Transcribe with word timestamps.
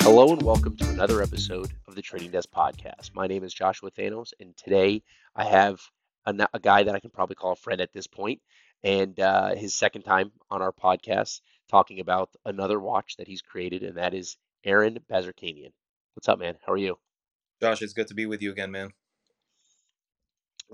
Hello 0.00 0.32
and 0.32 0.42
welcome 0.42 0.76
to 0.78 0.88
another 0.88 1.22
episode 1.22 1.70
of 1.86 1.94
the 1.94 2.00
Trading 2.00 2.30
Desk 2.30 2.48
Podcast. 2.50 3.14
My 3.14 3.26
name 3.26 3.44
is 3.44 3.52
Joshua 3.52 3.90
Thanos, 3.90 4.32
and 4.40 4.56
today 4.56 5.02
I 5.36 5.44
have 5.44 5.80
a, 6.24 6.34
a 6.54 6.58
guy 6.58 6.84
that 6.84 6.94
I 6.94 7.00
can 7.00 7.10
probably 7.10 7.34
call 7.34 7.52
a 7.52 7.56
friend 7.56 7.82
at 7.82 7.92
this 7.92 8.06
point, 8.06 8.40
and 8.82 9.18
uh, 9.20 9.54
his 9.54 9.74
second 9.74 10.02
time 10.02 10.32
on 10.50 10.62
our 10.62 10.72
podcast 10.72 11.40
talking 11.70 12.00
about 12.00 12.30
another 12.46 12.80
watch 12.80 13.16
that 13.18 13.28
he's 13.28 13.42
created, 13.42 13.82
and 13.82 13.98
that 13.98 14.14
is 14.14 14.38
Aren 14.64 15.00
Bazerkanian. 15.10 15.72
What's 16.14 16.28
up, 16.28 16.38
man? 16.38 16.56
How 16.66 16.72
are 16.72 16.78
you? 16.78 16.96
Josh, 17.60 17.82
it's 17.82 17.92
good 17.92 18.08
to 18.08 18.14
be 18.14 18.24
with 18.24 18.40
you 18.40 18.52
again, 18.52 18.70
man. 18.70 18.90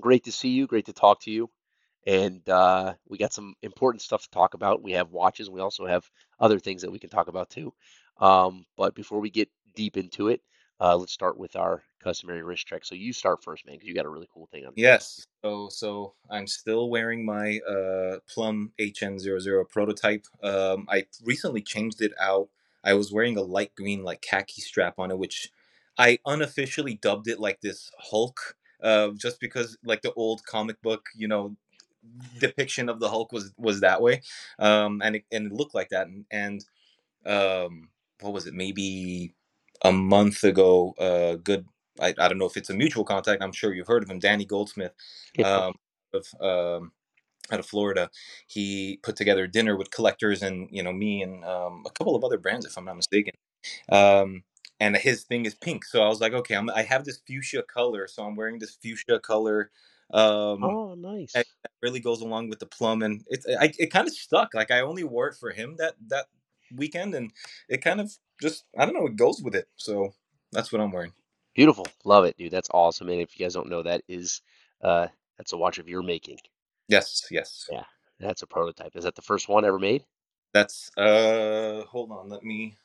Great 0.00 0.24
to 0.24 0.32
see 0.32 0.50
you. 0.50 0.68
Great 0.68 0.86
to 0.86 0.92
talk 0.92 1.22
to 1.22 1.32
you. 1.32 1.50
And 2.08 2.48
uh, 2.48 2.94
we 3.06 3.18
got 3.18 3.34
some 3.34 3.54
important 3.60 4.00
stuff 4.00 4.22
to 4.22 4.30
talk 4.30 4.54
about. 4.54 4.82
We 4.82 4.92
have 4.92 5.10
watches. 5.10 5.50
We 5.50 5.60
also 5.60 5.84
have 5.84 6.08
other 6.40 6.58
things 6.58 6.80
that 6.80 6.90
we 6.90 6.98
can 6.98 7.10
talk 7.10 7.28
about 7.28 7.50
too. 7.50 7.74
Um, 8.18 8.64
but 8.78 8.94
before 8.94 9.20
we 9.20 9.28
get 9.28 9.50
deep 9.76 9.98
into 9.98 10.28
it, 10.28 10.40
uh, 10.80 10.96
let's 10.96 11.12
start 11.12 11.36
with 11.36 11.54
our 11.54 11.82
customary 12.02 12.42
wrist 12.42 12.66
check. 12.66 12.86
So 12.86 12.94
you 12.94 13.12
start 13.12 13.44
first, 13.44 13.66
man, 13.66 13.74
because 13.74 13.88
you 13.88 13.94
got 13.94 14.06
a 14.06 14.08
really 14.08 14.28
cool 14.32 14.46
thing 14.46 14.64
on. 14.64 14.72
Yes. 14.74 15.26
So 15.44 15.68
so 15.70 16.14
I'm 16.30 16.46
still 16.46 16.88
wearing 16.88 17.26
my 17.26 17.60
uh, 17.68 18.20
Plum 18.26 18.72
HN00 18.80 19.68
prototype. 19.68 20.24
Um, 20.42 20.86
I 20.88 21.04
recently 21.26 21.60
changed 21.60 22.00
it 22.00 22.12
out. 22.18 22.48
I 22.84 22.94
was 22.94 23.12
wearing 23.12 23.36
a 23.36 23.42
light 23.42 23.74
green 23.74 24.02
like 24.02 24.22
khaki 24.22 24.62
strap 24.62 24.98
on 24.98 25.10
it, 25.10 25.18
which 25.18 25.50
I 25.98 26.20
unofficially 26.24 26.94
dubbed 26.94 27.28
it 27.28 27.38
like 27.38 27.60
this 27.60 27.90
Hulk, 27.98 28.56
uh, 28.82 29.10
just 29.10 29.40
because 29.40 29.76
like 29.84 30.00
the 30.00 30.14
old 30.14 30.42
comic 30.46 30.80
book, 30.80 31.04
you 31.14 31.28
know, 31.28 31.54
depiction 32.38 32.88
of 32.88 33.00
the 33.00 33.08
Hulk 33.08 33.32
was 33.32 33.52
was 33.56 33.80
that 33.80 34.00
way, 34.02 34.22
um, 34.58 35.00
and 35.02 35.16
it, 35.16 35.24
and 35.32 35.46
it 35.46 35.52
looked 35.52 35.74
like 35.74 35.90
that. 35.90 36.06
And, 36.06 36.24
and 36.30 36.64
um, 37.26 37.88
what 38.20 38.32
was 38.32 38.46
it? 38.46 38.54
Maybe 38.54 39.34
a 39.82 39.92
month 39.92 40.44
ago. 40.44 40.94
Uh, 40.98 41.36
good. 41.36 41.66
I, 42.00 42.14
I 42.18 42.28
don't 42.28 42.38
know 42.38 42.46
if 42.46 42.56
it's 42.56 42.70
a 42.70 42.74
mutual 42.74 43.04
contact. 43.04 43.42
I'm 43.42 43.52
sure 43.52 43.74
you've 43.74 43.88
heard 43.88 44.04
of 44.04 44.10
him, 44.10 44.20
Danny 44.20 44.44
Goldsmith, 44.44 44.92
um, 45.44 45.74
of 46.14 46.26
um, 46.40 46.92
out 47.50 47.60
of 47.60 47.66
Florida. 47.66 48.10
He 48.46 49.00
put 49.02 49.16
together 49.16 49.44
a 49.44 49.50
dinner 49.50 49.76
with 49.76 49.90
collectors 49.90 50.42
and 50.42 50.68
you 50.70 50.82
know 50.82 50.92
me 50.92 51.22
and 51.22 51.44
um, 51.44 51.84
a 51.86 51.90
couple 51.90 52.14
of 52.14 52.24
other 52.24 52.38
brands, 52.38 52.66
if 52.66 52.76
I'm 52.76 52.84
not 52.84 52.96
mistaken. 52.96 53.34
Um, 53.90 54.44
and 54.80 54.96
his 54.96 55.24
thing 55.24 55.44
is 55.44 55.54
pink, 55.56 55.84
so 55.84 56.02
I 56.02 56.08
was 56.08 56.20
like, 56.20 56.32
okay, 56.32 56.54
I'm, 56.54 56.70
I 56.70 56.82
have 56.82 57.04
this 57.04 57.20
fuchsia 57.26 57.62
color, 57.62 58.06
so 58.06 58.22
I'm 58.22 58.36
wearing 58.36 58.60
this 58.60 58.76
fuchsia 58.80 59.18
color 59.18 59.70
um, 60.12 60.64
oh, 60.64 60.94
nice. 60.94 61.32
That, 61.32 61.46
that 61.62 61.72
really 61.82 62.00
goes 62.00 62.20
along 62.20 62.48
with 62.48 62.60
the 62.60 62.66
plum, 62.66 63.02
and 63.02 63.24
it 63.28 63.44
I, 63.60 63.72
it 63.78 63.90
kind 63.90 64.08
of 64.08 64.14
stuck. 64.14 64.54
Like 64.54 64.70
I 64.70 64.80
only 64.80 65.04
wore 65.04 65.28
it 65.28 65.34
for 65.34 65.50
him 65.50 65.76
that 65.78 65.94
that 66.08 66.26
weekend, 66.74 67.14
and 67.14 67.30
it 67.68 67.82
kind 67.82 68.00
of 68.00 68.10
just 68.40 68.64
I 68.78 68.84
don't 68.84 68.94
know, 68.94 69.06
it 69.06 69.16
goes 69.16 69.42
with 69.42 69.54
it. 69.54 69.68
So 69.76 70.14
that's 70.52 70.72
what 70.72 70.80
I'm 70.80 70.92
wearing. 70.92 71.12
Beautiful, 71.54 71.86
love 72.04 72.24
it, 72.24 72.36
dude. 72.38 72.52
That's 72.52 72.70
awesome. 72.72 73.08
And 73.08 73.20
if 73.20 73.38
you 73.38 73.44
guys 73.44 73.54
don't 73.54 73.68
know, 73.68 73.82
that 73.82 74.02
is 74.08 74.40
uh 74.82 75.08
that's 75.36 75.52
a 75.52 75.58
watch 75.58 75.78
of 75.78 75.88
your 75.88 76.02
making. 76.02 76.38
Yes, 76.88 77.26
yes. 77.30 77.66
Yeah, 77.70 77.84
that's 78.18 78.42
a 78.42 78.46
prototype. 78.46 78.96
Is 78.96 79.04
that 79.04 79.14
the 79.14 79.22
first 79.22 79.48
one 79.48 79.64
ever 79.64 79.78
made? 79.78 80.04
That's 80.54 80.90
uh 80.96 81.82
hold 81.82 82.12
on, 82.12 82.30
let 82.30 82.44
me 82.44 82.78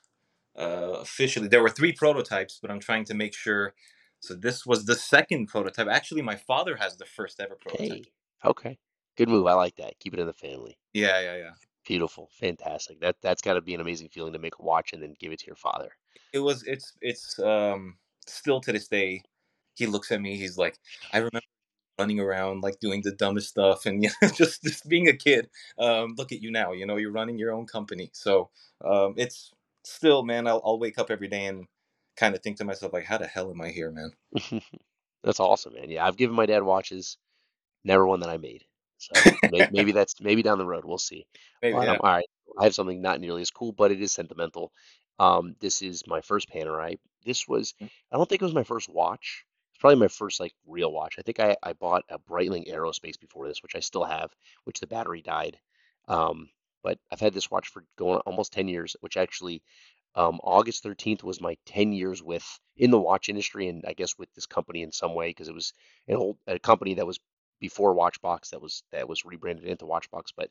uh 0.58 0.98
officially 1.00 1.48
there 1.48 1.62
were 1.62 1.70
three 1.70 1.92
prototypes, 1.92 2.58
but 2.60 2.70
I'm 2.70 2.80
trying 2.80 3.04
to 3.06 3.14
make 3.14 3.34
sure 3.34 3.72
so 4.24 4.34
this 4.34 4.64
was 4.64 4.86
the 4.86 4.94
second 4.94 5.46
prototype. 5.46 5.88
Actually, 5.88 6.22
my 6.22 6.36
father 6.36 6.76
has 6.76 6.96
the 6.96 7.04
first 7.04 7.40
ever 7.40 7.56
prototype. 7.56 7.88
Hey, 7.88 8.04
okay, 8.44 8.78
good 9.16 9.28
move. 9.28 9.46
I 9.46 9.52
like 9.52 9.76
that. 9.76 9.98
Keep 10.00 10.14
it 10.14 10.20
in 10.20 10.26
the 10.26 10.32
family. 10.32 10.78
Yeah, 10.92 11.20
yeah, 11.20 11.36
yeah. 11.36 11.50
Beautiful, 11.86 12.30
fantastic. 12.32 13.00
That 13.00 13.16
that's 13.20 13.42
got 13.42 13.54
to 13.54 13.60
be 13.60 13.74
an 13.74 13.80
amazing 13.80 14.08
feeling 14.08 14.32
to 14.32 14.38
make 14.38 14.58
a 14.58 14.62
watch 14.62 14.92
and 14.92 15.02
then 15.02 15.14
give 15.20 15.32
it 15.32 15.40
to 15.40 15.46
your 15.46 15.56
father. 15.56 15.90
It 16.32 16.38
was. 16.38 16.62
It's. 16.64 16.94
It's. 17.00 17.38
Um. 17.38 17.96
Still 18.26 18.60
to 18.62 18.72
this 18.72 18.88
day, 18.88 19.22
he 19.74 19.86
looks 19.86 20.10
at 20.10 20.20
me. 20.22 20.38
He's 20.38 20.56
like, 20.56 20.78
I 21.12 21.18
remember 21.18 21.40
running 21.98 22.18
around 22.18 22.62
like 22.62 22.80
doing 22.80 23.02
the 23.04 23.12
dumbest 23.12 23.50
stuff 23.50 23.84
and 23.86 24.02
you 24.02 24.10
know, 24.22 24.28
just 24.34 24.62
just 24.62 24.88
being 24.88 25.08
a 25.08 25.16
kid. 25.16 25.50
Um. 25.78 26.14
Look 26.16 26.32
at 26.32 26.40
you 26.40 26.50
now. 26.50 26.72
You 26.72 26.86
know, 26.86 26.96
you're 26.96 27.12
running 27.12 27.38
your 27.38 27.52
own 27.52 27.66
company. 27.66 28.10
So, 28.14 28.48
um, 28.82 29.14
it's 29.18 29.52
still, 29.84 30.22
man. 30.22 30.46
I'll, 30.46 30.62
I'll 30.64 30.78
wake 30.78 30.98
up 30.98 31.10
every 31.10 31.28
day 31.28 31.44
and 31.46 31.66
kind 32.16 32.34
of 32.34 32.42
think 32.42 32.58
to 32.58 32.64
myself 32.64 32.92
like, 32.92 33.04
how 33.04 33.18
the 33.18 33.26
hell 33.26 33.50
am 33.50 33.60
I 33.60 33.68
here, 33.68 33.90
man? 33.90 34.10
that's 35.24 35.40
awesome, 35.40 35.74
man. 35.74 35.90
Yeah, 35.90 36.06
I've 36.06 36.16
given 36.16 36.36
my 36.36 36.46
dad 36.46 36.62
watches, 36.62 37.16
never 37.84 38.06
one 38.06 38.20
that 38.20 38.30
I 38.30 38.36
made. 38.36 38.64
So 38.98 39.12
maybe, 39.50 39.68
maybe 39.72 39.92
that's 39.92 40.20
maybe 40.20 40.42
down 40.42 40.58
the 40.58 40.66
road. 40.66 40.84
We'll 40.84 40.98
see. 40.98 41.26
Maybe, 41.62 41.76
yeah. 41.76 41.96
all 41.96 42.10
right, 42.10 42.24
I 42.58 42.64
have 42.64 42.74
something 42.74 43.02
not 43.02 43.20
nearly 43.20 43.42
as 43.42 43.50
cool, 43.50 43.72
but 43.72 43.90
it 43.92 44.00
is 44.00 44.12
sentimental. 44.12 44.72
Um, 45.18 45.56
this 45.60 45.82
is 45.82 46.06
my 46.06 46.20
first 46.20 46.50
Panerai. 46.50 46.98
This 47.24 47.46
was, 47.46 47.74
Mm. 47.80 47.90
I 48.12 48.16
don't 48.16 48.28
think 48.28 48.42
it 48.42 48.44
was 48.44 48.54
my 48.54 48.64
first 48.64 48.88
watch. 48.88 49.44
It's 49.72 49.80
probably 49.80 49.98
my 50.00 50.08
first 50.08 50.40
like 50.40 50.52
real 50.66 50.92
watch. 50.92 51.16
I 51.18 51.22
think 51.22 51.40
I, 51.40 51.56
I 51.62 51.72
bought 51.72 52.04
a 52.08 52.18
Breitling 52.18 52.68
Aerospace 52.72 53.18
before 53.18 53.48
this, 53.48 53.62
which 53.62 53.74
I 53.76 53.80
still 53.80 54.04
have, 54.04 54.30
which 54.64 54.80
the 54.80 54.86
battery 54.86 55.22
died. 55.22 55.58
Um, 56.08 56.48
but 56.82 56.98
I've 57.10 57.20
had 57.20 57.32
this 57.32 57.50
watch 57.50 57.68
for 57.68 57.84
going 57.96 58.20
almost 58.20 58.52
10 58.52 58.68
years, 58.68 58.94
which 59.00 59.16
actually 59.16 59.62
um, 60.14 60.40
August 60.42 60.84
13th 60.84 61.22
was 61.22 61.40
my 61.40 61.56
10 61.66 61.92
years 61.92 62.22
with 62.22 62.44
in 62.76 62.90
the 62.90 63.00
watch 63.00 63.28
industry 63.28 63.68
and 63.68 63.84
I 63.86 63.92
guess 63.92 64.18
with 64.18 64.32
this 64.34 64.46
company 64.46 64.82
in 64.82 64.92
some 64.92 65.14
way 65.14 65.30
because 65.30 65.48
it 65.48 65.54
was 65.54 65.72
an 66.08 66.16
old 66.16 66.38
a 66.46 66.58
company 66.58 66.94
that 66.94 67.06
was 67.06 67.18
before 67.60 67.94
Watchbox 67.94 68.50
that 68.50 68.60
was 68.60 68.82
that 68.92 69.08
was 69.08 69.24
rebranded 69.24 69.64
into 69.64 69.86
Watchbox. 69.86 70.32
But 70.36 70.50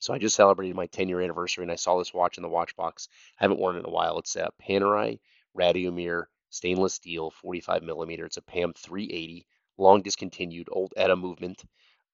so 0.00 0.14
I 0.14 0.18
just 0.18 0.36
celebrated 0.36 0.76
my 0.76 0.86
10 0.86 1.08
year 1.08 1.20
anniversary 1.20 1.64
and 1.64 1.72
I 1.72 1.76
saw 1.76 1.98
this 1.98 2.14
watch 2.14 2.38
in 2.38 2.42
the 2.42 2.48
Watchbox. 2.48 3.08
I 3.40 3.44
haven't 3.44 3.58
worn 3.58 3.76
it 3.76 3.80
in 3.80 3.86
a 3.86 3.90
while. 3.90 4.18
It's 4.18 4.36
a 4.36 4.50
Panerai 4.62 5.18
Radiomir 5.56 6.24
stainless 6.50 6.94
steel 6.94 7.30
45 7.30 7.82
millimeter. 7.82 8.26
It's 8.26 8.36
a 8.36 8.42
PAM 8.42 8.74
380, 8.76 9.46
long 9.78 10.02
discontinued, 10.02 10.68
old 10.70 10.92
ETA 10.96 11.16
movement. 11.16 11.62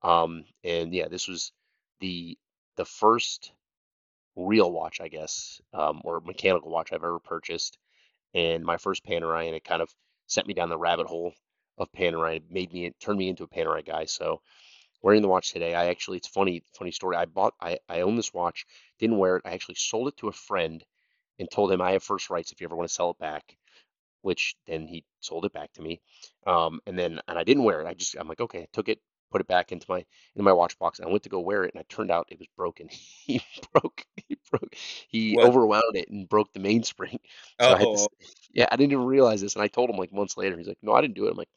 Um, 0.03 0.45
and 0.65 0.95
yeah, 0.95 1.09
this 1.09 1.29
was 1.29 1.53
the 2.01 2.39
the 2.77 2.85
first 2.85 3.53
real 4.39 4.73
watch, 4.73 5.01
I 5.01 5.09
guess, 5.09 5.61
um, 5.75 6.01
or 6.05 6.21
mechanical 6.21 6.71
watch 6.71 6.93
I've 6.93 7.05
ever 7.05 7.21
purchased, 7.21 7.79
and 8.35 8.65
my 8.65 8.77
first 8.79 9.05
Panerai, 9.05 9.47
and 9.47 9.57
it 9.57 9.65
kind 9.65 9.83
of 9.83 9.91
sent 10.29 10.47
me 10.49 10.55
down 10.55 10.71
the 10.71 10.79
rabbit 10.79 11.07
hole 11.09 11.35
of 11.79 11.93
Panerai. 11.93 12.37
It 12.37 12.51
made 12.51 12.73
me 12.73 12.93
turned 13.01 13.19
me 13.19 13.29
into 13.29 13.45
a 13.45 13.49
Panerai 13.49 13.85
guy. 13.87 14.07
So 14.07 14.41
wearing 15.03 15.23
the 15.23 15.29
watch 15.29 15.53
today, 15.53 15.75
I 15.75 15.87
actually 15.89 16.19
it's 16.19 16.29
funny 16.29 16.63
funny 16.79 16.93
story. 16.93 17.17
I 17.17 17.27
bought 17.27 17.55
I 17.61 17.79
I 17.89 18.03
own 18.03 18.17
this 18.17 18.35
watch, 18.35 18.67
didn't 18.99 19.19
wear 19.19 19.37
it. 19.37 19.43
I 19.47 19.53
actually 19.53 19.77
sold 19.77 20.09
it 20.09 20.17
to 20.19 20.29
a 20.29 20.33
friend 20.33 20.85
and 21.39 21.51
told 21.51 21.73
him 21.73 21.81
I 21.83 21.93
have 21.93 22.03
first 22.05 22.31
rights 22.31 22.53
if 22.53 22.61
you 22.61 22.67
ever 22.67 22.77
want 22.77 22.89
to 22.89 22.95
sell 22.95 23.11
it 23.11 23.19
back. 23.19 23.57
Which 24.23 24.57
then 24.67 24.87
he 24.89 25.05
sold 25.21 25.45
it 25.47 25.53
back 25.53 25.73
to 25.75 25.83
me, 25.83 26.01
um, 26.47 26.81
and 26.87 26.99
then 26.99 27.21
and 27.29 27.39
I 27.39 27.45
didn't 27.45 27.65
wear 27.65 27.81
it. 27.81 27.87
I 27.87 27.95
just 27.95 28.17
I'm 28.19 28.29
like 28.29 28.41
okay, 28.41 28.63
I 28.63 28.69
took 28.73 28.89
it, 28.89 29.01
put 29.31 29.41
it 29.41 29.47
back 29.47 29.73
into 29.73 29.87
my 29.89 29.99
into 30.35 30.45
my 30.45 30.53
watch 30.53 30.79
box. 30.79 30.99
And 30.99 31.09
I 31.09 31.11
went 31.11 31.23
to 31.25 31.29
go 31.29 31.41
wear 31.41 31.65
it, 31.65 31.75
and 31.75 31.81
it 31.81 31.89
turned 31.89 32.11
out 32.11 32.29
it 32.31 32.39
was 32.39 32.49
broken. 32.57 32.89
he 32.91 33.43
broke 33.73 34.05
he 34.29 34.39
broke 34.51 34.75
he 35.09 35.37
What? 35.37 35.53
overwound 35.53 35.95
it 35.95 36.09
and 36.11 36.29
broke 36.29 36.53
the 36.53 36.61
mainspring. 36.61 37.21
So 37.61 37.75
I 37.75 37.87
to, 37.87 37.99
Oh, 37.99 38.09
yeah, 38.53 38.67
I 38.71 38.77
didn't 38.77 38.93
even 38.93 39.05
realize 39.05 39.41
this, 39.41 39.55
and 39.57 39.63
I 39.63 39.69
told 39.69 39.91
him 39.91 39.97
like 39.97 40.13
months 40.13 40.37
later. 40.37 40.57
He's 40.57 40.69
like, 40.69 40.79
no, 40.83 40.93
I 40.93 41.01
didn't 41.01 41.17
do 41.17 41.27
it. 41.27 41.33
I'm 41.33 41.37
like, 41.37 41.49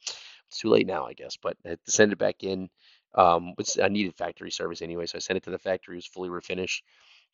it's 0.48 0.60
too 0.60 0.70
late 0.70 0.88
now, 0.88 1.06
I 1.06 1.14
guess. 1.14 1.38
But 1.38 1.58
I 1.66 1.70
had 1.70 1.86
to 1.86 1.92
send 1.92 2.12
it 2.12 2.18
back 2.18 2.44
in. 2.44 2.70
Um, 3.14 3.54
I 3.82 3.90
needed 3.90 4.16
factory 4.16 4.52
service 4.52 4.82
anyway, 4.82 5.06
so 5.06 5.18
I 5.18 5.20
sent 5.20 5.38
it 5.38 5.44
to 5.44 5.52
the 5.52 5.60
factory. 5.60 5.96
It 5.96 6.00
was 6.00 6.08
fully 6.08 6.30
refinished, 6.30 6.82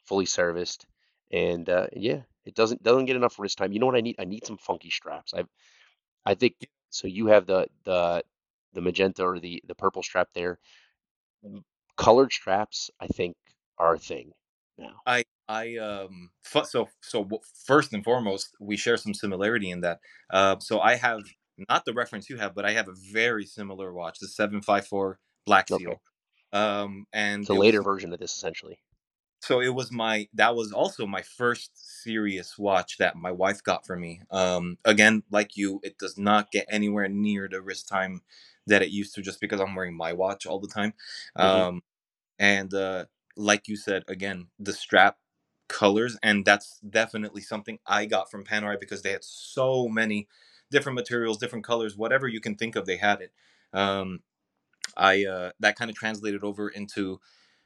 fully 0.06 0.26
serviced, 0.26 0.88
and 1.32 1.70
uh, 1.70 1.88
yeah, 1.94 2.22
it 2.46 2.56
doesn't 2.56 2.84
doesn't 2.84 3.06
get 3.06 3.16
enough 3.16 3.40
wrist 3.40 3.58
time. 3.58 3.74
You 3.74 3.80
know 3.80 3.86
what 3.86 3.96
I 3.96 4.02
need? 4.02 4.16
I 4.20 4.26
need 4.26 4.46
some 4.46 4.58
funky 4.58 4.90
straps. 4.90 5.34
I 5.34 5.46
I 6.26 6.36
think 6.36 6.56
so. 6.90 7.08
You 7.08 7.28
have 7.28 7.46
the 7.46 7.68
the 7.86 8.24
the 8.78 8.82
magenta 8.82 9.24
or 9.24 9.40
the 9.40 9.62
the 9.68 9.74
purple 9.74 10.04
strap 10.04 10.30
there. 10.36 10.60
Colored 11.98 12.32
straps, 12.32 12.92
I 13.02 13.08
think, 13.08 13.36
are 13.80 13.96
a 13.96 14.00
thing 14.00 14.32
now. 14.78 15.02
I 15.08 15.24
I 15.50 15.78
um 15.78 16.30
so 16.64 16.88
so 17.02 17.28
first 17.66 17.92
and 17.92 18.04
foremost, 18.04 18.56
we 18.60 18.78
share 18.78 18.98
some 18.98 19.16
similarity 19.16 19.72
in 19.72 19.82
that. 19.82 20.00
Uh, 20.30 20.58
so 20.60 20.80
I 20.80 20.94
have 20.96 21.22
not 21.70 21.86
the 21.86 21.94
reference 21.94 22.30
you 22.30 22.38
have, 22.38 22.54
but 22.54 22.66
I 22.66 22.72
have 22.74 22.88
a 22.88 22.94
very 23.12 23.48
similar 23.48 23.92
watch, 23.92 24.20
the 24.20 24.28
seven 24.28 24.62
five 24.62 24.86
four 24.88 25.18
Black 25.48 25.72
Okay, 25.72 25.84
Seal. 25.84 26.02
Um, 26.54 27.08
and 27.12 27.42
it's 27.42 27.50
a 27.50 27.56
later 27.56 27.80
was 27.80 27.86
version 27.86 28.14
of 28.14 28.20
this 28.20 28.36
essentially. 28.36 28.78
so 29.42 29.62
it 29.62 29.74
was 29.74 29.92
my 29.92 30.28
that 30.34 30.56
was 30.56 30.72
also 30.72 31.06
my 31.06 31.22
first 31.22 31.72
serious 32.04 32.58
watch 32.58 32.98
that 32.98 33.16
my 33.16 33.32
wife 33.32 33.64
got 33.64 33.86
for 33.86 33.96
me. 33.96 34.22
Um, 34.32 34.78
again, 34.86 35.24
like 35.32 35.56
you, 35.56 35.80
it 35.84 35.98
does 35.98 36.18
not 36.18 36.52
get 36.52 36.66
anywhere 36.70 37.08
near 37.08 37.48
the 37.50 37.62
wrist 37.62 37.88
time 37.88 38.22
that 38.68 38.84
it 38.84 38.92
used 38.92 39.16
to, 39.16 39.22
just 39.24 39.42
because 39.42 39.60
I'm 39.62 39.76
wearing 39.76 39.98
my 39.98 40.14
watch 40.14 40.46
all 40.46 40.60
the 40.60 40.68
time. 40.70 40.94
hmm 41.40 41.44
Um, 41.44 41.82
and 42.40 42.74
uh, 42.74 43.06
like 43.38 43.68
you 43.68 43.76
said, 43.76 44.04
again, 44.08 44.48
the 44.60 44.74
strap 44.74 45.18
colors, 45.70 46.18
and 46.24 46.46
that's 46.46 46.80
definitely 46.90 47.42
something 47.42 47.80
I 47.88 48.06
got 48.06 48.32
from 48.32 48.44
Panerai 48.46 48.80
because 48.80 49.02
they 49.02 49.12
had 49.12 49.24
so 49.24 49.88
many 49.88 50.28
different 50.72 50.96
materials, 50.96 51.38
different 51.38 51.66
colors, 51.66 51.98
whatever 51.98 52.28
you 52.28 52.40
can 52.42 52.56
think 52.56 52.76
of, 52.76 52.86
they 52.86 52.98
had 52.98 53.22
it. 53.22 53.32
Um, 53.74 54.22
I 54.98 55.26
uh, 55.26 55.52
that 55.60 55.78
kind 55.78 55.92
of 55.92 55.98
translated 55.98 56.44
over 56.44 56.70
into 56.70 57.20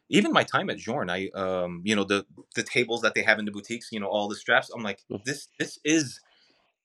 even 0.10 0.32
my 0.34 0.44
time 0.44 0.70
at 0.70 0.78
Journe, 0.78 1.10
I 1.10 1.30
um, 1.36 1.82
you 1.86 1.96
know, 1.96 2.04
the 2.04 2.26
the 2.56 2.64
tables 2.64 3.02
that 3.02 3.16
they 3.16 3.24
have 3.24 3.40
in 3.40 3.46
the 3.46 3.52
boutiques, 3.52 3.90
you 3.92 4.00
know, 4.00 4.08
all 4.08 4.28
the 4.28 4.36
straps. 4.36 4.70
I'm 4.76 4.84
like, 4.84 5.04
Mhm. 5.12 5.24
this 5.26 5.48
this 5.60 5.80
is 5.84 6.20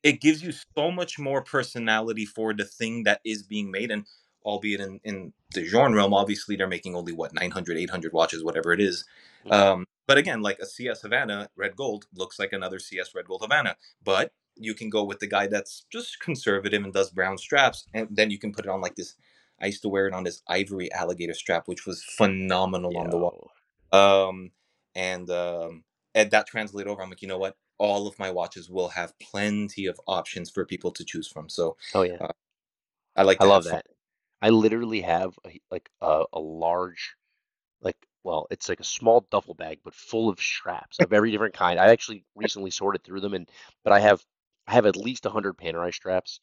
it 0.06 0.20
gives 0.20 0.40
you 0.42 0.52
so 0.52 0.90
much 0.92 1.18
more 1.18 1.42
personality 1.42 2.24
for 2.24 2.54
the 2.54 2.64
thing 2.64 3.02
that 3.02 3.20
is 3.24 3.42
being 3.42 3.70
made 3.70 3.90
and 3.90 4.04
albeit 4.44 4.80
in 4.80 5.00
in 5.02 5.32
the 5.54 5.64
Journe 5.66 5.94
realm 5.94 6.14
obviously 6.14 6.54
they're 6.56 6.68
making 6.76 6.94
only 6.94 7.12
what 7.12 7.34
900 7.34 7.76
800 7.76 8.12
watches 8.12 8.44
whatever 8.44 8.72
it 8.72 8.80
is 8.80 9.04
Mhm. 9.44 9.52
um, 9.52 9.84
but 10.06 10.18
again 10.18 10.40
like 10.42 10.58
a 10.60 10.66
cs 10.66 11.02
havana 11.02 11.48
red 11.56 11.74
gold 11.76 12.06
looks 12.14 12.38
like 12.38 12.52
another 12.52 12.78
cs 12.78 13.14
red 13.14 13.26
gold 13.26 13.42
havana 13.42 13.76
but 14.04 14.32
you 14.56 14.74
can 14.74 14.88
go 14.88 15.02
with 15.04 15.18
the 15.18 15.26
guy 15.26 15.46
that's 15.48 15.84
just 15.92 16.20
conservative 16.20 16.82
and 16.84 16.92
does 16.92 17.10
brown 17.10 17.36
straps 17.38 17.88
and 17.92 18.08
then 18.10 18.30
you 18.30 18.38
can 18.38 18.52
put 18.52 18.64
it 18.64 18.70
on 18.70 18.80
like 18.80 18.94
this 18.94 19.16
i 19.60 19.66
used 19.66 19.82
to 19.82 19.88
wear 19.88 20.06
it 20.06 20.14
on 20.14 20.24
this 20.24 20.42
ivory 20.48 20.88
alligator 20.92 21.34
strap 21.34 21.66
which 21.66 21.84
was 21.86 22.04
phenomenal 22.04 22.96
on 22.96 23.10
the 23.10 23.18
wall 23.18 23.50
um, 23.92 24.50
and 24.94 25.28
um, 25.30 25.84
and 26.14 26.30
that 26.30 26.46
translate 26.46 26.86
over. 26.86 27.02
I'm 27.02 27.10
like, 27.10 27.22
you 27.22 27.28
know 27.28 27.38
what? 27.38 27.56
All 27.78 28.06
of 28.06 28.18
my 28.18 28.30
watches 28.30 28.70
will 28.70 28.88
have 28.88 29.18
plenty 29.18 29.86
of 29.86 30.00
options 30.06 30.50
for 30.50 30.64
people 30.64 30.90
to 30.92 31.04
choose 31.04 31.28
from. 31.28 31.48
So 31.48 31.76
Oh 31.94 32.02
yeah. 32.02 32.16
uh, 32.20 32.32
I 33.16 33.22
like 33.22 33.40
I 33.40 33.44
love 33.44 33.64
fun. 33.64 33.72
that. 33.72 33.86
I 34.42 34.50
literally 34.50 35.00
have 35.02 35.38
a, 35.46 35.60
like 35.70 35.88
a, 36.00 36.24
a 36.32 36.40
large, 36.40 37.16
like, 37.80 37.96
well, 38.24 38.46
it's 38.50 38.68
like 38.68 38.80
a 38.80 38.84
small 38.84 39.26
duffel 39.30 39.54
bag, 39.54 39.80
but 39.84 39.94
full 39.94 40.28
of 40.28 40.40
straps 40.40 40.98
of 41.00 41.12
every 41.12 41.30
different 41.30 41.54
kind. 41.54 41.78
I 41.80 41.88
actually 41.88 42.24
recently 42.34 42.70
sorted 42.70 43.04
through 43.04 43.20
them, 43.20 43.34
and 43.34 43.48
but 43.84 43.92
I 43.92 44.00
have 44.00 44.24
I 44.66 44.72
have 44.74 44.86
at 44.86 44.96
least 44.96 45.24
100 45.24 45.56
Panerai 45.56 45.94
straps. 45.94 46.40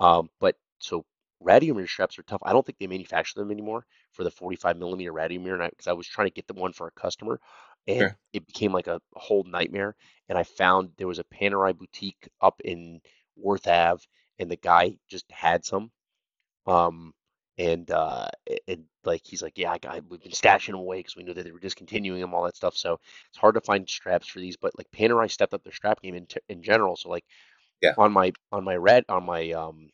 Um, 0.00 0.30
but 0.40 0.56
so 0.78 1.04
Radiomir 1.42 1.88
straps 1.88 2.18
are 2.18 2.22
tough. 2.22 2.42
I 2.44 2.52
don't 2.52 2.64
think 2.64 2.78
they 2.78 2.86
manufacture 2.86 3.38
them 3.40 3.50
anymore 3.50 3.86
for 4.12 4.24
the 4.24 4.30
45 4.30 4.76
millimeter 4.78 5.12
Radiomir, 5.12 5.60
and 5.60 5.70
because 5.70 5.86
I, 5.86 5.92
was 5.92 6.06
trying 6.06 6.28
to 6.28 6.34
get 6.34 6.46
them 6.46 6.56
one 6.56 6.72
for 6.72 6.86
a 6.86 7.00
customer, 7.00 7.40
and 7.86 8.10
Sure. 8.10 8.18
it 8.32 8.46
became 8.46 8.72
like 8.72 8.86
a, 8.86 9.00
whole 9.14 9.44
nightmare. 9.44 9.94
And 10.28 10.38
I 10.38 10.42
found 10.44 10.90
there 10.96 11.06
was 11.08 11.18
a 11.18 11.24
Panerai 11.24 11.76
boutique 11.76 12.28
up 12.40 12.60
in 12.64 13.00
Worth 13.36 13.66
Ave, 13.68 14.02
and 14.38 14.50
the 14.50 14.56
guy 14.56 14.96
just 15.08 15.30
had 15.30 15.64
some. 15.64 15.90
Um, 16.66 17.12
and 17.58 17.90
uh, 17.90 18.28
and 18.68 18.84
like 19.04 19.22
he's 19.24 19.42
like, 19.42 19.58
yeah, 19.58 19.72
I 19.72 19.78
got, 19.78 20.02
we've 20.08 20.20
been 20.22 20.32
stashing 20.32 20.68
them 20.72 20.76
away 20.80 20.98
because 20.98 21.16
we 21.16 21.22
knew 21.22 21.34
that 21.34 21.44
they 21.44 21.52
were 21.52 21.60
discontinuing 21.60 22.20
them, 22.20 22.34
all 22.34 22.44
that 22.44 22.56
stuff. 22.56 22.76
So 22.76 22.98
it's 23.28 23.38
hard 23.38 23.54
to 23.54 23.60
find 23.60 23.88
straps 23.88 24.26
for 24.28 24.40
these, 24.40 24.56
but 24.56 24.76
like 24.76 24.90
Panerai 24.90 25.30
stepped 25.30 25.54
up 25.54 25.62
their 25.62 25.72
strap 25.72 26.02
game 26.02 26.14
in, 26.16 26.26
t 26.26 26.40
in 26.48 26.62
general. 26.62 26.96
So 26.96 27.10
like 27.10 27.24
Yeah. 27.80 27.94
on 27.96 28.12
my 28.12 28.32
on 28.52 28.64
my 28.64 28.76
red 28.76 29.04
on 29.08 29.24
my 29.24 29.50
um 29.52 29.90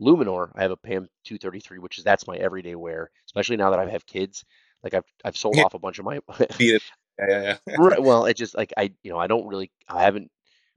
Luminor, 0.00 0.52
I 0.56 0.62
have 0.62 0.72
a 0.72 0.76
PAM 0.78 1.08
233, 1.24 1.78
which 1.80 1.98
is 1.98 2.04
that's 2.04 2.26
my 2.26 2.36
everyday 2.36 2.74
wear, 2.76 3.10
especially 3.26 3.56
now 3.56 3.70
that 3.70 3.78
I 3.80 3.90
have 3.90 4.06
kids. 4.06 4.44
Like 4.82 4.94
I've 4.94 5.04
I've 5.24 5.36
sold 5.36 5.56
Yeah. 5.56 5.64
off 5.66 5.74
a 5.74 5.78
bunch 5.78 5.98
of 5.98 6.04
my. 6.06 6.20
Yeah, 7.18 7.26
yeah, 7.28 7.42
yeah. 7.66 7.76
Right, 7.76 8.02
well, 8.02 8.24
it 8.26 8.34
just 8.36 8.54
like 8.56 8.72
I 8.76 8.92
you 9.02 9.10
know 9.10 9.18
I 9.18 9.26
don't 9.26 9.46
really 9.46 9.70
I 9.88 10.02
haven't 10.02 10.30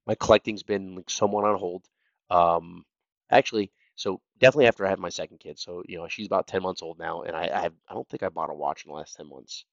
my 0.07 0.15
collecting's 0.15 0.63
been 0.63 0.95
like 0.95 1.09
somewhat 1.09 1.45
on 1.45 1.59
hold. 1.59 1.85
Um, 2.29 2.85
actually, 3.31 3.71
so 3.95 4.21
definitely 4.39 4.67
after 4.67 4.85
I 4.85 4.89
have 4.89 4.99
my 4.99 5.09
second 5.09 5.39
kid. 5.39 5.59
So 5.59 5.83
you 5.87 5.97
know 5.97 6.07
she's 6.07 6.27
about 6.27 6.47
10 6.47 6.61
months 6.63 6.81
old 6.81 6.99
now, 6.99 7.23
and 7.23 7.35
I 7.35 7.49
I, 7.53 7.61
have, 7.61 7.73
I 7.89 7.93
don't 7.93 8.07
think 8.09 8.23
I 8.23 8.29
bought 8.29 8.49
a 8.51 8.55
watch 8.55 8.85
in 8.85 8.91
the 8.91 8.97
last 8.97 9.15
10 9.17 9.29
months. 9.29 9.65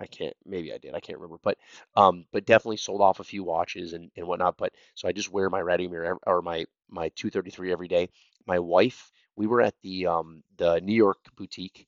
I 0.00 0.06
can't, 0.06 0.34
maybe 0.46 0.72
I 0.72 0.78
did, 0.78 0.94
I 0.94 1.00
can't 1.00 1.18
remember, 1.18 1.38
but 1.42 1.58
um, 1.96 2.26
but 2.32 2.46
definitely 2.46 2.78
sold 2.78 3.00
off 3.02 3.20
a 3.20 3.24
few 3.24 3.44
watches 3.44 3.92
and, 3.94 4.10
and 4.16 4.26
whatnot. 4.26 4.56
But 4.58 4.72
so 4.96 5.08
I 5.08 5.12
just 5.12 5.30
wear 5.32 5.50
my 5.50 5.60
Radiomir 5.62 6.06
ev- 6.10 6.18
or 6.26 6.42
my 6.42 6.66
my 6.90 7.10
233 7.16 7.72
every 7.72 7.88
day. 7.88 8.08
My 8.46 8.58
wife, 8.60 9.12
we 9.36 9.46
were 9.48 9.60
at 9.62 9.74
the 9.82 10.06
um 10.08 10.42
the 10.58 10.80
New 10.80 10.94
York 10.94 11.18
boutique 11.36 11.86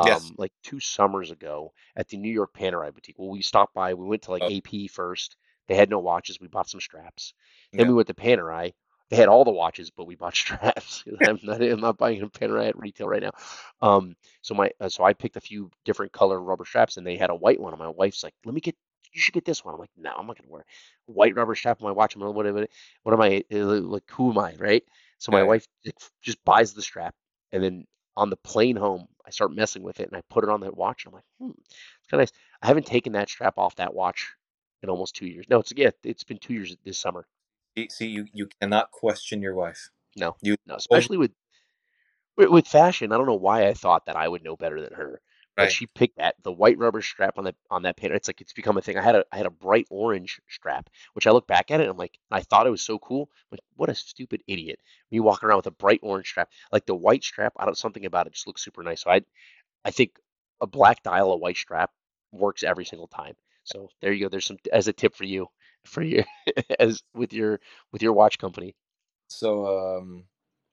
Yes. 0.00 0.30
um 0.30 0.34
like 0.38 0.52
two 0.62 0.80
summers 0.80 1.30
ago 1.30 1.72
at 1.96 2.08
the 2.08 2.16
New 2.16 2.30
York 2.32 2.52
Panerai 2.54 2.92
boutique. 2.92 3.18
Well, 3.18 3.30
we 3.30 3.42
stopped 3.42 3.74
by, 3.74 3.94
we 3.94 4.06
went 4.06 4.22
to 4.22 4.32
like 4.32 4.44
Oh, 4.44 4.50
AP 4.50 4.88
first. 4.88 5.36
They 5.68 5.74
had 5.74 5.90
no 5.90 5.98
watches, 5.98 6.40
we 6.40 6.48
bought 6.48 6.68
some 6.68 6.80
straps. 6.80 7.34
Then 7.76 7.86
yeah. 7.86 7.88
we 7.88 7.94
went 7.94 8.08
to 8.08 8.14
Panerai. 8.14 8.72
They 9.10 9.16
had 9.16 9.28
all 9.28 9.44
the 9.44 9.52
watches, 9.52 9.90
but 9.90 10.06
we 10.06 10.16
bought 10.16 10.34
straps. 10.36 11.04
I'm 11.20 11.38
not 11.42 11.62
I'm 11.62 11.80
not 11.80 11.98
buying 11.98 12.22
a 12.22 12.28
Panerai 12.28 12.68
at 12.68 12.78
retail 12.78 13.08
right 13.08 13.22
now. 13.22 13.32
Um, 13.80 14.16
so 14.42 14.54
my 14.54 14.70
uh, 14.80 14.88
so 14.88 15.04
I 15.04 15.12
picked 15.12 15.36
a 15.36 15.40
few 15.40 15.70
different 15.84 16.12
color 16.12 16.40
rubber 16.40 16.64
straps, 16.64 16.96
and 16.96 17.06
they 17.06 17.16
had 17.16 17.30
a 17.30 17.34
white 17.34 17.60
one. 17.60 17.72
And 17.72 17.80
my 17.80 17.88
wife's 17.88 18.22
like, 18.24 18.34
"Let 18.44 18.54
me 18.54 18.60
get, 18.60 18.76
you 19.12 19.20
should 19.20 19.34
get 19.34 19.44
this 19.44 19.64
one." 19.64 19.74
I'm 19.74 19.80
like, 19.80 19.90
"No, 19.96 20.10
I'm 20.16 20.26
not 20.26 20.36
gonna 20.38 20.50
wear 20.50 20.62
a 21.08 21.12
white 21.12 21.36
rubber 21.36 21.54
strap 21.54 21.80
on 21.80 21.86
my 21.86 21.92
watch. 21.92 22.14
I'm 22.14 22.22
like, 22.22 22.34
what, 22.34 22.52
what, 22.52 22.70
what 23.02 23.12
am 23.14 23.20
I 23.20 23.44
uh, 23.52 23.58
like? 23.80 24.04
Who 24.12 24.30
am 24.30 24.38
I, 24.38 24.54
right?" 24.58 24.82
So 25.18 25.32
my 25.32 25.42
Yeah. 25.42 25.44
wife 25.44 25.66
just 26.22 26.44
buys 26.44 26.74
the 26.74 26.82
strap, 26.82 27.14
and 27.52 27.62
then 27.62 27.86
on 28.16 28.30
the 28.30 28.36
plane 28.36 28.76
home, 28.76 29.08
I 29.26 29.30
start 29.30 29.52
messing 29.54 29.82
with 29.82 30.00
it, 30.00 30.08
and 30.08 30.16
I 30.16 30.22
put 30.30 30.44
it 30.44 30.50
on 30.50 30.60
that 30.60 30.76
watch. 30.76 31.04
And 31.04 31.12
I'm 31.12 31.16
like, 31.16 31.24
"Hmm, 31.38 31.60
it's 31.60 32.08
kind 32.10 32.22
of 32.22 32.30
nice." 32.30 32.32
I 32.62 32.66
haven't 32.68 32.86
taken 32.86 33.12
that 33.14 33.28
strap 33.28 33.58
off 33.58 33.76
that 33.76 33.94
watch 33.94 34.34
in 34.82 34.88
almost 34.90 35.16
two 35.16 35.26
years. 35.26 35.46
No, 35.48 35.60
it's 35.60 35.72
yeah, 35.76 35.90
it's 36.04 36.24
been 36.24 36.38
two 36.38 36.54
years 36.54 36.76
this 36.84 36.98
summer. 36.98 37.26
See, 37.90 38.06
you 38.08 38.26
you 38.32 38.48
cannot 38.60 38.90
question 38.90 39.40
your 39.42 39.54
wife. 39.54 39.90
No, 40.16 40.36
You 40.42 40.56
no, 40.66 40.74
especially 40.76 41.18
with 41.18 41.32
with 42.36 42.66
fashion, 42.66 43.12
I 43.12 43.16
don't 43.16 43.26
know 43.26 43.34
why 43.34 43.66
I 43.66 43.74
thought 43.74 44.06
that 44.06 44.16
I 44.16 44.28
would 44.28 44.42
know 44.42 44.56
better 44.56 44.80
than 44.80 44.92
her, 44.94 45.20
right. 45.64 45.72
she 45.72 45.86
picked 45.86 46.18
that 46.18 46.34
the 46.42 46.52
white 46.52 46.78
rubber 46.78 47.02
strap 47.02 47.38
on 47.38 47.44
that 47.44 47.56
on 47.70 47.82
that 47.82 47.96
pin. 47.96 48.12
It's 48.12 48.28
like 48.28 48.40
it's 48.40 48.52
become 48.52 48.76
a 48.76 48.82
thing. 48.82 48.98
I 48.98 49.02
had 49.02 49.14
a 49.14 49.24
I 49.32 49.36
had 49.36 49.46
a 49.46 49.50
bright 49.50 49.86
orange 49.90 50.40
strap, 50.48 50.90
which 51.14 51.26
I 51.26 51.30
look 51.30 51.46
back 51.46 51.70
at 51.70 51.80
it 51.80 51.84
and 51.84 51.90
I'm 51.90 51.96
like, 51.96 52.18
I 52.30 52.40
thought 52.40 52.66
it 52.66 52.70
was 52.70 52.82
so 52.82 52.98
cool. 52.98 53.30
I'm 53.32 53.56
like, 53.56 53.60
what 53.76 53.88
a 53.88 53.94
stupid 53.94 54.42
idiot! 54.46 54.78
Me 55.10 55.20
walking 55.20 55.48
around 55.48 55.58
with 55.58 55.66
a 55.66 55.72
bright 55.72 56.00
orange 56.02 56.28
strap, 56.28 56.50
like 56.72 56.86
the 56.86 56.94
white 56.94 57.24
strap. 57.24 57.52
I 57.56 57.64
don't 57.64 57.76
something 57.76 58.04
about 58.04 58.26
it 58.26 58.34
just 58.34 58.46
looks 58.46 58.62
super 58.64 58.82
nice. 58.82 59.02
So 59.02 59.10
I 59.10 59.22
I 59.84 59.90
think 59.90 60.18
a 60.60 60.66
black 60.66 61.02
dial, 61.02 61.32
a 61.32 61.36
white 61.36 61.56
strap 61.56 61.90
works 62.32 62.62
every 62.62 62.84
single 62.84 63.08
time. 63.08 63.34
So 63.64 63.88
there 64.00 64.12
you 64.12 64.24
go. 64.24 64.28
There's 64.28 64.46
some 64.46 64.58
as 64.72 64.88
a 64.88 64.92
tip 64.92 65.14
for 65.14 65.24
you 65.24 65.48
for 65.84 66.02
you 66.02 66.24
as 66.78 67.02
with 67.14 67.32
your 67.32 67.60
with 67.92 68.02
your 68.02 68.12
watch 68.12 68.38
company. 68.38 68.74
So 69.28 69.98
um, 69.98 70.24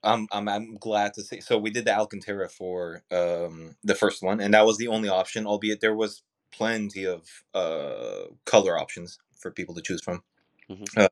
I'm 0.04 0.28
I'm 0.32 0.50
I'm 0.50 0.76
glad 0.78 1.14
to 1.16 1.24
say. 1.24 1.42
So 1.42 1.58
we 1.60 1.72
did 1.72 1.86
the 1.86 1.96
Alcantara 1.98 2.50
for 2.50 3.04
um 3.12 3.76
the 3.84 3.96
first 3.96 4.24
one, 4.24 4.42
and 4.42 4.54
that 4.56 4.66
was 4.66 4.78
the 4.78 4.90
only 4.90 5.10
option. 5.10 5.48
Albeit 5.48 5.82
there 5.82 5.96
was 5.96 6.24
plenty 6.54 7.06
of 7.06 7.24
uh 7.56 8.26
color 8.46 8.80
options 8.80 9.20
for 9.40 9.52
people 9.52 9.76
to 9.76 9.84
choose 9.84 10.02
from. 10.04 10.24
hmm 10.70 10.86
Uh, 10.98 11.10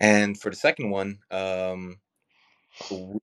and 0.00 0.40
for 0.40 0.50
the 0.50 0.56
second 0.56 0.90
one, 0.90 1.20
um, 1.30 1.98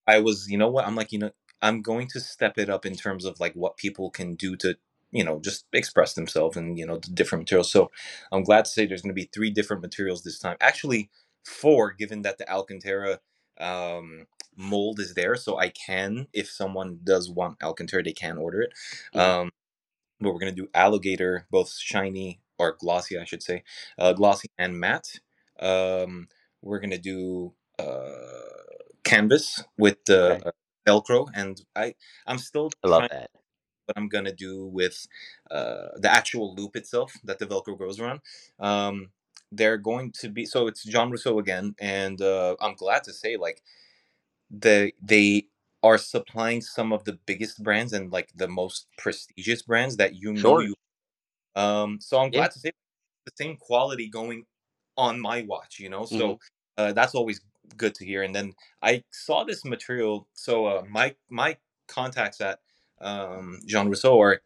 I 0.08 0.20
was, 0.20 0.50
you 0.50 0.58
know 0.58 0.70
what? 0.70 0.86
I'm 0.88 0.96
like, 0.96 1.12
you 1.12 1.20
know, 1.20 1.32
I'm 1.62 1.82
going 1.82 2.08
to 2.10 2.20
step 2.20 2.58
it 2.58 2.70
up 2.70 2.86
in 2.86 2.96
terms 2.96 3.26
of 3.26 3.40
like 3.40 3.54
what 3.54 3.78
people 3.78 4.10
can 4.12 4.36
do 4.36 4.56
to, 4.58 4.76
you 5.12 5.24
know, 5.24 5.40
just 5.42 5.66
express 5.74 6.14
themselves 6.14 6.58
and 6.58 6.78
you 6.80 6.86
know 6.86 6.98
the 6.98 7.12
different 7.12 7.44
materials. 7.44 7.72
So 7.72 7.92
I'm 8.32 8.44
glad 8.44 8.66
to 8.66 8.72
say 8.72 8.86
there's 8.86 9.02
going 9.04 9.16
to 9.16 9.22
be 9.22 9.30
three 9.34 9.52
different 9.52 9.82
materials 9.84 10.24
this 10.24 10.40
time. 10.40 10.58
Actually, 10.62 11.10
four, 11.46 11.94
given 11.94 12.24
that 12.24 12.38
the 12.40 12.50
Alcantara 12.52 13.20
um, 13.62 14.28
mold 14.58 15.00
is 15.00 15.16
there, 15.16 15.36
so 15.36 15.58
I 15.60 15.70
can, 15.70 16.28
if 16.34 16.50
someone 16.52 17.00
does 17.04 17.30
want 17.32 17.62
Alcantara, 17.64 18.04
they 18.04 18.14
can 18.14 18.38
order 18.38 18.62
it. 18.64 18.74
hmm 19.14 19.20
Um, 19.20 19.52
but 20.22 20.34
we're 20.34 20.40
gonna 20.40 20.52
do 20.54 20.70
alligator, 20.74 21.48
both 21.52 21.72
shiny 21.78 22.42
or 22.60 22.78
glossy, 22.80 23.18
I 23.20 23.26
should 23.26 23.44
say, 23.44 23.64
uh, 24.00 24.14
glossy 24.14 24.50
and 24.58 24.80
matte. 24.80 25.20
Um, 25.60 26.28
we're 26.62 26.80
gonna 26.80 26.98
do 27.00 27.54
uh, 27.80 28.12
canvas 29.04 29.64
with 29.78 30.04
the 30.06 30.38
Okay, 30.38 30.44
Velcro, 30.88 31.30
and 31.36 31.62
I 31.76 31.96
I'm 32.28 32.40
still 32.40 32.72
I 32.84 32.88
love 32.90 33.06
that. 33.12 33.32
what 33.88 33.98
I'm 33.98 34.10
gonna 34.10 34.34
do 34.34 34.66
with 34.66 35.08
uh, 35.52 35.90
the 35.98 36.12
actual 36.12 36.56
loop 36.56 36.76
itself 36.76 37.14
that 37.24 37.40
the 37.40 37.48
Velcro 37.48 37.78
goes 37.80 38.00
around. 38.00 38.22
Um, 38.60 39.10
they're 39.52 39.78
going 39.78 40.12
to 40.22 40.30
be 40.30 40.46
so 40.46 40.68
it's 40.68 40.84
John 40.84 41.12
Rousseau 41.12 41.40
again, 41.40 41.76
and 41.80 42.22
uh, 42.22 42.56
I'm 42.62 42.76
glad 42.76 43.04
to 43.06 43.14
say 43.14 43.38
like 43.38 43.62
they 44.52 44.94
they 45.02 45.48
are 45.84 45.98
supplying 45.98 46.62
some 46.62 46.92
of 46.94 47.04
the 47.06 47.14
biggest 47.26 47.64
brands 47.64 47.94
and 47.94 48.12
like 48.12 48.32
the 48.36 48.48
most 48.48 48.88
prestigious 48.98 49.62
brands 49.62 49.98
that 49.98 50.16
you 50.16 50.34
know 50.34 50.42
Sure. 50.42 50.64
you 50.64 50.76
um 51.56 52.00
so 52.02 52.20
i'm 52.20 52.32
Yeah. 52.32 52.42
glad 52.42 52.52
to 52.52 52.60
say 52.60 52.72
the 53.26 53.32
same 53.38 53.58
quality 53.58 54.08
going 54.10 54.46
on 54.98 55.20
my 55.20 55.44
watch 55.44 55.80
you 55.80 55.90
know 55.90 56.06
hmm 56.10 56.18
so 56.20 56.40
uh, 56.78 56.94
that's 56.94 57.16
always 57.16 57.42
good 57.78 57.96
to 57.96 58.06
hear 58.06 58.24
and 58.24 58.36
then 58.36 58.54
i 58.84 59.04
saw 59.12 59.44
this 59.46 59.66
material 59.66 60.28
so 60.34 60.66
uh, 60.68 60.84
my 60.90 61.16
my 61.30 61.58
contacts 61.88 62.42
at 62.42 62.60
um, 63.02 63.60
jean 63.68 63.88
rousseau 63.90 64.20
are 64.22 64.42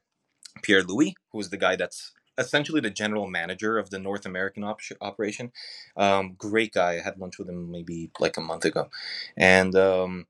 pierre 0.64 0.84
louis 0.84 1.16
who's 1.32 1.50
the 1.50 1.58
guy 1.58 1.76
that's 1.76 2.12
essentially 2.38 2.82
the 2.82 2.90
general 2.92 3.28
manager 3.28 3.78
of 3.78 3.90
the 3.92 4.00
north 4.00 4.26
american 4.26 4.64
op- 4.64 4.82
operation 5.02 5.52
um, 5.98 6.36
great 6.38 6.74
guy 6.74 6.94
i 6.94 7.02
had 7.02 7.20
lunch 7.20 7.40
with 7.40 7.50
him 7.50 7.72
maybe 7.72 8.12
like 8.20 8.38
a 8.38 8.42
month 8.42 8.66
ago 8.66 8.90
and 9.38 9.76
um, 9.76 10.26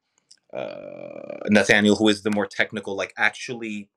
uh, 0.54 1.40
Nathaniel, 1.50 1.96
who 1.96 2.08
is 2.10 2.24
the 2.24 2.32
more 2.32 2.48
technical, 2.48 2.96
like 2.96 3.14
actually 3.18 3.90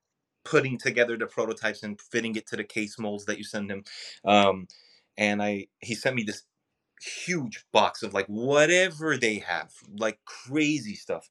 putting 0.45 0.79
together 0.79 1.17
the 1.17 1.27
prototypes 1.27 1.83
and 1.83 2.01
fitting 2.01 2.37
it 2.37 2.47
to 2.49 2.57
the 2.57 2.65
case 2.65 2.99
molds 2.99 3.27
that 3.27 3.39
you 3.39 3.45
send 3.45 3.71
him. 3.71 3.85
Um, 4.25 4.69
and 5.17 5.43
I 5.43 5.69
he 5.81 5.95
sent 5.95 6.17
me 6.17 6.25
this 6.25 6.45
huge 7.03 7.65
box 7.73 8.03
of 8.03 8.15
like 8.15 8.27
whatever 8.27 9.17
they 9.17 9.39
have, 9.41 9.73
like 9.99 10.21
crazy 10.27 10.95
stuff. 10.95 11.31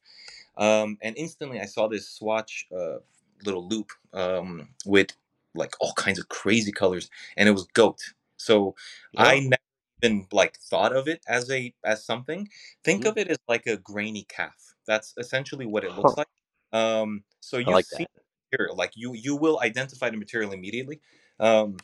Um, 0.58 0.98
and 1.02 1.18
instantly 1.18 1.60
I 1.60 1.66
saw 1.66 1.88
this 1.88 2.10
swatch 2.10 2.68
uh, 2.76 2.98
little 3.46 3.68
loop 3.68 3.92
um, 4.14 4.70
with 4.86 5.12
like 5.56 5.74
all 5.82 5.94
kinds 5.94 6.20
of 6.20 6.30
crazy 6.30 6.72
colors, 6.72 7.10
and 7.38 7.50
it 7.50 7.54
was 7.54 7.68
goat. 7.74 8.02
So 8.38 8.76
Oh. 9.18 9.36
I 9.36 9.40
never 9.40 9.58
even 10.04 10.28
like 10.32 10.58
thought 10.58 10.96
of 10.96 11.08
it 11.08 11.24
as 11.28 11.50
a 11.52 11.74
as 11.86 12.06
something. 12.06 12.50
Think 12.84 13.06
Mhm. 13.06 13.06
of 13.06 13.18
it 13.18 13.28
as 13.30 13.38
like 13.48 13.66
a 13.68 13.78
grainy 13.78 14.26
calf. 14.30 14.76
That's 14.88 15.14
essentially 15.18 15.66
what 15.66 15.84
it 15.84 15.96
looks 15.96 16.14
Huh. 16.14 16.18
like. 16.18 16.28
Um, 16.74 17.24
so 17.42 17.58
you 17.58 17.74
like 17.74 17.86
see 17.86 18.06
that. 18.14 18.26
material 18.52 18.76
like 18.76 18.92
you 18.96 19.14
you 19.14 19.36
will 19.36 19.60
identify 19.62 20.10
the 20.10 20.18
material 20.18 20.52
immediately. 20.52 21.02
Um, 21.40 21.78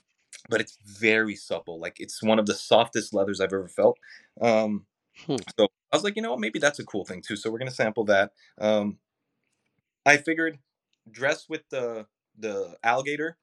but 0.50 0.62
it's 0.62 0.78
very 1.00 1.36
supple. 1.36 1.80
Like 1.80 1.98
it's 2.00 2.24
one 2.24 2.40
of 2.40 2.46
the 2.46 2.54
softest 2.56 3.14
leathers 3.14 3.40
I've 3.42 3.54
ever 3.54 3.68
felt. 3.68 3.98
Um, 4.42 4.86
Hmm. 5.26 5.42
so 5.58 5.68
I 5.92 5.98
was 5.98 6.04
like, 6.04 6.16
you 6.16 6.22
know 6.22 6.32
what, 6.32 6.40
maybe 6.40 6.60
that's 6.60 6.80
a 6.80 6.86
cool 6.86 7.06
thing 7.06 7.22
too. 7.22 7.36
So 7.36 7.52
we're 7.52 7.60
gonna 7.60 7.72
sample 7.72 8.06
that. 8.06 8.34
Um, 8.60 9.00
I 10.06 10.18
figured 10.18 10.60
dress 11.10 11.50
with 11.50 11.68
the 11.70 12.08
the 12.38 12.78
alligator. 12.84 13.38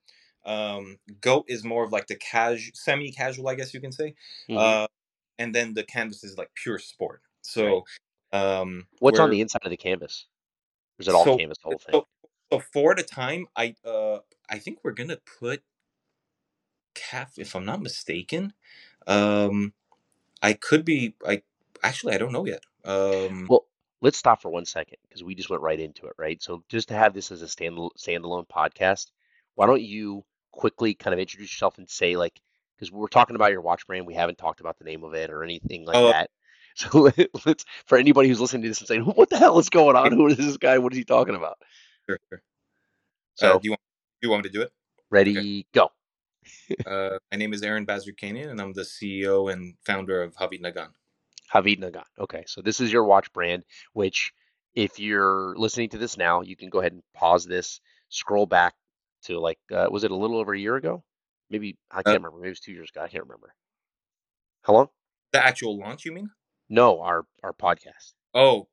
Um, 0.44 0.98
goat 1.20 1.46
is 1.48 1.64
more 1.64 1.84
of 1.84 1.92
like 1.92 2.06
the 2.06 2.16
casual, 2.16 2.72
semi-casual, 2.74 3.48
I 3.48 3.54
guess 3.54 3.74
you 3.74 3.80
can 3.80 3.92
say. 3.92 4.14
Mhm. 4.48 4.56
Uh, 4.56 4.86
and 5.38 5.54
then 5.54 5.74
the 5.74 5.84
canvas 5.84 6.24
is 6.24 6.36
like 6.36 6.50
pure 6.54 6.78
sport. 6.78 7.22
Right. 7.22 7.42
So, 7.42 7.84
um, 8.32 8.86
What's 9.00 9.18
on 9.18 9.30
the 9.30 9.40
inside 9.40 9.64
of 9.64 9.70
the 9.70 9.76
canvas? 9.76 10.26
Or 10.98 11.02
is 11.02 11.08
it 11.08 11.14
all 11.14 11.24
so 11.24 11.36
canvas, 11.36 11.58
the 11.58 11.68
whole 11.68 11.78
thing? 11.78 11.92
so 11.92 12.06
so 12.50 12.58
for 12.72 12.94
the 12.94 13.02
time, 13.02 13.46
I 13.56 13.74
uh 13.84 14.20
I 14.48 14.58
think 14.58 14.78
we're 14.82 14.92
gonna 14.92 15.18
put 15.40 15.62
calf, 16.94 17.38
if 17.38 17.54
I'm 17.54 17.64
not 17.64 17.80
mistaken. 17.80 18.52
Um, 19.06 19.72
I 20.42 20.52
could 20.54 20.84
be. 20.84 21.14
I 21.26 21.42
actually 21.82 22.14
I 22.14 22.18
don't 22.18 22.32
know 22.32 22.46
yet. 22.46 22.62
Um, 22.84 23.46
Well, 23.48 23.66
let's 24.00 24.18
stop 24.18 24.42
for 24.42 24.50
one 24.50 24.64
second 24.64 24.98
because 25.08 25.22
we 25.22 25.34
just 25.34 25.50
went 25.50 25.62
right 25.62 25.78
into 25.78 26.06
it, 26.06 26.14
right? 26.18 26.42
So 26.42 26.64
just 26.68 26.88
to 26.88 26.94
have 26.94 27.14
this 27.14 27.30
as 27.30 27.42
a 27.42 27.48
stand 27.48 27.76
standalone 27.98 28.48
podcast, 28.48 29.10
why 29.58 29.66
don't 29.66 29.82
you 29.82 30.24
quickly 30.52 30.94
kind 30.94 31.12
of 31.12 31.18
introduce 31.18 31.52
yourself 31.52 31.78
and 31.78 31.90
say 31.90 32.16
like, 32.16 32.40
because 32.76 32.92
we're 32.92 33.08
talking 33.08 33.34
about 33.34 33.50
your 33.50 33.60
watch 33.60 33.84
brand, 33.88 34.06
we 34.06 34.14
haven't 34.14 34.38
talked 34.38 34.60
about 34.60 34.78
the 34.78 34.84
name 34.84 35.02
of 35.02 35.14
it 35.14 35.30
or 35.30 35.42
anything 35.42 35.84
like 35.84 35.96
oh, 35.96 36.12
that. 36.12 36.30
So 36.76 37.10
let's 37.44 37.64
for 37.86 37.98
anybody 37.98 38.28
who's 38.28 38.40
listening 38.40 38.62
to 38.62 38.68
this 38.68 38.78
and 38.78 38.86
saying, 38.86 39.02
what 39.02 39.30
the 39.30 39.36
hell 39.36 39.58
is 39.58 39.68
going 39.68 39.96
on? 39.96 40.12
Who 40.12 40.28
is 40.28 40.36
this 40.36 40.58
guy? 40.58 40.78
What 40.78 40.92
is 40.92 40.98
he 40.98 41.04
talking 41.04 41.34
about? 41.34 41.56
sure, 42.08 42.20
sure. 42.28 42.38
Uh, 42.38 42.40
So 43.34 43.58
do 43.58 43.64
you 43.64 43.70
want 43.72 43.80
you 44.22 44.30
want 44.30 44.44
me 44.44 44.50
to 44.50 44.52
do 44.52 44.62
it? 44.62 44.70
ready, 45.10 45.66
go. 45.74 45.90
Uh, 46.86 47.18
my 47.32 47.36
name 47.36 47.52
is 47.52 47.62
Aren 47.62 47.84
Bazerkanian, 47.84 48.50
and 48.50 48.60
I'm 48.60 48.72
the 48.72 48.82
CEO 48.82 49.52
and 49.52 49.74
founder 49.84 50.22
of 50.22 50.36
Havid 50.36 50.62
Nagan. 50.62 50.90
Havid 51.52 51.80
Nagan. 51.80 52.04
Okay, 52.20 52.44
so 52.46 52.62
this 52.62 52.78
is 52.78 52.92
your 52.92 53.02
watch 53.02 53.32
brand, 53.32 53.64
which 53.92 54.32
if 54.74 55.00
you're 55.00 55.56
listening 55.58 55.88
to 55.88 55.98
this 55.98 56.16
now, 56.16 56.42
you 56.42 56.54
can 56.54 56.68
go 56.68 56.78
ahead 56.78 56.92
and 56.92 57.02
pause 57.12 57.44
this, 57.44 57.80
scroll 58.08 58.46
back 58.46 58.74
to 59.24 59.38
like, 59.40 59.58
uh, 59.72 59.88
was 59.90 60.04
it 60.04 60.10
a 60.10 60.16
little 60.16 60.38
over 60.38 60.54
a 60.54 60.58
year 60.58 60.76
ago? 60.76 61.02
Maybe, 61.50 61.78
I 61.90 62.00
Uh, 62.00 62.02
can't 62.02 62.16
remember. 62.22 62.38
Maybe 62.38 62.48
it 62.48 62.50
was 62.50 62.60
two 62.60 62.72
years 62.72 62.90
ago. 62.90 63.02
I 63.02 63.08
can't 63.08 63.24
remember. 63.24 63.54
How 64.62 64.72
long? 64.74 64.88
the 65.32 65.44
actual 65.44 65.78
launch, 65.78 66.06
you 66.06 66.12
mean? 66.12 66.30
No, 66.70 67.00
our 67.02 67.26
our 67.42 67.52
podcast. 67.52 68.14
Oh, 68.34 68.68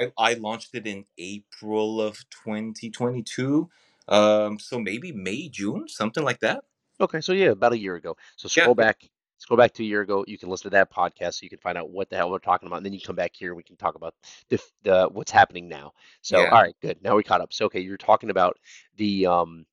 I, 0.00 0.12
I 0.16 0.34
launched 0.34 0.74
it 0.74 0.86
in 0.86 1.04
April 1.18 2.00
of 2.00 2.16
2022. 2.44 3.68
Um, 4.08 4.58
so 4.58 4.78
maybe 4.78 5.10
May, 5.12 5.48
June, 5.48 5.88
something 5.88 6.22
like 6.22 6.40
that. 6.40 6.64
Okay, 7.00 7.20
so 7.20 7.32
yeah, 7.32 7.48
about 7.50 7.72
a 7.72 7.78
year 7.78 7.96
ago. 7.96 8.16
So 8.36 8.48
scroll 8.48 8.68
yeah, 8.68 8.74
back, 8.74 9.08
scroll 9.38 9.58
back 9.58 9.72
to 9.74 9.82
a 9.82 9.86
year 9.86 10.00
ago. 10.00 10.24
You 10.26 10.38
can 10.38 10.48
listen 10.48 10.70
to 10.70 10.76
that 10.76 10.92
podcast 10.92 11.34
so 11.34 11.40
you 11.44 11.50
can 11.50 11.58
find 11.58 11.76
out 11.78 11.90
what 11.90 12.10
the 12.10 12.16
hell 12.16 12.30
we're 12.30 12.38
talking 12.38 12.66
about, 12.66 12.76
and 12.76 12.86
then 12.86 12.92
you 12.92 13.00
come 13.00 13.16
back 13.16 13.32
here 13.34 13.50
and 13.50 13.56
we 13.56 13.62
can 13.62 13.76
talk 13.76 13.94
about 13.94 14.14
the 14.48 14.60
the 14.82 15.08
what's 15.12 15.30
happening 15.30 15.68
now. 15.68 15.92
So 16.22 16.40
yeah. 16.40 16.50
all 16.50 16.62
right, 16.62 16.76
good. 16.80 17.02
Now 17.02 17.16
we 17.16 17.22
caught 17.22 17.40
up. 17.40 17.52
So 17.52 17.66
okay, 17.66 17.80
you're 17.80 17.96
talking 17.96 18.30
about 18.30 18.58
the 18.96 19.26
um, 19.26 19.66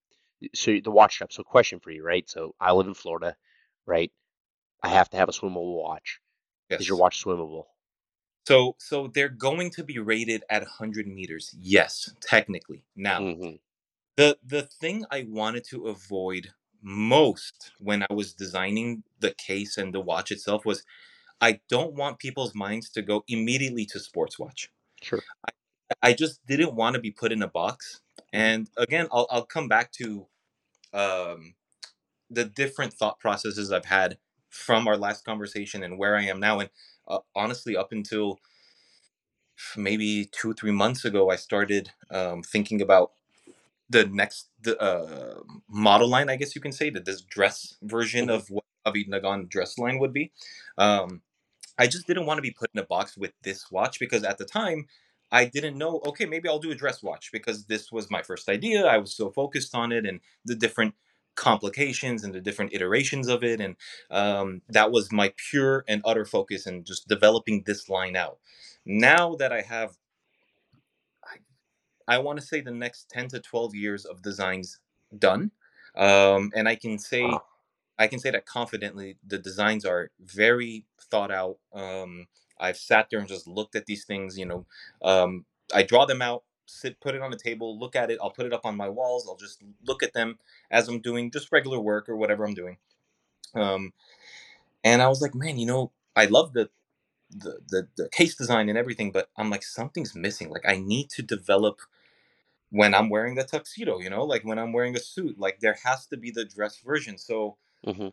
so 0.53 0.77
the 0.84 0.91
watch 0.91 1.13
strap. 1.13 1.32
So 1.32 1.43
question 1.43 1.79
for 1.79 1.91
you, 1.91 2.03
right? 2.03 2.29
So 2.29 2.55
I 2.60 2.74
live 2.74 2.88
in 2.88 2.93
Florida, 2.93 3.36
right? 3.86 4.12
I 4.82 4.89
have 4.89 5.10
to 5.12 5.17
have 5.17 5.29
a 5.29 5.32
swimmable 5.32 5.82
watch. 5.82 6.20
Yes. 6.70 6.82
Is 6.82 6.88
your 6.88 6.98
watch 6.98 7.24
swimmable? 7.24 7.65
So 8.46 8.75
so 8.77 9.08
they're 9.08 9.29
going 9.29 9.72
to 9.72 9.84
be 9.84 10.00
rated 10.00 10.43
at 10.50 10.62
100 10.62 11.08
meters. 11.08 11.55
Yes, 11.60 12.13
technically. 12.20 12.84
Now, 12.96 13.20
Mm-hmm. 13.22 13.55
the 14.17 14.38
the 14.46 14.63
thing 14.63 15.05
I 15.10 15.25
wanted 15.29 15.63
to 15.70 15.88
avoid 15.88 16.50
most 16.84 17.72
when 17.80 18.04
I 18.04 18.13
was 18.13 18.34
designing 18.34 19.04
the 19.20 19.34
case 19.38 19.78
and 19.78 19.94
the 19.94 20.02
watch 20.02 20.32
itself 20.32 20.66
was 20.66 20.84
I 21.42 21.62
don't 21.70 21.96
want 21.96 22.20
people's 22.20 22.56
minds 22.56 22.90
to 22.92 23.02
go 23.02 23.24
immediately 23.28 23.86
to 23.88 24.00
sports 24.00 24.40
watch. 24.40 24.70
Sure. 25.02 25.24
I, 25.48 25.52
I 26.10 26.13
just 26.13 26.46
didn't 26.46 26.75
want 26.75 26.96
to 26.96 27.02
be 27.02 27.12
put 27.12 27.32
in 27.32 27.42
a 27.44 27.48
box. 27.48 28.02
Mhm. 28.38 28.58
And 28.58 28.70
again, 28.78 29.08
I'll 29.12 29.28
I'll 29.32 29.46
come 29.46 29.68
back 29.68 29.92
to 29.94 30.28
um, 30.94 31.56
the 32.30 32.46
different 32.46 32.94
thought 32.94 33.20
processes 33.20 33.72
I've 33.72 33.86
had 33.86 34.18
from 34.50 34.88
our 34.88 34.98
last 34.98 35.25
conversation 35.25 35.84
and 35.84 35.98
where 35.98 36.18
I 36.18 36.24
am 36.24 36.40
now. 36.40 36.60
And 36.60 36.70
uh, 37.08 37.20
honestly, 37.36 37.78
up 37.78 37.92
until 37.92 38.40
maybe 39.78 40.25
two 40.32 40.54
three 40.54 40.72
months 40.72 41.06
ago, 41.06 41.30
I 41.30 41.36
started 41.36 41.92
um, 42.10 42.44
thinking 42.44 42.82
about 42.82 43.12
the 43.94 44.08
next 44.08 44.50
the, 44.64 44.80
uh, 44.82 45.42
model 45.70 46.10
line, 46.10 46.30
I 46.30 46.38
guess 46.38 46.56
you 46.56 46.62
can 46.62 46.74
say, 46.74 46.92
that 46.92 47.06
this 47.06 47.22
dress 47.22 47.78
version 47.84 48.28
Mhm. 48.28 48.36
of 48.36 48.50
what 48.52 48.66
Havid 48.86 49.10
Nagan 49.10 49.50
dress 49.50 49.78
line 49.80 50.00
would 50.00 50.14
be. 50.14 50.34
Um, 50.78 51.24
I 51.78 51.88
just 51.88 52.08
didn't 52.08 52.26
want 52.26 52.38
to 52.40 52.42
be 52.44 52.52
put 52.52 52.70
in 52.74 52.80
a 52.80 52.86
box 52.86 53.18
with 53.18 53.34
this 53.44 53.72
watch 53.72 54.00
because 54.00 54.24
at 54.24 54.38
the 54.38 54.46
time 54.46 54.88
I 55.32 55.46
didn't 55.46 55.78
know, 55.78 56.02
okay, 56.08 56.26
maybe 56.26 56.48
I'll 56.50 56.60
do 56.60 56.72
a 56.72 56.76
dress 56.76 57.04
watch 57.04 57.32
because 57.34 57.66
this 57.66 57.92
was 57.92 58.12
my 58.12 58.22
first 58.24 58.50
idea. 58.50 58.86
I 58.86 58.98
was 59.00 59.16
so 59.16 59.32
focused 59.32 59.76
on 59.76 59.92
it 59.92 60.06
and 60.06 60.20
the 60.46 60.56
different 60.56 60.96
complications 61.36 62.24
and 62.24 62.34
the 62.34 62.42
different 62.42 62.74
iterations 62.74 63.28
of 63.28 63.44
it. 63.44 63.60
And 63.60 63.76
um, 64.12 64.62
that 64.70 64.92
was 64.92 65.12
my 65.12 65.34
pure 65.50 65.84
and 65.88 66.02
utter 66.06 66.26
focus 66.26 66.68
in 66.68 66.84
just 66.84 67.08
developing 67.08 67.64
this 67.66 67.90
line 67.90 68.16
out. 68.16 68.38
Now 68.86 69.36
that 69.38 69.52
I 69.52 69.62
have, 69.62 69.98
I, 72.07 72.17
want 72.19 72.39
to 72.39 72.45
say 72.45 72.62
the 72.62 72.72
next 72.72 73.10
10 73.10 73.29
to 73.29 73.39
12 73.39 73.75
years 73.75 74.05
of 74.05 74.22
designs 74.22 74.79
done. 75.17 75.51
Um, 75.95 76.51
and 76.55 76.67
I 76.67 76.75
can 76.75 76.98
say, 76.98 77.24
Wow. 77.24 77.43
I 78.00 78.07
can 78.07 78.19
say 78.19 78.31
that 78.31 78.45
confidently. 78.45 79.17
The 79.25 79.38
designs 79.38 79.86
are 79.86 80.10
very 80.19 80.86
thought 81.12 81.31
out. 81.31 81.57
Um, 81.74 82.27
I've 82.60 82.77
sat 82.77 83.07
there 83.10 83.19
and 83.19 83.27
just 83.27 83.48
looked 83.48 83.75
at 83.75 83.86
these 83.86 84.05
things. 84.05 84.38
You 84.38 84.45
know, 84.45 84.65
um, 85.03 85.45
I 85.74 85.83
draw 85.83 86.05
them 86.05 86.22
out, 86.22 86.43
sit, 86.65 87.00
put 87.00 87.15
it 87.15 87.22
on 87.22 87.31
the 87.31 87.38
table, 87.38 87.77
look 87.77 87.95
at 87.95 88.10
it. 88.10 88.17
I'll 88.22 88.31
put 88.31 88.45
it 88.45 88.53
up 88.53 88.65
on 88.65 88.75
my 88.75 88.89
walls. 88.89 89.27
I'll 89.27 89.36
just 89.36 89.62
look 89.86 90.01
at 90.03 90.13
them 90.13 90.39
as 90.72 90.88
I'm 90.88 91.00
doing 91.00 91.31
just 91.31 91.51
regular 91.51 91.79
work 91.79 92.10
or 92.10 92.15
whatever 92.15 92.45
I'm 92.45 92.53
doing. 92.53 92.77
Um, 93.53 93.93
and 94.83 95.01
I 95.01 95.07
was 95.07 95.22
like, 95.22 95.36
man, 95.36 95.57
you 95.57 95.65
know, 95.65 95.91
I 96.15 96.25
love 96.25 96.53
the, 96.53 96.69
the 97.34 97.60
the 97.70 97.88
the 97.98 98.10
case 98.10 98.36
design 98.36 98.70
and 98.70 98.78
everything, 98.78 99.12
but 99.12 99.30
I'm 99.38 99.50
like, 99.50 99.63
something's 99.63 100.16
missing. 100.16 100.50
Like, 100.50 100.66
I 100.68 100.78
need 100.78 101.10
to 101.12 101.22
develop 101.24 101.82
when 102.72 102.94
I'm 102.96 103.10
wearing 103.10 103.36
the 103.36 103.44
tuxedo. 103.44 104.00
You 104.00 104.10
know, 104.10 104.25
like 104.25 104.44
when 104.44 104.60
I'm 104.60 104.74
wearing 104.74 104.96
a 104.96 105.00
suit. 105.00 105.40
Like 105.40 105.60
there 105.62 105.78
has 105.86 106.08
to 106.08 106.18
be 106.18 106.32
the 106.32 106.46
dress 106.46 106.80
version. 106.80 107.18
So 107.18 107.58
Mm-hmm. 107.86 108.08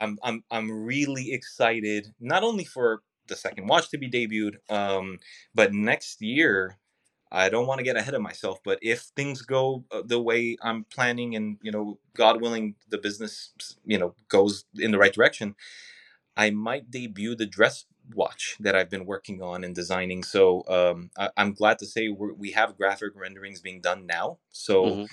I'm 0.00 0.18
I'm 0.22 0.44
I'm 0.50 0.70
really 0.70 1.32
excited 1.32 2.12
not 2.20 2.42
only 2.42 2.64
for 2.64 3.02
the 3.28 3.36
second 3.36 3.68
watch 3.68 3.90
to 3.90 3.98
be 3.98 4.10
debuted, 4.10 4.56
um, 4.70 5.18
but 5.54 5.72
next 5.72 6.20
year. 6.22 6.78
I 7.32 7.48
don't 7.48 7.66
want 7.66 7.78
to 7.78 7.84
get 7.84 7.96
ahead 7.96 8.14
of 8.14 8.22
myself, 8.22 8.60
but 8.64 8.78
if 8.82 9.00
things 9.16 9.42
go 9.42 9.84
uh, 9.90 10.02
the 10.06 10.20
way 10.22 10.56
I'm 10.62 10.84
planning, 10.84 11.34
and 11.34 11.58
you 11.62 11.72
know, 11.72 11.98
God 12.14 12.40
willing, 12.42 12.76
the 12.90 12.98
business 12.98 13.52
you 13.84 13.98
know 13.98 14.14
goes 14.28 14.64
in 14.76 14.92
the 14.92 14.98
right 14.98 15.12
direction, 15.12 15.56
I 16.36 16.50
might 16.50 16.90
debut 16.90 17.34
the 17.34 17.46
dress 17.46 17.86
watch 18.14 18.56
that 18.60 18.76
I've 18.76 18.90
been 18.90 19.06
working 19.06 19.42
on 19.42 19.64
and 19.64 19.74
designing. 19.74 20.22
So 20.24 20.64
um, 20.68 21.10
I, 21.18 21.30
I'm 21.36 21.52
glad 21.54 21.78
to 21.80 21.86
say 21.86 22.08
we're, 22.08 22.32
we 22.34 22.52
have 22.52 22.76
graphic 22.76 23.12
renderings 23.16 23.60
being 23.60 23.80
done 23.80 24.06
now. 24.06 24.38
So 24.50 24.90
Mm-hmm. 24.90 25.04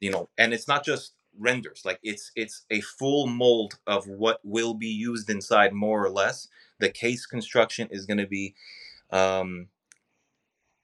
you 0.00 0.10
know 0.10 0.28
and 0.38 0.52
it's 0.52 0.68
not 0.68 0.84
just 0.84 1.14
renders 1.38 1.82
like 1.84 1.98
it's 2.02 2.32
it's 2.34 2.64
a 2.70 2.80
full 2.80 3.26
mold 3.26 3.74
of 3.86 4.06
what 4.08 4.40
will 4.42 4.74
be 4.74 4.88
used 4.88 5.28
inside 5.28 5.72
more 5.72 6.04
or 6.04 6.10
less 6.10 6.48
the 6.78 6.88
case 6.88 7.26
construction 7.26 7.88
is 7.90 8.06
going 8.06 8.18
to 8.18 8.26
be 8.26 8.54
um 9.10 9.68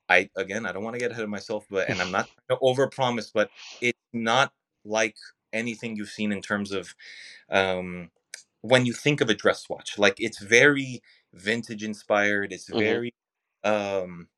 i 0.09 0.28
again 0.37 0.66
i 0.66 0.73
don't 0.73 0.85
want 0.85 0.95
to 0.95 1.00
get 1.00 1.11
ahead 1.11 1.25
of 1.25 1.31
myself 1.31 1.66
but 1.71 1.88
and 1.88 2.02
i'm 2.02 2.11
not 2.11 2.28
trying 2.49 2.59
to 2.59 2.64
overpromise 2.64 3.31
but 3.33 3.50
it's 3.81 3.99
not 4.12 4.52
like 4.85 5.16
anything 5.52 5.97
you've 5.97 6.11
seen 6.11 6.33
in 6.33 6.42
terms 6.42 6.73
of 6.73 6.95
um 7.50 8.11
when 8.62 8.87
you 8.87 8.92
think 8.92 9.21
of 9.21 9.31
a 9.31 9.35
dress 9.35 9.69
watch 9.69 9.99
like 9.99 10.16
it's 10.19 10.38
very 10.38 11.02
vintage 11.35 11.85
inspired 11.85 12.53
it's 12.53 12.69
Mm-hmm. 12.73 12.89
very 12.89 13.15
um 13.65 14.29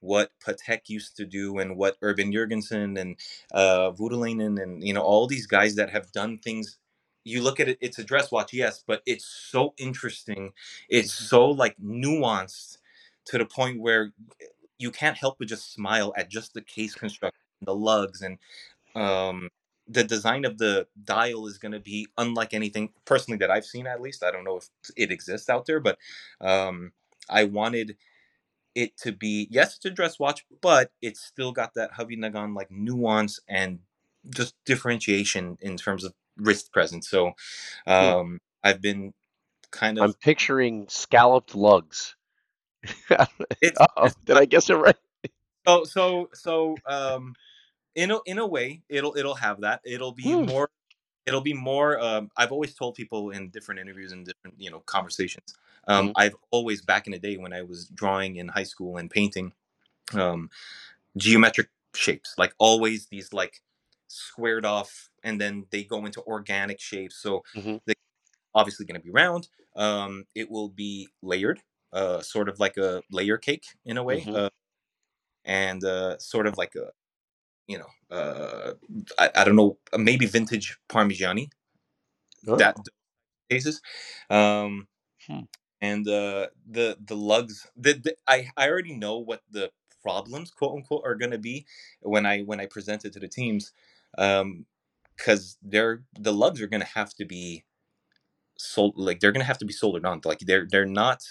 what 0.00 0.30
Patek 0.44 0.88
used 0.88 1.16
to 1.18 1.26
do 1.26 1.58
and 1.58 1.76
what 1.76 1.98
Urban 2.02 2.32
Jurgensen 2.32 3.00
and 3.00 3.16
uh, 3.52 3.92
Voutilainen 3.92 4.58
and 4.62 4.84
you 4.84 4.94
know 4.94 5.02
all 5.02 5.28
these 5.28 5.46
guys 5.48 5.76
that 5.76 5.90
have 5.90 6.12
done 6.12 6.38
things. 6.38 6.78
You 7.24 7.42
look 7.42 7.60
at 7.60 7.68
it; 7.68 7.78
it's 7.82 7.98
a 7.98 8.04
dress 8.04 8.32
watch, 8.32 8.54
yes, 8.54 8.84
but 8.86 9.02
it's 9.06 9.26
so 9.26 9.74
interesting. 9.78 10.52
It's 10.88 11.12
Mm-hmm. 11.12 11.26
so 11.30 11.48
like 11.50 11.76
nuanced 11.84 12.78
to 13.26 13.38
the 13.38 13.46
point 13.46 13.80
where 13.80 14.12
you 14.78 14.90
can't 14.92 15.18
help 15.18 15.38
but 15.38 15.48
just 15.48 15.72
smile 15.74 16.14
at 16.16 16.30
just 16.30 16.54
the 16.54 16.62
case 16.62 16.94
construction, 16.94 17.40
the 17.62 17.74
lugs, 17.74 18.22
and 18.22 18.38
um, 18.96 19.50
the 19.90 20.04
design 20.04 20.46
of 20.46 20.58
the 20.58 20.88
dial 21.04 21.48
is 21.48 21.58
going 21.58 21.72
to 21.72 21.80
be 21.80 22.08
unlike 22.18 22.54
anything 22.54 22.90
personally 23.06 23.38
that 23.38 23.50
I've 23.52 23.66
seen. 23.66 23.88
At 23.88 24.02
least 24.02 24.24
I 24.24 24.32
don't 24.32 24.44
know 24.44 24.58
if 24.58 24.68
it 24.96 25.12
exists 25.12 25.50
out 25.50 25.66
there, 25.66 25.80
but 25.80 25.98
um, 26.40 26.92
I 27.30 27.44
wanted 27.44 27.96
it 28.74 28.96
to 28.98 29.12
be 29.12 29.48
yes, 29.50 29.76
it's 29.76 29.86
a 29.86 29.90
dress 29.90 30.18
watch, 30.20 30.46
but 30.62 30.92
it's 31.02 31.20
still 31.20 31.52
got 31.52 31.74
that 31.74 31.92
Havid 31.94 32.18
Nagan 32.18 32.56
like 32.56 32.70
nuance 32.70 33.40
and 33.48 33.80
just 34.30 34.54
differentiation 34.66 35.58
in 35.62 35.76
terms 35.78 36.04
of 36.04 36.14
wrist 36.38 36.72
presence. 36.72 37.08
So 37.10 37.32
Hmm. 38.00 38.12
um, 38.20 38.40
I've 38.64 38.82
been 38.82 39.14
kind 39.72 39.98
of 39.98 40.06
I'm 40.06 40.14
picturing 40.14 40.86
scalloped 40.88 41.54
lugs. 41.54 42.16
did 44.24 44.36
I 44.36 44.46
guess 44.46 44.70
it 44.70 44.74
right? 44.74 44.96
Oh, 45.66 45.84
so 45.84 46.30
so 46.34 46.82
um 46.86 47.36
in 48.00 48.10
a 48.10 48.18
in 48.26 48.38
a 48.38 48.46
way 48.46 48.82
it'll 48.88 49.16
it'll 49.16 49.34
have 49.46 49.60
that 49.62 49.80
it'll 49.84 50.12
be 50.12 50.36
Hmm. 50.36 50.50
more 50.50 50.68
it'll 51.26 51.40
be 51.42 51.54
more 51.54 52.00
um 52.00 52.30
i've 52.38 52.52
always 52.52 52.74
told 52.74 52.94
people 52.96 53.30
in 53.30 53.50
different 53.50 53.80
interviews 53.80 54.12
and 54.12 54.26
different 54.26 54.60
you 54.60 54.70
know 54.70 54.80
conversations 54.80 55.54
um 55.88 56.10
Mhm. 56.10 56.14
i've 56.16 56.36
always 56.50 56.82
back 56.82 57.06
in 57.06 57.12
the 57.12 57.20
day 57.20 57.36
when 57.36 57.52
i 57.52 57.62
was 57.62 57.88
drawing 57.88 58.36
in 58.36 58.48
high 58.48 58.64
school 58.64 58.98
and 58.98 59.10
painting 59.10 59.52
um 60.14 60.50
geometric 61.16 61.68
shapes 61.94 62.34
like 62.38 62.54
always 62.58 63.06
these 63.08 63.32
like 63.32 63.62
squared 64.08 64.64
off 64.66 65.10
and 65.24 65.40
then 65.40 65.66
they 65.70 65.84
go 65.84 66.06
into 66.06 66.22
organic 66.24 66.80
shapes 66.80 67.16
so 67.16 67.42
Mhm. 67.54 67.80
they 67.86 67.94
obviously 68.54 68.86
going 68.86 69.00
to 69.00 69.04
be 69.04 69.10
round 69.12 69.48
um 69.76 70.24
it 70.34 70.50
will 70.50 70.68
be 70.70 71.08
layered 71.22 71.62
uh 71.92 72.20
sort 72.22 72.48
of 72.48 72.60
like 72.60 72.76
a 72.78 73.02
layer 73.10 73.38
cake 73.38 73.66
in 73.84 73.98
a 73.98 74.04
way 74.04 74.26
Mhm. 74.26 74.34
uh, 74.34 74.50
and 75.44 75.84
uh 75.84 76.18
sort 76.18 76.46
of 76.46 76.56
like 76.58 76.74
a 76.76 76.90
you 77.70 77.78
know 77.78 78.16
uh 78.16 78.74
i, 79.18 79.30
I 79.36 79.44
don't 79.44 79.56
know 79.56 79.78
maybe 79.98 80.26
vintage 80.26 80.78
parmigiani 80.90 81.50
Oh. 82.48 82.64
that 82.64 82.78
cases 83.50 83.80
um 84.30 84.88
Hmm. 85.26 85.44
and 85.82 86.08
uh 86.08 86.48
the 86.70 86.98
the 87.06 87.16
lugs 87.16 87.66
the, 87.76 87.94
the 87.94 88.16
i 88.28 88.48
i 88.56 88.68
already 88.68 88.94
know 88.94 89.18
what 89.18 89.42
the 89.50 89.70
problems 90.02 90.50
quote 90.52 90.76
unquote 90.76 91.02
are 91.06 91.16
going 91.16 91.32
to 91.32 91.38
be 91.38 91.66
when 92.02 92.26
i 92.26 92.40
when 92.42 92.60
i 92.60 92.66
present 92.66 93.04
it 93.06 93.14
to 93.14 93.20
the 93.20 93.28
teams 93.28 93.72
um 94.18 94.66
because 95.16 95.58
they're 95.62 96.02
the 96.20 96.32
lugs 96.34 96.62
are 96.62 96.68
going 96.68 96.80
to 96.82 96.86
have 96.86 97.14
to 97.14 97.26
be 97.26 97.64
sold 98.58 98.94
like 98.96 99.20
they're 99.20 99.32
going 99.32 99.42
to 99.42 99.46
have 99.46 99.58
to 99.58 99.66
be 99.66 99.74
soldered 99.74 100.06
on 100.06 100.20
like 100.24 100.40
they're 100.40 100.66
they're 100.70 100.86
not 100.86 101.24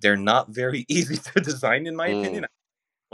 they're 0.00 0.18
not 0.18 0.50
very 0.50 0.86
easy 0.90 1.16
to 1.16 1.40
design 1.40 1.86
in 1.86 1.96
my 1.96 2.08
Mm. 2.08 2.08
opinion 2.08 2.44
I'm 2.44 2.50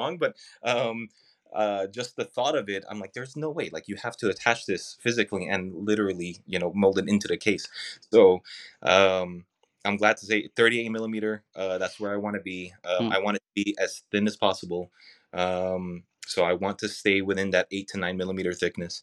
wrong 0.04 0.18
but 0.18 0.36
um 0.64 1.08
uh 1.54 1.86
just 1.88 2.16
the 2.16 2.24
thought 2.24 2.56
of 2.56 2.68
it 2.68 2.84
i'm 2.90 3.00
like 3.00 3.12
there's 3.12 3.36
no 3.36 3.50
way 3.50 3.70
like 3.72 3.88
you 3.88 3.96
have 3.96 4.16
to 4.16 4.28
attach 4.28 4.66
this 4.66 4.96
physically 5.00 5.46
and 5.48 5.74
literally 5.74 6.38
you 6.46 6.58
know 6.58 6.72
mold 6.74 6.98
it 6.98 7.08
into 7.08 7.28
the 7.28 7.36
case 7.36 7.66
so 8.12 8.42
um 8.82 9.44
i'm 9.84 9.96
glad 9.96 10.16
to 10.16 10.26
say 10.26 10.48
38 10.56 10.90
millimeter 10.90 11.42
uh 11.56 11.78
that's 11.78 11.98
where 12.00 12.12
i 12.12 12.16
want 12.16 12.34
to 12.36 12.42
be 12.42 12.72
Hmm. 12.98 13.12
i 13.12 13.18
want 13.18 13.36
it 13.36 13.42
to 13.56 13.64
be 13.64 13.76
as 13.80 14.02
thin 14.10 14.26
as 14.26 14.36
possible 14.36 14.90
um 15.32 16.02
so 16.26 16.44
i 16.44 16.52
want 16.52 16.78
to 16.78 16.88
stay 16.88 17.22
within 17.22 17.50
that 17.50 17.66
8 17.72 17.88
to 17.88 17.98
9 17.98 18.16
millimeter 18.16 18.52
thickness 18.52 19.02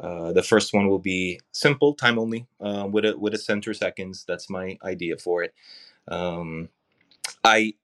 uh, 0.00 0.32
the 0.32 0.42
first 0.42 0.74
one 0.74 0.88
will 0.88 0.98
be 0.98 1.40
simple, 1.52 1.94
time 1.94 2.18
only, 2.18 2.46
um, 2.60 2.92
with 2.92 3.04
a 3.04 3.16
with 3.16 3.34
a 3.34 3.38
center 3.38 3.72
seconds. 3.74 4.24
That's 4.26 4.50
my 4.50 4.76
idea 4.84 5.16
for 5.16 5.42
it. 5.44 5.54
Um, 6.08 6.68
I 7.44 7.74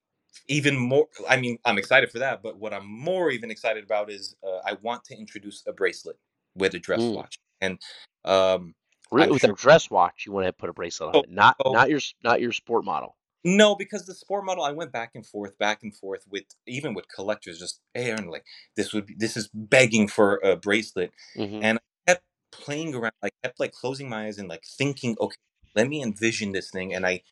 even 0.48 0.76
more. 0.76 1.06
I 1.28 1.36
mean, 1.36 1.58
I'm 1.64 1.78
excited 1.78 2.10
for 2.10 2.18
that. 2.20 2.42
But 2.42 2.58
what 2.58 2.72
I'm 2.74 2.86
more 2.86 3.30
even 3.30 3.50
excited 3.50 3.84
about 3.84 4.10
is 4.10 4.36
uh, 4.46 4.58
I 4.64 4.74
want 4.82 5.04
to 5.04 5.16
introduce 5.18 5.62
a 5.66 5.72
bracelet 5.72 6.16
with 6.54 6.74
a 6.74 6.78
dress 6.78 7.00
Mm. 7.00 7.14
watch, 7.14 7.38
and 7.60 7.78
um, 8.24 8.74
Really, 9.10 9.30
with 9.32 9.42
sure. 9.42 9.52
a 9.52 9.54
dress 9.54 9.90
watch, 9.90 10.24
you 10.26 10.32
want 10.32 10.46
to 10.46 10.52
put 10.52 10.68
a 10.68 10.72
bracelet 10.72 11.10
on 11.10 11.14
So, 11.14 11.20
it, 11.22 11.30
not 11.30 11.56
so 11.64 11.72
not 11.72 11.88
your 11.90 12.00
not 12.22 12.40
your 12.40 12.52
sport 12.52 12.84
model. 12.84 13.16
no, 13.44 13.74
because 13.74 14.04
the 14.06 14.14
sport 14.14 14.44
model, 14.44 14.64
I 14.64 14.72
went 14.72 14.92
back 14.92 15.12
and 15.14 15.24
forth, 15.26 15.56
back 15.58 15.82
and 15.82 15.94
forth 15.96 16.24
with 16.30 16.44
even 16.66 16.94
with 16.94 17.06
collectors. 17.08 17.58
Just 17.58 17.80
hey, 17.94 18.14
like 18.16 18.44
this 18.76 18.92
would 18.92 19.06
be, 19.06 19.14
this 19.16 19.36
is 19.36 19.48
begging 19.54 20.08
for 20.08 20.36
a 20.42 20.56
bracelet, 20.56 21.12
hmm 21.36 21.62
and 21.62 21.78
I 21.78 22.12
kept 22.12 22.22
playing 22.52 22.94
around. 22.94 23.12
I 23.22 23.30
kept 23.42 23.60
like 23.60 23.72
closing 23.72 24.08
my 24.08 24.26
eyes 24.26 24.38
and 24.38 24.48
like 24.48 24.64
thinking, 24.64 25.16
okay, 25.20 25.36
let 25.74 25.88
me 25.88 26.02
envision 26.02 26.52
this 26.52 26.70
thing. 26.70 26.94
And 26.94 27.06
I, 27.06 27.22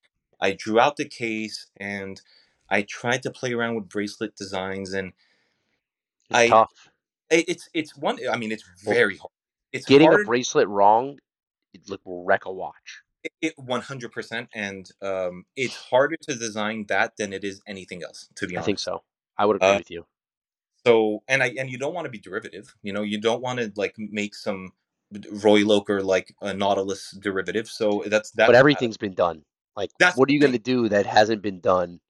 I 0.40 0.52
drew 0.52 0.78
out 0.80 0.96
the 0.96 1.09
case 1.09 1.66
and 1.78 2.20
I 2.68 2.83
tried 2.83 3.22
to 3.24 3.31
play 3.31 3.52
around 3.52 3.76
with 3.76 3.88
bracelet 3.88 4.37
designs. 4.37 4.92
And 4.92 5.12
It's 6.31 6.38
I, 6.38 6.48
tough. 6.48 6.90
it- 7.31 7.48
it's 7.48 7.68
it's 7.74 7.96
one. 7.96 8.18
I 8.29 8.37
mean, 8.37 8.52
it's 8.52 8.64
very 8.85 9.16
hard. 9.16 9.31
It's 9.72 9.87
getting 9.87 10.12
a 10.12 10.24
bracelet 10.24 10.68
wrong, 10.68 11.18
it 11.74 11.88
like, 11.88 12.00
will 12.05 12.24
wreck 12.24 12.46
a 12.46 12.52
watch. 12.52 13.02
It, 13.22 13.33
it 13.42 13.55
100%, 13.59 14.48
and 14.55 14.88
um, 15.02 15.44
it's 15.57 15.74
harder 15.74 16.16
to 16.22 16.35
design 16.37 16.87
that 16.88 17.16
than 17.16 17.33
it 17.33 17.42
is 17.44 17.61
anything 17.66 18.02
else. 18.05 18.29
To 18.37 18.46
be 18.46 18.57
honest, 18.57 18.64
I 18.64 18.66
think 18.66 18.79
so. 18.79 19.02
I 19.37 19.44
would 19.46 19.57
agree 19.57 19.68
Uh, 19.68 19.79
with 19.79 19.90
you. 19.90 20.07
So 20.87 21.22
and 21.26 21.42
I 21.42 21.48
and 21.59 21.68
you 21.68 21.79
don't 21.79 21.94
want 21.94 22.05
to 22.05 22.11
be 22.11 22.18
derivative. 22.18 22.74
You 22.83 22.92
know, 22.92 23.02
you 23.02 23.20
don't 23.20 23.42
want 23.42 23.59
to 23.59 23.72
like 23.74 23.94
make 23.98 24.35
some 24.37 24.72
Roy 25.31 25.64
Loker 25.64 26.02
like 26.02 26.35
a 26.40 26.55
Nautilus 26.55 27.11
derivative. 27.20 27.68
So 27.68 28.05
that's 28.07 28.31
that. 28.33 28.46
But 28.46 28.55
everything's 28.55 28.96
been 28.96 29.14
done. 29.14 29.42
Like, 29.76 29.90
that's 29.98 30.16
what 30.16 30.29
are 30.29 30.33
you 30.33 30.40
going 30.40 30.52
to 30.52 30.59
do 30.59 30.88
that 30.88 31.05
hasn't 31.07 31.42
been 31.42 31.61
done? 31.61 32.00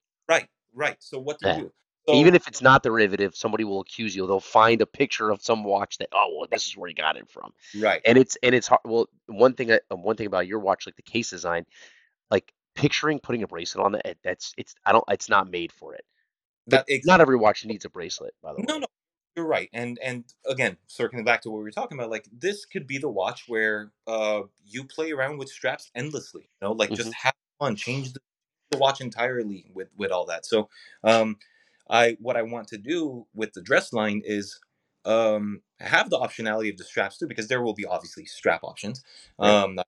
Right. 0.77 0.95
So 0.99 1.19
what 1.19 1.39
do 1.39 1.47
you 1.47 1.51
Eh. 1.51 1.61
do? 1.61 1.71
Even 2.13 2.35
if 2.35 2.47
it's 2.47 2.61
not 2.61 2.83
derivative, 2.83 3.35
somebody 3.35 3.65
will 3.65 3.81
accuse 3.81 4.15
you. 4.15 4.25
They'll 4.25 4.39
find 4.39 4.81
a 4.81 4.85
picture 4.85 5.29
of 5.29 5.41
some 5.41 5.65
watch 5.65 5.97
that, 5.97 6.07
oh, 6.13 6.37
well, 6.37 6.47
this 6.49 6.65
is 6.67 6.77
where 6.77 6.87
he 6.87 6.93
got 6.93 7.17
it 7.17 7.29
from. 7.29 7.51
right, 7.75 8.01
And 8.05 8.17
it's 8.17 8.37
and 8.41 8.55
it's 8.55 8.67
hard. 8.67 8.79
Well, 8.85 9.09
one 9.25 9.55
thing 9.55 9.73
I- 9.73 9.81
one 9.89 10.15
thing 10.15 10.27
about 10.27 10.47
your 10.47 10.59
watch, 10.59 10.85
like 10.85 10.95
the 10.95 11.01
case 11.01 11.29
design, 11.31 11.65
like 12.31 12.53
picturing 12.75 13.19
putting 13.19 13.43
a 13.43 13.47
bracelet 13.47 13.85
on 13.85 13.95
it, 13.95 14.19
that's 14.23 14.53
it's 14.57 14.75
I 14.85 14.93
don't 14.93 15.03
it's 15.09 15.29
not 15.29 15.49
made 15.49 15.73
for 15.73 15.95
it. 15.95 16.05
That 16.67 16.85
ex- 16.89 17.05
not 17.05 17.21
every 17.21 17.37
watch 17.37 17.65
needs 17.65 17.85
a 17.85 17.89
bracelet, 17.89 18.35
by 18.43 18.53
the 18.53 18.61
way. 18.61 18.65
no, 18.67 18.77
no, 18.79 18.87
you're 19.35 19.45
right. 19.47 19.69
And 19.73 19.99
and 19.99 20.25
again, 20.45 20.77
circling 20.87 21.23
back 21.25 21.41
to 21.41 21.49
what 21.49 21.57
we 21.57 21.63
were 21.63 21.71
talking 21.71 21.97
about, 21.97 22.09
like 22.09 22.27
this 22.31 22.65
could 22.65 22.87
be 22.87 22.97
the 22.97 23.09
watch 23.09 23.45
where 23.47 23.91
uh 24.07 24.43
you 24.65 24.83
play 24.85 25.11
around 25.11 25.37
with 25.37 25.49
straps 25.49 25.91
endlessly. 25.95 26.49
You 26.61 26.67
know, 26.67 26.73
like 26.73 26.93
just 26.93 27.09
Mhm. 27.09 27.13
have 27.13 27.33
fun, 27.59 27.75
change 27.75 28.13
the 28.13 28.19
watch 28.75 29.01
entirely 29.01 29.65
with 29.73 29.89
with 29.97 30.11
all 30.11 30.25
that. 30.25 30.45
So 30.45 30.69
um 31.03 31.37
I 31.89 32.17
what 32.19 32.37
I 32.37 32.41
want 32.43 32.67
to 32.69 32.77
do 32.77 33.25
with 33.33 33.53
the 33.53 33.61
dress 33.61 33.93
line 33.93 34.21
is 34.25 34.59
um 35.05 35.61
have 35.79 36.09
the 36.09 36.17
optionality 36.19 36.71
of 36.71 36.77
the 36.77 36.83
straps 36.83 37.17
too, 37.17 37.27
because 37.27 37.47
there 37.47 37.61
will 37.61 37.73
be 37.73 37.85
obviously 37.85 38.25
strap 38.25 38.63
options. 38.63 39.03
Um 39.39 39.75
not 39.75 39.87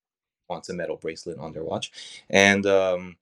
wants 0.49 0.69
a 0.69 0.73
metal 0.73 0.97
bracelet 0.97 1.37
on 1.39 1.53
their 1.53 1.63
watch. 1.63 1.91
And 2.29 2.65
um 2.65 3.17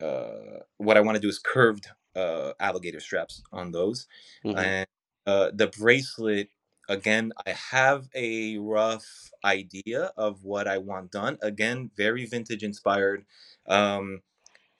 uh, 0.00 0.60
what 0.78 0.96
I 0.96 1.00
want 1.00 1.16
to 1.16 1.20
do 1.20 1.28
is 1.28 1.38
curved 1.38 1.88
uh, 2.16 2.52
alligator 2.60 3.00
straps 3.00 3.42
on 3.52 3.72
those, 3.72 4.06
Mhm. 4.44 4.56
and 4.58 4.86
uh, 5.26 5.50
the 5.54 5.68
bracelet. 5.68 6.50
Again, 6.90 7.32
I 7.46 7.50
have 7.50 8.08
a 8.14 8.56
rough 8.58 9.04
idea 9.44 10.10
of 10.16 10.42
what 10.44 10.66
I 10.66 10.78
want 10.78 11.12
done. 11.12 11.36
Again, 11.42 11.90
very 11.98 12.24
vintage 12.24 12.62
inspired, 12.62 13.26
um, 13.66 14.22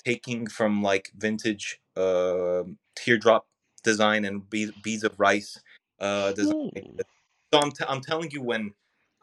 taking 0.09 0.47
from 0.47 0.83
like 0.83 1.11
vintage 1.17 1.81
uh, 1.97 2.63
teardrop 2.97 3.47
design 3.85 4.25
and 4.25 4.49
beads, 4.49 4.73
beads 4.83 5.05
of 5.05 5.13
rice 5.19 5.61
uh, 6.01 6.33
design. 6.33 6.55
Hmm. 6.75 7.01
So 7.53 7.61
I'm, 7.61 7.73
t- 7.73 7.85
I'm 7.89 8.01
telling 8.01 8.31
you 8.31 8.43
when 8.43 8.73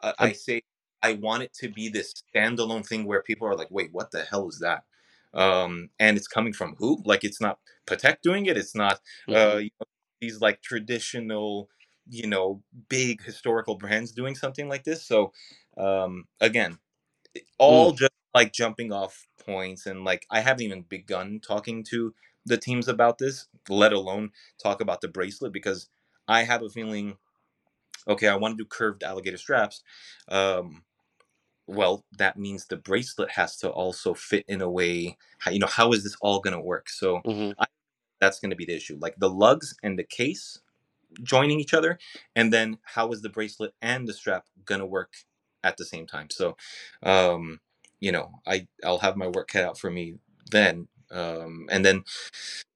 uh, 0.02 0.12
I 0.18 0.32
say 0.32 0.62
I 1.02 1.14
want 1.14 1.42
it 1.42 1.52
to 1.54 1.68
be 1.68 1.88
this 1.88 2.14
standalone 2.34 2.86
thing 2.86 3.04
where 3.04 3.22
people 3.22 3.48
are 3.48 3.56
like, 3.56 3.70
wait, 3.70 3.90
what 3.92 4.10
the 4.12 4.22
hell 4.22 4.48
is 4.48 4.60
that? 4.60 4.84
Um, 5.34 5.90
and 5.98 6.16
it's 6.16 6.28
coming 6.28 6.52
from 6.52 6.76
who? 6.78 7.02
Like, 7.04 7.24
it's 7.24 7.40
not 7.40 7.58
Patek 7.86 8.18
doing 8.22 8.46
it. 8.46 8.56
It's 8.56 8.74
not 8.74 9.00
uh, 9.28 9.32
Mhm. 9.56 9.64
you 9.64 9.70
know, 9.80 9.86
these 10.20 10.40
like 10.40 10.62
traditional, 10.62 11.68
you 12.08 12.26
know, 12.28 12.62
big 12.88 13.22
historical 13.22 13.74
brands 13.76 14.12
doing 14.12 14.34
something 14.36 14.68
like 14.68 14.84
this. 14.84 15.04
So, 15.04 15.32
um, 15.76 16.26
again, 16.40 16.78
all 17.58 17.92
just 17.92 18.05
like 18.36 18.52
jumping 18.52 18.92
off 18.92 19.26
points. 19.44 19.86
And 19.86 20.04
like, 20.04 20.26
I 20.30 20.40
haven't 20.40 20.64
even 20.64 20.82
begun 20.82 21.40
talking 21.40 21.82
to 21.84 22.14
the 22.44 22.58
teams 22.58 22.88
about 22.88 23.18
this, 23.18 23.48
let 23.68 23.92
alone 23.92 24.30
talk 24.62 24.80
about 24.80 25.00
the 25.00 25.08
bracelet, 25.08 25.52
because 25.52 25.88
I 26.28 26.44
have 26.44 26.62
a 26.62 26.68
feeling 26.68 27.16
okay, 28.08 28.28
I 28.28 28.36
want 28.36 28.56
to 28.56 28.62
do 28.62 28.68
curved 28.68 29.02
alligator 29.02 29.36
straps. 29.36 29.82
Um, 30.28 30.84
well, 31.66 32.04
that 32.18 32.36
means 32.38 32.66
the 32.66 32.76
bracelet 32.76 33.32
has 33.32 33.56
to 33.58 33.70
also 33.70 34.14
fit 34.14 34.44
in 34.48 34.60
a 34.60 34.70
way. 34.70 35.16
How, 35.40 35.50
you 35.50 35.58
know, 35.58 35.66
how 35.66 35.92
is 35.92 36.04
this 36.04 36.16
all 36.20 36.40
going 36.40 36.54
to 36.54 36.60
work? 36.60 36.88
So 36.88 37.20
Mhm. 37.26 37.54
that's 38.20 38.40
going 38.40 38.50
to 38.50 38.56
be 38.56 38.66
the 38.66 38.76
issue. 38.76 38.98
Like 39.00 39.16
the 39.18 39.30
lugs 39.30 39.74
and 39.82 39.98
the 39.98 40.04
case 40.04 40.60
joining 41.22 41.60
each 41.60 41.74
other, 41.74 41.98
and 42.36 42.52
then 42.52 42.78
how 42.84 43.12
is 43.12 43.22
the 43.22 43.28
bracelet 43.30 43.74
and 43.82 44.08
the 44.08 44.14
strap 44.14 44.46
going 44.64 44.80
to 44.80 44.86
work 44.86 45.14
at 45.64 45.76
the 45.76 45.84
same 45.84 46.06
time? 46.06 46.30
So, 46.30 46.56
um, 47.02 47.60
you 48.00 48.12
know, 48.12 48.40
I 48.46 48.66
I'll 48.84 48.98
have 48.98 49.16
my 49.16 49.28
work 49.28 49.48
cut 49.48 49.64
out 49.64 49.78
for 49.78 49.90
me 49.90 50.14
then. 50.50 50.88
Um, 51.10 51.66
and 51.70 51.84
then 51.84 52.04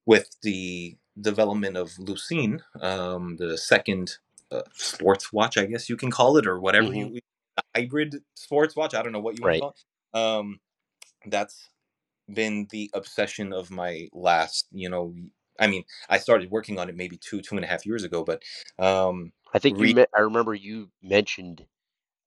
with 0.06 0.30
the 0.42 0.96
development 1.20 1.76
of 1.76 1.90
Lucine, 1.98 2.60
um, 2.80 3.36
the 3.36 3.58
second 3.58 4.18
uh, 4.50 4.62
sports 4.72 5.32
watch, 5.32 5.58
I 5.58 5.66
guess 5.66 5.88
you 5.88 5.96
can 5.96 6.10
call 6.10 6.36
it, 6.36 6.46
or 6.46 6.58
whatever 6.60 6.88
Mhm. 6.88 7.14
you 7.14 7.20
hybrid 7.74 8.22
sports 8.34 8.74
watch. 8.76 8.94
I 8.94 9.02
don't 9.02 9.12
know 9.12 9.20
what 9.20 9.36
you 9.36 9.42
want 9.42 9.48
Right. 9.50 9.56
to 9.56 9.60
call 9.60 9.74
it. 10.14 10.18
Um, 10.18 10.60
that's 11.26 11.68
been 12.32 12.66
the 12.70 12.90
obsession 12.94 13.52
of 13.52 13.70
my 13.70 14.08
last, 14.12 14.66
you 14.72 14.88
know, 14.88 15.14
I 15.58 15.66
mean, 15.66 15.84
I 16.08 16.18
started 16.18 16.50
working 16.50 16.78
on 16.78 16.88
it 16.88 16.96
maybe 16.96 17.16
two, 17.18 17.42
two 17.42 17.56
and 17.56 17.64
a 17.64 17.68
half 17.68 17.84
years 17.84 18.04
ago, 18.04 18.24
but 18.24 18.42
um, 18.78 19.32
I 19.52 19.58
think 19.58 19.76
you 19.78 19.82
re- 19.82 19.94
me- 19.94 20.06
I 20.16 20.20
remember 20.20 20.54
you 20.54 20.90
mentioned 21.02 21.66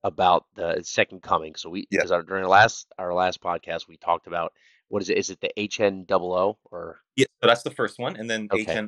about 0.03 0.45
the 0.55 0.81
second 0.83 1.21
coming. 1.21 1.55
So 1.55 1.69
we 1.69 1.87
Yeah. 1.89 1.99
because 1.99 2.11
our, 2.11 2.23
during 2.23 2.43
our 2.43 2.49
last 2.49 2.87
our 2.97 3.13
last 3.13 3.41
podcast 3.41 3.87
we 3.87 3.97
talked 3.97 4.27
about 4.27 4.53
what 4.89 5.01
is 5.01 5.09
it? 5.09 5.17
Is 5.17 5.29
it 5.29 5.39
the 5.41 5.51
HN 5.57 6.03
double 6.05 6.33
O 6.33 6.57
or 6.65 6.99
yeah, 7.15 7.25
so 7.41 7.47
that's 7.47 7.63
the 7.63 7.71
first 7.71 7.99
one, 7.99 8.15
and 8.15 8.29
then 8.29 8.47
Okay. 8.51 8.87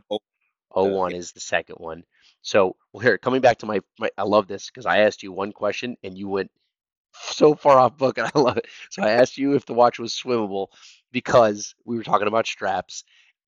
O1 0.76 1.12
yeah. 1.12 1.18
is 1.18 1.32
the 1.32 1.40
second 1.40 1.76
one. 1.78 2.04
So 2.42 2.76
well, 2.92 3.02
here 3.02 3.18
coming 3.18 3.42
back 3.42 3.60
to 3.60 3.66
my, 3.66 3.80
my 4.00 4.10
I 4.18 4.24
love 4.24 4.48
this 4.48 4.68
because 4.68 4.86
I 4.86 5.00
asked 5.00 5.24
you 5.24 5.32
one 5.32 5.52
question 5.54 5.96
and 6.04 6.18
you 6.18 6.28
went 6.28 6.52
so 7.14 7.56
far 7.56 7.80
off 7.80 7.98
book 7.98 8.18
and 8.20 8.30
I 8.36 8.38
love 8.40 8.58
it. 8.58 8.68
So 8.90 9.02
I 9.02 9.12
asked 9.12 9.38
you 9.38 9.54
if 9.54 9.66
the 9.66 9.74
watch 9.74 10.00
was 10.00 10.14
swimmable 10.14 10.68
because 11.12 11.76
we 11.86 11.96
were 11.96 12.04
talking 12.04 12.28
about 12.28 12.46
straps 12.46 13.06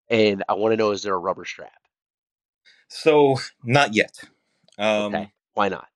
and 0.09 0.41
I 0.47 0.53
want 0.53 0.71
to 0.71 0.77
know 0.77 0.91
is 0.91 1.03
there 1.03 1.13
a 1.15 1.19
rubber 1.19 1.43
strap? 1.43 1.73
So 2.87 3.35
not 3.63 3.93
yet. 3.93 4.17
Um, 4.77 5.13
Okay. 5.13 5.31
Why 5.53 5.67
not? 5.69 5.87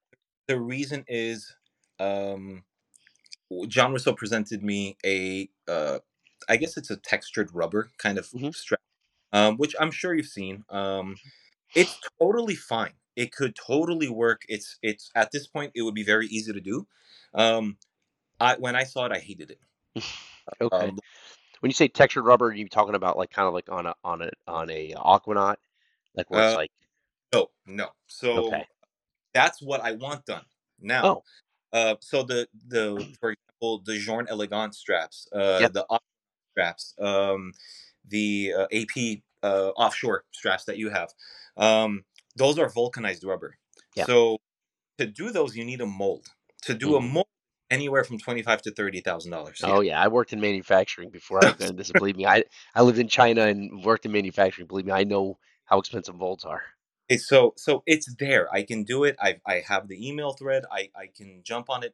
The 0.48 0.60
reason 0.60 1.06
is, 1.08 1.56
um, 2.02 2.64
John 3.68 3.92
Rousseau 3.94 4.14
presented 4.14 4.64
me 4.64 4.98
a, 5.06 5.50
uh, 5.68 6.00
I 6.50 6.58
guess 6.58 6.78
it's 6.78 6.90
a 6.90 6.98
textured 6.98 7.54
rubber 7.54 7.92
kind 7.98 8.18
of 8.18 8.26
Mhm. 8.28 8.56
strap, 8.56 8.82
um, 9.34 9.58
which 9.58 9.76
I'm 9.80 9.92
sure 9.92 10.14
you've 10.14 10.28
seen. 10.28 10.66
Um, 10.70 11.18
it's 11.76 12.00
totally 12.20 12.56
fine. 12.56 12.94
It 13.16 13.32
could 13.34 13.56
totally 13.56 14.10
work. 14.10 14.44
It's 14.50 14.78
it's 14.82 15.12
at 15.16 15.32
this 15.32 15.48
point 15.48 15.72
it 15.76 15.84
would 15.84 15.94
be 15.96 16.04
very 16.04 16.28
easy 16.28 16.54
to 16.54 16.62
do. 16.62 16.88
Um, 17.34 17.78
I 18.40 18.56
when 18.56 18.76
I 18.76 18.84
saw 18.84 19.06
it, 19.06 19.12
I 19.12 19.20
hated 19.20 19.52
it. 19.52 19.60
Okay. 20.62 20.92
Um, 20.92 21.00
When 21.60 21.70
you 21.70 21.74
say 21.74 21.88
textured 21.88 22.26
rubber, 22.26 22.48
are 22.48 22.54
you 22.54 22.68
talking 22.68 22.96
about 22.96 23.18
like 23.18 23.32
kind 23.32 23.48
of 23.48 23.54
like 23.54 23.70
on 23.70 23.86
a 23.86 23.96
on 24.04 24.22
a 24.22 24.30
on 24.48 24.70
a 24.70 24.94
Aquanaut, 24.96 25.58
like 26.16 26.30
where 26.30 26.42
it's 26.42 26.54
Uh, 26.54 26.58
like 26.58 26.72
no, 27.34 27.48
no. 27.66 27.90
So 28.08 28.38
okay, 28.40 28.66
that's 29.34 29.62
what 29.62 29.82
I 29.82 29.94
want 29.94 30.26
done 30.26 30.46
now. 30.80 31.04
oh 31.06 31.24
Uh, 31.74 31.96
so 32.02 32.24
the 32.24 32.48
the 32.68 32.96
for 33.20 33.32
example 33.32 33.82
the 33.86 33.98
Journe 33.98 34.28
Elegant 34.30 34.76
straps, 34.76 35.28
uh, 35.34 35.60
Yep. 35.62 35.74
the 35.74 35.86
off 35.90 36.02
straps, 36.52 36.94
um, 37.00 37.54
the 38.08 38.54
uh, 38.58 38.68
AP 38.74 39.22
uh, 39.44 39.70
offshore 39.78 40.26
straps 40.32 40.66
that 40.66 40.78
you 40.78 40.90
have, 40.90 41.14
um, 41.58 42.04
those 42.36 42.60
are 42.60 42.70
vulcanized 42.70 43.24
rubber. 43.24 43.58
Yeah. 43.96 44.06
So 44.06 44.38
to 44.98 45.08
do 45.08 45.32
those, 45.32 45.56
you 45.56 45.66
need 45.66 45.82
a 45.82 45.86
mold. 45.86 46.28
To 46.64 46.74
do 46.74 46.96
a 46.96 47.00
Mhm. 47.00 47.12
mold, 47.14 47.28
anywhere 47.70 48.04
from 48.04 48.20
twenty 48.20 48.44
five 48.44 48.62
to 48.64 48.72
thirty 48.72 49.02
thousand 49.02 49.32
dollars. 49.32 49.62
oh 49.64 49.82
yeah, 49.82 50.02
I 50.02 50.08
worked 50.10 50.34
in 50.34 50.42
manufacturing 50.42 51.10
before 51.10 51.40
I 51.46 51.52
this. 51.52 51.92
Believe 51.92 52.18
me, 52.18 52.26
I 52.26 52.44
I 52.76 52.82
lived 52.82 53.00
in 53.00 53.08
China 53.08 53.44
and 53.48 53.84
worked 53.84 54.06
in 54.06 54.12
manufacturing. 54.12 54.68
Believe 54.68 54.86
me, 54.86 54.92
I 54.92 55.04
know 55.04 55.40
how 55.66 55.80
expensive 55.80 56.16
molds 56.16 56.44
are. 56.44 56.64
It's 57.12 57.28
so 57.28 57.54
so 57.58 57.84
it's 57.86 58.16
there. 58.16 58.48
I 58.54 58.64
can 58.64 58.86
do 58.86 59.04
it. 59.04 59.18
I 59.22 59.42
I 59.46 59.64
have 59.68 59.90
the 59.90 60.08
email 60.08 60.32
thread. 60.32 60.64
I 60.72 60.90
I 60.96 61.08
can 61.08 61.42
jump 61.44 61.70
on 61.70 61.84
it 61.84 61.94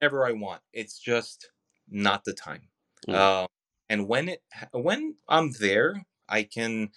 whenever 0.00 0.26
I 0.26 0.32
want. 0.32 0.62
It's 0.72 0.98
just 0.98 1.50
not 1.90 2.24
the 2.24 2.32
time. 2.32 2.62
Mm. 3.06 3.14
Um, 3.14 3.46
and 3.90 4.08
when 4.08 4.30
it 4.30 4.42
when 4.72 5.16
I'm 5.28 5.52
there, 5.60 6.06
I 6.30 6.44
can 6.44 6.92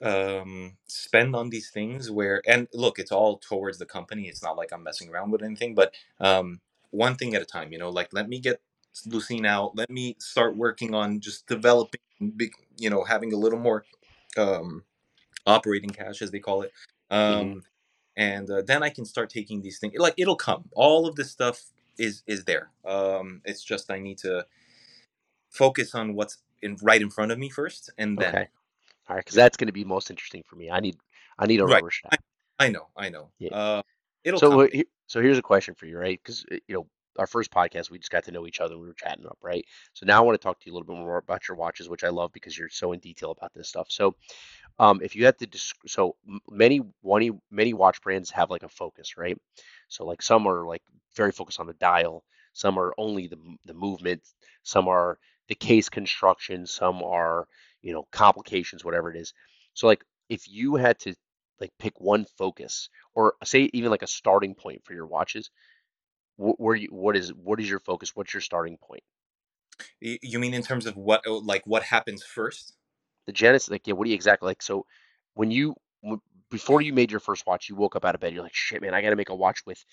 um 0.00 0.76
spend 0.86 1.34
on 1.34 1.50
these 1.50 1.70
things 1.70 2.08
where 2.08 2.40
and 2.46 2.68
look 2.72 2.98
it's 3.00 3.12
all 3.12 3.38
towards 3.38 3.78
the 3.78 3.86
company 3.86 4.24
it's 4.24 4.42
not 4.42 4.56
like 4.56 4.70
i'm 4.72 4.82
messing 4.82 5.08
around 5.08 5.30
with 5.30 5.40
anything 5.42 5.72
but 5.72 5.94
um 6.20 6.60
one 6.90 7.14
thing 7.14 7.34
at 7.34 7.40
a 7.40 7.44
time 7.46 7.72
you 7.72 7.78
know 7.78 7.88
like 7.88 8.08
let 8.12 8.28
me 8.28 8.40
get 8.40 8.60
lucine 9.06 9.46
out 9.46 9.74
let 9.76 9.88
me 9.88 10.16
start 10.18 10.56
working 10.56 10.94
on 10.94 11.20
just 11.20 11.46
developing 11.46 12.00
big 12.36 12.52
you 12.76 12.90
know 12.90 13.04
having 13.04 13.32
a 13.32 13.36
little 13.36 13.58
more 13.58 13.84
um 14.36 14.82
operating 15.46 15.90
cash 15.90 16.22
as 16.22 16.30
they 16.30 16.38
call 16.38 16.62
it 16.62 16.72
um 17.10 17.62
and 18.16 18.50
uh, 18.50 18.62
then 18.62 18.82
i 18.82 18.88
can 18.88 19.04
start 19.04 19.30
taking 19.30 19.62
these 19.62 19.78
things 19.78 19.94
like 19.98 20.14
it'll 20.16 20.36
come 20.36 20.64
all 20.74 21.06
of 21.06 21.16
this 21.16 21.30
stuff 21.30 21.64
is 21.98 22.22
is 22.26 22.44
there 22.44 22.70
um 22.84 23.40
it's 23.44 23.62
just 23.62 23.90
i 23.90 23.98
need 23.98 24.18
to 24.18 24.44
focus 25.50 25.94
on 25.94 26.14
what's 26.14 26.38
in 26.62 26.76
right 26.82 27.02
in 27.02 27.10
front 27.10 27.30
of 27.32 27.38
me 27.38 27.48
first 27.48 27.90
and 27.98 28.18
then 28.18 28.30
Okay, 28.30 28.48
all 29.08 29.16
right, 29.16 29.24
because 29.24 29.34
that's 29.36 29.56
going 29.56 29.66
to 29.66 29.72
be 29.72 29.84
most 29.84 30.10
interesting 30.10 30.42
for 30.46 30.56
me. 30.56 30.70
I 30.70 30.80
need 30.80 30.96
I 31.38 31.46
need 31.46 31.60
a 31.60 31.66
Right. 31.66 31.82
rubber 31.82 31.90
strap. 31.90 32.14
i 32.58 32.68
know 32.68 32.86
i 32.96 33.08
know 33.08 33.30
Yeah. 33.38 33.50
uh 33.52 33.82
it'll 34.24 34.40
So 34.40 34.50
come 34.50 34.60
uh, 34.60 34.82
so 35.06 35.20
here's 35.20 35.38
a 35.38 35.42
question 35.42 35.74
for 35.74 35.86
you, 35.86 35.98
right? 35.98 36.20
Because 36.22 36.44
you 36.50 36.74
know 36.74 36.86
our 37.18 37.26
first 37.26 37.50
podcast 37.50 37.90
we 37.90 37.98
just 37.98 38.10
got 38.10 38.24
to 38.24 38.32
know 38.32 38.46
each 38.46 38.60
other 38.60 38.78
we 38.78 38.86
were 38.86 38.94
chatting 38.94 39.26
up, 39.26 39.38
right? 39.42 39.64
So 39.92 40.06
now 40.06 40.18
I 40.18 40.24
want 40.24 40.40
to 40.40 40.42
talk 40.42 40.60
to 40.60 40.66
you 40.66 40.72
a 40.72 40.74
little 40.74 40.86
bit 40.86 41.00
more 41.00 41.18
about 41.18 41.48
your 41.48 41.56
watches, 41.56 41.88
which 41.88 42.04
I 42.04 42.08
love 42.08 42.32
because 42.32 42.56
you're 42.58 42.68
so 42.68 42.92
in 42.92 43.00
detail 43.00 43.30
about 43.30 43.52
this 43.54 43.68
stuff. 43.68 43.86
So 43.90 44.14
um, 44.78 45.00
if 45.02 45.14
you 45.16 45.24
had 45.24 45.38
to, 45.38 45.46
desc- 45.46 45.74
so 45.86 46.16
many 46.50 46.80
one 47.02 47.40
many 47.50 47.74
watch 47.74 48.02
brands 48.02 48.30
have 48.30 48.50
like 48.50 48.62
a 48.62 48.68
focus, 48.68 49.16
right? 49.16 49.38
So 49.88 50.04
like 50.04 50.22
some 50.22 50.46
are 50.48 50.66
like 50.66 50.82
very 51.16 51.32
focused 51.32 51.60
on 51.60 51.66
the 51.66 51.74
dial, 51.74 52.24
some 52.52 52.78
are 52.78 52.94
only 52.98 53.28
the 53.28 53.38
the 53.64 53.74
movement, 53.74 54.22
some 54.62 54.88
are 54.88 55.18
the 55.48 55.54
case 55.54 55.88
construction, 55.88 56.66
some 56.66 57.02
are 57.02 57.46
you 57.82 57.92
know 57.92 58.06
complications, 58.10 58.84
whatever 58.84 59.10
it 59.10 59.16
is. 59.16 59.32
So 59.74 59.86
like 59.86 60.04
if 60.28 60.48
you 60.48 60.76
had 60.76 60.98
to 61.00 61.14
like 61.60 61.72
pick 61.78 62.00
one 62.00 62.26
focus 62.36 62.88
or 63.14 63.34
say 63.44 63.70
even 63.72 63.90
like 63.90 64.02
a 64.02 64.06
starting 64.08 64.54
point 64.54 64.82
for 64.84 64.92
your 64.94 65.06
watches, 65.06 65.50
wh- 66.36 66.58
where 66.60 66.74
you 66.76 66.88
what 66.90 67.16
is 67.16 67.30
what 67.34 67.60
is 67.60 67.68
your 67.68 67.80
focus? 67.80 68.12
What's 68.14 68.34
your 68.34 68.40
starting 68.42 68.78
point? 68.78 69.02
You 70.00 70.38
mean 70.38 70.54
in 70.54 70.62
terms 70.62 70.86
of 70.86 70.96
what 70.96 71.22
oh, 71.26 71.38
like 71.38 71.66
what 71.66 71.82
happens 71.84 72.22
first 72.24 72.74
The 73.26 73.32
Genesis, 73.32 73.70
like 73.70 73.86
yeah, 73.86 73.94
what 73.94 74.04
do 74.04 74.10
you 74.10 74.14
exactly 74.16 74.46
like? 74.48 74.62
So 74.62 74.86
when 75.34 75.50
you 75.50 75.76
before 76.50 76.82
you 76.82 76.92
made 76.92 77.10
your 77.10 77.20
first 77.20 77.46
watch, 77.46 77.68
you 77.68 77.76
woke 77.76 77.96
up 77.96 78.04
out 78.04 78.14
of 78.14 78.20
bed, 78.20 78.34
you're 78.34 78.42
like, 78.42 78.54
shit, 78.54 78.82
man, 78.82 78.94
I 78.94 79.02
got 79.02 79.10
to 79.10 79.16
make 79.16 79.30
a 79.30 79.34
watch 79.34 79.64
with 79.66 79.84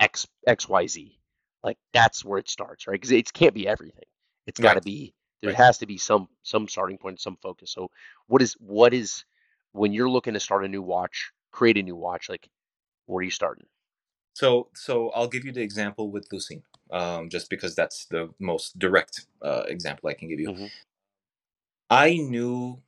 X 0.00 0.26
X 0.46 0.68
Y 0.68 0.86
Z. 0.86 1.18
Like 1.64 1.78
that's 1.92 2.24
where 2.24 2.38
it 2.38 2.48
starts, 2.50 2.86
right? 2.86 2.94
Because 2.94 3.12
it 3.12 3.32
can't 3.32 3.54
be 3.54 3.68
everything. 3.68 4.04
It's 4.46 4.60
got 4.60 4.74
to 4.74 4.80
Right. 4.80 4.82
be 4.82 5.14
there 5.42 5.52
Right. 5.52 5.58
has 5.58 5.78
to 5.78 5.86
be 5.86 5.98
some 5.98 6.28
some 6.42 6.68
starting 6.68 6.98
point, 6.98 7.20
some 7.20 7.36
focus. 7.42 7.72
So 7.72 7.90
what 8.28 8.42
is 8.42 8.54
what 8.60 8.94
is 8.94 9.24
when 9.72 9.92
you're 9.92 10.10
looking 10.10 10.34
to 10.34 10.40
start 10.40 10.64
a 10.64 10.68
new 10.68 10.82
watch, 10.82 11.32
create 11.52 11.78
a 11.78 11.82
new 11.82 11.96
watch, 11.96 12.28
like 12.28 12.48
where 13.06 13.20
are 13.20 13.24
you 13.24 13.30
starting? 13.30 13.66
So 14.34 14.68
so 14.74 15.10
i'll 15.10 15.28
give 15.28 15.44
you 15.46 15.52
the 15.52 15.62
example 15.62 16.10
with 16.10 16.28
lucine 16.30 16.62
um 16.92 17.30
just 17.30 17.50
because 17.50 17.76
that's 17.76 18.06
the 18.06 18.30
most 18.40 18.78
direct 18.78 19.26
uh 19.42 19.64
example 19.68 20.10
i 20.10 20.14
can 20.14 20.28
give 20.28 20.40
you 20.40 20.50
Mhm. 20.50 20.70
i 21.90 22.16
knew 22.16 22.82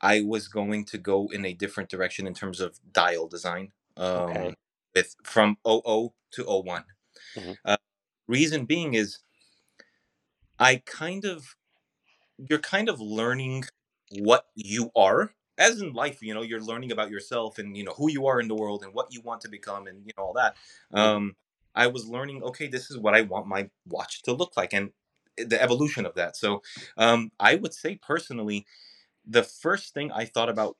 i 0.00 0.20
was 0.22 0.48
going 0.48 0.84
to 0.84 0.98
go 0.98 1.28
in 1.32 1.44
a 1.46 1.54
different 1.54 1.90
direction 1.90 2.26
in 2.26 2.34
terms 2.34 2.60
of 2.60 2.78
dial 2.92 3.28
design 3.28 3.72
um 3.96 4.36
Okay. 4.38 4.54
with 4.94 5.16
from 5.24 5.56
00 5.66 6.14
to 6.32 6.44
01 6.44 6.84
Mhm. 7.36 7.54
uh, 7.64 7.76
reason 8.28 8.64
being 8.66 8.94
is 8.94 9.20
i 10.58 10.76
kind 10.86 11.24
of 11.24 11.56
you're 12.50 12.58
kind 12.60 12.88
of 12.88 13.00
learning 13.00 13.64
what 14.20 14.46
you 14.54 14.90
are 14.96 15.34
as 15.58 15.80
in 15.80 15.92
life 15.92 16.22
you 16.22 16.34
know 16.34 16.42
you're 16.42 16.60
learning 16.60 16.92
about 16.92 17.10
yourself 17.10 17.58
and 17.58 17.76
you 17.76 17.84
know 17.84 17.92
who 17.96 18.10
you 18.10 18.26
are 18.26 18.40
in 18.40 18.48
the 18.48 18.54
world 18.54 18.82
and 18.82 18.92
what 18.94 19.12
you 19.12 19.20
want 19.22 19.40
to 19.40 19.48
become 19.48 19.86
and 19.86 20.02
you 20.06 20.12
know 20.16 20.24
all 20.24 20.32
that. 20.34 20.56
Um 20.92 21.36
i 21.74 21.86
was 21.88 22.06
learning 22.06 22.42
okay 22.42 22.68
this 22.68 22.90
is 22.90 22.98
what 22.98 23.14
i 23.14 23.22
want 23.22 23.46
my 23.46 23.68
watch 23.86 24.22
to 24.22 24.32
look 24.32 24.56
like 24.56 24.72
and 24.72 24.90
the 25.36 25.60
evolution 25.60 26.06
of 26.06 26.14
that. 26.14 26.36
So 26.36 26.62
um 26.96 27.30
i 27.40 27.54
would 27.56 27.74
say 27.74 27.96
personally 27.96 28.66
the 29.26 29.42
first 29.42 29.94
thing 29.94 30.10
i 30.12 30.24
thought 30.24 30.48
about 30.48 30.76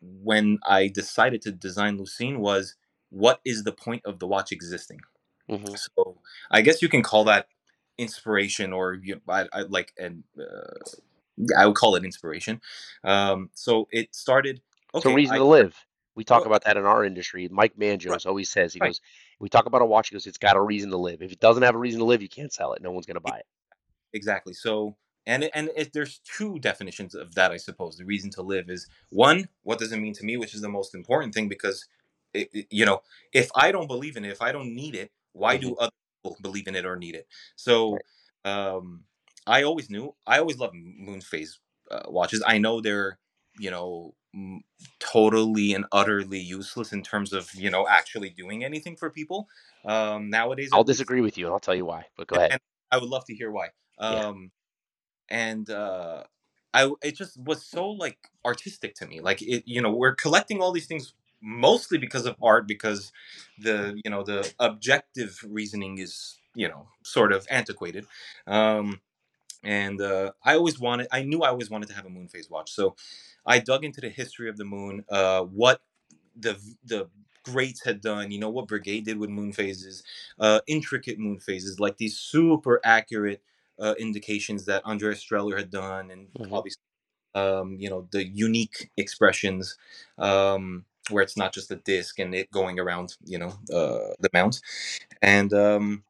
when 0.00 0.58
i 0.66 0.88
decided 0.88 1.42
to 1.42 1.52
design 1.52 1.98
lucine 1.98 2.38
was 2.38 2.74
what 3.10 3.40
is 3.44 3.64
the 3.64 3.72
point 3.72 4.02
of 4.04 4.18
the 4.18 4.26
watch 4.26 4.52
existing? 4.52 5.00
Mhm. 5.48 5.76
so 5.78 6.18
I 6.50 6.62
guess 6.62 6.80
you 6.82 6.88
can 6.88 7.02
call 7.02 7.24
that 7.24 7.48
inspiration, 7.98 8.72
or 8.72 8.94
you, 8.94 9.20
I, 9.28 9.46
I 9.52 9.62
like, 9.62 9.92
and 9.98 10.24
uh, 10.38 10.78
I 11.56 11.66
would 11.66 11.76
call 11.76 11.96
it 11.96 12.04
inspiration. 12.04 12.60
Um, 13.04 13.50
so 13.54 13.88
it 13.90 14.14
started. 14.14 14.60
It's 14.94 15.04
a 15.04 15.10
Okay, 15.10 15.10
reason 15.10 15.36
I 15.36 15.38
to 15.38 15.44
live. 15.44 15.76
We 16.14 16.24
talk 16.24 16.44
well, 16.44 16.46
about 16.46 16.64
that 16.64 16.76
in 16.76 16.84
our 16.84 17.04
industry. 17.04 17.48
Mike 17.50 17.74
right, 18.06 18.20
always 18.26 18.50
says, 18.50 18.72
he 18.74 18.80
right, 18.80 18.80
goes, 18.80 19.00
we 19.40 19.48
talk 19.48 19.66
about 19.66 19.82
a 19.82 19.86
watch, 19.86 20.08
he 20.10 20.14
goes, 20.14 20.26
it's 20.26 20.38
got 20.38 20.56
a 20.56 20.60
reason 20.62 20.90
to 20.90 20.96
live. 20.98 21.22
If 21.22 21.32
it 21.32 21.40
doesn't 21.40 21.62
have 21.62 21.74
a 21.74 21.78
reason 21.78 22.00
to 22.00 22.04
live, 22.06 22.22
you 22.22 22.28
can't 22.28 22.52
sell 22.52 22.72
it. 22.74 22.82
No 22.82 22.90
one's 22.92 23.06
going 23.06 23.14
to 23.16 23.20
buy 23.20 23.38
it. 23.38 23.46
exactly. 24.12 24.54
So 24.54 24.96
and 25.26 25.50
and 25.54 25.70
it, 25.76 25.92
there's 25.92 26.20
two 26.24 26.58
definitions 26.58 27.14
of 27.14 27.34
that, 27.34 27.52
I 27.52 27.56
suppose. 27.56 27.96
The 27.96 28.04
reason 28.04 28.30
to 28.32 28.42
live 28.42 28.70
is 28.70 28.88
one, 29.10 29.48
what 29.62 29.78
does 29.78 29.92
it 29.92 29.98
mean 29.98 30.14
to 30.14 30.24
me, 30.24 30.36
which 30.36 30.54
is 30.54 30.60
the 30.62 30.68
most 30.68 30.94
important 30.94 31.34
thing, 31.34 31.48
because 31.48 31.86
it, 32.34 32.48
it- 32.52 32.66
you 32.70 32.86
know, 32.86 33.02
if 33.32 33.50
I 33.54 33.72
don't 33.72 33.86
believe 33.88 34.16
in 34.16 34.24
it, 34.24 34.30
if 34.30 34.42
I 34.42 34.52
don't 34.52 34.74
need 34.74 34.94
it, 34.94 35.12
why 35.32 35.56
hmm 35.56 35.58
do 35.58 35.74
other 35.76 35.92
people 36.22 36.36
believe 36.42 36.68
in 36.68 36.76
it 36.76 36.86
or 36.86 36.96
need 36.96 37.14
it? 37.14 37.26
So 37.56 37.96
Right. 37.96 38.02
um, 38.44 39.04
I 39.46 39.62
always 39.62 39.90
knew. 39.90 40.14
I 40.26 40.38
always 40.38 40.58
loved 40.58 40.74
moon 40.74 41.20
phase 41.20 41.58
uh, 41.90 42.02
watches. 42.06 42.42
I 42.46 42.58
know 42.58 42.80
they're 42.80 43.18
you 43.58 43.70
know 43.70 44.14
totally 45.00 45.74
and 45.74 45.84
utterly 45.90 46.38
useless 46.38 46.92
in 46.92 47.02
terms 47.02 47.32
of 47.32 47.52
you 47.54 47.68
know 47.70 47.88
actually 47.88 48.30
doing 48.30 48.64
anything 48.64 48.94
for 48.96 49.10
people 49.10 49.48
um 49.86 50.30
nowadays 50.30 50.70
i'll 50.72 50.84
disagree 50.84 51.20
with 51.20 51.36
you 51.36 51.46
and 51.46 51.52
i'll 51.52 51.58
tell 51.58 51.74
you 51.74 51.84
why 51.84 52.04
but 52.16 52.28
go 52.28 52.36
ahead 52.36 52.52
and 52.52 52.60
i 52.92 52.96
would 52.96 53.08
love 53.08 53.24
to 53.24 53.34
hear 53.34 53.50
why 53.50 53.68
um 53.98 54.50
yeah. 55.30 55.36
and 55.36 55.70
uh 55.70 56.22
i 56.72 56.88
it 57.02 57.16
just 57.16 57.42
was 57.42 57.66
so 57.66 57.88
like 57.88 58.18
artistic 58.44 58.94
to 58.94 59.04
me 59.06 59.20
like 59.20 59.42
it 59.42 59.64
you 59.66 59.82
know 59.82 59.90
we're 59.90 60.14
collecting 60.14 60.60
all 60.60 60.70
these 60.70 60.86
things 60.86 61.12
mostly 61.42 61.98
because 61.98 62.24
of 62.24 62.36
art 62.40 62.68
because 62.68 63.12
the 63.58 64.00
you 64.04 64.10
know 64.10 64.22
the 64.22 64.52
objective 64.60 65.40
reasoning 65.48 65.98
is 65.98 66.38
you 66.54 66.68
know 66.68 66.86
sort 67.02 67.32
of 67.32 67.46
antiquated 67.50 68.06
um 68.46 69.00
and 69.62 70.00
uh, 70.00 70.32
I 70.44 70.54
always 70.54 70.78
wanted, 70.78 71.08
I 71.12 71.22
knew 71.22 71.42
I 71.42 71.48
always 71.48 71.70
wanted 71.70 71.88
to 71.88 71.94
have 71.94 72.06
a 72.06 72.10
moon 72.10 72.28
phase 72.28 72.48
watch. 72.48 72.72
So 72.72 72.96
I 73.44 73.58
dug 73.58 73.84
into 73.84 74.00
the 74.00 74.08
history 74.08 74.48
of 74.48 74.56
the 74.56 74.64
moon, 74.64 75.04
uh, 75.10 75.42
what 75.42 75.80
the 76.36 76.58
the 76.84 77.08
greats 77.42 77.84
had 77.84 78.00
done, 78.00 78.30
you 78.30 78.38
know, 78.38 78.50
what 78.50 78.68
Breguet 78.68 79.04
did 79.04 79.18
with 79.18 79.30
moon 79.30 79.52
phases, 79.52 80.02
uh, 80.38 80.60
intricate 80.66 81.18
moon 81.18 81.40
phases, 81.40 81.80
like 81.80 81.96
these 81.96 82.18
super 82.18 82.80
accurate 82.84 83.42
uh, 83.78 83.94
indications 83.98 84.66
that 84.66 84.84
Andreas 84.84 85.24
Strehler 85.24 85.56
had 85.56 85.70
done, 85.70 86.10
and 86.10 86.28
mm-hmm. 86.34 86.52
obviously, 86.52 86.82
um, 87.34 87.76
you 87.78 87.88
know, 87.88 88.06
the 88.12 88.26
unique 88.26 88.90
expressions 88.96 89.76
um, 90.18 90.84
where 91.08 91.22
it's 91.22 91.36
not 91.36 91.52
just 91.52 91.70
a 91.70 91.76
disc 91.76 92.18
and 92.18 92.34
it 92.34 92.50
going 92.50 92.78
around, 92.78 93.16
you 93.24 93.38
know, 93.38 93.52
uh, 93.72 94.14
the 94.20 94.28
mount. 94.32 94.60
And 95.22 95.52
um, 95.54 96.04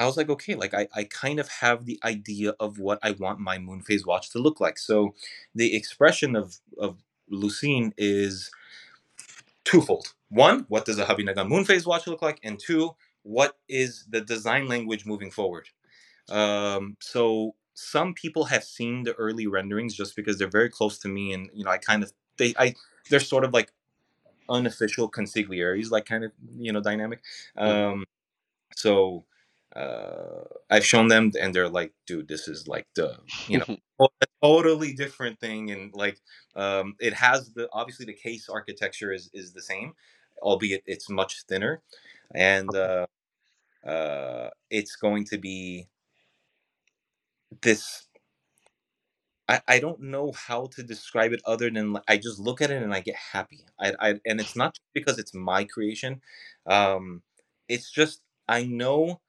I 0.00 0.06
was 0.06 0.16
like, 0.16 0.30
okay, 0.30 0.54
like 0.54 0.72
I, 0.72 0.88
I 0.94 1.04
kind 1.04 1.38
of 1.38 1.48
have 1.48 1.84
the 1.84 2.00
idea 2.02 2.54
of 2.58 2.78
what 2.78 2.98
I 3.02 3.10
want 3.12 3.38
my 3.38 3.58
moon 3.58 3.82
phase 3.82 4.06
watch 4.06 4.30
to 4.30 4.38
look 4.38 4.58
like. 4.58 4.78
So 4.78 5.14
the 5.54 5.76
expression 5.76 6.34
of, 6.34 6.56
of 6.78 6.96
Lucine 7.30 7.92
is 7.98 8.50
twofold. 9.64 10.14
One, 10.30 10.64
what 10.68 10.86
does 10.86 10.98
a 10.98 11.04
Havid 11.04 11.28
Nagan 11.28 11.48
moon 11.48 11.64
phase 11.64 11.86
watch 11.86 12.06
look 12.06 12.22
like? 12.22 12.40
And 12.42 12.58
two, 12.58 12.96
what 13.24 13.58
is 13.68 14.06
the 14.08 14.22
design 14.22 14.68
language 14.68 15.04
moving 15.04 15.30
forward? 15.30 15.68
Um, 16.30 16.96
so 17.00 17.54
some 17.74 18.14
people 18.14 18.44
have 18.44 18.64
seen 18.64 19.02
the 19.02 19.12
early 19.14 19.46
renderings 19.46 19.94
just 19.94 20.16
because 20.16 20.38
they're 20.38 20.48
very 20.48 20.70
close 20.70 20.98
to 20.98 21.08
me 21.08 21.32
and 21.32 21.50
you 21.52 21.64
know 21.64 21.70
I 21.70 21.78
kind 21.78 22.02
of 22.02 22.12
they 22.36 22.54
I 22.58 22.74
they're 23.08 23.20
sort 23.20 23.44
of 23.44 23.52
like 23.52 23.72
unofficial 24.48 25.10
consigliaries 25.10 25.90
like 25.90 26.06
kind 26.06 26.24
of 26.24 26.32
you 26.56 26.72
know 26.72 26.80
dynamic. 26.80 27.22
Um, 27.56 28.04
so 28.76 29.24
uh, 29.74 30.44
I've 30.68 30.84
shown 30.84 31.08
them 31.08 31.32
and 31.40 31.54
they're 31.54 31.68
like, 31.68 31.92
dude, 32.06 32.28
this 32.28 32.48
is 32.48 32.66
like 32.66 32.86
the, 32.94 33.18
you 33.46 33.58
know, 33.58 33.76
a 34.00 34.26
totally 34.42 34.92
different 34.92 35.38
thing. 35.38 35.70
And 35.70 35.94
like, 35.94 36.20
um, 36.56 36.96
it 36.98 37.14
has 37.14 37.52
the, 37.52 37.68
obviously 37.72 38.06
the 38.06 38.14
case 38.14 38.48
architecture 38.48 39.12
is, 39.12 39.30
is 39.32 39.52
the 39.52 39.62
same, 39.62 39.92
albeit 40.42 40.82
it's 40.86 41.08
much 41.08 41.44
thinner. 41.48 41.82
And, 42.34 42.74
uh, 42.74 43.06
uh, 43.86 44.50
it's 44.70 44.96
going 44.96 45.24
to 45.26 45.38
be 45.38 45.88
this, 47.62 48.08
I, 49.48 49.60
I 49.68 49.78
don't 49.78 50.00
know 50.00 50.32
how 50.32 50.66
to 50.74 50.82
describe 50.82 51.32
it 51.32 51.40
other 51.44 51.70
than 51.70 51.96
I 52.08 52.16
just 52.16 52.40
look 52.40 52.60
at 52.60 52.70
it 52.70 52.82
and 52.82 52.92
I 52.92 53.00
get 53.00 53.16
happy. 53.16 53.60
I, 53.78 53.94
I 54.00 54.08
and 54.26 54.40
it's 54.40 54.56
not 54.56 54.78
because 54.94 55.18
it's 55.18 55.34
my 55.34 55.64
creation. 55.64 56.20
Um, 56.66 57.22
it's 57.68 57.90
just, 57.90 58.22
I 58.48 58.64
know 58.64 59.20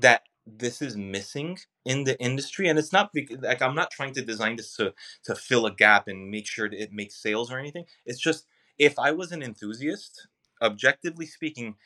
that 0.00 0.22
this 0.46 0.82
is 0.82 0.96
missing 0.96 1.58
in 1.84 2.04
the 2.04 2.18
industry 2.20 2.68
and 2.68 2.78
it's 2.78 2.92
not 2.92 3.12
because, 3.12 3.38
like 3.40 3.62
i'm 3.62 3.74
not 3.74 3.90
trying 3.90 4.12
to 4.12 4.22
design 4.22 4.56
this 4.56 4.74
to 4.74 4.92
to 5.22 5.34
fill 5.34 5.66
a 5.66 5.74
gap 5.74 6.08
and 6.08 6.30
make 6.30 6.46
sure 6.46 6.68
that 6.68 6.80
it 6.80 6.92
makes 6.92 7.14
sales 7.20 7.50
or 7.50 7.58
anything 7.58 7.84
it's 8.04 8.20
just 8.20 8.46
if 8.78 8.98
i 8.98 9.10
was 9.10 9.32
an 9.32 9.42
enthusiast 9.42 10.26
objectively 10.60 11.26
speaking 11.26 11.76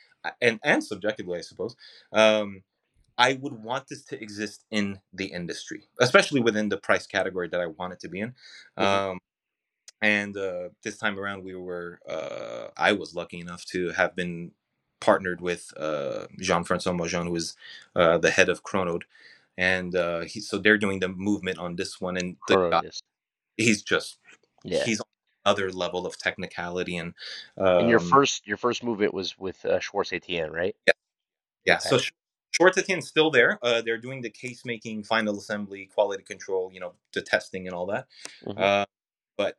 and 0.40 0.58
and 0.64 0.82
subjectively 0.82 1.38
i 1.38 1.42
suppose 1.42 1.76
um 2.12 2.62
i 3.18 3.34
would 3.34 3.52
want 3.62 3.88
this 3.88 4.04
to 4.04 4.20
exist 4.22 4.64
in 4.70 5.00
the 5.12 5.26
industry 5.26 5.84
especially 6.00 6.40
within 6.40 6.68
the 6.68 6.76
price 6.78 7.06
category 7.06 7.48
that 7.48 7.60
i 7.60 7.66
want 7.66 7.92
it 7.92 8.00
to 8.00 8.08
be 8.08 8.20
in 8.20 8.34
mm-hmm. 8.78 8.82
um 9.10 9.18
and 10.00 10.36
uh 10.36 10.68
this 10.82 10.98
time 10.98 11.18
around 11.18 11.44
we 11.44 11.54
were 11.54 11.98
uh 12.08 12.68
i 12.76 12.92
was 12.92 13.14
lucky 13.14 13.40
enough 13.40 13.64
to 13.64 13.90
have 13.90 14.14
been 14.16 14.50
partnered 15.00 15.40
with 15.40 15.72
uh, 15.76 16.26
Jean-Francois 16.40 16.92
Mojon, 16.92 17.26
who 17.28 17.36
is 17.36 17.56
uh, 17.94 18.18
the 18.18 18.30
head 18.30 18.48
of 18.48 18.62
Chronode, 18.62 19.02
and 19.56 19.94
uh, 19.94 20.20
he, 20.20 20.40
so 20.40 20.58
they're 20.58 20.78
doing 20.78 21.00
the 21.00 21.08
movement 21.08 21.58
on 21.58 21.76
this 21.76 22.00
one, 22.00 22.16
and 22.16 22.36
guy, 22.48 22.82
he's 23.56 23.82
just 23.82 24.18
yeah. 24.64 24.84
he's 24.84 25.00
on 25.00 25.06
other 25.44 25.70
level 25.70 26.06
of 26.06 26.18
technicality 26.18 26.96
and. 26.96 27.14
Um, 27.56 27.80
and 27.80 27.88
your 27.88 28.00
um 28.00 28.08
first 28.08 28.46
your 28.46 28.56
first 28.56 28.82
movement 28.82 29.14
was 29.14 29.38
with 29.38 29.64
uh, 29.64 29.80
Schwarz 29.80 30.12
Etienne, 30.12 30.50
right? 30.50 30.76
Yeah, 30.86 30.92
yeah. 31.64 31.74
Okay. 31.74 31.88
So 31.88 31.98
Schwarz 32.56 32.78
Etienne's 32.78 33.06
still 33.06 33.30
there. 33.30 33.58
Uh, 33.62 33.82
they're 33.82 33.98
doing 33.98 34.22
the 34.22 34.30
case 34.30 34.64
making, 34.64 35.04
final 35.04 35.36
assembly, 35.38 35.90
quality 35.94 36.22
control, 36.22 36.70
you 36.72 36.80
know, 36.80 36.94
the 37.12 37.22
testing 37.22 37.66
and 37.66 37.74
all 37.74 37.86
that. 37.86 38.06
Mm-hmm. 38.46 38.62
Uh, 38.62 38.84
but 39.36 39.56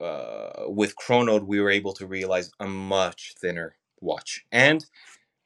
uh, 0.00 0.68
with 0.68 0.94
Chronode, 0.96 1.46
we 1.46 1.60
were 1.60 1.70
able 1.70 1.92
to 1.94 2.06
realize 2.06 2.50
a 2.58 2.66
much 2.66 3.34
thinner 3.38 3.76
watch 4.02 4.44
and 4.52 4.84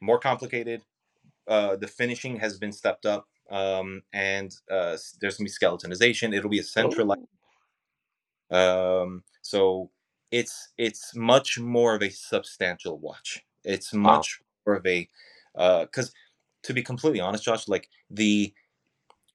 more 0.01 0.19
complicated. 0.19 0.83
Uh, 1.47 1.77
the 1.77 1.87
finishing 1.87 2.37
has 2.37 2.59
been 2.59 2.73
stepped 2.73 3.07
up, 3.07 3.29
um, 3.51 4.03
and 4.13 4.53
uh, 4.71 4.97
there's 5.21 5.37
gonna 5.37 5.47
be 5.47 5.51
skeletonization. 5.51 6.35
It'll 6.37 6.51
be 6.51 6.59
a 6.59 6.65
centralized. 6.65 7.21
Um, 8.51 9.23
so 9.43 9.91
it's 10.31 10.73
it's 10.77 11.15
much 11.15 11.59
more 11.59 11.95
of 11.95 12.03
a 12.03 12.11
substantial 12.11 12.99
watch. 12.99 13.45
It's 13.65 13.93
much 13.93 14.41
wow. 14.67 14.73
more 14.73 14.77
of 14.77 14.87
a 14.87 15.09
because 15.55 16.09
uh, 16.09 16.13
to 16.65 16.75
be 16.75 16.83
completely 16.83 17.21
honest, 17.21 17.45
Josh, 17.45 17.69
like 17.69 17.89
the 18.11 18.53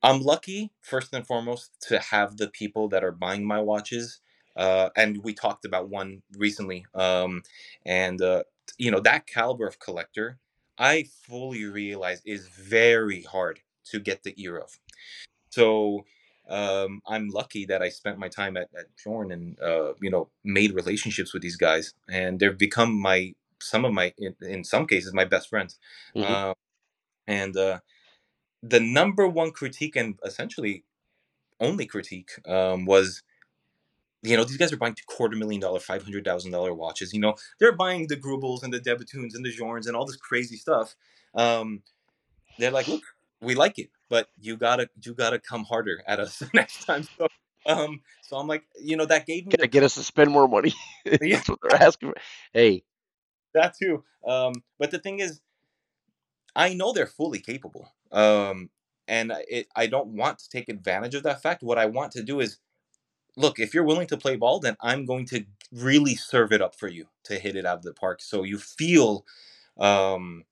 I'm 0.04 0.22
lucky 0.22 0.72
first 0.82 1.14
and 1.14 1.26
foremost 1.26 1.72
to 1.88 2.00
have 2.00 2.38
the 2.38 2.50
people 2.50 2.90
that 2.90 3.04
are 3.04 3.12
buying 3.12 3.46
my 3.46 3.60
watches. 3.60 4.20
Uh, 4.56 4.90
and 4.98 5.24
we 5.24 5.34
talked 5.34 5.64
about 5.64 5.90
one 5.90 6.22
recently, 6.36 6.86
um, 6.94 7.42
and 7.86 8.22
uh, 8.22 8.44
you 8.78 8.92
know 8.92 9.00
that 9.00 9.28
caliber 9.28 9.68
of 9.68 9.80
collector 9.80 10.38
i 10.78 11.06
fully 11.24 11.66
realize 11.66 12.22
is 12.26 12.48
very 12.48 13.24
hard 13.24 13.60
to 13.84 14.00
get 14.00 14.24
the 14.24 14.34
ear 14.42 14.58
of 14.58 14.80
so 15.50 16.06
um, 16.50 17.02
i'm 17.08 17.28
lucky 17.30 17.66
that 17.66 17.82
i 17.82 17.90
spent 17.90 18.18
my 18.18 18.28
time 18.28 18.58
at, 18.58 18.70
at 18.78 18.86
Journe 19.02 19.32
and 19.32 19.60
uh, 19.62 19.94
you 20.02 20.10
know 20.10 20.30
made 20.44 20.74
relationships 20.74 21.34
with 21.34 21.42
these 21.42 21.58
guys 21.58 21.94
and 22.10 22.40
they've 22.40 22.58
become 22.58 22.94
my 23.00 23.34
some 23.62 23.86
of 23.86 23.94
my 23.94 24.14
in, 24.18 24.36
in 24.42 24.64
some 24.64 24.88
cases 24.88 25.14
my 25.14 25.26
best 25.26 25.50
friends 25.50 25.78
mm-hmm. 26.16 26.32
uh, 26.32 26.54
and 27.28 27.56
uh, 27.56 27.80
the 28.64 28.80
number 28.80 29.28
one 29.28 29.52
critique 29.52 29.96
and 29.96 30.20
essentially 30.26 30.84
only 31.60 31.86
critique 31.86 32.32
um, 32.48 32.86
was 32.86 33.22
you 34.24 34.38
know, 34.38 34.44
these 34.44 34.58
guys 34.58 34.72
are 34.72 34.78
buying 34.78 34.96
quarter 35.08 35.36
million 35.36 35.62
dollar, 35.62 35.80
five 35.80 36.04
hundred 36.04 36.26
thousand 36.26 36.52
dollar 36.52 36.74
watches. 36.74 37.14
You 37.14 37.20
know, 37.20 37.36
they're 37.60 37.76
buying 37.76 38.08
the 38.08 38.18
Greubels 38.18 38.64
and 38.64 38.72
the 38.72 38.80
De 38.80 38.92
and 38.92 39.46
the 39.46 39.52
Journes 39.52 39.88
and 39.88 39.96
all 39.96 40.06
this 40.06 40.16
crazy 40.16 40.58
stuff. 40.58 40.96
Um, 41.34 41.82
they're 42.60 42.72
like, 42.72 42.88
look, 42.88 43.04
we 43.42 43.56
like 43.56 43.80
it, 43.80 43.90
but 44.10 44.30
you 44.40 44.58
gotta 44.58 44.90
you 45.04 45.14
gotta 45.14 45.40
come 45.40 45.64
harder 45.64 46.04
at 46.08 46.20
us 46.20 46.44
next 46.54 46.86
time. 46.86 47.04
So, 47.18 47.28
um, 47.66 48.02
so 48.22 48.38
I'm 48.38 48.48
like, 48.48 48.64
you 48.80 48.96
know, 48.96 49.06
that 49.06 49.26
gave 49.26 49.48
me 49.48 49.54
to 49.54 49.68
get 49.68 49.84
us 49.84 49.96
to 49.96 50.04
spend 50.04 50.32
more 50.32 50.48
money. 50.48 50.74
That's 51.06 51.50
what 51.50 51.60
they're 51.62 51.82
asking. 51.82 52.10
For. 52.10 52.16
Hey, 52.54 52.84
that 53.54 53.76
too. 53.82 54.04
Um, 54.26 54.54
but 54.78 54.92
the 54.92 55.00
thing 55.00 55.20
is, 55.20 55.42
I 56.56 56.74
know 56.74 56.94
they're 56.94 57.08
fully 57.08 57.40
capable. 57.40 57.92
Um, 58.12 58.70
and 59.08 59.34
it, 59.48 59.68
I 59.76 59.88
don't 59.88 60.10
want 60.10 60.40
to 60.40 60.50
take 60.50 60.70
advantage 60.70 61.16
of 61.16 61.24
that 61.24 61.42
fact. 61.42 61.64
What 61.64 61.78
I 61.78 61.88
want 61.88 62.12
to 62.14 62.24
do 62.24 62.40
is 62.40 62.60
look, 63.36 63.60
if 63.60 63.74
you're 63.74 63.84
willing 63.84 64.08
to 64.08 64.18
play 64.18 64.36
ball, 64.36 64.60
then 64.60 64.78
I'm 64.82 65.06
going 65.06 65.26
to 65.28 65.46
really 65.72 66.16
serve 66.16 66.52
it 66.52 66.62
up 66.62 66.76
for 66.76 66.88
you 66.88 67.08
to 67.24 67.40
hit 67.40 67.56
it 67.56 67.66
out 67.66 67.78
of 67.78 67.84
the 67.84 67.94
park. 67.94 68.22
So 68.22 68.44
you 68.44 68.58
feel 68.58 69.26
um, 69.78 70.44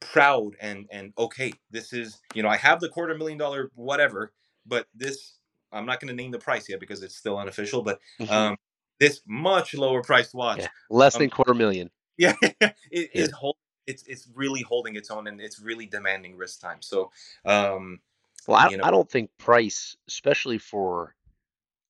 proud 0.00 0.56
and 0.60 0.86
and 0.90 1.12
okay, 1.18 1.52
this 1.70 1.92
is 1.92 2.18
you 2.34 2.42
know 2.42 2.48
I 2.48 2.56
have 2.56 2.80
the 2.80 2.88
quarter 2.88 3.16
million 3.16 3.38
dollar 3.38 3.70
whatever, 3.74 4.32
but 4.66 4.86
this 4.94 5.34
I'm 5.72 5.86
not 5.86 6.00
going 6.00 6.08
to 6.08 6.14
name 6.14 6.30
the 6.30 6.38
price 6.38 6.68
yet 6.68 6.80
because 6.80 7.02
it's 7.02 7.16
still 7.16 7.38
unofficial. 7.38 7.82
But 7.82 8.00
mm-hmm. 8.20 8.32
um, 8.32 8.56
this 8.98 9.20
much 9.26 9.74
lower 9.74 10.02
priced 10.02 10.34
watch, 10.34 10.60
yeah, 10.60 10.68
less 10.90 11.16
um, 11.16 11.20
than 11.20 11.30
quarter 11.30 11.54
million. 11.54 11.90
Yeah, 12.18 12.32
it 12.40 12.70
yeah. 12.90 13.08
is 13.12 13.30
hold, 13.30 13.56
it's 13.86 14.02
it's 14.04 14.26
really 14.34 14.62
holding 14.62 14.96
its 14.96 15.10
own 15.10 15.26
and 15.26 15.38
it's 15.38 15.60
really 15.60 15.84
demanding 15.84 16.38
wrist 16.38 16.62
time. 16.62 16.78
So, 16.80 17.10
um, 17.44 18.00
well, 18.48 18.56
I, 18.56 18.70
you 18.70 18.78
know, 18.78 18.84
I 18.84 18.90
don't 18.90 19.06
think 19.06 19.28
price, 19.36 19.98
especially 20.08 20.56
for 20.56 21.14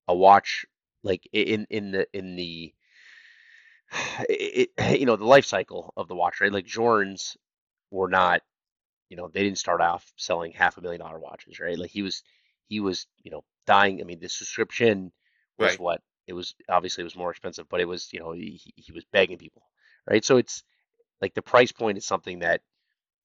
a 0.08 0.14
watch 0.14 0.66
like 1.02 1.28
in 1.32 1.66
in 1.70 1.90
the 1.92 2.06
in 2.12 2.36
the 2.36 2.72
it, 4.28 4.70
you 4.98 5.06
know 5.06 5.16
the 5.16 5.24
life 5.24 5.44
cycle 5.44 5.92
of 5.96 6.08
the 6.08 6.16
watch 6.16 6.40
right 6.40 6.52
like 6.52 6.66
journes 6.66 7.36
were 7.90 8.08
not 8.08 8.42
you 9.08 9.16
know 9.16 9.28
they 9.28 9.42
didn't 9.42 9.58
start 9.58 9.80
off 9.80 10.12
selling 10.16 10.52
half 10.52 10.76
a 10.78 10.80
million 10.80 11.00
dollar 11.00 11.18
watches 11.18 11.60
right 11.60 11.78
like 11.78 11.90
he 11.90 12.02
was 12.02 12.22
he 12.68 12.80
was 12.80 13.06
you 13.22 13.30
know 13.30 13.44
dying 13.66 14.00
i 14.00 14.04
mean 14.04 14.18
the 14.20 14.28
subscription 14.28 15.12
was 15.58 15.70
right. 15.70 15.80
what 15.80 16.00
it 16.26 16.32
was 16.32 16.54
obviously 16.68 17.02
it 17.02 17.04
was 17.04 17.16
more 17.16 17.30
expensive, 17.30 17.68
but 17.68 17.80
it 17.80 17.86
was 17.86 18.12
you 18.12 18.20
know 18.20 18.32
he, 18.32 18.60
he 18.74 18.92
was 18.92 19.04
begging 19.12 19.38
people, 19.38 19.62
right? 20.10 20.24
So 20.24 20.36
it's 20.36 20.62
like 21.20 21.34
the 21.34 21.42
price 21.42 21.72
point 21.72 21.98
is 21.98 22.04
something 22.04 22.40
that 22.40 22.62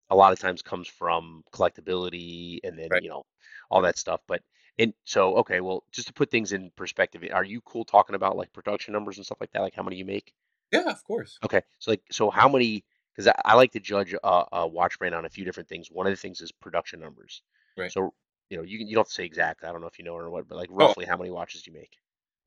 a 0.09 0.15
lot 0.15 0.33
of 0.33 0.39
times 0.39 0.61
comes 0.61 0.87
from 0.87 1.43
collectability 1.53 2.59
and 2.63 2.77
then 2.77 2.89
Right. 2.91 3.03
you 3.03 3.09
know 3.09 3.23
all 3.69 3.81
that 3.81 3.97
stuff. 3.97 4.21
But 4.27 4.41
and 4.79 4.93
so 5.03 5.35
okay, 5.37 5.61
well 5.61 5.83
just 5.91 6.07
to 6.07 6.13
put 6.13 6.31
things 6.31 6.51
in 6.51 6.71
perspective, 6.75 7.23
are 7.33 7.43
you 7.43 7.61
cool 7.61 7.85
talking 7.85 8.15
about 8.15 8.37
like 8.37 8.53
production 8.53 8.93
numbers 8.93 9.17
and 9.17 9.25
stuff 9.25 9.39
like 9.41 9.51
that, 9.51 9.61
like 9.61 9.75
how 9.75 9.83
many 9.83 9.97
you 9.97 10.05
make? 10.05 10.33
Yeah, 10.71 10.89
of 10.89 11.03
course. 11.03 11.37
Okay, 11.43 11.61
so 11.79 11.91
like 11.91 12.01
so 12.11 12.29
how 12.29 12.47
many? 12.47 12.83
Because 13.13 13.27
I, 13.27 13.35
I 13.43 13.55
like 13.55 13.73
to 13.73 13.79
judge 13.79 14.13
a, 14.13 14.43
a 14.53 14.67
watch 14.67 14.97
brand 14.97 15.13
on 15.13 15.25
a 15.25 15.29
few 15.29 15.43
different 15.43 15.67
things. 15.67 15.89
One 15.91 16.07
of 16.07 16.13
the 16.13 16.17
things 16.17 16.39
is 16.39 16.51
production 16.51 17.01
numbers. 17.01 17.41
Right. 17.77 17.91
So 17.91 18.13
you 18.49 18.57
know 18.57 18.63
you 18.63 18.77
can 18.77 18.87
you 18.87 18.95
don't 18.95 19.01
have 19.01 19.09
to 19.09 19.13
say 19.13 19.25
exactly. 19.25 19.67
I 19.67 19.71
don't 19.71 19.81
know 19.81 19.87
if 19.87 19.99
you 19.99 20.05
know 20.05 20.15
or 20.15 20.29
what, 20.29 20.47
but 20.47 20.57
like 20.57 20.69
Oh, 20.71 20.77
roughly 20.77 21.05
how 21.05 21.17
many 21.17 21.29
watches 21.29 21.63
do 21.63 21.71
you 21.71 21.77
make? 21.77 21.97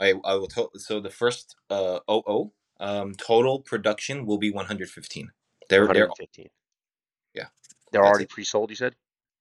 I 0.01 0.15
I 0.25 0.35
will 0.35 0.49
tell. 0.49 0.71
So 0.77 1.01
the 1.01 1.11
first 1.11 1.57
uh 1.71 2.01
OO 2.11 2.53
um 2.81 3.15
total 3.15 3.61
production 3.61 4.27
will 4.27 4.39
be 4.39 4.51
115. 4.51 5.31
They're 5.69 5.87
they're 5.89 6.11
yeah, 7.35 7.47
They're 7.93 8.03
that's 8.03 8.11
already 8.11 8.25
it. 8.25 8.31
pre-sold, 8.31 8.71
you 8.71 8.77
said? 8.77 8.95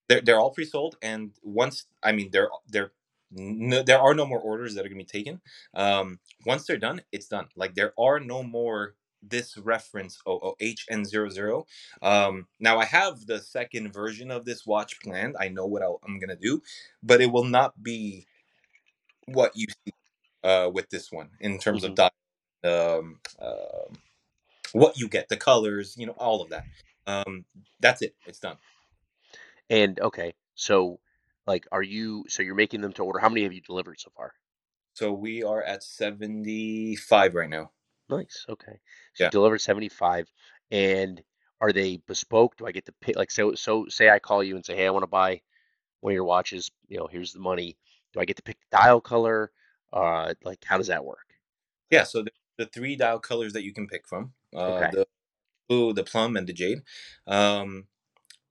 They're 0.09 0.21
they're 0.21 0.39
all 0.39 0.51
pre-sold, 0.51 0.97
and 1.01 1.31
once 1.43 1.85
I 2.03 2.11
mean 2.13 2.29
they're 2.31 2.49
they're 2.69 2.91
no, 3.31 3.83
there 3.83 3.99
are 3.99 4.13
no 4.13 4.25
more 4.25 4.39
orders 4.39 4.75
that 4.75 4.85
are 4.85 4.89
gonna 4.89 4.99
be 4.99 5.05
taken. 5.05 5.41
Um, 5.73 6.19
once 6.45 6.65
they're 6.65 6.77
done, 6.77 7.01
it's 7.11 7.27
done. 7.27 7.47
Like 7.55 7.75
there 7.75 7.93
are 7.99 8.19
no 8.19 8.43
more 8.43 8.95
this 9.23 9.57
reference 9.57 10.19
OO 10.27 10.55
HN00. 10.61 11.65
Um, 12.01 12.47
now 12.59 12.79
I 12.79 12.85
have 12.85 13.25
the 13.25 13.39
second 13.41 13.93
version 13.93 14.31
of 14.31 14.45
this 14.45 14.65
watch 14.65 14.99
planned. 15.01 15.35
I 15.39 15.49
know 15.49 15.65
what 15.65 15.81
I'll, 15.83 15.99
I'm 16.05 16.19
gonna 16.19 16.35
do, 16.35 16.61
but 17.03 17.21
it 17.21 17.31
will 17.31 17.45
not 17.45 17.81
be 17.83 18.27
what 19.27 19.51
you 19.55 19.67
see 19.85 19.93
uh 20.43 20.69
with 20.73 20.89
this 20.89 21.11
one 21.11 21.29
in 21.41 21.59
terms 21.59 21.83
of 21.83 21.93
hmm 21.93 21.95
dot 21.95 22.13
um, 22.65 23.19
um 23.41 23.93
what 24.73 24.97
you 24.97 25.07
get, 25.07 25.29
the 25.29 25.37
colors, 25.37 25.95
you 25.97 26.05
know, 26.05 26.13
all 26.13 26.41
of 26.41 26.49
that. 26.49 26.65
Um, 27.07 27.45
that's 27.79 28.01
it. 28.01 28.15
It's 28.25 28.39
done. 28.39 28.57
And 29.69 29.99
okay, 29.99 30.35
so 30.55 30.99
like 31.47 31.67
are 31.71 31.83
you 31.83 32.25
so 32.29 32.43
you're 32.43 32.55
making 32.55 32.81
them 32.81 32.93
to 32.93 33.03
order. 33.03 33.19
How 33.19 33.29
many 33.29 33.43
have 33.43 33.53
you 33.53 33.61
delivered 33.61 33.99
so 33.99 34.11
far? 34.15 34.33
So 34.93 35.11
we 35.13 35.43
are 35.43 35.61
at 35.61 35.83
75 35.83 37.35
right 37.35 37.49
now. 37.49 37.73
Nice. 38.09 38.45
Okay. 38.49 38.79
So 39.13 39.23
you 39.25 39.29
delivered 39.29 39.59
75 39.59 40.31
and 40.71 41.21
are 41.61 41.71
they 41.71 41.97
bespoke? 42.07 42.57
Do 42.57 42.65
I 42.65 42.71
get 42.71 42.85
to 42.85 42.91
pick 43.01 43.15
like 43.15 43.31
so 43.31 43.55
so 43.55 43.87
say 43.87 44.09
I 44.09 44.19
call 44.19 44.43
you 44.43 44.55
and 44.55 44.65
say, 44.65 44.75
"Hey, 44.75 44.87
I 44.87 44.89
want 44.91 45.03
to 45.03 45.07
buy 45.07 45.41
one 46.01 46.13
of 46.13 46.15
your 46.15 46.25
watches, 46.25 46.71
you 46.89 46.97
know, 46.97 47.07
here's 47.07 47.33
the 47.33 47.39
money." 47.39 47.77
Do 48.13 48.21
I 48.21 48.25
get 48.25 48.37
to 48.37 48.43
pick 48.43 48.59
the 48.61 48.77
dial 48.77 49.01
color? 49.01 49.51
Uh 49.93 50.33
like 50.43 50.63
how 50.65 50.77
does 50.77 50.87
that 50.87 51.05
work? 51.05 51.35
Yeah. 51.89 52.03
So 52.03 52.23
the, 52.23 52.31
the 52.57 52.65
three 52.65 52.95
dial 52.95 53.19
colors 53.19 53.53
that 53.53 53.63
you 53.63 53.73
can 53.73 53.87
pick 53.87 54.07
from, 54.07 54.33
uh, 54.55 54.83
Okay. 54.83 54.91
the 54.91 55.05
blue, 55.69 55.93
the 55.93 56.03
plum, 56.03 56.37
and 56.37 56.47
the 56.47 56.53
jade. 56.53 56.83
Um, 57.27 57.87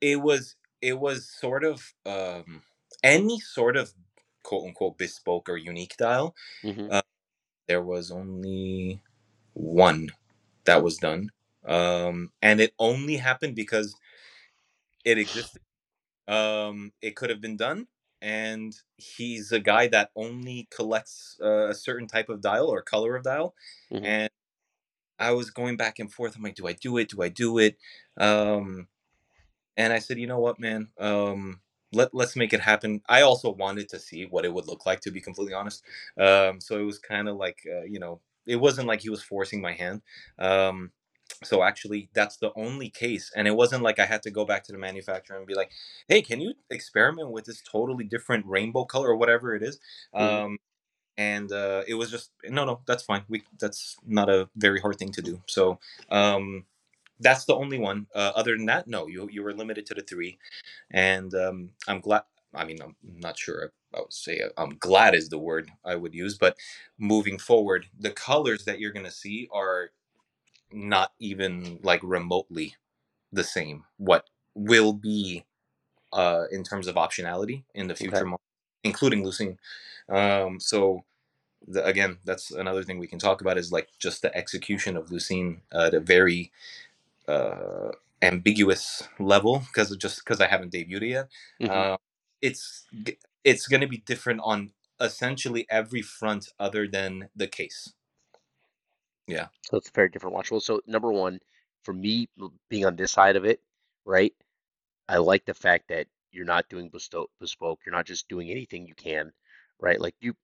it 0.01 0.21
was 0.23 0.57
it 0.83 1.01
was 1.01 1.31
sort 1.31 1.65
of 1.65 1.95
um, 2.07 2.63
any 3.05 3.41
sort 3.41 3.77
of 3.77 3.95
quote 4.45 4.67
unquote 4.67 4.99
bespoke 4.99 5.49
or 5.49 5.59
unique 5.59 5.97
dial. 5.99 6.37
hmm 6.63 6.89
Uh, 6.89 7.03
there 7.69 7.83
was 7.83 8.11
only 8.11 9.03
one 9.55 10.11
that 10.65 10.83
was 10.83 10.99
done, 10.99 11.31
um, 11.67 12.33
and 12.43 12.61
it 12.61 12.75
only 12.79 13.17
happened 13.19 13.57
because 13.57 13.97
it 15.05 15.19
existed. 15.19 15.63
Um, 16.29 16.93
it 17.03 17.17
could 17.17 17.31
have 17.31 17.41
been 17.41 17.57
done, 17.57 17.89
and 18.23 18.75
he's 18.97 19.53
a 19.53 19.61
guy 19.61 19.89
that 19.89 20.13
only 20.17 20.69
collects 20.71 21.39
uh, 21.43 21.69
a 21.71 21.75
certain 21.75 22.09
type 22.09 22.29
of 22.31 22.41
dial 22.43 22.69
or 22.69 22.83
color 22.83 23.17
of 23.17 23.25
dial, 23.25 23.55
hmm 23.91 24.05
and 24.05 24.31
I 25.19 25.33
was 25.33 25.51
going 25.51 25.77
back 25.77 25.99
and 25.99 26.13
forth. 26.13 26.37
I'm 26.37 26.43
like, 26.43 26.57
do 26.57 26.67
I 26.69 26.75
do 26.75 26.99
it? 26.99 27.11
Do 27.11 27.23
I 27.23 27.29
do 27.31 27.59
it? 27.59 27.79
Um, 28.19 28.89
and 29.77 29.93
I 29.93 29.99
said, 29.99 30.19
you 30.19 30.27
know 30.27 30.39
what, 30.41 30.59
man? 30.61 30.89
Um, 30.99 31.61
let 31.93 32.15
let's 32.15 32.37
make 32.37 32.53
it 32.53 32.61
happen. 32.61 33.03
I 33.09 33.23
also 33.23 33.51
wanted 33.53 33.89
to 33.91 33.99
see 33.99 34.25
what 34.27 34.45
it 34.45 34.53
would 34.53 34.67
look 34.67 34.87
like, 34.87 35.01
to 35.01 35.11
be 35.11 35.21
completely 35.21 35.55
honest. 35.55 35.83
Um, 36.19 36.61
so 36.61 36.79
it 36.79 36.85
was 36.85 36.99
kind 36.99 37.29
of 37.29 37.37
like, 37.37 37.61
uh, 37.71 37.83
you 37.85 37.99
know, 37.99 38.21
it 38.47 38.57
wasn't 38.57 38.89
like 38.89 39.01
he 39.01 39.11
was 39.11 39.23
forcing 39.23 39.61
my 39.61 39.73
hand. 39.73 40.03
Um, 40.39 40.93
so 41.45 41.63
actually, 41.63 42.09
that's 42.15 42.37
the 42.37 42.53
only 42.57 42.89
case, 42.89 43.33
and 43.37 43.49
it 43.49 43.57
wasn't 43.57 43.83
like 43.83 43.99
I 43.99 44.07
had 44.07 44.23
to 44.25 44.31
go 44.31 44.45
back 44.45 44.65
to 44.65 44.73
the 44.73 44.79
manufacturer 44.79 45.37
and 45.37 45.47
be 45.47 45.55
like, 45.55 45.71
hey, 46.09 46.23
can 46.23 46.41
you 46.41 46.55
experiment 46.71 47.31
with 47.31 47.45
this 47.47 47.63
totally 47.63 48.05
different 48.05 48.47
rainbow 48.47 48.85
color 48.85 49.09
or 49.11 49.17
whatever 49.17 49.55
it 49.55 49.63
is? 49.63 49.79
hmm 50.15 50.21
Um, 50.21 50.59
and 51.17 51.53
uh, 51.53 51.83
it 51.87 51.95
was 51.95 52.11
just 52.11 52.31
no 52.49 52.65
no 52.65 52.81
that's 52.87 53.03
fine 53.03 53.23
we 53.29 53.43
that's 53.59 53.97
not 54.07 54.29
a 54.31 54.49
very 54.57 54.81
hard 54.81 54.99
thing 54.99 55.13
to 55.13 55.23
do 55.23 55.41
so 55.47 55.79
um, 56.11 56.65
that's 57.21 57.45
the 57.45 57.55
only 57.55 57.79
one 57.79 58.07
uh, 58.15 58.33
other 58.35 58.57
than 58.57 58.67
that 58.67 58.89
no 58.89 59.07
you 59.07 59.29
you 59.31 59.43
were 59.43 59.55
limited 59.55 59.87
to 59.87 59.95
the 59.95 60.03
three 60.03 60.39
and 60.93 61.35
um, 61.35 61.71
i'm 61.89 62.01
glad 62.01 62.23
i 62.55 62.65
mean 62.65 62.79
i'm 62.83 62.97
not 63.03 63.39
sure 63.39 63.73
i 63.95 64.01
would 64.01 64.13
say 64.13 64.41
uh, 64.41 64.49
i'm 64.63 64.77
glad 64.81 65.15
is 65.15 65.29
the 65.29 65.39
word 65.39 65.71
i 65.85 65.95
would 65.97 66.15
use 66.15 66.39
but 66.39 66.57
moving 66.99 67.39
forward 67.39 67.87
the 67.99 68.11
colors 68.11 68.65
that 68.65 68.81
you're 68.81 68.93
going 68.93 69.07
to 69.07 69.11
see 69.13 69.49
are 69.53 69.91
not 70.73 71.13
even 71.21 71.79
like 71.83 72.01
remotely 72.03 72.75
the 73.33 73.45
same 73.45 73.85
what 73.99 74.27
will 74.55 74.93
be 74.93 75.45
uh, 76.13 76.45
in 76.53 76.63
terms 76.65 76.87
of 76.89 76.97
optionality 76.97 77.65
in 77.75 77.89
the 77.89 77.95
Okay. 78.03 78.23
future 78.23 78.27
including 78.85 79.25
Lucine. 79.25 79.59
Um, 80.09 80.61
so 80.61 81.05
the, 81.67 81.85
again, 81.85 82.19
that's 82.25 82.51
another 82.53 82.83
thing 82.85 82.99
we 82.99 83.07
can 83.07 83.19
talk 83.19 83.41
about 83.41 83.59
is 83.59 83.73
like 83.73 83.89
just 83.99 84.23
the 84.23 84.37
execution 84.37 84.97
of 84.97 85.11
Lucine 85.11 85.61
at 85.73 85.95
a 85.95 86.01
very 86.01 86.53
uh, 87.29 87.91
ambiguous 88.23 89.05
level 89.21 89.61
because 89.69 89.97
just 89.97 90.19
because 90.25 90.41
I 90.41 90.49
haven't 90.49 90.73
debuted 90.73 91.03
it 91.03 91.09
yet. 91.09 91.29
hmm 91.61 91.69
Uh, 91.69 91.97
it's 92.43 92.87
it's 93.45 93.67
going 93.69 93.81
to 93.83 93.89
be 93.89 93.99
different 93.99 94.41
on 94.45 94.73
essentially 95.01 95.67
every 95.71 96.03
front 96.03 96.51
other 96.61 96.89
than 96.89 97.29
the 97.37 97.49
case. 97.49 97.95
Yeah. 99.29 99.49
So 99.63 99.79
it's 99.79 99.89
a 99.89 99.93
very 99.95 100.09
different 100.11 100.35
watch. 100.35 100.51
Well, 100.51 100.61
so 100.61 100.81
number 100.87 101.13
one, 101.13 101.41
for 101.85 101.95
me 101.95 102.29
being 102.71 102.87
on 102.87 102.97
this 102.97 103.13
side 103.13 103.37
of 103.37 103.45
it, 103.45 103.61
right? 104.05 104.35
I 105.09 105.19
like 105.19 105.47
the 105.47 105.55
fact 105.55 105.89
that 105.91 106.09
you're 106.33 106.47
not 106.47 106.69
doing 106.71 106.91
bespoke. 107.41 107.81
You're 107.87 107.95
not 107.97 108.07
just 108.07 108.29
doing 108.29 108.51
anything 108.51 108.87
you 108.87 108.95
can, 108.97 109.33
right? 109.81 110.01
Like 110.01 110.17
you 110.21 110.35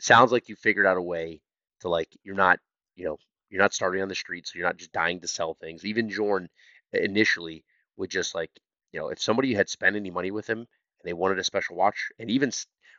sounds 0.00 0.32
like 0.32 0.48
you 0.48 0.56
figured 0.56 0.86
out 0.86 0.98
a 0.98 1.02
way 1.02 1.42
to 1.80 1.90
like 1.90 2.08
you're 2.24 2.36
not, 2.36 2.60
you 2.96 3.06
know, 3.06 3.18
you're 3.52 3.60
not 3.60 3.74
starting 3.74 4.02
on 4.02 4.08
the 4.08 4.14
street, 4.14 4.48
so 4.48 4.52
you're 4.56 4.66
not 4.66 4.78
just 4.78 4.92
dying 4.92 5.20
to 5.20 5.28
sell 5.28 5.54
things. 5.54 5.84
Even 5.84 6.08
Journe 6.08 6.48
initially 6.92 7.64
would 7.98 8.10
just 8.10 8.34
like, 8.34 8.50
you 8.92 8.98
know, 8.98 9.08
if 9.08 9.20
somebody 9.20 9.52
had 9.52 9.68
spent 9.68 9.94
any 9.94 10.10
money 10.10 10.30
with 10.30 10.48
him 10.48 10.58
and 10.58 10.66
they 11.04 11.12
wanted 11.12 11.38
a 11.38 11.44
special 11.44 11.76
watch, 11.76 12.08
and 12.18 12.30
even 12.30 12.50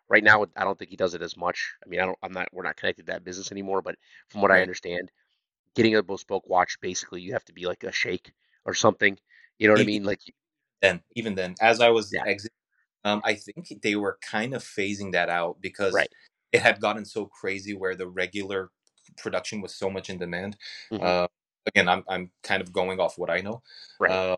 right 0.09 0.23
now, 0.23 0.45
I 0.55 0.63
don't 0.63 0.77
think 0.77 0.91
he 0.91 0.95
does 0.95 1.15
it 1.15 1.23
as 1.23 1.35
much. 1.35 1.73
I 1.83 1.89
mean, 1.89 1.99
I 1.99 2.05
don't, 2.05 2.17
I'm 2.21 2.33
not, 2.33 2.49
we're 2.53 2.63
not 2.63 2.77
connected 2.77 3.07
to 3.07 3.13
that 3.13 3.23
business 3.23 3.51
anymore, 3.51 3.81
but 3.81 3.95
from 4.29 4.41
what 4.41 4.51
I 4.51 4.61
understand, 4.61 5.11
getting 5.75 5.95
a 5.95 6.03
bespoke 6.03 6.47
watch, 6.47 6.79
basically 6.81 7.21
you 7.21 7.33
have 7.33 7.45
to 7.45 7.53
be 7.53 7.65
like 7.65 7.83
a 7.83 7.91
sheikh 7.91 8.31
or 8.63 8.75
something. 8.75 9.17
You 9.57 9.67
know 9.67 9.73
what 9.73 9.81
I 9.81 9.85
mean? 9.85 10.03
Like, 10.03 10.19
then, 10.83 11.01
even 11.15 11.33
then, 11.33 11.55
as 11.61 11.81
I 11.81 11.89
was 11.89 12.11
yeah, 12.13 12.23
exiting, 12.27 12.55
um, 13.05 13.21
I 13.23 13.33
think 13.33 13.81
they 13.81 13.95
were 13.95 14.19
kind 14.21 14.53
of 14.53 14.63
phasing 14.63 15.13
that 15.13 15.29
out 15.29 15.57
because 15.61 15.93
right. 15.93 16.09
it 16.51 16.61
had 16.61 16.79
gotten 16.79 17.05
so 17.05 17.25
crazy 17.25 17.73
where 17.73 17.95
the 17.95 18.07
regular 18.07 18.69
production 19.17 19.61
was 19.61 19.75
so 19.75 19.89
much 19.89 20.09
in 20.09 20.17
demand. 20.17 20.57
hmm 20.91 20.97
Uh, 20.99 21.27
again, 21.65 21.87
I'm 21.89 22.03
I'm 22.07 22.31
kind 22.43 22.61
of 22.61 22.71
going 22.73 22.99
off 22.99 23.17
what 23.17 23.29
I 23.29 23.41
know, 23.41 23.61
right. 23.99 24.11
uh, 24.11 24.35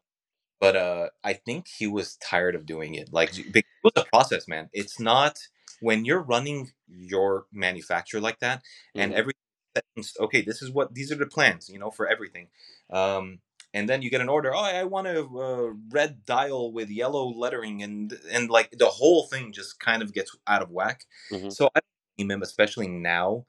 but 0.60 0.76
uh, 0.76 1.10
I 1.24 1.34
think 1.34 1.68
he 1.68 1.88
was 1.88 2.18
tired 2.18 2.56
of 2.56 2.66
doing 2.66 2.96
it. 2.96 3.14
Like 3.14 3.38
it 3.38 3.66
was 3.84 3.94
a 3.96 4.06
process, 4.06 4.48
man. 4.48 4.70
It's 4.74 5.00
not 5.00 5.40
when 5.82 6.06
you're 6.06 6.22
running 6.22 6.72
your 6.88 7.48
manufacturer 7.52 8.22
like 8.22 8.40
that, 8.40 8.64
and 8.98 9.12
hmm 9.12 9.18
every 9.18 9.34
okay, 10.20 10.42
this 10.42 10.62
is 10.62 10.72
what 10.72 10.94
these 10.94 11.12
are 11.12 11.16
the 11.16 11.28
plans, 11.28 11.70
you 11.70 11.80
know, 11.80 11.92
for 11.92 12.08
everything. 12.08 12.48
Um, 12.90 13.40
and 13.74 13.90
then 13.90 14.02
you 14.02 14.10
get 14.10 14.22
an 14.22 14.30
order. 14.30 14.54
Oh, 14.56 14.60
I 14.60 14.84
want 14.86 15.08
a 15.08 15.22
uh, 15.22 15.74
red 15.92 16.26
dial 16.26 16.72
with 16.72 16.90
yellow 16.90 17.28
lettering, 17.28 17.84
and 17.84 18.18
and 18.32 18.50
like 18.50 18.72
the 18.72 18.88
whole 18.88 19.28
thing 19.28 19.52
just 19.52 19.80
kind 19.80 20.02
of 20.02 20.14
gets 20.14 20.36
out 20.48 20.62
of 20.62 20.72
whack. 20.72 21.06
hmm 21.32 21.50
So 21.50 21.70
I 21.76 21.80
blame 22.18 22.32
him, 22.32 22.42
especially 22.42 22.88
now, 22.88 23.46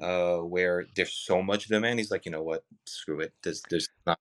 uh, 0.00 0.38
where 0.38 0.86
there's 0.96 1.12
so 1.14 1.42
much 1.42 1.66
demand. 1.68 1.98
He's 1.98 2.10
like, 2.10 2.26
you 2.26 2.32
know 2.32 2.42
what, 2.42 2.64
screw 2.86 3.20
it. 3.20 3.32
There's 3.42 3.62
there's 3.70 3.88
not 4.06 4.18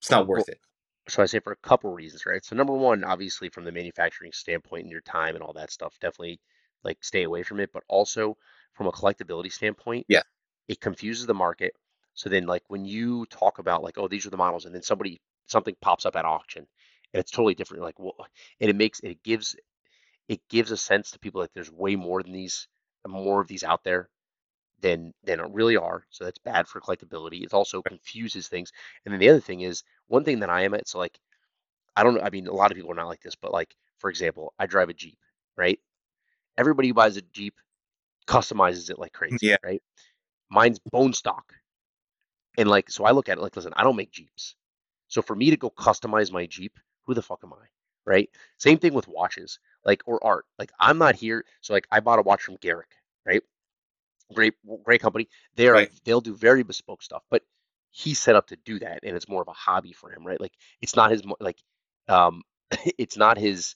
it's 0.00 0.10
not 0.10 0.26
worth 0.28 0.48
it. 0.48 0.60
so 1.08 1.22
I 1.22 1.26
say 1.26 1.40
for 1.40 1.52
a 1.52 1.56
couple 1.56 1.90
reasons, 1.92 2.26
right? 2.26 2.44
So 2.44 2.54
number 2.56 2.72
one, 2.74 3.04
obviously 3.04 3.48
from 3.48 3.64
the 3.64 3.72
manufacturing 3.72 4.32
standpoint 4.32 4.82
and 4.84 4.92
your 4.92 5.00
time 5.02 5.34
and 5.34 5.42
all 5.42 5.54
that 5.54 5.70
stuff, 5.72 5.94
definitely 6.00 6.40
like 6.84 7.02
stay 7.02 7.22
away 7.24 7.42
from 7.42 7.60
it. 7.60 7.70
But 7.72 7.84
also 7.88 8.36
from 8.74 8.86
a 8.86 8.92
collectability 8.92 9.52
standpoint, 9.52 10.06
Yeah, 10.08 10.22
it 10.68 10.80
confuses 10.80 11.26
the 11.26 11.34
market. 11.34 11.74
So 12.14 12.28
then 12.30 12.46
like 12.46 12.64
when 12.68 12.84
you 12.84 13.26
talk 13.26 13.58
about 13.58 13.82
like, 13.82 13.98
oh, 13.98 14.08
these 14.08 14.26
are 14.26 14.30
the 14.30 14.36
models, 14.36 14.66
and 14.66 14.74
then 14.74 14.82
somebody 14.82 15.20
something 15.46 15.76
pops 15.80 16.06
up 16.06 16.16
at 16.16 16.24
auction 16.26 16.66
and 17.14 17.20
it's 17.20 17.30
totally 17.32 17.54
different. 17.54 17.78
You're 17.80 17.86
like, 17.88 17.98
well, 17.98 18.26
and 18.60 18.70
it 18.70 18.76
makes 18.76 19.00
it 19.00 19.22
gives 19.22 19.56
it 20.28 20.40
gives 20.48 20.70
a 20.70 20.76
sense 20.76 21.12
to 21.12 21.18
people 21.18 21.40
like 21.40 21.52
there's 21.54 21.70
way 21.72 21.96
more 21.96 22.22
than 22.22 22.32
these 22.32 22.68
more 23.06 23.40
of 23.40 23.48
these 23.48 23.64
out 23.64 23.84
there 23.84 24.10
than 24.80 25.12
than 25.24 25.40
it 25.40 25.50
really 25.52 25.76
are. 25.76 26.04
So 26.10 26.24
that's 26.24 26.38
bad 26.38 26.68
for 26.68 26.80
collectability. 26.80 27.42
It 27.42 27.54
also 27.54 27.82
confuses 27.82 28.48
things. 28.48 28.72
And 29.04 29.12
then 29.12 29.20
the 29.20 29.28
other 29.30 29.40
thing 29.40 29.62
is 29.62 29.82
one 30.08 30.24
thing 30.24 30.40
that 30.40 30.50
I 30.50 30.62
am 30.62 30.74
at. 30.74 30.88
So 30.88 30.98
like 30.98 31.18
I 31.96 32.02
don't. 32.04 32.20
I 32.22 32.30
mean, 32.30 32.46
a 32.46 32.52
lot 32.54 32.70
of 32.70 32.76
people 32.76 32.92
are 32.92 32.94
not 32.96 33.08
like 33.08 33.22
this, 33.22 33.36
but 33.36 33.52
like 33.52 33.74
for 33.98 34.10
example, 34.10 34.54
I 34.58 34.66
drive 34.66 34.88
a 34.90 34.94
Jeep, 34.94 35.18
right? 35.56 35.78
Everybody 36.58 36.88
who 36.88 36.94
buys 36.94 37.16
a 37.16 37.22
Jeep 37.22 37.54
customizes 38.26 38.90
it 38.90 38.98
like 38.98 39.12
mm, 39.30 39.38
crazy, 39.38 39.38
Yeah. 39.42 39.56
right? 39.64 39.82
Mine's 40.50 40.78
bone 40.80 41.12
stock. 41.14 41.54
And 42.58 42.68
like, 42.68 42.90
so 42.90 43.04
I 43.04 43.12
look 43.12 43.28
at 43.28 43.38
it 43.38 43.40
like, 43.40 43.56
listen, 43.56 43.72
I 43.76 43.84
don't 43.84 43.96
make 43.96 44.10
Jeeps. 44.10 44.54
So 45.08 45.22
for 45.22 45.34
me 45.36 45.50
to 45.50 45.56
go 45.56 45.70
customize 45.70 46.32
my 46.32 46.46
Jeep, 46.46 46.78
who 47.06 47.14
the 47.14 47.22
fuck 47.22 47.40
am 47.44 47.52
I? 47.52 47.66
Right? 48.04 48.30
Same 48.58 48.78
thing 48.78 48.94
with 48.94 49.08
watches, 49.08 49.58
like 49.84 50.02
or 50.06 50.24
art. 50.24 50.46
Like 50.58 50.72
I'm 50.80 50.98
not 50.98 51.16
here. 51.16 51.44
So 51.60 51.74
like 51.74 51.86
I 51.90 52.00
bought 52.00 52.18
a 52.18 52.22
watch 52.22 52.42
from 52.42 52.56
Garrick, 52.56 52.90
right? 53.26 53.42
Great, 54.34 54.54
great 54.84 55.00
company. 55.00 55.28
They're 55.56 55.72
Right. 55.72 55.90
they'll 56.04 56.20
do 56.20 56.34
very 56.34 56.62
bespoke 56.62 57.02
stuff, 57.02 57.22
but 57.30 57.42
he's 57.90 58.18
set 58.20 58.36
up 58.36 58.46
to 58.48 58.56
do 58.56 58.78
that, 58.80 59.00
and 59.02 59.16
it's 59.16 59.28
more 59.28 59.40
of 59.42 59.48
a 59.48 59.52
hobby 59.52 59.92
for 59.92 60.10
him, 60.10 60.26
right? 60.26 60.40
Like 60.40 60.52
it's 60.82 60.96
not 60.96 61.10
his 61.10 61.22
like, 61.40 61.58
um, 62.08 62.42
it's 62.98 63.16
not 63.16 63.38
his 63.38 63.74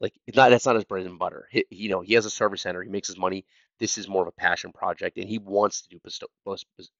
like 0.00 0.14
it's 0.26 0.36
not 0.36 0.50
that's 0.50 0.64
not 0.66 0.76
his 0.76 0.84
bread 0.84 1.04
and 1.06 1.18
butter. 1.18 1.46
He, 1.50 1.66
you 1.70 1.90
know, 1.90 2.00
he 2.00 2.14
has 2.14 2.24
a 2.24 2.30
service 2.30 2.62
center. 2.62 2.82
He 2.82 2.88
makes 2.90 3.08
his 3.08 3.18
money. 3.18 3.44
This 3.78 3.98
is 3.98 4.08
more 4.08 4.22
of 4.22 4.28
a 4.28 4.32
passion 4.32 4.72
project, 4.72 5.18
and 5.18 5.28
he 5.28 5.38
wants 5.38 5.82
to 5.82 5.88
do 5.90 6.00
bespoke, 6.02 6.30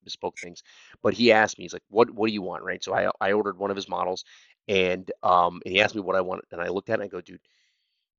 bespoke 0.05 0.39
things. 0.39 0.63
But 1.03 1.15
he 1.15 1.33
asked 1.33 1.59
me, 1.59 1.65
he's 1.65 1.73
like, 1.73 1.83
"What 1.89 2.11
what 2.11 2.27
do 2.29 2.35
you 2.35 2.43
want?" 2.43 2.65
Right? 2.65 2.85
So 2.85 2.95
I 2.95 3.11
I 3.21 3.33
ordered 3.33 3.59
one 3.59 3.71
of 3.71 3.77
his 3.77 3.89
models, 3.89 4.25
and 4.69 5.11
um, 5.23 5.63
and 5.65 5.73
he 5.75 5.81
asked 5.81 5.95
me 5.95 6.03
what 6.03 6.17
I 6.17 6.21
wanted, 6.21 6.45
and 6.53 6.61
I 6.61 6.69
looked 6.69 6.91
at 6.91 6.95
it 7.01 7.03
and 7.03 7.05
I 7.05 7.09
go, 7.09 7.21
"Dude, 7.23 7.41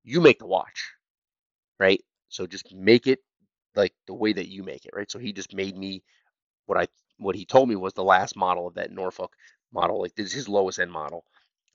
you 0.03 0.21
make 0.21 0.39
the 0.39 0.47
watch, 0.47 0.91
right? 1.79 2.01
So 2.29 2.47
just 2.47 2.73
make 2.73 3.07
it 3.07 3.19
like 3.76 3.93
the 4.07 4.13
way 4.13 4.34
that 4.34 4.49
you 4.49 4.63
make 4.63 4.86
it, 4.86 4.93
right?" 4.95 5.09
So 5.11 5.19
he 5.19 5.34
just 5.34 5.53
made 5.53 5.78
me 5.78 6.03
what 6.65 6.80
I 6.80 6.88
what 7.17 7.36
he 7.36 7.45
told 7.45 7.69
me 7.69 7.76
was 7.76 7.93
the 7.93 8.03
last 8.03 8.36
model 8.36 8.67
of 8.67 8.76
that 8.76 8.91
Norfolk 8.91 9.36
model. 9.74 10.01
Like 10.01 10.15
this 10.15 10.28
is 10.28 10.34
his 10.34 10.49
lowest 10.49 10.80
end 10.80 10.91
model, 10.91 11.26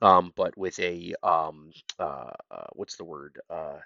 um, 0.03 0.33
but 0.37 0.57
with 0.59 0.79
a 0.81 1.15
um, 1.23 1.73
uh, 1.99 2.33
uh, 2.51 2.67
what's 2.75 2.97
the 2.97 3.05
word? 3.05 3.41
Uh, 3.51 3.79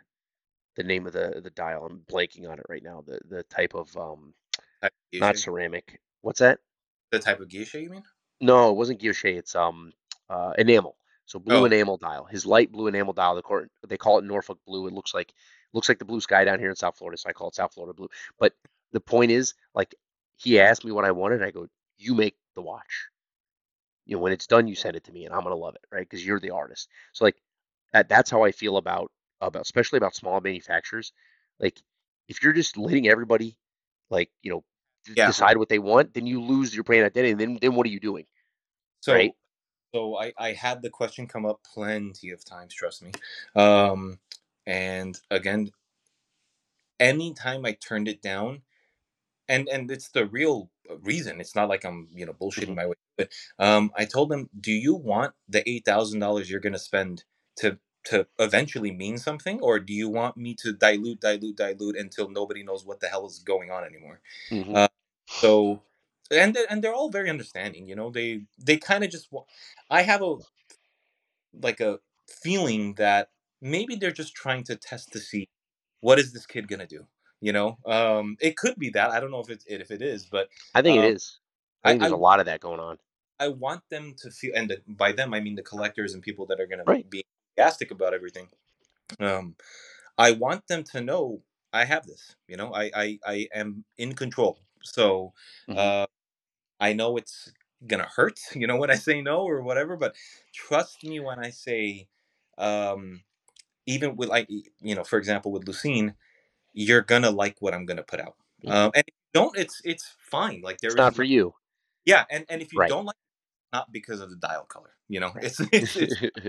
the 0.77 0.85
name 0.85 1.07
of 1.07 1.13
the 1.13 1.41
the 1.43 1.51
dial. 1.51 1.87
I'm 1.87 2.01
blanking 2.11 2.49
on 2.51 2.59
it 2.59 2.67
right 2.69 2.83
now. 2.83 3.03
The 3.07 3.21
the 3.29 3.43
type 3.45 3.75
of 3.75 3.97
um, 3.97 4.35
Type 4.83 4.93
of 4.93 4.99
not 5.21 5.39
ceramic. 5.39 6.01
What's 6.23 6.41
that? 6.41 6.61
The 7.13 7.21
type 7.21 7.39
of 7.41 7.49
guilloche, 7.49 7.81
you 7.83 7.91
mean? 7.91 8.03
No, 8.41 8.71
it 8.71 8.75
wasn't 8.77 9.01
guilloche. 9.01 9.37
It's 9.37 9.55
um 9.55 9.93
uh, 10.29 10.53
enamel. 10.59 10.97
So 11.27 11.39
blue 11.39 11.65
Oh, 11.65 11.65
enamel 11.65 11.97
dial. 11.97 12.25
His 12.25 12.47
light 12.47 12.73
blue 12.73 12.87
enamel 12.89 13.13
dial. 13.13 13.35
The 13.35 13.43
court, 13.43 13.71
they 13.87 13.97
call 13.97 14.19
it 14.19 14.25
Norfolk 14.25 14.59
blue. 14.67 14.87
It 14.87 14.93
looks 14.93 15.15
like 15.15 15.33
looks 15.73 15.89
like 15.89 15.99
the 15.99 16.05
blue 16.05 16.21
sky 16.21 16.45
down 16.45 16.59
here 16.59 16.71
in 16.71 16.77
South 16.77 16.97
Florida, 16.97 17.19
so 17.19 17.29
I 17.29 17.33
call 17.33 17.49
it 17.49 17.55
South 17.55 17.75
Florida 17.75 17.95
blue. 17.95 18.09
But 18.39 18.55
the 18.93 19.01
point 19.01 19.31
is, 19.31 19.55
like, 19.75 19.95
he 20.37 20.61
asked 20.61 20.85
me 20.85 20.93
what 20.93 21.05
I 21.05 21.13
wanted. 21.13 21.37
And 21.37 21.45
I 21.45 21.51
go, 21.51 21.69
you 21.99 22.15
make 22.15 22.37
the 22.55 22.63
watch. 22.63 23.09
You 24.07 24.17
know, 24.17 24.23
when 24.23 24.33
it's 24.33 24.47
done, 24.47 24.67
you 24.67 24.75
send 24.75 24.97
it 24.97 25.05
to 25.05 25.13
me, 25.13 25.27
and 25.27 25.35
I'm 25.35 25.43
gonna 25.43 25.55
love 25.55 25.77
it, 25.77 25.85
right? 25.93 26.09
Because 26.09 26.25
you're 26.25 26.41
the 26.41 26.51
artist. 26.51 26.89
So 27.13 27.25
like, 27.25 27.37
that, 27.93 28.09
that's 28.09 28.31
how 28.31 28.45
I 28.45 28.53
feel 28.53 28.77
about 28.77 29.11
about 29.41 29.63
especially 29.63 29.99
about 29.99 30.15
small 30.15 30.41
manufacturers. 30.41 31.13
Like, 31.59 31.81
if 32.29 32.43
you're 32.43 32.53
just 32.53 32.77
letting 32.77 33.09
everybody 33.09 33.57
like 34.11 34.31
you 34.43 34.51
know 34.51 34.65
yeah. 35.15 35.27
decide 35.27 35.57
what 35.57 35.69
they 35.69 35.79
want, 35.79 36.15
then 36.15 36.27
you 36.27 36.43
lose 36.43 36.75
your 36.75 36.85
brand 36.85 37.05
identity. 37.05 37.33
And 37.33 37.41
then 37.41 37.59
then 37.61 37.75
what 37.75 37.87
are 37.87 37.91
you 37.91 38.01
doing, 38.01 38.27
right? 39.07 39.33
So, 39.93 39.99
so 39.99 40.19
I 40.19 40.33
I 40.39 40.53
had 40.53 40.83
the 40.83 40.91
question 40.91 41.27
come 41.27 41.47
up 41.47 41.61
plenty 41.75 42.31
of 42.31 42.45
times. 42.45 42.75
Trust 42.75 43.03
me. 43.03 43.13
Um, 43.55 44.19
and 44.71 45.21
again, 45.31 45.71
anytime 47.01 47.65
I 47.67 47.73
turned 47.73 48.09
it 48.09 48.23
down, 48.23 48.63
and 49.49 49.69
and 49.69 49.91
it's 49.91 50.11
the 50.11 50.27
real 50.27 50.71
uh, 50.91 50.99
reason. 50.99 51.41
It's 51.41 51.55
not 51.57 51.69
like 51.69 51.85
I'm 51.85 52.09
you 52.15 52.27
know 52.27 52.33
bullshitting 52.35 52.69
hmm 52.69 52.75
my 52.75 52.87
way. 52.87 52.95
But 53.19 53.31
um, 53.59 53.93
I 53.97 54.05
told 54.07 54.31
them, 54.31 54.51
do 54.61 54.73
you 54.73 54.95
want 54.95 55.35
the 55.49 55.69
eight 55.69 55.85
thousand 55.85 56.21
dollars 56.21 56.51
you're 56.51 56.61
going 56.61 56.75
to 56.75 56.79
spend 56.79 57.25
to 57.59 57.79
to 58.07 58.27
eventually 58.39 58.93
mean 58.93 59.19
something, 59.19 59.61
or 59.61 59.79
do 59.81 59.93
you 59.95 60.09
want 60.09 60.37
me 60.37 60.55
to 60.57 60.73
dilute, 60.73 61.21
dilute, 61.21 61.57
dilute 61.57 61.97
until 61.97 62.31
nobody 62.31 62.63
knows 62.65 62.85
what 62.87 63.01
the 63.01 63.09
hell 63.09 63.27
is 63.27 63.41
going 63.41 63.71
on 63.71 63.85
anymore? 63.85 64.21
hmm 64.51 64.75
Uh, 64.75 64.89
so, 65.29 65.83
and 66.31 66.55
they're, 66.55 66.67
and 66.71 66.83
they're 66.85 66.95
all 66.95 67.11
very 67.11 67.31
understanding. 67.31 67.89
You 67.89 67.97
know, 67.97 68.11
they 68.11 68.43
they 68.59 68.79
kind 68.79 69.05
of 69.05 69.11
just. 69.11 69.29
I 69.91 70.03
have 70.03 70.23
a 70.23 70.37
like 71.63 71.81
a 71.81 71.99
feeling 72.43 72.95
that 72.95 73.31
maybe 73.61 73.97
they're 73.97 74.11
just 74.13 74.35
trying 74.35 74.65
to 74.65 74.77
test 74.77 75.13
to 75.13 75.19
see 75.21 75.49
what 76.01 76.19
is 76.19 76.33
this 76.33 76.47
kid 76.47 76.69
gonna 76.69 76.87
do. 76.87 77.07
You 77.41 77.53
know, 77.53 77.79
um, 77.87 78.37
it 78.41 78.57
could 78.57 78.77
be 78.79 78.91
that 78.91 79.11
I 79.11 79.21
don't 79.21 79.31
know 79.31 79.41
if 79.41 79.51
it's 79.51 79.65
if 79.67 79.91
it 79.91 80.03
is, 80.03 80.27
but 80.27 80.49
I 80.75 80.83
think 80.83 80.99
it 80.99 81.05
um, 81.05 81.15
is. 81.15 81.39
I 81.85 81.89
I, 81.89 81.93
think 81.93 82.01
there's 82.01 82.11
I 82.11 82.13
a 82.13 82.17
lot 82.17 82.41
of 82.41 82.47
that 82.47 82.61
going 82.61 82.81
on. 82.81 82.99
I 83.39 83.49
want 83.49 83.83
them 83.91 84.15
to 84.19 84.31
feel, 84.31 84.53
and 84.55 84.71
the, 84.71 84.83
by 84.87 85.13
them 85.13 85.33
I 85.35 85.41
mean 85.41 85.55
the 85.55 85.63
collectors 85.63 86.15
and 86.15 86.23
people 86.23 86.47
that 86.47 86.61
are 86.61 86.67
going 86.67 86.81
to 86.81 86.87
Right. 86.87 87.07
be 87.09 87.25
enthusiastic 87.57 87.91
about 87.91 88.15
everything. 88.15 88.49
Um, 89.21 89.57
I 90.19 90.33
want 90.33 90.67
them 90.69 90.85
to 90.93 91.01
know 91.03 91.43
I 91.73 91.85
have 91.85 92.07
this. 92.07 92.37
You 92.49 92.57
know, 92.57 92.73
I 92.75 92.91
I, 92.95 93.19
I 93.27 93.49
am 93.55 93.85
in 93.99 94.15
control. 94.15 94.61
So 94.83 95.33
hmm 95.69 95.77
uh, 95.77 96.07
I 96.81 96.93
know 96.95 97.17
it's 97.17 97.53
gonna 97.87 98.09
hurt. 98.17 98.41
You 98.55 98.67
know 98.67 98.77
when 98.77 98.91
I 98.91 98.97
say 98.97 99.23
no 99.23 99.43
or 99.49 99.63
whatever, 99.63 99.97
but 99.97 100.17
trust 100.55 101.05
me 101.05 101.21
when 101.21 101.39
I 101.41 101.51
say, 101.51 102.09
um, 102.59 103.23
even 103.91 104.17
with 104.17 104.29
like 104.29 104.49
you 104.49 104.95
know, 104.95 105.05
for 105.05 105.19
example, 105.19 105.53
with 105.53 105.65
Lucine, 105.65 106.15
you're 106.73 107.03
gonna 107.03 107.31
like 107.31 107.57
what 107.61 107.75
I'm 107.75 107.87
gonna 107.87 108.03
put 108.03 108.21
out. 108.21 108.37
hmm 108.63 108.71
Um, 108.71 108.91
and 108.95 109.05
if 109.07 109.15
you 109.15 109.31
don't, 109.41 109.57
it's 109.57 109.81
it's 109.85 110.15
fine. 110.19 110.61
Like 110.63 110.81
there 110.81 110.91
is 110.91 110.97
not 110.97 111.15
for 111.15 111.25
you. 111.25 111.55
yeah, 112.05 112.25
and 112.31 112.45
and 112.49 112.63
if 112.63 112.73
you 112.73 112.79
Right. 112.79 112.89
don't 112.89 113.05
like, 113.05 113.17
it, 113.17 113.77
not 113.77 113.93
because 113.93 114.21
of 114.21 114.31
the 114.31 114.37
dial 114.37 114.65
color. 114.65 114.91
You 115.09 115.21
know, 115.21 115.33
Right. 115.35 115.45
it's 115.45 115.61
it's 115.61 115.97
it's 115.97 116.21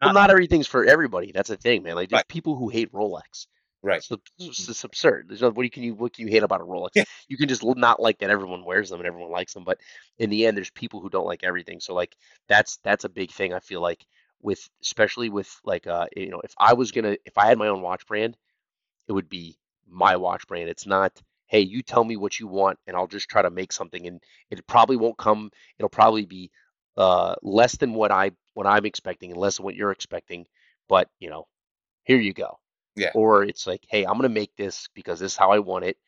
well, 0.00 0.12
not 0.12 0.14
not 0.14 0.30
everything's 0.30 0.66
for 0.66 0.84
everybody. 0.84 1.32
That's 1.32 1.48
the 1.48 1.56
thing, 1.56 1.82
man. 1.82 1.96
Like 1.96 2.08
there's 2.08 2.20
right. 2.20 2.28
people 2.28 2.56
who 2.56 2.68
hate 2.68 2.92
Rolex. 2.92 3.46
Right. 3.82 4.02
So 4.02 4.18
it's, 4.38 4.68
it's 4.68 4.84
absurd. 4.84 5.26
There's 5.28 5.42
no 5.42 5.50
what 5.50 5.70
can 5.70 5.82
you 5.82 5.94
what 5.94 6.12
can 6.12 6.26
you 6.26 6.32
hate 6.32 6.42
about 6.42 6.60
a 6.60 6.64
Rolex? 6.64 6.90
Yeah. 6.94 7.04
You 7.28 7.36
can 7.36 7.48
just 7.48 7.64
not 7.64 8.00
like 8.00 8.18
that 8.18 8.30
everyone 8.30 8.64
wears 8.64 8.90
them 8.90 9.00
and 9.00 9.06
everyone 9.06 9.30
likes 9.30 9.54
them, 9.54 9.64
but 9.64 9.78
in 10.18 10.30
the 10.30 10.46
end, 10.46 10.56
there's 10.56 10.70
people 10.70 11.00
who 11.00 11.10
don't 11.10 11.26
like 11.26 11.44
everything. 11.44 11.78
So 11.80 11.94
like 11.94 12.16
that's 12.48 12.78
that's 12.82 13.04
a 13.04 13.08
big 13.08 13.30
thing. 13.30 13.52
I 13.52 13.60
feel 13.60 13.80
like 13.80 14.04
with 14.42 14.68
especially 14.82 15.28
with 15.30 15.60
like 15.64 15.86
uh 15.86 16.06
you 16.16 16.30
know 16.30 16.40
if 16.44 16.54
I 16.58 16.74
was 16.74 16.92
gonna 16.92 17.16
if 17.24 17.38
I 17.38 17.46
had 17.46 17.58
my 17.58 17.68
own 17.68 17.82
watch 17.82 18.06
brand, 18.06 18.36
it 19.08 19.12
would 19.12 19.28
be 19.28 19.58
my 19.88 20.16
watch 20.16 20.46
brand. 20.46 20.68
It's 20.68 20.86
not, 20.86 21.20
hey, 21.46 21.60
you 21.60 21.82
tell 21.82 22.04
me 22.04 22.16
what 22.16 22.38
you 22.40 22.46
want 22.46 22.78
and 22.86 22.96
I'll 22.96 23.06
just 23.06 23.28
try 23.28 23.42
to 23.42 23.50
make 23.50 23.72
something 23.72 24.06
and 24.06 24.22
it 24.50 24.66
probably 24.66 24.96
won't 24.96 25.18
come, 25.18 25.50
it'll 25.78 25.88
probably 25.88 26.26
be 26.26 26.50
uh 26.96 27.34
less 27.42 27.76
than 27.76 27.94
what 27.94 28.10
I 28.10 28.32
what 28.54 28.66
I'm 28.66 28.86
expecting 28.86 29.30
and 29.30 29.40
less 29.40 29.56
than 29.58 29.64
what 29.64 29.76
you're 29.76 29.92
expecting, 29.92 30.46
but 30.88 31.08
you 31.20 31.30
know, 31.30 31.46
here 32.04 32.18
you 32.18 32.32
go. 32.32 32.58
Yeah. 32.96 33.10
Or 33.14 33.44
it's 33.44 33.66
like, 33.66 33.84
hey, 33.88 34.04
I'm 34.04 34.14
gonna 34.16 34.28
make 34.28 34.54
this 34.56 34.88
because 34.94 35.20
this 35.20 35.32
is 35.32 35.38
how 35.38 35.50
I 35.50 35.58
want 35.60 35.84
it 35.84 35.98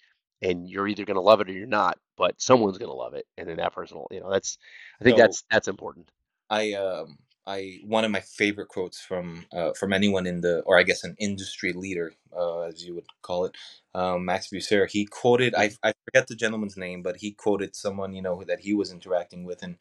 and 0.42 0.68
you're 0.68 0.88
either 0.88 1.04
gonna 1.04 1.20
love 1.20 1.40
it 1.40 1.48
or 1.48 1.52
you're 1.52 1.66
not, 1.66 1.98
but 2.16 2.40
someone's 2.40 2.78
gonna 2.78 2.92
love 2.92 3.14
it 3.14 3.26
and 3.36 3.48
then 3.48 3.56
that 3.58 3.74
person 3.74 3.98
will, 3.98 4.08
you 4.10 4.20
know, 4.20 4.30
that's 4.30 4.58
I 5.00 5.04
think 5.04 5.16
So 5.16 5.22
that's 5.22 5.44
that's 5.50 5.68
important. 5.68 6.10
I 6.50 6.72
um 6.74 7.18
I 7.48 7.80
one 7.84 8.04
of 8.04 8.12
my 8.12 8.20
favorite 8.20 8.68
quotes 8.68 9.00
from 9.00 9.46
uh, 9.52 9.72
from 9.74 9.94
anyone 9.94 10.26
in 10.28 10.42
the 10.42 10.60
or 10.66 10.78
I 10.78 10.84
guess 10.84 11.04
an 11.04 11.16
industry 11.20 11.74
leader 11.74 12.14
uh, 12.36 12.62
as 12.62 12.84
you 12.86 12.94
would 12.96 13.06
call 13.22 13.46
it 13.46 13.56
um, 13.96 14.26
Max 14.26 14.48
Büsser 14.50 14.90
he 14.90 15.06
quoted 15.06 15.54
I, 15.56 15.72
I 15.84 15.94
forget 16.06 16.28
the 16.28 16.36
gentleman's 16.36 16.78
name 16.78 17.02
but 17.02 17.18
he 17.18 17.32
quoted 17.32 17.76
someone 17.76 18.14
you 18.14 18.22
know 18.22 18.44
that 18.48 18.60
he 18.62 18.74
was 18.74 18.92
interacting 18.92 19.44
with 19.44 19.64
and 19.64 19.78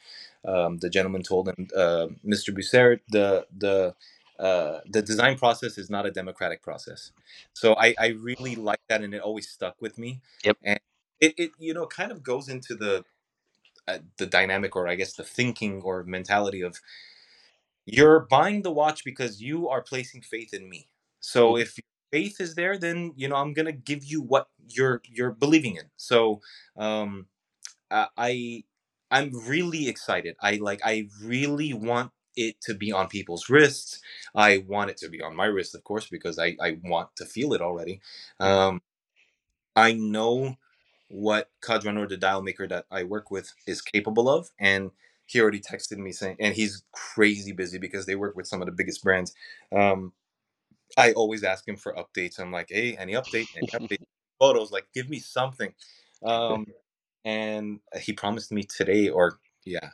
um, 0.48 0.80
the 0.80 0.90
gentleman 0.92 1.24
told 1.24 1.50
him 1.50 1.70
uh, 1.78 2.08
Mr. 2.26 2.52
Büsser 2.58 3.02
the 3.10 3.48
the 3.58 3.96
uh, 4.40 4.82
the 4.92 5.04
design 5.04 5.38
process 5.38 5.78
is 5.78 5.92
not 5.92 6.08
a 6.08 6.12
democratic 6.12 6.64
process 6.64 7.12
so 7.54 7.76
I, 7.78 7.96
I 8.00 8.08
really 8.10 8.56
like 8.56 8.82
that 8.90 9.04
and 9.04 9.14
it 9.16 9.22
always 9.22 9.50
stuck 9.50 9.82
with 9.82 10.00
me 10.00 10.22
Yep. 10.46 10.58
and 10.64 10.80
it, 11.22 11.36
it 11.38 11.52
you 11.60 11.76
know 11.76 11.88
kind 11.88 12.12
of 12.12 12.24
goes 12.24 12.50
into 12.50 12.76
the 12.76 13.06
uh, 13.88 14.00
the 14.18 14.28
dynamic 14.28 14.76
or 14.78 14.90
I 14.90 14.96
guess 14.96 15.14
the 15.16 15.24
thinking 15.26 15.84
or 15.84 16.04
mentality 16.06 16.62
of 16.64 16.82
you're 17.88 18.22
buying 18.22 18.64
the 18.64 18.72
watch 18.74 19.06
because 19.06 19.42
you 19.42 19.70
are 19.70 19.84
placing 19.84 20.24
faith 20.24 20.54
in 20.54 20.70
me. 20.70 20.90
So 21.22 21.56
hmm 21.56 21.64
if 21.64 21.80
faith 22.14 22.42
is 22.42 22.56
there, 22.56 22.78
then 22.80 23.14
you 23.18 23.30
know 23.30 23.38
I'm 23.38 23.54
gonna 23.54 23.74
give 23.74 24.06
you 24.06 24.22
what 24.24 24.50
you're 24.70 25.02
you're 25.06 25.34
believing 25.34 25.78
in. 25.78 25.86
So 25.98 26.42
um, 26.78 27.28
I 28.18 28.64
I'm 29.12 29.32
really 29.48 29.88
excited. 29.88 30.36
I 30.42 30.58
like 30.58 30.82
I 30.86 31.08
really 31.24 31.74
want 31.74 32.12
it 32.38 32.62
to 32.64 32.76
be 32.76 32.92
on 32.92 33.08
people's 33.10 33.50
wrists. 33.50 34.02
I 34.36 34.66
want 34.68 34.92
it 34.92 34.98
to 35.00 35.10
be 35.10 35.22
on 35.22 35.36
my 35.36 35.46
wrist, 35.48 35.76
of 35.76 35.84
course, 35.86 36.08
because 36.10 36.40
I 36.40 36.56
I 36.62 36.80
want 36.84 37.16
to 37.18 37.26
feel 37.26 37.54
it 37.54 37.62
already. 37.62 38.02
Um, 38.40 38.82
I 39.76 39.94
know 39.94 40.58
what 41.10 41.52
Cadranor, 41.62 42.10
the 42.10 42.18
dial 42.18 42.42
maker 42.42 42.68
that 42.68 42.86
I 42.92 43.04
work 43.04 43.32
with, 43.32 43.54
is 43.68 43.82
capable 43.82 44.30
of. 44.30 44.52
And 44.60 44.92
he 45.28 45.42
already 45.42 45.60
texted 45.60 45.98
me 45.98 46.12
saying, 46.12 46.38
and 46.40 46.56
he's 46.56 46.84
crazy 46.92 47.52
busy 47.52 47.78
because 47.78 48.06
they 48.06 48.16
work 48.16 48.36
with 48.36 48.48
some 48.48 48.62
of 48.62 48.66
the 48.66 48.72
biggest 48.72 49.04
brands. 49.04 49.34
Um, 49.76 50.14
I 50.98 51.12
always 51.12 51.44
ask 51.44 51.68
him 51.68 51.76
for 51.76 51.94
updates. 51.94 52.40
I'm 52.40 52.52
like, 52.52 52.70
hey, 52.70 52.96
any 52.98 53.14
update? 53.14 53.48
Any 53.56 53.68
update? 53.74 54.04
Photos, 54.40 54.72
like, 54.72 54.88
give 54.94 55.10
me 55.10 55.20
something. 55.20 55.74
Um, 56.24 56.66
and 57.26 57.80
he 58.00 58.14
promised 58.14 58.52
me 58.52 58.64
today, 58.64 59.10
or 59.10 59.40
yeah, 59.66 59.90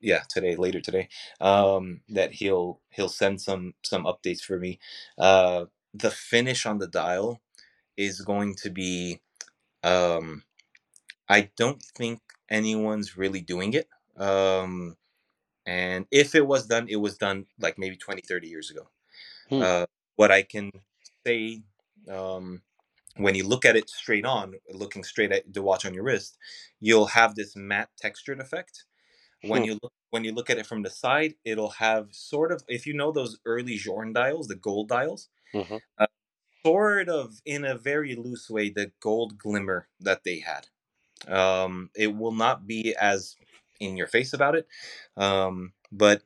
yeah, 0.00 0.22
today, 0.28 0.54
later 0.56 0.80
today, 0.80 1.08
um, 1.40 2.02
that 2.10 2.32
he'll 2.32 2.80
he'll 2.90 3.08
send 3.08 3.40
some 3.40 3.74
some 3.82 4.04
updates 4.04 4.40
for 4.40 4.58
me. 4.58 4.78
Uh, 5.18 5.64
the 5.94 6.10
finish 6.10 6.66
on 6.66 6.78
the 6.78 6.88
dial 6.88 7.40
is 7.96 8.20
going 8.20 8.54
to 8.56 8.70
be. 8.70 9.20
Um, 9.82 10.44
I 11.28 11.50
don't 11.56 11.82
think 11.82 12.20
anyone's 12.50 13.16
really 13.16 13.40
doing 13.40 13.72
it. 13.72 13.88
Um, 14.16 14.96
and 15.66 16.06
if 16.10 16.34
it 16.34 16.46
was 16.46 16.66
done, 16.66 16.88
it 16.88 16.96
was 16.96 17.18
done 17.18 17.46
like 17.60 17.78
maybe 17.78 17.96
20, 17.96 18.22
30 18.22 18.48
years 18.48 18.70
ago. 18.70 18.88
Hmm. 19.48 19.64
Uh, 19.64 19.86
what 20.16 20.30
I 20.32 20.42
can 20.42 20.70
say, 21.26 21.62
um, 22.10 22.62
when 23.16 23.34
you 23.34 23.46
look 23.46 23.64
at 23.64 23.76
it 23.76 23.90
straight 23.90 24.26
on, 24.26 24.54
looking 24.72 25.04
straight 25.04 25.32
at 25.32 25.52
the 25.52 25.62
watch 25.62 25.86
on 25.86 25.94
your 25.94 26.04
wrist, 26.04 26.38
you'll 26.80 27.06
have 27.06 27.34
this 27.34 27.56
matte 27.56 27.90
textured 27.98 28.40
effect. 28.40 28.84
When 29.46 29.62
Hmm. 29.62 29.64
you 29.64 29.78
look 29.82 29.92
when 30.10 30.24
you 30.24 30.32
look 30.32 30.50
at 30.50 30.58
it 30.58 30.66
from 30.66 30.82
the 30.82 30.90
side, 30.90 31.34
it'll 31.44 31.70
have 31.70 32.08
sort 32.12 32.52
of 32.52 32.64
if 32.68 32.86
you 32.86 32.94
know 32.94 33.12
those 33.12 33.38
early 33.46 33.76
Journe 33.76 34.12
dials, 34.12 34.48
the 34.48 34.56
gold 34.56 34.88
dials, 34.88 35.28
hmm 35.52 35.76
uh, 35.98 36.06
sort 36.64 37.08
of 37.08 37.40
in 37.44 37.64
a 37.64 37.76
very 37.76 38.16
loose 38.16 38.50
way, 38.50 38.70
the 38.70 38.92
gold 39.00 39.38
glimmer 39.38 39.88
that 40.00 40.24
they 40.24 40.40
had. 40.40 40.68
Um, 41.28 41.90
it 41.96 42.16
will 42.16 42.32
not 42.32 42.66
be 42.66 42.94
as 42.96 43.36
in 43.80 43.96
your 43.96 44.06
face 44.06 44.32
about 44.32 44.54
it, 44.54 44.66
um, 45.16 45.72
but 45.92 46.22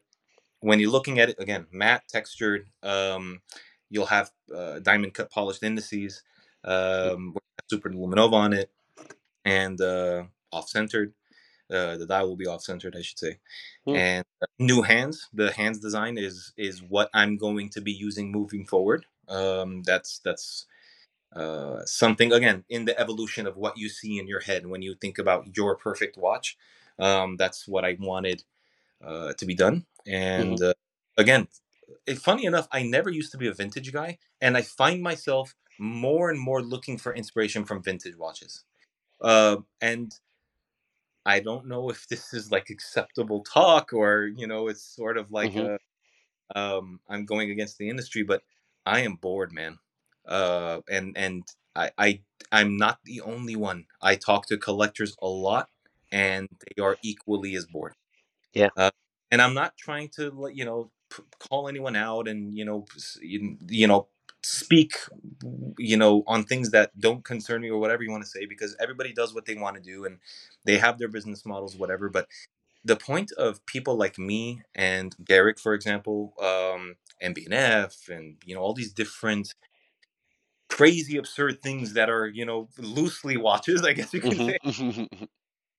when 0.60 0.80
you're 0.80 0.90
looking 0.90 1.18
at 1.18 1.28
it 1.28 1.36
again, 1.38 1.66
matte 1.70 2.02
textured, 2.08 2.66
um, 2.82 3.40
you'll 3.90 4.06
have 4.06 4.30
uh, 4.54 4.80
diamond 4.80 5.14
cut 5.14 5.30
polished 5.30 5.62
indices, 5.62 6.22
um, 6.64 7.34
super 7.70 7.90
luminova 7.90 8.32
on 8.32 8.52
it, 8.52 8.70
and 9.44 9.80
uh, 9.80 10.24
off 10.52 10.68
centered. 10.68 11.12
Uh, 11.70 11.98
the 11.98 12.06
dial 12.06 12.26
will 12.26 12.36
be 12.36 12.46
off 12.46 12.62
centered, 12.62 12.96
I 12.96 13.02
should 13.02 13.18
say. 13.18 13.38
Hmm. 13.86 13.96
And 13.96 14.24
uh, 14.40 14.46
new 14.58 14.82
hands. 14.82 15.28
The 15.34 15.52
hands 15.52 15.78
design 15.78 16.16
is 16.16 16.52
is 16.56 16.82
what 16.82 17.10
I'm 17.12 17.36
going 17.36 17.68
to 17.70 17.80
be 17.80 17.92
using 17.92 18.32
moving 18.32 18.66
forward. 18.66 19.04
Um, 19.28 19.82
that's 19.82 20.18
that's 20.20 20.66
uh, 21.36 21.84
something 21.84 22.32
again 22.32 22.64
in 22.70 22.86
the 22.86 22.98
evolution 22.98 23.46
of 23.46 23.56
what 23.56 23.76
you 23.76 23.90
see 23.90 24.18
in 24.18 24.26
your 24.26 24.40
head 24.40 24.66
when 24.66 24.80
you 24.80 24.94
think 24.94 25.18
about 25.18 25.56
your 25.56 25.76
perfect 25.76 26.16
watch. 26.16 26.56
Um, 26.98 27.36
that's 27.36 27.68
what 27.68 27.84
I 27.84 27.96
wanted 28.00 28.44
uh, 29.04 29.34
to 29.34 29.46
be 29.46 29.54
done. 29.54 29.86
hmm 30.36 30.56
And 30.56 30.62
uh, 30.62 30.74
again, 31.16 31.48
funny 32.18 32.46
enough, 32.46 32.68
I 32.72 32.82
never 32.82 33.10
used 33.10 33.32
to 33.32 33.38
be 33.38 33.48
a 33.48 33.54
vintage 33.54 33.92
guy, 33.92 34.18
and 34.40 34.56
I 34.56 34.62
find 34.62 35.02
myself 35.02 35.54
more 35.78 36.30
and 36.30 36.40
more 36.40 36.62
looking 36.62 36.98
for 36.98 37.14
inspiration 37.14 37.64
from 37.64 37.82
vintage 37.82 38.16
watches. 38.16 38.64
Uh, 39.22 39.58
and 39.80 40.12
I 41.26 41.40
don't 41.40 41.66
know 41.66 41.90
if 41.90 42.06
this 42.08 42.32
is 42.34 42.50
like 42.50 42.70
acceptable 42.70 43.42
talk 43.44 43.92
or 43.92 44.30
you 44.36 44.46
know 44.46 44.68
it's 44.68 44.82
sort 44.82 45.16
of 45.18 45.30
like 45.30 45.54
hmm 45.54 45.56
a 45.56 45.78
um, 46.54 47.00
I'm 47.08 47.26
going 47.26 47.50
against 47.50 47.78
the 47.78 47.88
industry, 47.90 48.22
but 48.22 48.42
I 48.86 49.00
am 49.00 49.16
bored, 49.16 49.52
man. 49.52 49.78
Uh, 50.26 50.80
and 50.90 51.16
and 51.16 51.44
I, 51.76 51.90
I 51.98 52.20
I'm 52.52 52.76
not 52.76 53.00
the 53.04 53.20
only 53.22 53.56
one. 53.56 53.86
I 54.02 54.16
talk 54.16 54.46
to 54.48 54.58
collectors 54.58 55.16
a 55.22 55.28
lot, 55.28 55.70
and 56.12 56.48
they 56.76 56.82
are 56.82 56.96
equally 57.02 57.54
as 57.56 57.66
bored. 57.66 57.94
Yeah. 58.54 58.68
Uh, 58.76 58.90
and 59.30 59.42
I'm 59.42 59.54
not 59.54 59.76
trying 59.78 60.08
to 60.16 60.50
you 60.54 60.64
know 60.64 60.90
p- 61.14 61.22
call 61.50 61.68
anyone 61.68 61.96
out 61.96 62.28
and 62.28 62.54
you 62.56 62.64
know 62.64 62.86
you, 63.22 63.56
you 63.68 63.86
know 63.86 64.08
speak 64.42 64.94
you 65.78 65.96
know 65.96 66.24
on 66.26 66.44
things 66.44 66.70
that 66.70 66.98
don't 67.00 67.24
concern 67.24 67.62
me 67.62 67.70
or 67.70 67.78
whatever 67.80 68.02
you 68.02 68.10
want 68.10 68.24
to 68.24 68.30
say 68.30 68.46
because 68.46 68.76
everybody 68.80 69.12
does 69.12 69.34
what 69.34 69.46
they 69.46 69.54
want 69.56 69.76
to 69.76 69.82
do 69.82 70.04
and 70.06 70.18
they 70.64 70.78
have 70.78 70.98
their 70.98 71.08
business 71.08 71.44
models 71.46 71.76
whatever 71.76 72.08
but 72.08 72.26
the 72.84 72.96
point 72.96 73.32
of 73.32 73.64
people 73.66 73.96
like 73.96 74.18
me 74.18 74.62
and 74.74 75.14
Garrick, 75.24 75.58
for 75.58 75.74
example, 75.74 76.34
um, 76.40 76.96
and 77.20 77.34
BNF, 77.34 78.08
and 78.08 78.36
you 78.44 78.54
know 78.54 78.62
all 78.62 78.74
these 78.74 78.92
different 78.92 79.54
crazy, 80.70 81.16
absurd 81.18 81.62
things 81.62 81.94
that 81.94 82.10
are 82.10 82.26
you 82.28 82.44
know 82.46 82.68
loosely 82.78 83.36
watches, 83.48 83.84
I 83.84 83.92
guess 83.94 84.14
you 84.14 84.22
can 84.22 84.36
hmm 84.36 84.50
say, 84.50 84.58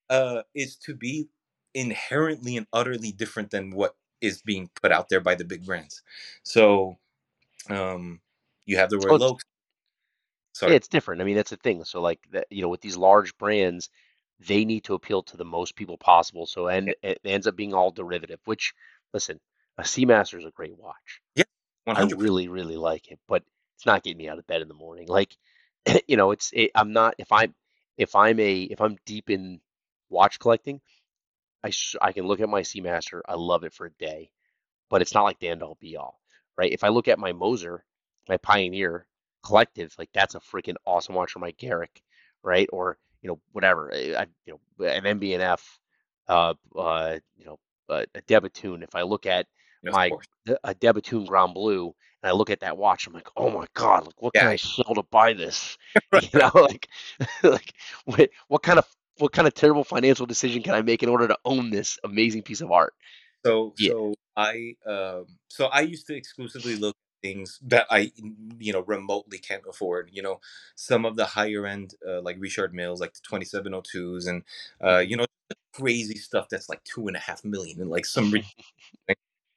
uh, 0.10 0.43
is 0.55 0.76
to 0.78 0.95
be 0.95 1.30
inherently 1.74 2.57
and 2.57 2.68
utterly 2.74 3.12
different 3.12 3.51
than 3.51 3.72
what 3.72 3.95
is 4.22 4.41
being 4.41 4.70
put 4.82 4.91
out 4.91 5.10
there 5.10 5.22
by 5.22 5.36
the 5.36 5.45
big 5.45 5.66
brands. 5.66 6.03
So 6.43 6.97
um, 7.70 8.22
you 8.66 8.78
have 8.78 8.89
the 8.89 8.99
Roy 8.99 9.12
Oh, 9.12 9.16
it's 9.16 9.34
Lokes. 9.34 9.41
yeah, 10.66 10.76
Sorry. 10.76 10.76
it's 10.76 10.88
different. 10.88 11.22
I 11.22 11.26
mean, 11.26 11.36
that's 11.36 11.51
the 11.51 11.57
thing. 11.57 11.84
So 11.86 12.01
like 12.01 12.20
that, 12.32 12.47
you 12.51 12.62
know, 12.62 12.70
with 12.70 12.82
these 12.82 12.97
large 12.97 13.38
brands, 13.38 13.89
they 14.39 14.66
need 14.66 14.86
to 14.86 14.93
appeal 14.95 15.24
to 15.24 15.38
the 15.38 15.45
most 15.45 15.76
people 15.76 15.97
possible. 15.97 16.45
So 16.47 16.68
Yeah, 16.86 16.93
and 16.93 16.95
it 17.03 17.20
ends 17.26 17.47
up 17.47 17.55
being 17.55 17.74
all 17.74 17.91
derivative. 17.91 18.39
Which, 18.45 18.74
listen, 19.14 19.39
a 19.78 19.84
Seamaster 19.84 20.39
is 20.39 20.45
a 20.45 20.51
great 20.51 20.78
watch. 20.78 21.22
yeah, 21.36 21.43
I 21.95 22.01
hundred 22.01 22.18
percent. 22.20 22.22
really, 22.22 22.47
really 22.47 22.78
like 22.78 23.10
it, 23.12 23.20
but 23.28 23.43
it's 23.78 23.86
not 23.86 24.03
getting 24.03 24.18
me 24.18 24.30
out 24.30 24.39
of 24.39 24.47
bed 24.47 24.62
in 24.62 24.68
the 24.68 24.74
morning. 24.76 25.07
Like, 25.07 25.36
you 26.07 26.18
know, 26.18 26.32
it's 26.32 26.51
it, 26.53 26.72
I'm 26.76 26.93
not 26.93 27.16
if 27.20 27.32
I'm 27.32 27.55
if 27.97 28.16
I'm 28.16 28.39
a 28.39 28.62
if 28.64 28.82
I'm 28.82 28.97
deep 29.05 29.30
in 29.30 29.62
watch 30.10 30.39
collecting, 30.39 30.82
I 31.64 31.70
sh 31.72 31.95
I 32.01 32.12
can 32.12 32.26
look 32.26 32.39
at 32.39 32.49
my 32.49 32.62
Seamaster. 32.62 33.22
I 33.28 33.36
love 33.36 33.64
it 33.64 33.74
for 33.74 33.86
a 33.86 33.91
day 33.91 34.32
but 34.89 35.01
it's 35.01 35.14
not 35.14 35.24
like 35.24 35.39
the 35.39 35.47
end 35.47 35.64
all 35.64 35.78
be 35.80 35.95
all, 35.95 36.20
right? 36.57 36.72
If 36.72 36.84
I 36.84 36.89
look 36.89 37.07
at 37.07 37.20
my 37.20 37.32
Moser, 37.32 37.84
my 38.28 38.38
Pioneer 38.38 39.05
Collective, 39.43 39.93
like 39.97 40.10
that's 40.14 40.36
a 40.36 40.39
freaking 40.39 40.76
awesome 40.86 41.16
watch 41.16 41.32
for 41.32 41.39
my 41.39 41.51
Garrick, 41.51 42.01
right? 42.43 42.68
Or 42.74 42.97
you 43.22 43.30
know 43.30 43.39
whatever, 43.51 43.91
eh, 43.93 44.16
I, 44.18 44.26
you 44.45 44.60
know 44.80 44.86
an 44.86 45.03
MB&F, 45.03 45.80
uh, 46.28 46.53
uh, 46.76 47.20
you 47.38 47.45
know 47.45 47.60
uh, 47.88 48.05
a 48.16 48.22
De 48.22 48.41
Bethune. 48.41 48.84
If 48.84 48.95
I 48.95 49.03
look 49.03 49.26
at 49.26 49.47
Yes, 49.82 49.93
my 49.93 50.12
a 50.66 50.74
De 50.74 50.93
Bethune 50.93 51.26
Grand 51.26 51.53
Blue 51.53 51.93
and 52.22 52.30
I 52.30 52.34
look 52.34 52.49
at 52.49 52.60
that 52.60 52.78
watch, 52.78 53.07
I'm 53.07 53.14
like, 53.14 53.30
oh 53.38 53.49
my 53.49 53.66
God, 53.74 54.05
like 54.05 54.22
what 54.22 54.34
can 54.34 54.47
I 54.47 54.57
sell 54.57 54.93
to 54.95 55.03
buy 55.03 55.34
this? 55.34 55.78
You 56.22 56.39
know, 56.39 56.51
like 56.53 56.89
like 57.43 57.74
what, 58.03 58.30
what 58.49 58.64
kind 58.64 58.80
of 58.80 58.86
what 59.20 59.32
kind 59.32 59.47
of 59.47 59.53
terrible 59.53 59.84
financial 59.84 60.26
decision 60.26 60.63
can 60.63 60.74
I 60.74 60.82
make 60.82 61.03
in 61.03 61.09
order 61.09 61.28
to 61.28 61.38
own 61.45 61.70
this 61.70 61.99
amazing 62.03 62.43
piece 62.43 62.61
of 62.61 62.72
art? 62.72 62.93
So 63.45 63.74
Yeah. 63.78 63.91
so 63.91 64.13
I 64.36 64.76
um 64.86 65.28
so 65.49 65.67
I 65.67 65.82
used 65.82 66.07
to 66.07 66.15
exclusively 66.15 66.76
look 66.76 66.95
at 66.95 67.28
things 67.28 67.59
that 67.63 67.86
I 67.89 68.11
you 68.59 68.74
know 68.74 68.82
remotely 68.82 69.38
can't 69.38 69.63
afford. 69.70 70.09
You 70.11 70.22
know, 70.24 70.39
some 70.76 71.05
of 71.05 71.15
the 71.15 71.26
higher 71.26 71.65
end 71.65 71.95
uh, 72.07 72.22
like 72.22 72.38
Richard 72.39 72.74
Milles, 72.74 72.99
like 72.99 73.13
the 73.13 73.22
twenty 73.24 73.45
seven 73.45 73.74
oh 73.74 73.82
twos, 73.82 74.28
and 74.28 74.43
uh, 74.82 74.97
Mhm. 74.97 75.09
you 75.09 75.17
know 75.17 75.26
crazy 75.74 76.17
stuff 76.17 76.47
that's 76.49 76.70
like 76.70 76.84
two 76.84 77.07
and 77.07 77.15
a 77.15 77.20
half 77.20 77.43
million 77.45 77.82
and 77.82 77.89
like 77.89 78.05
some. 78.05 78.34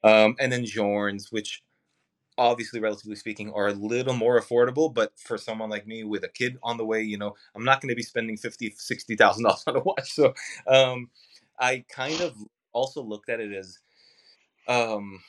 Um, 0.04 0.34
and 0.40 0.52
then 0.52 0.64
Journes, 0.64 1.30
which 1.30 1.62
obviously 2.38 2.80
relatively 2.80 3.16
speaking 3.16 3.52
are 3.52 3.68
a 3.68 3.72
little 3.74 4.14
more 4.14 4.40
affordable 4.40 4.92
but 4.92 5.12
for 5.18 5.36
someone 5.38 5.70
like 5.70 5.86
me 5.86 6.04
with 6.04 6.24
a 6.24 6.28
kid 6.28 6.58
on 6.62 6.76
the 6.76 6.84
way 6.84 7.02
you 7.02 7.18
know 7.18 7.34
i'm 7.54 7.64
not 7.64 7.80
going 7.80 7.88
to 7.90 7.94
be 7.96 8.02
spending 8.02 8.36
50 8.36 8.74
60000 8.76 9.44
dollars 9.44 9.64
on 9.68 9.76
a 9.76 9.80
watch 9.80 10.12
so 10.12 10.34
um 10.66 11.10
i 11.60 11.84
kind 11.88 12.20
of 12.20 12.34
also 12.72 13.02
looked 13.02 13.28
at 13.28 13.40
it 13.40 13.52
as 13.52 13.78
um 14.68 15.20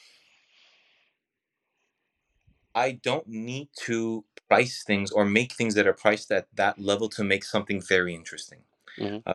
I 2.75 2.91
don't 2.93 3.27
need 3.27 3.69
to 3.85 4.25
price 4.49 4.83
things 4.83 5.11
or 5.11 5.25
make 5.25 5.53
things 5.53 5.75
that 5.75 5.87
are 5.87 5.93
priced 5.93 6.31
at 6.31 6.47
that 6.55 6.79
level 6.79 7.09
to 7.09 7.23
make 7.23 7.43
something 7.43 7.81
very 7.81 8.15
interesting. 8.15 8.63
Mhm. 8.97 9.23
Uh, 9.25 9.33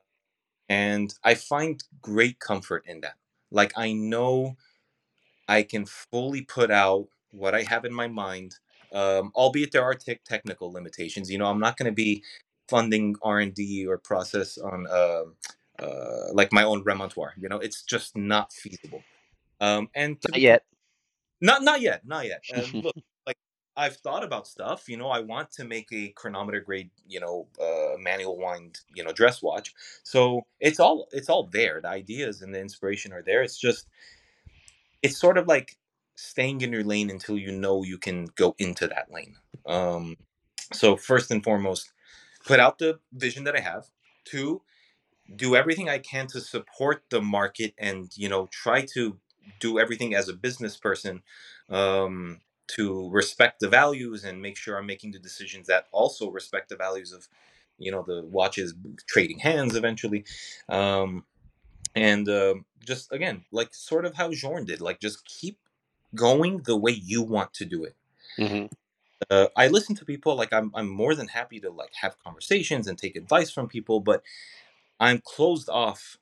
and 0.69 1.15
I 1.25 1.35
find 1.35 1.83
great 2.03 2.41
comfort 2.41 2.85
in 2.87 3.01
that. 3.03 3.17
Like 3.51 3.73
I 3.77 3.93
know 3.93 4.57
I 5.49 5.63
can 5.65 5.87
fully 5.87 6.43
put 6.43 6.71
out 6.71 7.09
what 7.31 7.55
I 7.55 7.63
have 7.63 7.85
in 7.85 7.93
my 7.95 8.09
mind, 8.09 8.57
um, 8.93 9.33
albeit 9.35 9.73
there 9.73 9.83
are 9.85 9.95
tech 9.95 10.25
technical 10.25 10.73
limitations. 10.73 11.31
You 11.31 11.39
know, 11.39 11.47
I'm 11.47 11.61
not 11.61 11.77
going 11.77 11.91
to 11.91 11.95
be 11.95 12.23
funding 12.69 13.17
R 13.23 13.39
and 13.39 13.55
D 13.55 13.87
or 13.87 13.99
process 13.99 14.59
on 14.59 14.87
uh, 14.87 15.25
uh, 15.83 16.33
like 16.33 16.53
my 16.53 16.65
own 16.65 16.85
remontoire. 16.85 17.33
You 17.39 17.49
know, 17.49 17.59
it's 17.59 17.83
just 17.83 18.17
not 18.17 18.53
feasible. 18.53 19.03
Um, 19.61 19.89
and 19.95 20.19
Not 20.29 20.35
be 20.35 20.41
yet. 20.43 20.65
not 21.41 21.63
not 21.63 21.81
yet, 21.81 22.07
not 22.07 22.27
yet. 22.27 22.43
Look, 22.75 22.97
like 23.27 23.37
I've 23.77 23.97
thought 23.97 24.25
about 24.25 24.47
stuff. 24.47 24.89
You 24.89 24.97
know, 24.97 25.09
I 25.09 25.21
want 25.21 25.51
to 25.53 25.65
make 25.65 25.89
a 25.93 26.09
chronometer 26.11 26.61
grade, 26.61 26.91
you 27.07 27.21
know, 27.21 27.49
uh, 27.61 27.99
manual 27.99 28.39
wind, 28.39 28.81
you 28.95 29.05
know, 29.05 29.13
dress 29.13 29.43
watch. 29.43 29.75
So 30.03 30.43
it's 30.61 30.81
all 30.81 31.09
it's 31.13 31.29
all 31.29 31.45
there. 31.53 31.81
The 31.81 31.89
ideas 31.89 32.43
and 32.43 32.55
the 32.55 32.61
inspiration 32.61 33.13
are 33.13 33.23
there. 33.23 33.43
It's 33.43 33.59
just 33.59 33.87
it's 35.03 35.19
sort 35.19 35.39
of 35.39 35.47
like 35.47 35.77
staying 36.19 36.63
in 36.63 36.73
your 36.73 36.83
lane 36.83 37.11
until 37.11 37.39
you 37.39 37.53
know 37.53 37.85
you 37.85 37.97
can 37.97 38.27
go 38.35 38.55
into 38.59 38.89
that 38.89 39.07
lane. 39.11 39.37
Um, 39.67 40.17
so 40.73 40.97
first 40.97 41.31
and 41.31 41.45
foremost, 41.45 41.93
put 42.45 42.59
out 42.59 42.79
the 42.79 42.99
vision 43.13 43.45
that 43.45 43.55
I 43.55 43.61
have. 43.61 43.87
Two, 44.25 44.63
do 45.37 45.55
everything 45.55 45.89
I 45.89 45.99
can 45.99 46.27
to 46.29 46.41
support 46.41 47.05
the 47.11 47.23
market 47.23 47.73
and 47.79 48.11
you 48.17 48.29
know 48.29 48.49
try 48.51 48.85
to 48.95 49.19
do 49.61 49.79
everything 49.79 50.15
as 50.15 50.29
a 50.29 50.33
business 50.35 50.77
person 50.77 51.23
um, 51.71 52.41
to 52.69 53.09
respect 53.11 53.61
the 53.61 53.69
values 53.69 54.25
and 54.25 54.43
make 54.43 54.57
sure 54.57 54.77
I'm 54.77 54.87
making 54.87 55.13
the 55.13 55.21
decisions 55.21 55.69
that 55.69 55.87
also 55.93 56.31
respect 56.31 56.69
the 56.69 56.77
values 56.77 57.13
of 57.13 57.29
you 57.79 57.93
know 57.93 58.03
the 58.03 58.25
watches 58.25 58.75
trading 59.07 59.39
hands 59.39 59.77
eventually 59.77 60.25
um 60.69 61.25
and 61.95 62.29
uh, 62.29 62.55
just 62.85 63.13
again 63.13 63.45
like 63.53 63.73
sort 63.73 64.05
of 64.05 64.15
how 64.15 64.33
Journe 64.33 64.65
did 64.65 64.81
like 64.81 65.01
just 65.01 65.25
keep 65.25 65.59
going 66.15 66.59
the 66.59 66.77
way 66.77 66.93
you 66.93 67.23
want 67.23 67.53
to 67.55 67.65
do 67.65 67.85
it 67.85 67.97
hmm 68.37 68.67
uh, 69.31 69.49
I 69.57 69.69
listen 69.69 69.95
to 69.97 70.05
people 70.05 70.37
like 70.37 70.53
I'm 70.53 70.71
I'm 70.75 70.89
more 70.89 71.15
than 71.15 71.29
happy 71.29 71.61
to 71.61 71.71
like 71.71 71.93
have 72.01 72.23
conversations 72.23 72.87
and 72.87 72.97
take 72.97 73.17
advice 73.17 73.51
from 73.51 73.69
people, 73.69 74.01
but 74.01 74.23
I'm 75.01 75.21
closed 75.25 75.69
off 75.69 76.17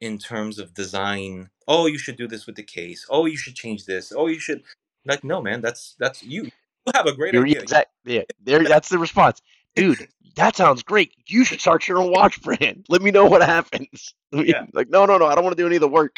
in 0.00 0.18
terms 0.18 0.58
of 0.58 0.74
design. 0.74 1.50
Oh, 1.66 1.86
you 1.86 1.98
should 1.98 2.16
do 2.16 2.28
this 2.28 2.46
with 2.46 2.56
the 2.56 2.62
case. 2.62 3.06
Oh, 3.08 3.26
you 3.26 3.36
should 3.36 3.54
change 3.54 3.86
this. 3.86 4.12
Oh, 4.14 4.26
you 4.26 4.38
should 4.38 4.62
like 5.04 5.24
no 5.24 5.40
man, 5.40 5.60
that's 5.60 5.96
that's 5.98 6.22
you. 6.22 6.44
You 6.44 6.92
have 6.94 7.06
a 7.06 7.14
great 7.14 7.34
You're 7.34 7.44
idea. 7.44 7.62
Exactly. 7.62 8.16
Yeah, 8.16 8.22
there. 8.44 8.62
That's 8.62 8.88
the 8.88 8.98
response, 8.98 9.42
dude. 9.74 10.06
That 10.36 10.54
sounds 10.54 10.82
great. 10.82 11.12
You 11.26 11.44
should 11.44 11.60
start 11.60 11.88
your 11.88 11.98
own 11.98 12.12
watch 12.12 12.40
brand. 12.44 12.86
Let 12.88 13.02
me 13.02 13.10
know 13.10 13.24
what 13.24 13.42
happens. 13.42 14.14
I 14.36 14.40
mean, 14.42 14.48
Yeah. 14.48 14.66
Like, 14.72 14.88
no, 14.88 15.06
no, 15.06 15.18
no. 15.18 15.26
I 15.26 15.34
don't 15.34 15.44
want 15.44 15.56
to 15.56 15.62
do 15.62 15.66
any 15.66 15.76
of 15.76 15.80
the 15.80 15.88
work. 15.88 16.16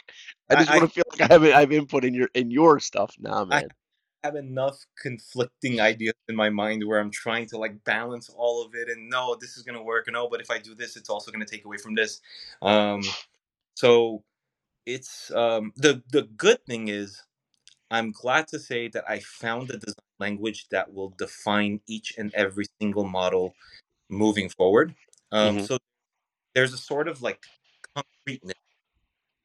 I 0.50 0.56
just 0.56 0.70
want 0.70 0.82
to 0.82 0.88
feel 0.88 1.04
like 1.10 1.30
I 1.30 1.32
have 1.32 1.44
I 1.44 1.60
have 1.60 1.72
input 1.72 2.04
in 2.04 2.14
your 2.14 2.28
in 2.34 2.50
your 2.50 2.80
stuff. 2.80 3.14
Nah, 3.18 3.44
man. 3.44 3.68
I 4.22 4.26
have 4.26 4.36
enough 4.36 4.78
conflicting 5.00 5.80
ideas 5.80 6.14
in 6.28 6.34
my 6.34 6.50
mind 6.50 6.82
where 6.86 7.00
I'm 7.00 7.10
trying 7.10 7.46
to 7.46 7.58
like 7.58 7.84
balance 7.84 8.30
all 8.36 8.64
of 8.64 8.74
it 8.74 8.88
and 8.88 9.08
no, 9.08 9.36
this 9.40 9.56
is 9.56 9.62
gonna 9.62 9.82
work, 9.82 10.06
no, 10.10 10.28
but 10.28 10.40
if 10.40 10.50
I 10.50 10.58
do 10.58 10.74
this, 10.74 10.96
it's 10.96 11.10
also 11.10 11.30
gonna 11.30 11.46
take 11.46 11.64
away 11.64 11.76
from 11.76 11.94
this. 11.94 12.20
Um 12.62 13.02
so 13.74 14.24
it's 14.86 15.30
um 15.32 15.72
the 15.76 16.02
the 16.10 16.22
good 16.22 16.64
thing 16.66 16.88
is 16.88 17.22
I'm 17.90 18.10
glad 18.10 18.48
to 18.48 18.58
say 18.58 18.88
that 18.88 19.04
I 19.08 19.20
found 19.20 19.70
a 19.70 19.78
design 19.78 19.94
language 20.18 20.68
that 20.70 20.92
will 20.92 21.14
define 21.16 21.80
each 21.86 22.14
and 22.18 22.34
every 22.34 22.66
single 22.80 23.04
model 23.04 23.54
moving 24.08 24.48
forward. 24.48 24.94
Um, 25.32 25.58
hmm 25.58 25.64
so 25.64 25.78
there's 26.54 26.72
a 26.72 26.78
sort 26.78 27.08
of 27.08 27.22
like 27.22 27.44
concreteness 28.28 28.54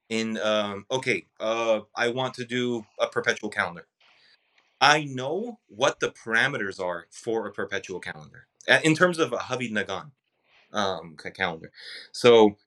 in 0.10 0.38
um, 0.40 0.86
okay, 0.92 1.26
uh, 1.40 1.82
I 1.96 2.10
want 2.10 2.34
to 2.36 2.46
do 2.46 2.86
a 3.00 3.08
perpetual 3.08 3.50
calendar. 3.50 3.88
I 4.82 5.06
know 5.06 5.60
what 5.68 6.00
the 6.00 6.10
parameters 6.12 6.80
are 6.80 7.08
for 7.12 7.48
a 7.48 7.52
perpetual 7.52 8.00
calendar 8.00 8.48
in 8.84 8.96
terms 8.96 9.20
of 9.20 9.34
a 9.34 9.38
Havid 9.38 9.72
Nagan 9.72 10.12
um, 10.74 11.16
calendar. 11.36 11.72
So 12.12 12.58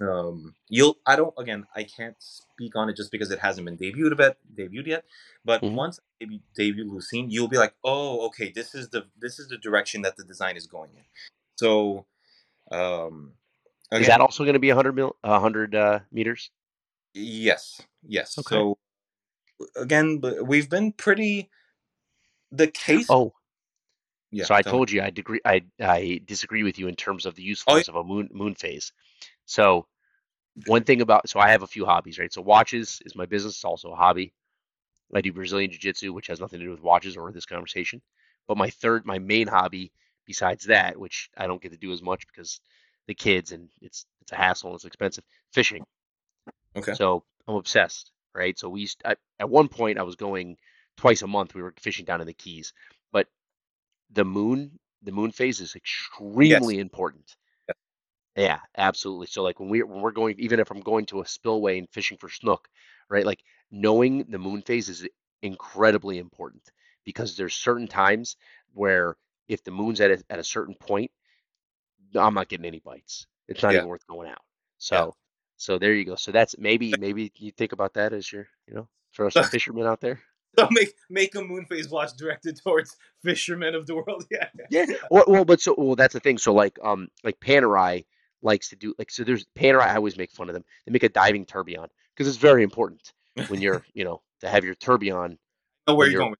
um, 0.00 0.54
you'll 0.68 0.98
I 1.06 1.16
don't 1.16 1.34
again 1.38 1.66
I 1.76 1.84
can't 1.84 2.16
speak 2.20 2.76
on 2.76 2.90
it 2.90 2.96
just 2.96 3.12
because 3.12 3.30
it 3.30 3.40
hasn't 3.40 3.66
been 3.66 3.78
debuted 3.78 4.18
yet 4.18 4.38
debuted 4.54 4.86
yet. 4.86 5.04
But 5.44 5.64
hmm 5.64 5.74
once 5.74 6.00
I 6.00 6.24
debut, 6.24 6.40
debut 6.56 6.90
Lucine, 6.90 7.26
you'll 7.30 7.48
be 7.48 7.58
like, 7.58 7.74
oh, 7.84 8.26
okay, 8.28 8.52
this 8.54 8.74
is 8.74 8.90
the 8.90 9.06
this 9.20 9.38
is 9.38 9.48
the 9.48 9.58
direction 9.58 10.02
that 10.02 10.16
the 10.16 10.24
design 10.24 10.56
is 10.56 10.66
going 10.66 10.90
in. 10.96 11.04
So 11.56 12.06
um, 12.72 13.32
Is 13.92 14.06
that 14.06 14.20
also 14.20 14.44
going 14.44 14.54
to 14.54 14.60
be 14.60 14.68
100 14.68 14.92
mil, 14.92 15.16
100 15.22 15.74
uh, 15.74 15.98
meters? 16.12 16.50
yes, 17.14 17.80
yes. 18.06 18.38
Okay. 18.38 18.54
So 18.54 18.78
again, 19.76 20.22
we've 20.44 20.70
been 20.70 20.92
pretty 20.92 21.50
the 22.52 22.68
case. 22.68 23.06
Oh, 23.10 23.32
yeah. 24.30 24.44
so 24.44 24.54
I 24.54 24.58
me. 24.58 24.62
told 24.62 24.90
you 24.90 25.02
I 25.02 25.10
degree 25.10 25.40
I 25.44 25.62
I 25.80 26.20
disagree 26.24 26.62
with 26.62 26.78
you 26.78 26.86
in 26.88 26.94
terms 26.94 27.26
of 27.26 27.34
the 27.34 27.42
Oh, 27.42 27.44
yeah. 27.44 27.48
usefulness 27.48 27.88
of 27.88 27.96
a 27.96 28.04
moon 28.04 28.28
moon 28.32 28.54
phase. 28.54 28.92
So 29.46 29.86
one 30.66 30.84
thing 30.84 31.00
about 31.00 31.28
so 31.28 31.40
I 31.40 31.50
have 31.50 31.62
a 31.62 31.66
few 31.66 31.84
hobbies, 31.84 32.18
right? 32.18 32.32
So 32.32 32.42
watches 32.42 33.00
is 33.04 33.16
my 33.16 33.26
business, 33.26 33.54
it's 33.54 33.64
also 33.64 33.90
a 33.92 33.96
hobby. 33.96 34.32
I 35.12 35.20
do 35.20 35.32
Brazilian 35.32 35.72
Jiu-Jitsu, 35.72 36.12
which 36.12 36.28
has 36.28 36.38
nothing 36.38 36.60
to 36.60 36.66
do 36.66 36.70
with 36.70 36.82
watches 36.82 37.16
or 37.16 37.32
this 37.32 37.46
conversation. 37.46 38.00
But 38.46 38.56
my 38.56 38.70
third, 38.70 39.04
my 39.04 39.18
main 39.18 39.48
hobby 39.48 39.92
besides 40.24 40.66
that, 40.66 40.96
which 40.96 41.28
I 41.36 41.48
don't 41.48 41.60
get 41.60 41.72
to 41.72 41.78
do 41.78 41.92
as 41.92 42.00
much 42.02 42.28
because 42.28 42.60
the 43.10 43.14
kids 43.16 43.52
and 43.52 43.68
it's 43.82 44.06
it's 44.22 44.32
a 44.32 44.36
hassle 44.36 44.70
and 44.70 44.76
it's 44.76 44.84
expensive, 44.86 45.24
fishing. 45.52 45.84
Okay. 46.76 46.94
So 46.94 47.24
I'm 47.48 47.56
obsessed, 47.56 48.12
right? 48.34 48.58
So 48.58 48.68
we 48.68 48.82
used 48.82 49.02
I, 49.04 49.16
at 49.40 49.50
one 49.50 49.68
point 49.68 49.98
I 49.98 50.02
was 50.02 50.16
going 50.16 50.56
twice 50.96 51.22
a 51.22 51.26
month. 51.26 51.54
We 51.54 51.62
were 51.62 51.74
fishing 51.80 52.04
down 52.04 52.20
in 52.20 52.26
the 52.28 52.34
Keys, 52.34 52.72
but 53.12 53.28
the 54.10 54.24
moon, 54.24 54.78
the 55.02 55.12
moon 55.12 55.32
phase 55.32 55.60
is 55.60 55.76
Yes. 56.40 56.60
extremely 56.60 56.78
important. 56.78 57.36
yes. 57.68 57.76
Yeah, 58.36 58.60
absolutely. 58.76 59.26
So 59.26 59.42
like 59.42 59.60
when 59.60 59.68
we 59.68 59.82
when 59.82 60.00
we're 60.00 60.12
going, 60.12 60.36
even 60.38 60.60
if 60.60 60.70
I'm 60.70 60.80
going 60.80 61.06
to 61.06 61.20
a 61.20 61.26
spillway 61.26 61.78
and 61.78 61.88
fishing 61.90 62.18
for 62.18 62.28
snook, 62.28 62.68
right? 63.08 63.26
Like 63.26 63.42
knowing 63.70 64.24
the 64.30 64.38
moon 64.38 64.62
phase 64.62 64.88
is 64.88 65.06
incredibly 65.42 66.18
important 66.18 66.62
because 67.04 67.36
there's 67.36 67.54
certain 67.54 67.88
times 67.88 68.36
where 68.72 69.16
if 69.48 69.64
the 69.64 69.72
moon's 69.72 70.00
at 70.00 70.12
a, 70.12 70.24
at 70.30 70.38
a 70.38 70.44
certain 70.44 70.74
point, 70.74 71.10
I'm 72.14 72.34
not 72.34 72.48
getting 72.48 72.66
any 72.66 72.80
bites. 72.80 73.26
It's 73.48 73.62
not 73.62 73.72
Yeah. 73.72 73.78
even 73.78 73.88
worth 73.88 74.06
going 74.06 74.28
out. 74.28 74.38
Yeah. 74.38 74.38
So 74.78 75.14
so 75.56 75.78
there 75.78 75.94
you 75.94 76.04
go. 76.04 76.14
So 76.16 76.32
that's 76.32 76.56
maybe 76.58 76.94
maybe 76.98 77.32
you 77.36 77.50
think 77.52 77.72
about 77.72 77.94
that 77.94 78.12
as 78.12 78.30
your, 78.32 78.48
you 78.66 78.74
know, 78.74 78.88
throw 79.14 79.28
some 79.28 79.44
fishermen 79.50 79.86
out 79.86 80.00
there. 80.00 80.20
So 80.58 80.68
make 80.70 80.94
make 81.08 81.34
a 81.34 81.42
moon 81.42 81.66
phase 81.66 81.88
watch 81.90 82.10
directed 82.16 82.58
towards 82.62 82.96
fishermen 83.22 83.74
of 83.74 83.86
the 83.86 83.94
world. 83.94 84.24
Yeah. 84.30 84.48
Yeah. 84.70 84.86
Well, 85.10 85.24
well, 85.28 85.44
but 85.44 85.60
so 85.60 85.74
well 85.76 85.96
that's 85.96 86.14
the 86.14 86.20
thing. 86.20 86.38
So 86.38 86.52
like 86.54 86.78
um 86.82 87.08
like 87.24 87.38
Panerai 87.40 88.06
likes 88.42 88.70
to 88.70 88.76
do 88.76 88.94
like 88.98 89.10
so 89.10 89.22
there's 89.24 89.44
Panerai 89.56 89.82
I 89.88 89.96
always 89.96 90.16
make 90.16 90.30
fun 90.32 90.48
of 90.48 90.54
them. 90.54 90.64
They 90.86 90.92
make 90.92 91.02
a 91.02 91.08
diving 91.08 91.44
tourbillon 91.46 91.88
because 92.16 92.26
it's 92.28 92.38
very 92.38 92.62
important 92.62 93.12
when 93.48 93.60
you're, 93.64 93.84
you 93.94 94.04
know, 94.04 94.22
to 94.40 94.48
have 94.48 94.64
your 94.64 94.74
tourbillon 94.74 95.38
know 95.86 95.94
where 95.94 96.08
you're 96.08 96.20
going. 96.20 96.34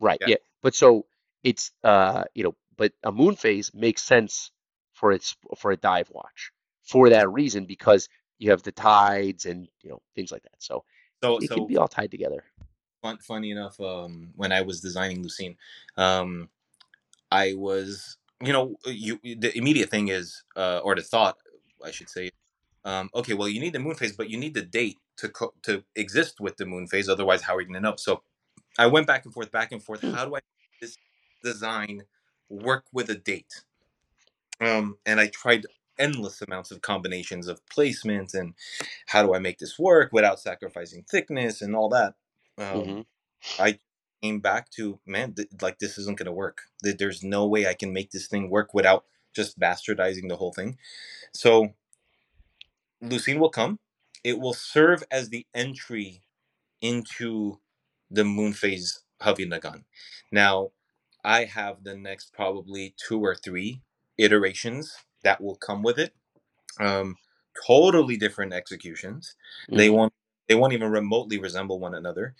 right. 0.00 0.18
Yeah. 0.22 0.28
Yeah. 0.30 0.36
But 0.62 0.74
so 0.74 1.06
it's 1.42 1.70
uh, 1.84 2.24
you 2.34 2.42
know, 2.44 2.54
but 2.76 2.92
a 3.02 3.12
moon 3.12 3.36
phase 3.36 3.72
makes 3.74 4.02
sense 4.02 4.50
for 5.04 5.12
its 5.12 5.36
for 5.58 5.70
a 5.70 5.76
dive 5.76 6.08
watch 6.14 6.50
for 6.82 7.10
that 7.10 7.30
reason 7.30 7.66
because 7.66 8.08
you 8.38 8.48
have 8.48 8.62
the 8.62 8.72
tides 8.72 9.44
and, 9.44 9.68
you 9.82 9.90
know, 9.90 10.00
things 10.14 10.32
like 10.32 10.42
that. 10.44 10.54
So 10.60 10.82
So 11.22 11.36
it 11.36 11.50
can 11.50 11.66
be 11.66 11.76
all 11.76 11.88
tied 11.88 12.10
together. 12.10 12.42
fun, 13.02 13.18
funny 13.18 13.50
enough, 13.50 13.78
um, 13.80 14.30
when 14.34 14.50
I 14.50 14.62
was 14.62 14.80
designing 14.80 15.22
Lucine, 15.22 15.56
um, 15.98 16.48
I 17.30 17.52
was 17.52 18.16
you 18.40 18.54
know 18.54 18.76
you 18.86 19.20
the 19.22 19.52
immediate 19.58 19.90
thing 19.90 20.08
is 20.08 20.42
uh, 20.56 20.78
or 20.82 20.94
the 20.94 21.02
thought 21.02 21.36
I 21.84 21.90
should 21.90 22.08
say 22.08 22.30
um, 22.86 23.10
okay 23.14 23.34
well 23.34 23.48
you 23.48 23.60
need 23.60 23.74
the 23.74 23.78
moon 23.78 23.96
phase 23.96 24.16
but 24.16 24.30
you 24.30 24.38
need 24.38 24.54
the 24.54 24.62
date 24.62 24.98
to 25.18 25.28
co- 25.28 25.54
to 25.64 25.84
exist 25.94 26.40
with 26.40 26.56
the 26.56 26.64
moon 26.64 26.86
phase 26.86 27.10
otherwise 27.10 27.42
how 27.42 27.54
are 27.56 27.60
you 27.60 27.66
going 27.66 27.82
to 27.82 27.88
know 27.88 27.96
so 27.96 28.22
I 28.78 28.86
went 28.86 29.06
back 29.06 29.26
and 29.26 29.34
forth 29.34 29.52
back 29.52 29.70
and 29.72 29.82
forth 29.82 30.00
Hmm. 30.00 30.14
how 30.14 30.24
do 30.24 30.34
I 30.36 30.40
this 30.80 30.96
design 31.42 32.04
work 32.48 32.84
with 32.92 33.10
a 33.10 33.14
date 33.14 33.64
um, 34.60 34.98
and 35.06 35.20
I 35.20 35.28
tried 35.28 35.66
endless 35.98 36.42
amounts 36.42 36.70
of 36.72 36.82
combinations 36.82 37.48
of 37.48 37.66
placement 37.68 38.34
and 38.34 38.54
how 39.08 39.22
do 39.24 39.34
I 39.34 39.40
make 39.40 39.58
this 39.58 39.78
work 39.78 40.12
without 40.12 40.40
sacrificing 40.40 41.04
thickness 41.10 41.62
and 41.62 41.76
all 41.76 41.88
that 41.90 42.14
um, 42.58 42.84
hmm 42.84 43.00
I 43.58 43.80
came 44.22 44.40
back 44.40 44.70
to 44.72 45.00
man, 45.06 45.34
th- 45.34 45.48
like 45.62 45.78
this 45.80 45.98
isn't 45.98 46.18
gonna 46.18 46.32
work. 46.32 46.62
Th- 46.84 46.96
There's 46.98 47.24
no 47.24 47.46
way 47.46 47.66
I 47.68 47.74
can 47.74 47.92
make 47.92 48.12
this 48.12 48.28
thing 48.28 48.50
work 48.50 48.74
without 48.74 49.06
just 49.34 49.58
bastardizing 49.60 50.28
the 50.28 50.36
whole 50.36 50.52
thing. 50.52 50.78
So 51.34 51.74
Lucine 53.02 53.38
will 53.38 53.50
come. 53.50 53.80
It 54.24 54.40
will 54.40 54.54
serve 54.54 55.04
as 55.10 55.30
the 55.30 55.46
entry 55.54 56.22
into 56.80 57.60
the 58.10 58.24
moon 58.24 58.52
phase 58.52 59.00
Havid 59.22 59.50
Nagan. 59.50 59.84
Now, 60.32 60.70
I 61.24 61.44
have 61.44 61.84
the 61.84 61.96
next 61.96 62.32
probably 62.32 62.94
two 62.96 63.20
or 63.20 63.34
three 63.34 63.82
iterations 64.18 64.96
that 65.24 65.40
will 65.42 65.56
come 65.56 65.82
with 65.82 65.98
it. 65.98 66.14
Um, 66.80 67.16
totally 67.66 68.16
different 68.16 68.52
executions. 68.52 69.36
They 69.72 69.88
hmm 69.88 69.90
won't 69.90 70.12
they 70.48 70.54
won't 70.56 70.74
even 70.74 70.90
remotely 70.90 71.38
resemble 71.38 71.80
one 71.80 71.94
another 71.94 72.34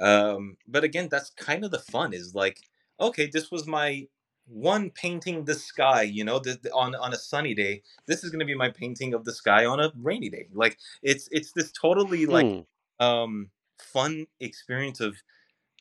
um 0.00 0.56
but 0.68 0.84
again 0.84 1.08
that's 1.10 1.30
kind 1.30 1.64
of 1.64 1.70
the 1.70 1.78
fun 1.78 2.12
is 2.12 2.34
like 2.34 2.60
okay 3.00 3.26
this 3.32 3.50
was 3.50 3.66
my 3.66 4.06
one 4.46 4.90
painting 4.90 5.44
the 5.44 5.54
sky 5.54 6.02
you 6.02 6.24
know 6.24 6.38
th- 6.40 6.60
th- 6.62 6.72
on 6.74 6.94
on 6.96 7.14
a 7.14 7.16
sunny 7.18 7.54
day 7.54 7.82
this 8.06 8.24
is 8.24 8.30
going 8.30 8.40
to 8.40 8.46
be 8.46 8.54
my 8.56 8.70
painting 8.70 9.14
of 9.14 9.24
the 9.24 9.32
sky 9.32 9.64
on 9.64 9.80
a 9.80 9.92
rainy 10.02 10.28
day 10.30 10.48
like 10.52 10.78
it's 11.02 11.28
it's 11.32 11.52
this 11.52 11.72
totally 11.72 12.26
like 12.26 12.48
Hmm. 12.48 12.64
um 13.00 13.50
fun 13.80 14.26
experience 14.40 15.00
of 15.00 15.16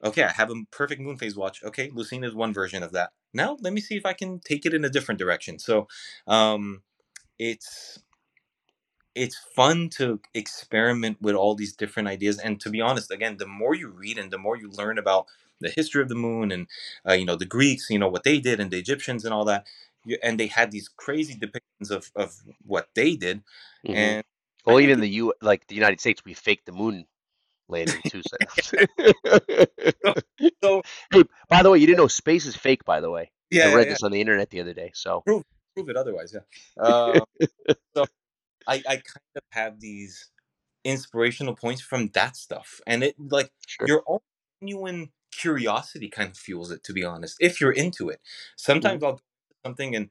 okay 0.04 0.24
i 0.24 0.32
have 0.32 0.52
a 0.52 0.56
perfect 0.72 1.02
moon 1.02 1.18
phase 1.18 1.36
watch 1.36 1.64
okay 1.64 1.90
lucine 1.92 2.26
is 2.26 2.34
one 2.36 2.54
version 2.54 2.84
of 2.84 2.92
that 2.94 3.12
now 3.34 3.58
let 3.62 3.74
me 3.74 3.82
see 3.82 3.96
if 3.96 4.06
i 4.06 4.14
can 4.14 4.40
take 4.40 4.66
it 4.66 4.74
in 4.74 4.86
a 4.86 4.90
different 4.90 5.20
direction. 5.20 5.60
So 5.60 5.88
um 6.28 6.82
it's 7.40 8.00
it's 9.16 9.38
fun 9.56 9.90
to 9.90 10.20
experiment 10.34 11.18
with 11.22 11.36
all 11.36 11.56
these 11.56 11.76
different 11.76 12.08
ideas 12.08 12.40
and 12.40 12.60
to 12.60 12.70
be 12.70 12.82
honest 12.82 13.12
again 13.12 13.38
the 13.38 13.48
more 13.48 13.76
you 13.76 13.88
read 13.90 14.18
and 14.18 14.32
the 14.32 14.38
more 14.38 14.58
you 14.58 14.70
learn 14.72 14.98
about 14.98 15.28
the 15.62 15.70
history 15.70 16.02
of 16.02 16.10
the 16.10 16.16
moon 16.16 16.52
and 16.52 16.68
uh, 17.08 17.14
you 17.14 17.26
know 17.26 17.36
the 17.36 17.46
greeks 17.46 17.90
you 17.90 18.00
know 18.00 18.10
what 18.10 18.24
they 18.24 18.40
did 18.40 18.60
and 18.60 18.72
the 18.72 18.78
egyptians 18.80 19.24
and 19.26 19.34
all 19.34 19.46
that 19.46 19.66
you, 20.06 20.18
and 20.24 20.40
they 20.40 20.48
had 20.48 20.72
these 20.72 20.90
crazy 20.90 21.36
depictions 21.36 21.92
of, 21.92 22.12
of 22.16 22.42
what 22.66 22.90
they 22.96 23.16
did 23.16 23.44
hmm 23.86 23.94
and 23.94 24.24
Well, 24.66 24.80
even 24.80 25.02
the 25.02 25.10
U, 25.10 25.34
like 25.42 25.68
the 25.68 25.76
United 25.76 26.00
States, 26.00 26.24
we 26.26 26.34
faked 26.34 26.66
the 26.66 26.72
moon 26.72 27.06
landing 27.68 28.02
two 28.06 28.22
So. 28.62 30.14
so, 30.64 30.82
Hey, 31.12 31.24
by 31.50 31.64
the 31.64 31.70
way, 31.72 31.80
you 31.80 31.88
didn't 31.88 31.98
know 32.00 32.08
space 32.08 32.46
is 32.46 32.56
fake, 32.56 32.86
by 32.86 33.02
the 33.02 33.10
way. 33.10 33.32
I 33.54 33.56
yeah 33.58 33.70
yeah 33.70 33.76
read 33.78 33.88
yeah 33.88 33.92
this 33.92 34.04
on 34.04 34.12
the 34.12 34.22
internet 34.22 34.50
the 34.50 34.62
other 34.62 34.74
day. 34.74 34.92
So, 34.94 35.26
prove 35.26 35.44
prove 35.76 35.90
it 35.90 35.98
otherwise. 35.98 36.34
Yeah. 36.36 36.84
Uh, 36.84 37.26
so 37.96 38.06
I 38.68 38.76
I 38.88 38.96
kind 38.96 39.36
of 39.36 39.44
have 39.52 39.80
these 39.80 40.30
inspirational 40.84 41.56
points 41.56 41.82
from 41.82 42.10
that 42.14 42.36
stuff, 42.36 42.82
and 42.88 43.04
it 43.04 43.16
like 43.20 43.52
Sure. 43.68 43.88
your 43.88 44.04
own 44.08 44.20
genuine 44.62 45.12
curiosity 45.32 46.10
kind 46.10 46.30
of 46.32 46.38
fuels 46.38 46.72
it. 46.72 46.84
To 46.86 46.94
be 46.94 47.04
honest, 47.04 47.38
if 47.40 47.62
you're 47.62 47.72
into 47.72 48.10
it, 48.10 48.20
sometimes 48.56 49.04
I'll 49.04 49.14
do 49.16 49.22
something 49.66 49.96
and 49.96 50.10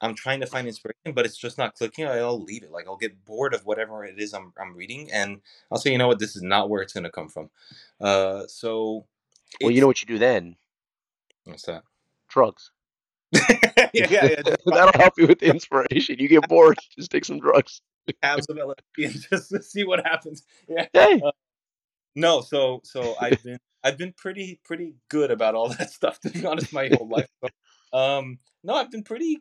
I'm 0.00 0.14
trying 0.14 0.40
to 0.40 0.46
find 0.46 0.66
inspiration, 0.66 1.12
but 1.14 1.24
it's 1.26 1.36
just 1.36 1.58
not 1.58 1.74
clicking. 1.74 2.06
I'll 2.06 2.40
leave 2.42 2.62
it. 2.62 2.70
Like 2.70 2.86
I'll 2.86 2.96
get 2.96 3.24
bored 3.24 3.54
of 3.54 3.66
whatever 3.66 4.04
it 4.04 4.18
is 4.18 4.32
I'm 4.32 4.52
I'm 4.60 4.74
reading, 4.76 5.10
and 5.12 5.40
I'll 5.70 5.78
say, 5.78 5.90
you 5.92 5.98
know 5.98 6.08
what, 6.08 6.18
this 6.18 6.36
is 6.36 6.42
not 6.42 6.70
where 6.70 6.82
it's 6.82 6.92
going 6.92 7.04
to 7.04 7.10
come 7.10 7.28
from. 7.28 7.50
Uh, 8.00 8.46
so 8.46 9.06
Well, 9.60 9.70
you 9.70 9.80
know 9.80 9.86
what 9.86 10.00
you 10.02 10.06
do 10.06 10.18
then? 10.18 10.56
what's 11.44 11.62
that? 11.64 11.82
Drugs. 12.28 12.70
yeah, 13.32 13.88
yeah, 13.94 14.06
yeah. 14.10 14.42
That'll 14.66 15.00
help 15.00 15.14
you 15.18 15.26
with 15.26 15.40
the 15.40 15.46
inspiration. 15.50 16.16
You 16.18 16.28
get 16.28 16.48
bored, 16.48 16.78
just 16.98 17.10
take 17.10 17.24
some 17.24 17.40
drugs. 17.40 17.82
tabs 18.22 18.46
of 18.48 18.56
LSD 18.56 18.74
and 19.04 19.26
just 19.30 19.50
to 19.50 19.62
see 19.62 19.84
what 19.84 20.04
happens. 20.06 20.42
Yeah. 20.68 20.86
Hey, 20.92 21.20
No, 22.14 22.40
so 22.40 22.80
so 22.84 23.14
I've 23.20 23.42
been 23.42 23.58
I've 23.84 23.98
been 23.98 24.12
pretty 24.12 24.60
pretty 24.64 24.94
good 25.08 25.30
about 25.30 25.54
all 25.54 25.68
that 25.70 25.90
stuff 25.90 26.20
to 26.20 26.30
be 26.30 26.44
honest 26.44 26.72
my 26.72 26.88
whole 26.96 27.08
life. 27.08 27.28
So, 27.42 27.98
um 27.98 28.38
no, 28.64 28.74
I've 28.74 28.90
been 28.90 29.04
pretty 29.04 29.38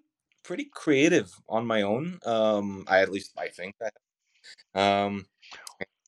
pretty 0.47 0.65
creative 0.65 1.29
on 1.47 1.67
my 1.67 1.81
own. 1.83 2.19
Um 2.25 2.85
I 2.87 3.01
at 3.01 3.11
least 3.11 3.31
I 3.37 3.49
think 3.49 3.75
that. 3.79 3.93
Um 4.79 5.25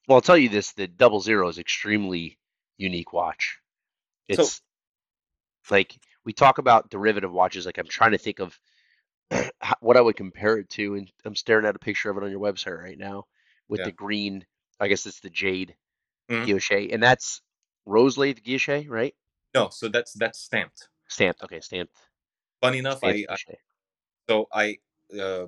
well, 0.08 0.16
I'll 0.16 0.22
tell 0.22 0.38
you 0.38 0.50
this: 0.50 0.72
the 0.72 0.88
Double 0.88 1.20
Zero 1.20 1.50
is 1.50 1.60
extremely 1.60 2.40
unique 2.78 3.14
watch. 3.14 3.60
So- 4.34 4.42
It's 4.44 4.62
like 5.70 5.96
we 6.26 6.34
talk 6.34 6.58
about 6.58 6.90
derivative 6.90 7.32
watches. 7.32 7.66
Like 7.66 7.78
I'm 7.78 7.88
trying 7.88 8.12
to 8.12 8.18
think 8.18 8.40
of 8.40 8.60
what 9.82 9.98
I 9.98 10.02
would 10.02 10.16
compare 10.16 10.58
it 10.58 10.70
to, 10.72 10.96
and 10.96 11.12
I'm 11.26 11.36
staring 11.36 11.66
at 11.66 11.76
a 11.76 11.80
picture 11.80 12.10
of 12.10 12.18
it 12.18 12.24
on 12.24 12.32
your 12.32 12.40
website 12.40 12.82
right 12.82 12.98
now 12.98 13.26
with 13.68 13.80
Yeah. 13.82 13.86
the 13.86 13.92
green. 13.92 14.46
I 14.80 14.88
guess 14.88 15.06
it's 15.06 15.20
the 15.20 15.30
jade 15.30 15.76
guilloche, 16.30 16.92
and 16.94 17.04
that's 17.04 17.42
rose 17.86 18.18
lathe 18.18 18.40
guilloche, 18.40 18.88
right? 18.90 19.14
no, 19.54 19.70
so 19.70 19.90
that's 19.90 20.14
that's 20.14 20.40
stamped. 20.40 20.90
Stamped. 21.08 21.44
Okay, 21.44 21.60
stamped. 21.60 21.94
Funny 22.62 22.78
enough, 22.80 23.00
stamped 23.00 23.30
I. 23.30 23.36
so 24.30 24.48
I 24.54 24.78
uh, 25.20 25.48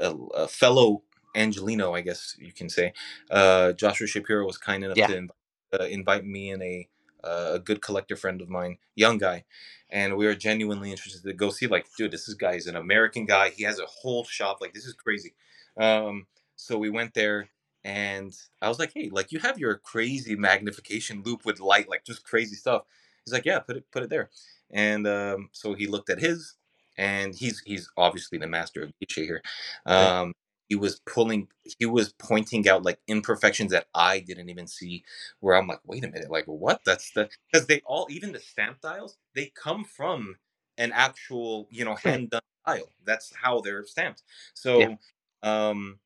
a, 0.00 0.14
a 0.34 0.48
fellow 0.48 1.02
Angelino, 1.36 1.94
I 1.94 2.00
guess 2.00 2.36
you 2.38 2.52
can 2.52 2.68
say, 2.68 2.92
uh, 3.30 3.72
Joshua 3.74 4.06
Shapiro 4.06 4.46
was 4.46 4.58
kind 4.58 4.84
enough 4.84 4.96
Yeah. 4.96 5.08
to 5.08 5.16
invite, 5.16 5.36
uh, 5.80 5.84
invite 5.84 6.24
me 6.26 6.50
and 6.50 6.62
a 6.62 6.88
uh, 7.24 7.52
a 7.54 7.58
good 7.58 7.82
collector 7.82 8.16
friend 8.16 8.40
of 8.40 8.48
mine, 8.48 8.78
young 8.94 9.18
guy, 9.18 9.44
and 9.90 10.16
we 10.16 10.26
were 10.26 10.34
genuinely 10.36 10.90
interested 10.92 11.24
to 11.24 11.32
go 11.34 11.50
see. 11.50 11.66
Like, 11.66 11.86
dude, 11.96 12.12
this 12.12 12.28
is 12.28 12.34
guy 12.34 12.52
is 12.54 12.68
an 12.68 12.76
American 12.76 13.26
guy. 13.26 13.50
He 13.50 13.64
has 13.64 13.80
a 13.80 13.86
whole 13.86 14.24
shop. 14.24 14.58
Like, 14.60 14.74
this 14.74 14.86
is 14.86 14.94
crazy. 14.94 15.34
Um, 15.76 16.26
so 16.56 16.78
we 16.78 16.90
went 16.90 17.14
there. 17.14 17.48
And 17.84 18.36
I 18.62 18.68
was 18.68 18.78
like, 18.80 18.92
"Hey, 18.94 19.10
like 19.10 19.32
you 19.32 19.38
have 19.40 19.58
your 19.58 19.76
crazy 19.76 20.36
magnification 20.36 21.22
loop 21.24 21.44
with 21.44 21.60
light, 21.60 21.88
like 21.88 22.04
just 22.04 22.24
crazy 22.24 22.56
stuff." 22.56 22.82
He's 23.24 23.32
like, 23.32 23.44
"Yeah, 23.44 23.60
put 23.60 23.76
it, 23.76 23.90
put 23.92 24.02
it 24.04 24.10
there." 24.10 24.30
And 24.70 25.06
um, 25.06 25.50
so 25.52 25.74
he 25.74 25.86
looked 25.86 26.10
at 26.10 26.20
his, 26.20 26.54
and 26.98 27.34
he's 27.34 27.60
he's 27.66 27.90
obviously 27.96 28.38
the 28.38 28.46
master 28.46 28.82
of 28.82 28.92
Nietzsche 29.00 29.24
here. 29.26 29.42
Um, 29.86 30.32
he 30.68 30.74
was 30.74 31.00
pulling, 31.06 31.46
he 31.78 31.86
was 31.86 32.12
pointing 32.18 32.68
out 32.68 32.82
like 32.82 32.98
imperfections 33.06 33.70
that 33.70 33.86
I 33.94 34.18
didn't 34.20 34.50
even 34.50 34.66
see. 34.66 35.04
Where 35.40 35.56
I'm 35.56 35.68
like, 35.68 35.80
wait 35.84 36.04
a 36.04 36.08
minute, 36.08 36.30
like 36.30 36.46
what? 36.46 36.80
That's 36.84 37.10
the 37.12 37.28
because 37.52 37.66
they 37.66 37.80
all 37.86 38.06
even 38.10 38.32
the 38.32 38.40
stamp 38.40 38.80
dials 38.80 39.16
they 39.34 39.52
come 39.54 39.84
from 39.84 40.36
an 40.78 40.92
actual 40.92 41.68
you 41.70 41.84
know 41.84 41.94
hand 41.94 42.30
done 42.30 42.42
dial. 42.66 42.90
That's 43.04 43.32
how 43.42 43.60
they're 43.60 43.84
stamped. 43.86 44.22
So, 44.54 44.96
um, 45.42 45.98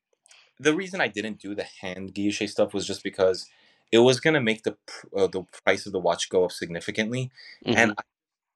the 0.59 0.75
reason 0.75 1.01
I 1.01 1.07
didn't 1.07 1.39
do 1.39 1.55
the 1.55 1.65
hand 1.81 2.13
guilloche 2.13 2.49
stuff 2.49 2.73
was 2.73 2.85
just 2.87 3.03
because 3.03 3.47
it 3.91 3.99
was 3.99 4.19
gonna 4.19 4.41
make 4.41 4.63
the 4.63 4.77
uh, 5.15 5.27
the 5.27 5.43
price 5.65 5.85
of 5.85 5.91
the 5.93 5.99
watch 5.99 6.29
go 6.29 6.45
up 6.45 6.51
significantly 6.51 7.31
and 7.73 7.91
Mhm. 7.91 7.95
I 7.97 8.03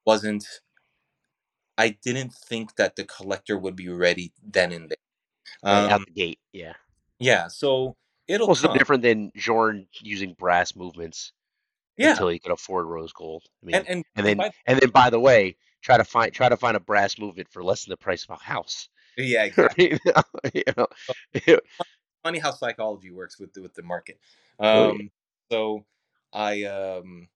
wasn't 0.05 0.45
I 1.77 1.89
didn't 1.89 2.33
think 2.33 2.75
that 2.75 2.95
the 2.95 3.03
collector 3.03 3.57
would 3.57 3.75
be 3.75 3.89
ready 3.89 4.31
then 4.43 4.71
and 4.71 4.89
there. 4.89 4.97
Right, 5.63 5.91
out 5.91 5.99
Um, 5.99 6.05
the 6.07 6.11
gate, 6.13 6.39
yeah. 6.53 6.73
yeah, 7.19 7.47
so 7.47 7.95
it'll 8.27 8.51
it's 8.51 8.61
come. 8.61 8.77
different 8.77 9.03
than 9.03 9.31
Journe 9.35 9.87
using 10.01 10.33
brass 10.33 10.75
movements 10.75 11.33
Yeah, 11.97 12.11
until 12.11 12.29
he 12.29 12.39
could 12.39 12.51
afford 12.51 12.87
rose 12.87 13.13
gold. 13.13 13.43
I 13.61 13.65
mean, 13.65 13.75
and 13.75 13.87
and, 13.87 14.05
and 14.15 14.25
then 14.25 14.37
by, 14.37 14.51
and 14.65 14.79
then 14.79 14.89
by 14.89 15.09
the 15.09 15.19
way, 15.19 15.55
try 15.81 15.97
to 15.97 16.03
find 16.03 16.31
try 16.33 16.49
to 16.49 16.57
find 16.57 16.75
a 16.75 16.79
brass 16.79 17.17
movement 17.17 17.49
for 17.49 17.63
less 17.63 17.85
than 17.85 17.91
the 17.91 17.97
price 17.97 18.23
of 18.23 18.31
a 18.31 18.43
house. 18.43 18.89
yeah, 19.17 19.43
exactly. 19.45 19.97
You 20.53 20.63
know, 20.77 20.87
know, 21.47 21.59
Funny 22.23 22.39
how 22.39 22.51
psychology 22.51 23.11
works 23.11 23.39
with 23.39 23.53
the, 23.53 23.61
with 23.61 23.75
the 23.75 23.83
market. 23.83 24.19
Oh, 24.59 24.85
yeah. 24.85 24.89
Um, 24.91 25.11
so 25.51 25.85
I 26.33 26.63
um 26.63 27.27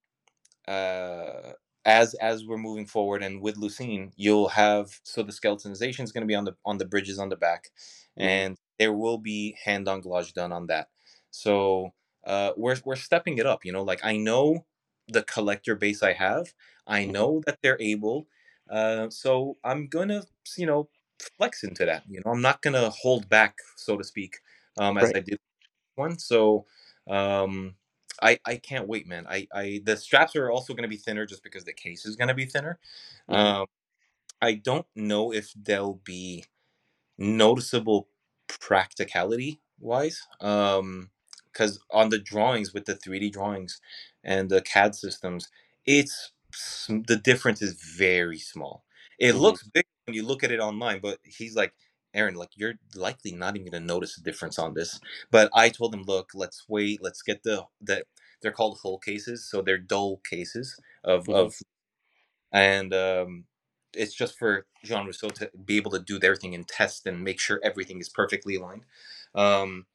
uh 0.67 1.53
as 1.85 2.13
as 2.15 2.45
we're 2.45 2.57
moving 2.57 2.85
forward 2.85 3.23
and 3.23 3.41
with 3.41 3.55
Lucine, 3.57 4.11
you'll 4.15 4.49
have 4.49 4.99
so 5.03 5.23
the 5.23 5.31
skeletonization 5.31 6.03
is 6.03 6.11
going 6.11 6.21
to 6.23 6.27
be 6.27 6.35
on 6.35 6.45
the 6.45 6.55
on 6.65 6.77
the 6.77 6.85
bridges 6.85 7.19
on 7.19 7.29
the 7.29 7.35
back, 7.35 7.69
Mhm. 8.17 8.43
and 8.45 8.57
there 8.79 8.93
will 8.93 9.17
be 9.17 9.57
hand 9.63 9.87
anglage 9.87 10.33
done 10.33 10.51
on 10.51 10.67
that. 10.67 10.89
So 11.31 11.91
uh, 12.25 12.51
we're 12.57 12.77
we're 12.85 12.95
stepping 12.95 13.37
it 13.37 13.45
up. 13.45 13.65
You 13.65 13.71
know, 13.71 13.83
like 13.83 14.01
I 14.03 14.17
know 14.17 14.65
the 15.07 15.23
collector 15.23 15.75
base 15.75 16.03
I 16.03 16.13
have. 16.13 16.53
I 16.87 17.05
Mhm. 17.05 17.13
know 17.13 17.41
that 17.45 17.59
they're 17.61 17.81
able. 17.81 18.27
Uh, 18.69 19.09
so 19.09 19.57
I'm 19.63 19.87
gonna 19.87 20.23
you 20.57 20.65
know 20.65 20.89
flex 21.37 21.63
into 21.63 21.85
that. 21.85 22.03
You 22.09 22.21
know, 22.25 22.31
I'm 22.31 22.41
not 22.41 22.61
gonna 22.61 22.89
hold 22.89 23.29
back, 23.29 23.57
so 23.75 23.97
to 23.97 24.03
speak, 24.03 24.37
um, 24.77 24.97
as 24.97 25.11
Right. 25.11 25.15
I 25.15 25.19
did 25.21 25.39
one. 25.95 26.19
So 26.19 26.65
um, 27.09 27.75
I 28.21 28.39
I 28.45 28.57
can't 28.57 28.87
wait, 28.87 29.07
man. 29.07 29.25
I 29.29 29.47
I 29.53 29.81
the 29.85 29.97
straps 29.97 30.35
are 30.35 30.51
also 30.51 30.73
going 30.73 30.83
to 30.83 30.89
be 30.89 30.97
thinner 30.97 31.25
just 31.25 31.43
because 31.43 31.65
the 31.65 31.73
case 31.73 32.05
is 32.05 32.15
going 32.15 32.27
to 32.29 32.33
be 32.33 32.45
thinner. 32.45 32.79
Mhm. 33.27 33.59
Um, 33.61 33.65
I 34.41 34.55
don't 34.55 34.87
know 34.95 35.33
if 35.33 35.53
they'll 35.55 35.95
be 36.05 36.45
noticeable 37.17 38.09
practicality 38.47 39.61
wise. 39.79 40.21
Um, 40.41 41.11
because 41.53 41.79
on 41.91 42.09
the 42.09 42.19
drawings 42.19 42.73
with 42.73 42.85
the 42.85 42.95
3D 42.95 43.31
drawings 43.31 43.81
and 44.23 44.49
the 44.49 44.61
CAD 44.61 44.95
systems, 44.95 45.49
it's 45.85 46.33
the 46.87 47.17
difference 47.23 47.61
is 47.61 47.73
very 47.97 48.39
small. 48.39 48.85
It 49.19 49.33
Mhm. 49.33 49.35
looks 49.35 49.63
big 49.63 49.85
when 50.05 50.15
you 50.15 50.23
look 50.25 50.43
at 50.43 50.51
it 50.51 50.59
online, 50.59 50.99
but 51.01 51.19
he's 51.23 51.55
like, 51.55 51.73
Aren, 52.13 52.35
like 52.35 52.49
you're 52.55 52.75
likely 52.95 53.31
not 53.31 53.55
even 53.55 53.71
gonna 53.71 53.85
notice 53.85 54.17
a 54.17 54.21
difference 54.23 54.57
on 54.59 54.73
this. 54.73 54.99
But 55.31 55.49
I 55.55 55.69
told 55.69 55.93
him, 55.93 56.03
look, 56.03 56.31
let's 56.33 56.65
wait, 56.67 57.01
let's 57.01 57.21
get 57.21 57.43
the 57.43 57.65
the 57.81 58.03
they're 58.41 58.51
called 58.51 58.79
hull 58.81 58.99
cases, 58.99 59.47
so 59.49 59.61
they're 59.61 59.77
dull 59.77 60.21
cases 60.29 60.79
of 61.03 61.27
Mhm. 61.27 61.33
of 61.35 61.55
and 62.51 62.93
um 62.93 63.45
it's 63.95 64.13
just 64.15 64.37
for 64.39 64.65
Jean 64.85 65.05
Rousseau 65.07 65.29
to 65.29 65.51
be 65.65 65.77
able 65.77 65.91
to 65.91 65.99
do 65.99 66.19
their 66.19 66.35
thing 66.35 66.53
and 66.55 66.67
test 66.67 67.07
and 67.07 67.23
make 67.23 67.39
sure 67.39 67.59
everything 67.63 67.99
is 67.99 68.09
perfectly 68.09 68.55
aligned. 68.55 68.83
Um 69.35 69.85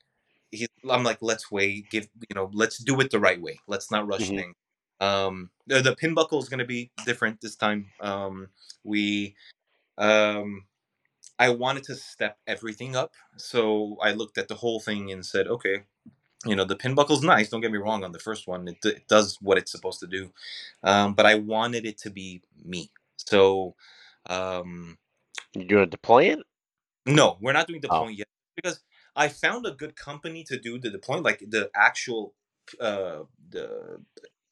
he, 0.52 0.66
I'm 0.90 1.04
like, 1.04 1.18
let's 1.22 1.50
wait, 1.50 1.90
give 1.90 2.08
you 2.30 2.34
know, 2.34 2.50
let's 2.54 2.78
do 2.78 3.00
it 3.00 3.10
the 3.10 3.20
right 3.20 3.40
way. 3.40 3.58
Let's 3.68 3.90
not 3.90 4.06
rush 4.06 4.30
Mhm. 4.30 4.36
things. 4.36 4.54
Um, 5.00 5.50
the, 5.66 5.82
the 5.82 5.96
pin 5.96 6.14
buckle 6.14 6.40
is 6.40 6.48
going 6.48 6.60
to 6.60 6.64
be 6.66 6.90
different 7.06 7.40
this 7.40 7.56
time. 7.56 7.86
Um, 8.00 8.48
we, 8.84 9.36
um, 9.98 10.64
I 11.38 11.50
wanted 11.50 11.84
to 11.84 11.96
step 11.96 12.38
everything 12.46 12.96
up, 12.96 13.12
so 13.36 13.96
I 14.02 14.12
looked 14.12 14.38
at 14.38 14.48
the 14.48 14.54
whole 14.56 14.80
thing 14.80 15.10
and 15.12 15.24
said, 15.26 15.48
okay, 15.48 15.84
you 16.46 16.56
know, 16.56 16.64
the 16.64 16.76
pin 16.76 16.94
buckle's 16.94 17.24
nice. 17.24 17.50
Don't 17.50 17.60
get 17.62 17.72
me 17.72 17.78
wrong. 17.78 18.04
On 18.04 18.12
the 18.12 18.18
first 18.18 18.46
one, 18.48 18.68
it, 18.68 18.78
it 18.84 19.08
does 19.08 19.38
what 19.42 19.58
it's 19.58 19.72
supposed 19.72 20.00
to 20.00 20.06
do, 20.06 20.32
um, 20.84 21.14
but 21.14 21.26
I 21.26 21.36
wanted 21.36 21.86
it 21.86 21.98
to 22.00 22.10
be 22.10 22.42
me. 22.64 22.90
So, 23.16 23.74
um, 24.28 24.98
You 25.54 25.64
doing 25.64 25.84
a 25.84 25.86
deployant? 25.86 26.42
no, 27.06 27.38
we're 27.40 27.52
not 27.52 27.66
doing 27.66 27.80
Oh. 27.90 28.08
deployant 28.08 28.18
yet 28.18 28.28
because 28.56 28.80
I 29.16 29.28
found 29.28 29.66
a 29.66 29.72
good 29.72 29.96
company 29.96 30.44
to 30.44 30.58
do 30.58 30.78
the 30.78 30.90
deployant. 30.90 31.24
Like 31.24 31.44
the 31.48 31.70
actual 31.74 32.34
uh, 32.80 33.24
the 33.50 34.00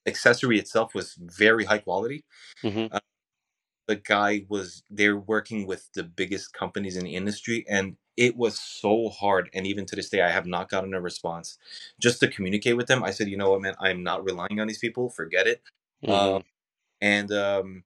accessory 0.07 0.59
itself 0.59 0.95
was 0.95 1.15
very 1.15 1.65
high 1.65 1.79
quality. 1.79 2.25
hmm 2.63 2.87
The 3.89 3.97
guy 3.97 4.47
was 4.49 4.83
they're 4.91 5.19
working 5.19 5.67
with 5.67 5.91
the 5.95 6.05
biggest 6.05 6.53
companies 6.55 6.97
in 6.97 7.05
the 7.05 7.15
industry, 7.17 7.65
and 7.69 7.97
it 8.17 8.37
was 8.37 8.59
so 8.61 9.09
hard. 9.09 9.51
And 9.55 9.67
even 9.67 9.87
to 9.87 9.97
this 9.97 10.11
day, 10.11 10.23
I 10.23 10.31
have 10.31 10.47
not 10.47 10.69
gotten 10.71 10.95
a 10.95 11.01
response. 11.01 11.59
Just 12.01 12.21
to 12.21 12.29
communicate 12.29 12.77
with 12.77 12.87
them, 12.87 13.03
I 13.05 13.11
said, 13.11 13.29
you 13.29 13.37
know 13.37 13.51
what, 13.51 13.63
man, 13.63 13.75
I'm 13.81 14.03
not 14.03 14.25
relying 14.25 14.61
on 14.61 14.69
these 14.69 14.79
people. 14.79 15.11
Forget 15.11 15.47
it. 15.47 15.63
hmm 16.05 16.43
And 17.01 17.33
um, 17.33 17.85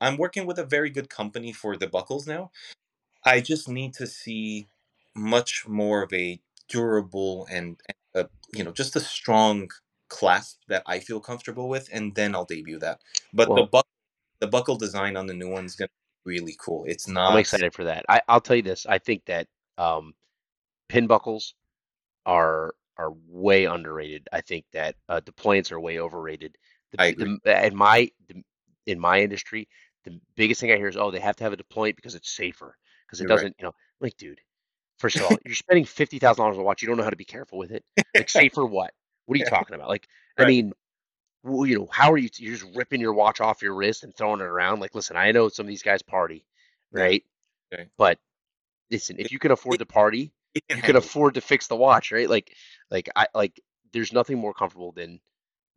I'm 0.00 0.16
working 0.16 0.46
with 0.46 0.58
a 0.58 0.64
very 0.64 0.90
good 0.90 1.08
company 1.10 1.52
for 1.52 1.76
the 1.76 1.86
buckles 1.86 2.26
now. 2.26 2.50
I 3.24 3.40
just 3.40 3.68
need 3.68 3.94
to 3.94 4.06
see 4.06 4.68
much 5.14 5.66
more 5.68 6.02
of 6.02 6.12
a 6.12 6.40
durable 6.68 7.46
and, 7.50 7.80
and 8.14 8.26
a, 8.26 8.30
you 8.56 8.64
know 8.64 8.72
just 8.72 8.96
a 8.96 9.00
strong 9.00 9.70
clasp 10.08 10.60
that 10.68 10.82
I 10.86 11.00
feel 11.00 11.20
comfortable 11.20 11.68
with, 11.68 11.88
and 11.92 12.14
then 12.14 12.34
I'll 12.34 12.44
debut 12.46 12.78
that. 12.80 13.00
But 13.32 13.54
the 13.54 13.62
Well, 13.62 13.70
buck 13.72 13.86
the 14.40 14.46
buckle 14.46 14.76
design 14.76 15.16
on 15.16 15.26
the 15.26 15.34
new 15.34 15.48
one's 15.48 15.76
gonna 15.76 15.88
be 16.24 16.32
really 16.32 16.56
cool. 16.58 16.84
It's 16.86 17.08
not. 17.08 17.32
I'm 17.32 17.38
excited 17.38 17.72
for 17.74 17.84
that. 17.84 18.04
I, 18.08 18.20
I'll 18.28 18.40
tell 18.40 18.56
you 18.56 18.62
this. 18.62 18.86
I 18.86 18.98
think 18.98 19.24
that 19.26 19.46
um, 19.78 20.14
pin 20.88 21.06
buckles 21.06 21.54
are 22.24 22.74
are 22.98 23.12
way 23.28 23.66
underrated. 23.66 24.28
I 24.32 24.40
think 24.40 24.64
that 24.72 24.96
uh, 25.08 25.20
deployants 25.20 25.72
are 25.72 25.80
way 25.80 25.98
overrated. 25.98 26.56
The, 26.92 27.02
I 27.02 27.06
agree. 27.06 27.38
the, 27.44 27.66
in 27.66 27.76
my 27.76 28.10
the, 28.28 28.42
in 28.86 28.98
my 28.98 29.20
industry, 29.20 29.68
the 30.04 30.18
biggest 30.36 30.60
thing 30.60 30.72
I 30.72 30.76
hear 30.76 30.88
is, 30.88 30.96
oh, 30.96 31.10
they 31.10 31.20
have 31.20 31.36
to 31.36 31.44
have 31.44 31.52
a 31.52 31.56
deployant 31.56 31.96
because 31.96 32.14
it's 32.14 32.30
safer. 32.30 32.76
Because 33.06 33.20
it 33.20 33.24
You're 33.24 33.36
doesn't, 33.36 33.54
you 33.58 33.64
know, 33.64 33.72
like, 34.00 34.16
dude, 34.16 34.40
first 34.98 35.16
of 35.16 35.22
all, 35.22 35.36
you're 35.44 35.54
spending 35.54 35.84
fifty 35.84 36.18
thousand 36.18 36.42
dollars 36.42 36.56
on 36.56 36.62
a 36.62 36.64
watch. 36.64 36.82
You 36.82 36.88
don't 36.88 36.96
know 36.96 37.04
how 37.04 37.10
to 37.10 37.16
be 37.16 37.24
careful 37.24 37.58
with 37.58 37.72
it. 37.72 37.84
Like, 38.14 38.28
safer 38.28 38.64
what? 38.64 38.92
What 39.26 39.36
are 39.36 39.38
you 39.38 39.46
talking 39.46 39.74
about? 39.74 39.88
Like, 39.88 40.08
I 40.38 40.44
mean, 40.44 40.72
you 41.46 41.78
know, 41.78 41.88
how 41.90 42.12
are 42.12 42.18
you? 42.18 42.28
You're 42.36 42.56
just 42.56 42.66
ripping 42.74 43.00
your 43.00 43.14
watch 43.14 43.40
off 43.40 43.62
your 43.62 43.74
wrist 43.74 44.04
and 44.04 44.14
throwing 44.14 44.40
it 44.40 44.46
around. 44.46 44.80
Like, 44.80 44.94
listen, 44.94 45.16
I 45.16 45.32
know 45.32 45.48
some 45.48 45.66
of 45.66 45.68
these 45.68 45.82
guys 45.82 46.02
party, 46.02 46.44
right? 46.92 47.24
Okay. 47.72 47.86
But 47.96 48.18
listen, 48.90 49.16
if 49.18 49.32
you 49.32 49.38
can 49.38 49.50
afford 49.50 49.78
to 49.78 49.86
party, 49.86 50.32
you 50.54 50.82
can 50.82 50.96
afford 50.96 51.34
to 51.34 51.40
fix 51.40 51.66
the 51.66 51.76
watch, 51.76 52.12
right? 52.12 52.28
Like, 52.28 52.54
like 52.90 53.08
I 53.14 53.26
like. 53.34 53.60
There's 53.92 54.12
nothing 54.12 54.38
more 54.38 54.52
comfortable 54.52 54.92
than 54.92 55.20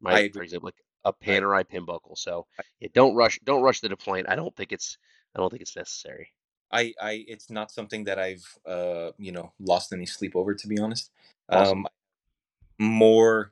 my, 0.01 0.29
for 0.29 0.41
example, 0.41 0.67
like 0.67 0.83
a 1.05 1.13
Panerai 1.13 1.67
pin 1.67 1.85
buckle. 1.85 2.15
So 2.15 2.47
yeah, 2.79 2.89
don't 2.93 3.15
rush, 3.15 3.39
don't 3.43 3.61
rush 3.61 3.81
the 3.81 3.89
deployment. 3.89 4.29
I 4.29 4.35
don't 4.35 4.55
think 4.55 4.71
it's, 4.71 4.97
I 5.35 5.39
don't 5.39 5.49
think 5.49 5.61
it's 5.61 5.75
necessary. 5.75 6.33
I, 6.71 6.93
I, 7.01 7.25
it's 7.27 7.49
not 7.49 7.71
something 7.71 8.03
that 8.05 8.19
I've, 8.19 8.57
uh, 8.65 9.11
you 9.17 9.31
know, 9.31 9.53
lost 9.59 9.91
any 9.93 10.05
sleep 10.05 10.35
over, 10.35 10.53
to 10.53 10.67
be 10.67 10.79
honest. 10.79 11.11
Awesome. 11.49 11.85
Um, 11.85 11.87
more 12.77 13.51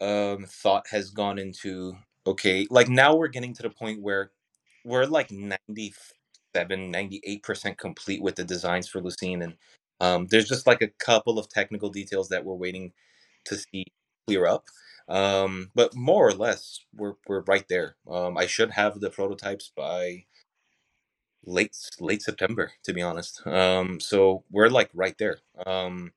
um, 0.00 0.44
thought 0.48 0.86
has 0.90 1.10
gone 1.10 1.38
into 1.38 1.96
okay 2.26 2.66
like 2.70 2.88
now 2.88 3.14
we're 3.14 3.28
getting 3.28 3.54
to 3.54 3.62
the 3.62 3.70
point 3.70 4.02
where 4.02 4.30
we're 4.84 5.04
like 5.06 5.30
97 5.30 6.92
98% 6.92 7.78
complete 7.78 8.22
with 8.22 8.36
the 8.36 8.44
designs 8.44 8.88
for 8.88 9.00
lucine 9.00 9.42
and 9.42 9.54
um, 10.00 10.26
there's 10.30 10.48
just 10.48 10.66
like 10.66 10.82
a 10.82 10.88
couple 11.00 11.38
of 11.38 11.48
technical 11.48 11.90
details 11.90 12.28
that 12.28 12.44
we're 12.44 12.54
waiting 12.54 12.92
to 13.46 13.56
see 13.56 13.84
clear 14.26 14.46
up 14.46 14.64
um, 15.08 15.70
but 15.74 15.94
more 15.96 16.28
or 16.28 16.34
less 16.34 16.80
we're, 16.94 17.14
we're 17.26 17.42
right 17.42 17.66
there. 17.68 17.96
Um, 18.10 18.36
i 18.36 18.46
should 18.46 18.70
have 18.72 19.00
the 19.00 19.10
prototypes 19.10 19.72
by 19.76 20.24
late 21.46 21.76
late 22.00 22.22
september 22.22 22.72
to 22.84 22.92
be 22.92 23.02
honest. 23.02 23.46
Um, 23.46 24.00
so 24.00 24.44
we're 24.50 24.68
like 24.68 24.90
right 24.94 25.16
there. 25.18 25.38
Um, 25.66 26.12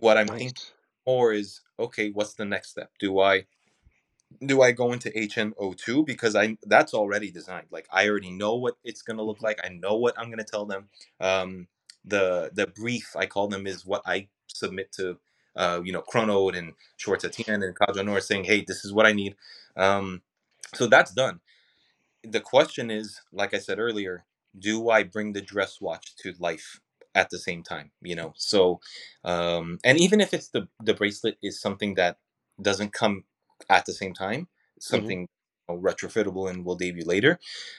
what 0.00 0.16
i'm 0.18 0.26
thinking 0.26 0.48
Nice. 0.48 0.72
more 1.06 1.32
is 1.32 1.60
okay 1.78 2.10
what's 2.10 2.34
the 2.34 2.44
next 2.44 2.70
step 2.70 2.90
do 3.00 3.20
i 3.20 3.42
do 4.46 4.62
I 4.62 4.72
go 4.72 4.92
into 4.92 5.10
HN02 5.10 6.06
because 6.06 6.36
I 6.36 6.58
that's 6.66 6.94
already 6.94 7.30
designed. 7.32 7.68
Like 7.70 7.88
I 7.92 8.08
already 8.08 8.30
know 8.30 8.56
what 8.56 8.76
it's 8.84 9.02
gonna 9.02 9.22
look 9.24 9.38
hmm 9.38 9.44
like. 9.44 9.60
I 9.64 9.70
know 9.70 9.96
what 9.96 10.18
I'm 10.18 10.30
gonna 10.30 10.44
tell 10.44 10.66
them. 10.66 10.88
Um, 11.20 11.68
the 12.04 12.50
the 12.54 12.68
brief 12.68 13.16
I 13.16 13.26
call 13.26 13.48
them 13.48 13.66
is 13.66 13.86
what 13.86 14.02
I 14.06 14.28
submit 14.48 14.92
to 14.94 15.18
uh, 15.56 15.82
you 15.84 15.92
know 15.92 16.02
Chronode 16.02 16.56
and 16.58 16.74
Schwarz 16.98 17.24
Etienne 17.24 17.62
and 17.64 17.76
Cadranor 17.76 18.22
saying, 18.22 18.44
hey, 18.44 18.64
this 18.66 18.84
is 18.84 18.92
what 18.92 19.06
I 19.06 19.12
need. 19.12 19.36
Um, 19.76 20.22
so 20.74 20.86
that's 20.86 21.12
done. 21.12 21.40
The 22.24 22.40
question 22.40 22.90
is, 22.90 23.20
like 23.32 23.54
I 23.54 23.58
said 23.58 23.78
earlier, 23.80 24.24
do 24.58 24.90
I 24.90 25.04
bring 25.04 25.32
the 25.34 25.42
dress 25.42 25.80
watch 25.80 26.16
to 26.18 26.34
life 26.38 26.80
at 27.14 27.30
the 27.30 27.38
same 27.38 27.62
time? 27.62 27.90
You 28.02 28.16
know, 28.16 28.32
so 28.36 28.80
um, 29.24 29.78
and 29.84 29.98
even 29.98 30.20
if 30.20 30.34
it's 30.34 30.48
the 30.48 30.68
the 30.82 30.94
bracelet 30.94 31.38
is 31.42 31.60
something 31.60 31.94
that 31.94 32.18
doesn't 32.60 32.92
come 32.92 33.24
at 33.68 33.86
the 33.86 33.92
same 33.94 34.14
time, 34.14 34.48
hmm 34.90 35.12
something 35.12 35.20
you 35.22 35.74
know, 35.74 35.80
retrofittable 35.80 36.50
and 36.50 36.64
will 36.64 36.76
debut 36.76 37.04
later, 37.04 37.38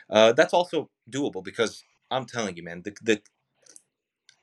uh, 0.10 0.34
that's 0.34 0.54
also 0.54 0.90
doable 1.10 1.44
because 1.44 1.84
I'm 2.12 2.26
telling 2.26 2.58
you, 2.58 2.64
man, 2.64 2.82
the 2.84 2.96
the 3.02 3.22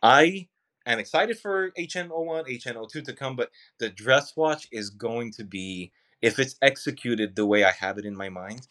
I 0.02 0.48
am 0.86 0.98
excited 0.98 1.38
for 1.38 1.72
HN01, 1.76 2.44
HN02 2.48 3.00
to 3.02 3.12
come, 3.12 3.36
but 3.36 3.50
the 3.78 3.88
dress 3.88 4.36
watch 4.36 4.68
is 4.72 4.90
going 4.90 5.32
to 5.32 5.44
be 5.44 5.92
if 6.20 6.38
it's 6.38 6.56
executed 6.62 7.34
the 7.36 7.46
way 7.46 7.64
I 7.64 7.72
have 7.72 7.98
it 7.98 8.04
in 8.04 8.16
my 8.16 8.28
mind 8.28 8.66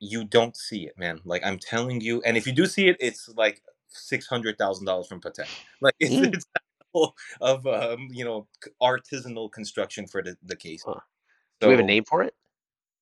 you 0.00 0.24
don't 0.24 0.56
see 0.56 0.86
it, 0.86 0.98
man. 0.98 1.20
Like 1.24 1.42
I'm 1.44 1.58
telling 1.58 2.00
you, 2.00 2.22
and 2.22 2.36
if 2.36 2.46
you 2.46 2.52
do 2.52 2.66
see 2.66 2.88
it, 2.88 2.96
it's 3.00 3.28
like 3.36 3.62
six 3.94 4.26
hundred 4.26 4.58
thousand 4.58 4.86
dollars 4.86 5.06
from 5.06 5.20
Patek. 5.20 5.46
Like 5.80 5.94
it's 6.00 6.14
Mm. 6.14 6.34
it's 6.34 6.46
that 6.54 6.62
level 6.94 7.14
of 7.40 7.66
um, 7.66 8.08
you 8.10 8.24
know 8.24 8.46
artisanal 8.80 9.50
construction 9.50 10.06
for 10.06 10.22
the, 10.22 10.36
the 10.44 10.56
case. 10.56 10.82
Huh. 10.86 11.00
Do 11.60 11.68
we 11.68 11.74
have 11.74 11.80
a 11.80 11.86
name 11.86 12.04
for 12.04 12.22
it? 12.22 12.34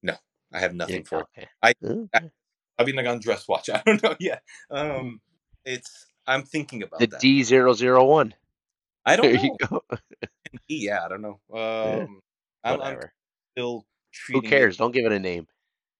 no, 0.02 0.14
I 0.52 0.60
have 0.60 0.72
Yeah, 0.72 0.76
nothing 0.76 1.04
for 1.04 1.20
it. 1.20 1.26
okay. 1.36 1.48
I 1.62 1.74
I 2.14 2.18
Okay. 2.18 2.30
Havid 2.78 2.94
Nagan 2.94 3.20
dress 3.20 3.46
watch. 3.48 3.68
I 3.74 3.82
don't 3.84 4.02
know 4.02 4.16
yet. 4.18 4.42
Mm. 4.72 5.00
Um, 5.00 5.20
it's 5.64 6.06
I'm 6.26 6.42
thinking 6.44 6.80
The 6.80 6.84
about 6.84 7.10
that. 7.10 7.20
D001. 7.20 8.32
I 9.06 9.16
don't 9.16 9.32
There 9.32 9.34
you 9.36 9.56
know. 9.60 9.68
go. 9.68 9.82
Yeah, 10.68 11.04
I 11.04 11.08
don't 11.08 11.22
know. 11.22 11.40
Yeah, 11.52 12.02
Um, 12.04 12.20
I'm 12.64 12.72
I'm 12.74 12.78
whatever. 12.78 13.12
still 13.52 13.86
Who 14.32 14.42
treating 14.42 14.44
it. 14.44 14.50
cares? 14.50 14.76
Don't 14.76 14.92
give 14.92 15.04
it 15.04 15.12
a 15.12 15.18
name. 15.18 15.46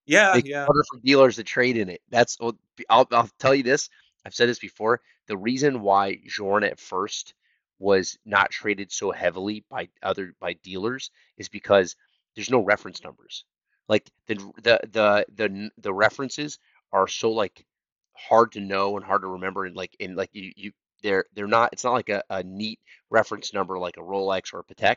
Yeah, 0.06 0.36
it 0.36 0.46
yeah. 0.46 0.64
harder 0.64 0.82
for 0.90 1.00
dealers 1.04 1.36
to 1.36 1.44
trade 1.44 1.76
in 1.76 1.88
it. 1.88 2.00
That's 2.10 2.36
I'll 2.40 3.06
I'll 3.10 3.28
tell 3.38 3.54
you 3.54 3.62
this. 3.62 3.88
I've 4.24 4.34
said 4.34 4.48
this 4.48 4.58
before. 4.58 5.00
The 5.26 5.36
reason 5.36 5.82
why 5.82 6.18
Journe 6.26 6.64
at 6.64 6.78
first 6.80 7.34
was 7.78 8.18
not 8.24 8.50
traded 8.50 8.92
so 8.92 9.10
heavily 9.10 9.64
by 9.70 9.88
other 10.02 10.34
by 10.38 10.52
dealers 10.54 11.10
is 11.38 11.48
because 11.48 11.96
there's 12.34 12.50
no 12.50 12.62
reference 12.62 13.02
numbers. 13.02 13.44
Like 13.88 14.10
the 14.26 14.34
the 14.62 14.80
the 14.92 15.26
the 15.34 15.70
the 15.78 15.92
references 15.92 16.58
are 16.92 17.08
so 17.08 17.32
like 17.32 17.64
hard 18.12 18.52
to 18.52 18.60
know 18.60 18.96
and 18.96 19.04
hard 19.04 19.22
to 19.22 19.28
remember 19.28 19.64
and 19.64 19.74
like 19.74 19.96
and 19.98 20.14
like 20.14 20.30
you 20.32 20.52
you 20.56 20.72
they're 21.02 21.24
they're 21.34 21.46
not 21.46 21.72
it's 21.72 21.84
not 21.84 21.92
like 21.92 22.10
a, 22.10 22.22
a 22.28 22.42
neat 22.42 22.78
reference 23.08 23.54
number 23.54 23.78
like 23.78 23.96
a 23.96 24.00
Rolex 24.00 24.52
or 24.52 24.60
a 24.60 24.64
Patek. 24.64 24.96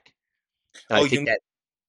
And 0.90 1.00
Oh, 1.00 1.06
you 1.06 1.26
that 1.26 1.40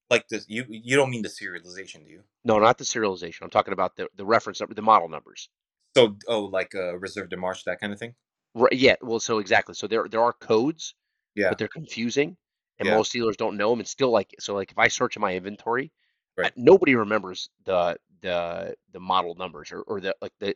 like 0.09 0.27
this? 0.29 0.45
You 0.47 0.65
you 0.69 0.95
don't 0.95 1.09
mean 1.09 1.23
the 1.23 1.29
serialization, 1.29 2.05
do 2.05 2.11
you? 2.11 2.23
no, 2.43 2.59
not 2.59 2.77
the 2.77 2.83
serialization. 2.83 3.41
I'm 3.41 3.49
talking 3.49 3.73
about 3.73 3.95
the 3.95 4.07
the 4.15 4.25
reference 4.25 4.59
number, 4.59 4.73
the 4.73 4.81
model 4.81 5.09
numbers. 5.09 5.49
So, 5.95 6.17
oh, 6.27 6.41
like 6.41 6.75
uh, 6.75 6.97
Reserve 6.97 7.29
de 7.29 7.37
Marche, 7.37 7.63
that 7.65 7.79
kind 7.79 7.93
of 7.93 7.99
thing. 7.99 8.15
Right, 8.53 8.73
yeah, 8.73 8.95
well, 9.01 9.19
so 9.19 9.39
exactly. 9.39 9.75
So 9.75 9.87
there 9.87 10.07
there 10.09 10.21
are 10.21 10.33
codes, 10.33 10.95
Yeah, 11.35 11.49
but 11.49 11.57
they're 11.57 11.67
confusing, 11.67 12.37
and 12.79 12.87
yeah, 12.87 12.95
most 12.95 13.11
dealers 13.11 13.37
don't 13.37 13.57
know 13.57 13.69
them. 13.69 13.79
And 13.79 13.87
still, 13.87 14.11
like, 14.11 14.33
so 14.39 14.55
like 14.55 14.71
if 14.71 14.77
I 14.77 14.87
search 14.87 15.15
in 15.15 15.21
my 15.21 15.35
inventory, 15.35 15.91
right, 16.37 16.51
nobody 16.55 16.95
remembers 16.95 17.49
the 17.65 17.97
the 18.21 18.75
the 18.91 18.99
model 18.99 19.35
numbers 19.35 19.71
or, 19.71 19.81
or 19.81 19.99
the 20.01 20.15
like 20.21 20.33
the 20.39 20.55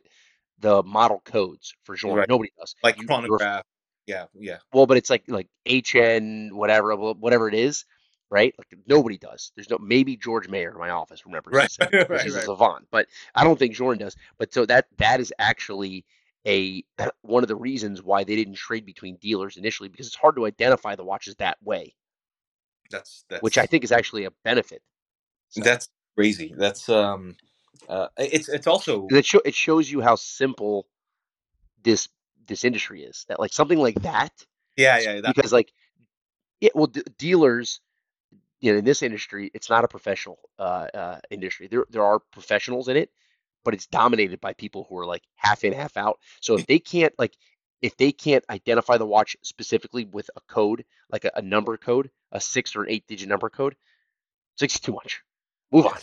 the 0.58 0.82
model 0.82 1.20
codes 1.24 1.74
for 1.84 1.94
Journe. 1.94 2.16
right. 2.16 2.28
Nobody 2.28 2.52
does. 2.58 2.74
Like 2.82 3.00
You 3.00 3.06
chronograph. 3.06 3.64
Yeah, 4.06 4.24
yeah, 4.34 4.58
well, 4.72 4.86
but 4.86 4.96
it's 4.96 5.10
like 5.10 5.24
like 5.28 5.46
HN 5.66 6.50
whatever 6.52 6.94
whatever 6.96 7.48
it 7.48 7.54
is, 7.54 7.84
right? 8.30 8.54
Like 8.58 8.68
nobody 8.86 9.18
does. 9.18 9.52
There's 9.54 9.70
no 9.70 9.78
maybe 9.78 10.16
George 10.16 10.48
Mayer 10.48 10.70
in 10.70 10.78
my 10.78 10.90
office 10.90 11.24
remembers 11.26 11.54
right, 11.54 11.68
this 11.78 11.78
right, 11.80 12.08
right, 12.10 12.20
he's 12.22 12.36
a 12.36 12.42
savant, 12.42 12.86
but 12.90 13.06
I 13.34 13.44
don't 13.44 13.58
think 13.58 13.74
Jordan 13.74 14.04
does. 14.04 14.16
But 14.38 14.52
so 14.52 14.66
that 14.66 14.86
that 14.98 15.20
is 15.20 15.32
actually 15.38 16.04
a 16.46 16.84
one 17.22 17.42
of 17.42 17.48
the 17.48 17.56
reasons 17.56 18.02
why 18.02 18.24
they 18.24 18.36
didn't 18.36 18.54
trade 18.54 18.86
between 18.86 19.16
dealers 19.16 19.56
initially 19.56 19.88
because 19.88 20.06
it's 20.06 20.16
hard 20.16 20.36
to 20.36 20.46
identify 20.46 20.94
the 20.94 21.04
watches 21.04 21.34
that 21.36 21.58
way, 21.62 21.94
That's 22.90 23.24
which 23.40 23.58
I 23.58 23.66
think 23.66 23.84
is 23.84 23.92
actually 23.92 24.24
a 24.24 24.30
benefit. 24.44 24.82
So 25.48 25.62
that's 25.62 25.88
crazy. 26.16 26.54
That's 26.56 26.88
um, 26.88 27.36
uh, 27.88 28.08
it's 28.16 28.48
it's 28.48 28.66
also 28.66 29.08
it 29.10 29.26
show, 29.26 29.40
it 29.44 29.54
shows 29.54 29.90
you 29.90 30.00
how 30.00 30.14
simple 30.14 30.86
this 31.82 32.08
this 32.46 32.64
industry 32.64 33.02
is. 33.02 33.24
That 33.28 33.40
like 33.40 33.52
something 33.52 33.78
like 33.78 34.00
that 34.02 34.32
yeah, 34.76 34.98
yeah. 34.98 35.20
That 35.20 35.34
because 35.34 35.52
like 35.52 35.72
yeah, 36.60 36.70
well 36.74 36.86
d- 36.86 37.02
dealers 37.18 37.80
you 38.60 38.72
know, 38.72 38.78
in 38.78 38.84
this 38.84 39.02
industry, 39.02 39.50
it's 39.54 39.70
not 39.70 39.84
a 39.84 39.88
professional 39.88 40.38
uh, 40.58 40.86
uh, 40.92 41.18
industry. 41.30 41.66
There, 41.66 41.86
there 41.90 42.04
are 42.04 42.18
professionals 42.18 42.88
in 42.88 42.96
it, 42.96 43.10
but 43.64 43.74
it's 43.74 43.86
dominated 43.86 44.40
by 44.40 44.52
people 44.52 44.86
who 44.88 44.98
are 44.98 45.06
like 45.06 45.22
half 45.36 45.64
in, 45.64 45.72
half 45.72 45.96
out. 45.96 46.18
So 46.40 46.56
if 46.56 46.66
they 46.66 46.78
can't 46.78 47.14
like, 47.18 47.34
if 47.82 47.96
they 47.96 48.12
can't 48.12 48.44
identify 48.50 48.98
the 48.98 49.06
watch 49.06 49.36
specifically 49.42 50.04
with 50.04 50.30
a 50.36 50.40
code, 50.42 50.84
like 51.10 51.24
a, 51.24 51.32
a 51.36 51.42
number 51.42 51.76
code, 51.76 52.10
a 52.32 52.40
six 52.40 52.76
or 52.76 52.82
an 52.82 52.90
eight 52.90 53.06
digit 53.06 53.28
number 53.28 53.48
code, 53.48 53.76
it's 54.60 54.80
too 54.80 54.92
much. 54.92 55.22
Move 55.72 55.86
on. 55.86 55.96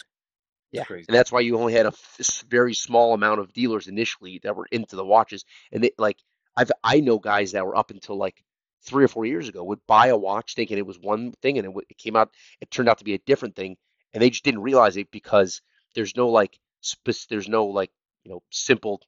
Yeah, 0.71 0.83
crazy. 0.83 1.05
and 1.07 1.15
that's 1.15 1.31
why 1.31 1.39
you 1.39 1.57
only 1.57 1.73
had 1.73 1.85
a 1.85 1.89
f- 1.89 2.43
very 2.49 2.73
small 2.73 3.13
amount 3.13 3.39
of 3.39 3.53
dealers 3.53 3.87
initially 3.87 4.39
that 4.43 4.55
were 4.55 4.67
into 4.71 4.95
the 4.95 5.05
watches, 5.05 5.45
and 5.71 5.83
they 5.83 5.91
like 5.97 6.17
I've 6.57 6.71
I 6.83 6.99
know 6.99 7.19
guys 7.19 7.53
that 7.53 7.65
were 7.65 7.77
up 7.77 7.91
until 7.91 8.17
like 8.17 8.43
three 8.83 9.03
or 9.03 9.07
four 9.07 9.25
years 9.25 9.49
ago 9.49 9.63
would 9.63 9.85
buy 9.87 10.07
a 10.07 10.17
watch 10.17 10.55
thinking 10.55 10.77
it 10.77 10.85
was 10.85 10.99
one 10.99 11.33
thing, 11.41 11.57
and 11.57 11.65
it, 11.65 11.69
w- 11.69 11.85
it 11.89 11.97
came 11.97 12.15
out 12.15 12.31
it 12.61 12.71
turned 12.71 12.89
out 12.89 12.99
to 12.99 13.05
be 13.05 13.13
a 13.13 13.19
different 13.19 13.55
thing, 13.55 13.77
and 14.13 14.21
they 14.21 14.29
just 14.29 14.43
didn't 14.43 14.61
realize 14.61 14.97
it 14.97 15.11
because 15.11 15.61
there's 15.95 16.15
no 16.15 16.29
like 16.29 16.59
spec- 16.81 17.27
there's 17.29 17.49
no 17.49 17.65
like 17.67 17.91
you 18.23 18.31
know 18.31 18.43
simple 18.51 19.01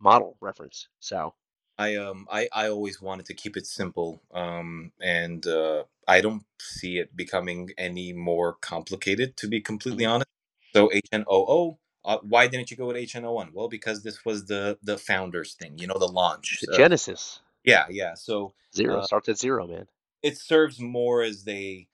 model 0.00 0.36
reference. 0.40 0.88
So 1.00 1.34
I 1.78 1.96
um 1.96 2.26
I 2.30 2.48
I 2.52 2.68
always 2.68 3.00
wanted 3.02 3.26
to 3.26 3.34
keep 3.34 3.56
it 3.56 3.66
simple. 3.66 4.22
Um, 4.32 4.92
and 5.00 5.46
uh, 5.46 5.84
I 6.06 6.20
don't 6.20 6.44
see 6.60 6.98
it 6.98 7.16
becoming 7.16 7.70
any 7.78 8.12
more 8.12 8.54
complicated. 8.54 9.36
To 9.38 9.48
be 9.48 9.60
completely 9.60 10.04
mhm. 10.04 10.10
honest. 10.12 10.28
So 10.74 10.90
HNOO, 10.90 11.78
uh, 12.04 12.18
why 12.22 12.46
didn't 12.48 12.70
you 12.70 12.76
go 12.76 12.86
with 12.88 12.96
HN01? 12.96 13.52
Well, 13.52 13.68
because 13.68 14.02
this 14.02 14.24
was 14.24 14.46
the 14.46 14.78
the 14.82 14.98
founders 14.98 15.54
thing, 15.54 15.78
you 15.78 15.86
know, 15.86 15.98
the 15.98 16.08
launch. 16.08 16.60
The 16.60 16.66
Uh, 16.68 16.78
Genesis 16.78 17.42
yeah, 17.64 17.86
yeah. 17.90 18.14
So 18.14 18.54
zero 18.74 19.00
uh, 19.00 19.04
starts 19.04 19.28
at 19.28 19.38
zero, 19.38 19.66
man. 19.66 19.86
it 20.22 20.38
serves 20.38 20.80
more 20.80 21.22
as 21.22 21.44
they, 21.44 21.88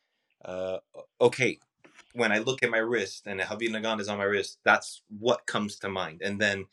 uh, 0.45 0.79
okay, 1.21 1.59
when 2.13 2.33
I 2.33 2.39
look 2.39 2.63
at 2.63 2.71
my 2.71 2.79
wrist 2.79 3.27
and 3.27 3.41
Havid 3.41 3.71
Nagan 3.71 4.01
is 4.01 4.09
on 4.09 4.19
my 4.19 4.25
wrist, 4.25 4.59
that's 4.65 5.03
what 5.19 5.47
comes 5.47 5.79
to 5.81 5.89
mind. 5.89 6.23
And 6.25 6.41
then 6.41 6.67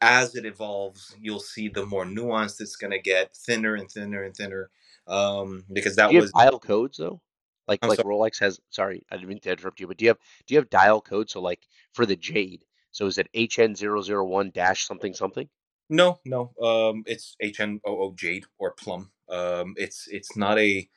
as 0.00 0.34
it 0.34 0.44
evolves, 0.44 1.16
you'll 1.20 1.40
see 1.40 1.68
the 1.68 1.86
more 1.86 2.04
nuanced 2.04 2.60
it's 2.60 2.76
going 2.76 2.90
to 2.90 3.00
get, 3.00 3.34
thinner 3.34 3.74
and 3.74 3.90
thinner 3.90 4.22
and 4.22 4.34
thinner. 4.34 4.70
Um, 5.06 5.64
because 5.72 5.96
that 5.96 6.12
was, 6.12 6.32
dial 6.32 6.58
codes 6.58 6.98
though? 6.98 7.20
Like 7.68 7.80
I'm 7.82 7.88
like 7.88 8.00
sorry. 8.00 8.14
Rolex 8.14 8.38
has. 8.40 8.60
Sorry, 8.70 9.04
I 9.10 9.16
didn't 9.16 9.28
mean 9.28 9.40
to 9.40 9.50
interrupt 9.50 9.80
you, 9.80 9.86
but 9.86 9.96
do 9.96 10.04
you 10.04 10.10
have 10.10 10.18
do 10.46 10.54
you 10.54 10.60
have 10.60 10.70
dial 10.70 11.00
codes? 11.00 11.32
So 11.32 11.40
like 11.40 11.60
for 11.94 12.06
the 12.06 12.16
Jade, 12.16 12.64
so 12.92 13.06
is 13.06 13.18
it 13.18 13.28
HN001 13.34 14.52
dash 14.52 14.86
something 14.86 15.14
something? 15.14 15.48
No, 15.88 16.20
no. 16.24 16.54
Um, 16.60 17.04
it's 17.06 17.36
HNOO 17.42 18.16
Jade 18.16 18.46
or 18.58 18.72
Plum. 18.72 19.12
Um, 19.28 19.74
it's 19.76 20.08
it's 20.08 20.36
not 20.36 20.58
a. 20.58 20.88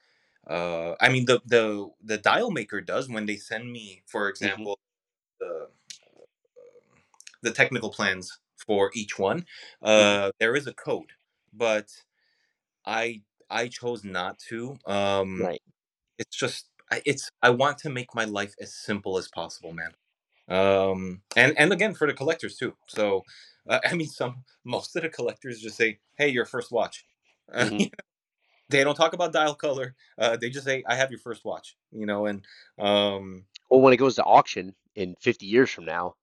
Uh, 0.47 0.95
I 1.01 1.09
mean 1.09 1.25
the 1.25 1.41
the 1.45 1.89
the 2.03 2.17
dial 2.17 2.51
maker 2.51 2.81
does 2.81 3.09
when 3.09 3.25
they 3.27 3.37
send 3.37 3.71
me, 3.71 4.03
for 4.07 4.29
hmm 4.41 4.65
example, 4.67 4.79
the 5.39 5.69
the 7.41 7.51
technical 7.51 7.91
plans 7.91 8.39
for 8.65 8.91
each 8.93 9.17
one. 9.19 9.45
hmm 9.97 10.19
Uh, 10.21 10.31
there 10.39 10.55
is 10.55 10.67
a 10.67 10.73
code, 10.73 11.11
but 11.53 11.89
I 12.85 13.23
I 13.49 13.67
chose 13.69 14.03
not 14.03 14.39
to. 14.49 14.77
Um, 14.85 15.49
Right. 15.49 15.61
it's 16.19 16.37
just 16.37 16.69
I- 16.91 17.03
it's 17.05 17.29
I 17.43 17.51
want 17.51 17.79
to 17.79 17.91
make 17.91 18.15
my 18.15 18.25
life 18.25 18.55
as 18.61 18.75
simple 18.75 19.17
as 19.19 19.29
possible, 19.29 19.73
man. 19.73 19.95
Um, 20.50 21.22
and 21.36 21.58
and 21.58 21.72
again 21.72 21.93
for 21.93 22.08
the 22.08 22.14
collectors 22.14 22.58
too. 22.58 22.76
So 22.88 23.24
uh, 23.68 23.80
I 23.86 23.93
mean, 23.95 24.08
some 24.08 24.43
most 24.64 24.95
of 24.95 25.04
the 25.04 25.10
collectors 25.10 25.60
just 25.60 25.78
say, 25.78 26.00
"Hey, 26.18 26.30
your 26.30 26.45
first 26.45 26.72
watch." 26.72 27.06
hmm 27.54 27.84
they 28.70 28.84
don't 28.84 28.95
talk 28.95 29.14
about 29.14 29.34
dial 29.34 29.56
color. 29.56 29.95
Uh, 30.18 30.38
they 30.38 30.50
just 30.50 30.66
say, 30.66 30.84
"I 30.88 30.95
have 30.95 31.12
your 31.12 31.20
first 31.20 31.43
watch," 31.43 31.76
you 31.91 32.06
know. 32.06 32.28
And 32.28 32.45
um, 32.78 33.45
Well, 33.70 33.82
when 33.82 33.93
it 33.93 33.97
goes 33.97 34.16
to 34.16 34.24
auction 34.24 34.76
in 34.95 35.16
50 35.20 35.45
years 35.45 35.70
from 35.70 35.86
now, 35.86 36.16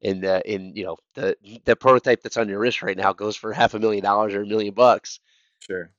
in 0.00 0.20
the 0.20 0.42
in 0.52 0.74
you 0.74 0.84
know 0.84 0.96
the 1.14 1.36
the 1.64 1.76
prototype 1.76 2.22
that's 2.22 2.36
on 2.36 2.48
your 2.48 2.58
wrist 2.58 2.82
right 2.82 2.96
now 2.96 3.12
goes 3.12 3.36
for 3.36 3.52
half 3.52 3.74
a 3.74 3.78
million 3.78 4.02
dollars 4.02 4.34
or 4.34 4.42
a 4.42 4.46
million 4.46 4.74
bucks. 4.74 5.20
sure, 5.60 5.92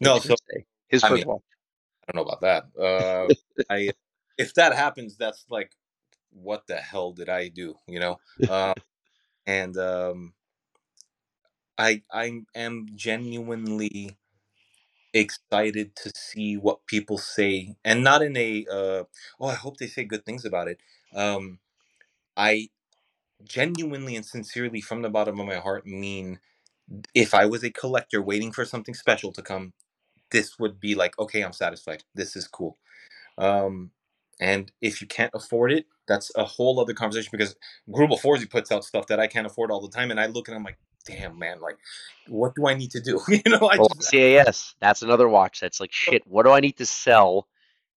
no. 0.00 0.18
So 0.18 0.34
his 0.88 1.04
I 1.04 1.10
mean, 1.10 1.18
first 1.18 1.26
watch. 1.26 1.42
I 2.08 2.12
don't 2.12 2.26
know 2.26 2.32
about 2.32 2.40
that. 2.42 2.80
Uh, 2.80 3.34
I 3.72 3.90
if 4.38 4.54
that 4.54 4.74
happens, 4.74 5.16
that's 5.16 5.44
like, 5.48 5.72
what 6.42 6.66
the 6.66 6.76
hell 6.76 7.12
did 7.12 7.28
I 7.28 7.48
do? 7.48 7.76
You 7.88 8.00
know. 8.00 8.18
Uh, 8.48 8.74
and 9.46 9.76
um, 9.78 10.34
I 11.78 12.02
I 12.12 12.42
am 12.54 12.86
genuinely 12.94 14.16
excited 15.14 15.96
to 15.96 16.12
see 16.16 16.56
what 16.56 16.86
people 16.86 17.18
say, 17.18 17.76
and 17.84 18.04
not 18.04 18.22
in 18.22 18.36
a 18.36 18.66
uh, 18.70 19.04
oh, 19.40 19.48
I 19.48 19.54
hope 19.54 19.78
they 19.78 19.86
say 19.86 20.04
good 20.04 20.24
things 20.24 20.44
about 20.44 20.68
it. 20.68 20.78
Um, 21.14 21.58
I 22.36 22.68
genuinely 23.44 24.16
and 24.16 24.26
sincerely, 24.26 24.80
from 24.80 25.02
the 25.02 25.10
bottom 25.10 25.40
of 25.40 25.46
my 25.46 25.56
heart, 25.56 25.86
mean 25.86 26.40
if 27.14 27.34
I 27.34 27.46
was 27.46 27.64
a 27.64 27.70
collector 27.70 28.22
waiting 28.22 28.52
for 28.52 28.64
something 28.64 28.94
special 28.94 29.32
to 29.32 29.42
come, 29.42 29.72
this 30.32 30.58
would 30.58 30.80
be 30.80 30.94
like, 30.94 31.18
okay, 31.18 31.42
I'm 31.42 31.52
satisfied. 31.52 32.04
This 32.14 32.36
is 32.36 32.48
cool. 32.48 32.78
Um, 33.38 33.92
and 34.40 34.70
if 34.80 35.00
you 35.00 35.06
can't 35.06 35.32
afford 35.34 35.72
it, 35.72 35.86
that's 36.06 36.30
a 36.36 36.44
whole 36.44 36.78
other 36.78 36.94
conversation 36.94 37.30
because 37.32 37.56
Greubel 37.88 38.20
Forsey 38.20 38.48
puts 38.48 38.70
out 38.70 38.84
stuff 38.84 39.06
that 39.08 39.18
I 39.18 39.26
can't 39.26 39.46
afford 39.46 39.70
all 39.70 39.80
the 39.80 39.88
time, 39.88 40.10
and 40.10 40.20
I 40.20 40.26
look 40.26 40.48
and 40.48 40.56
I'm 40.56 40.64
like, 40.64 40.78
damn 41.06 41.38
man, 41.38 41.60
like, 41.60 41.78
what 42.28 42.54
do 42.54 42.66
I 42.66 42.74
need 42.74 42.90
to 42.92 43.00
do? 43.00 43.20
you 43.28 43.40
know, 43.46 43.68
I 43.68 43.78
Well, 43.78 43.88
just 43.88 44.10
CAS, 44.10 44.74
that's 44.80 45.02
another 45.02 45.28
watch 45.28 45.60
that's 45.60 45.80
like 45.80 45.92
shit. 45.92 46.26
What 46.26 46.44
do 46.44 46.52
I 46.52 46.60
need 46.60 46.76
to 46.78 46.86
sell? 46.86 47.48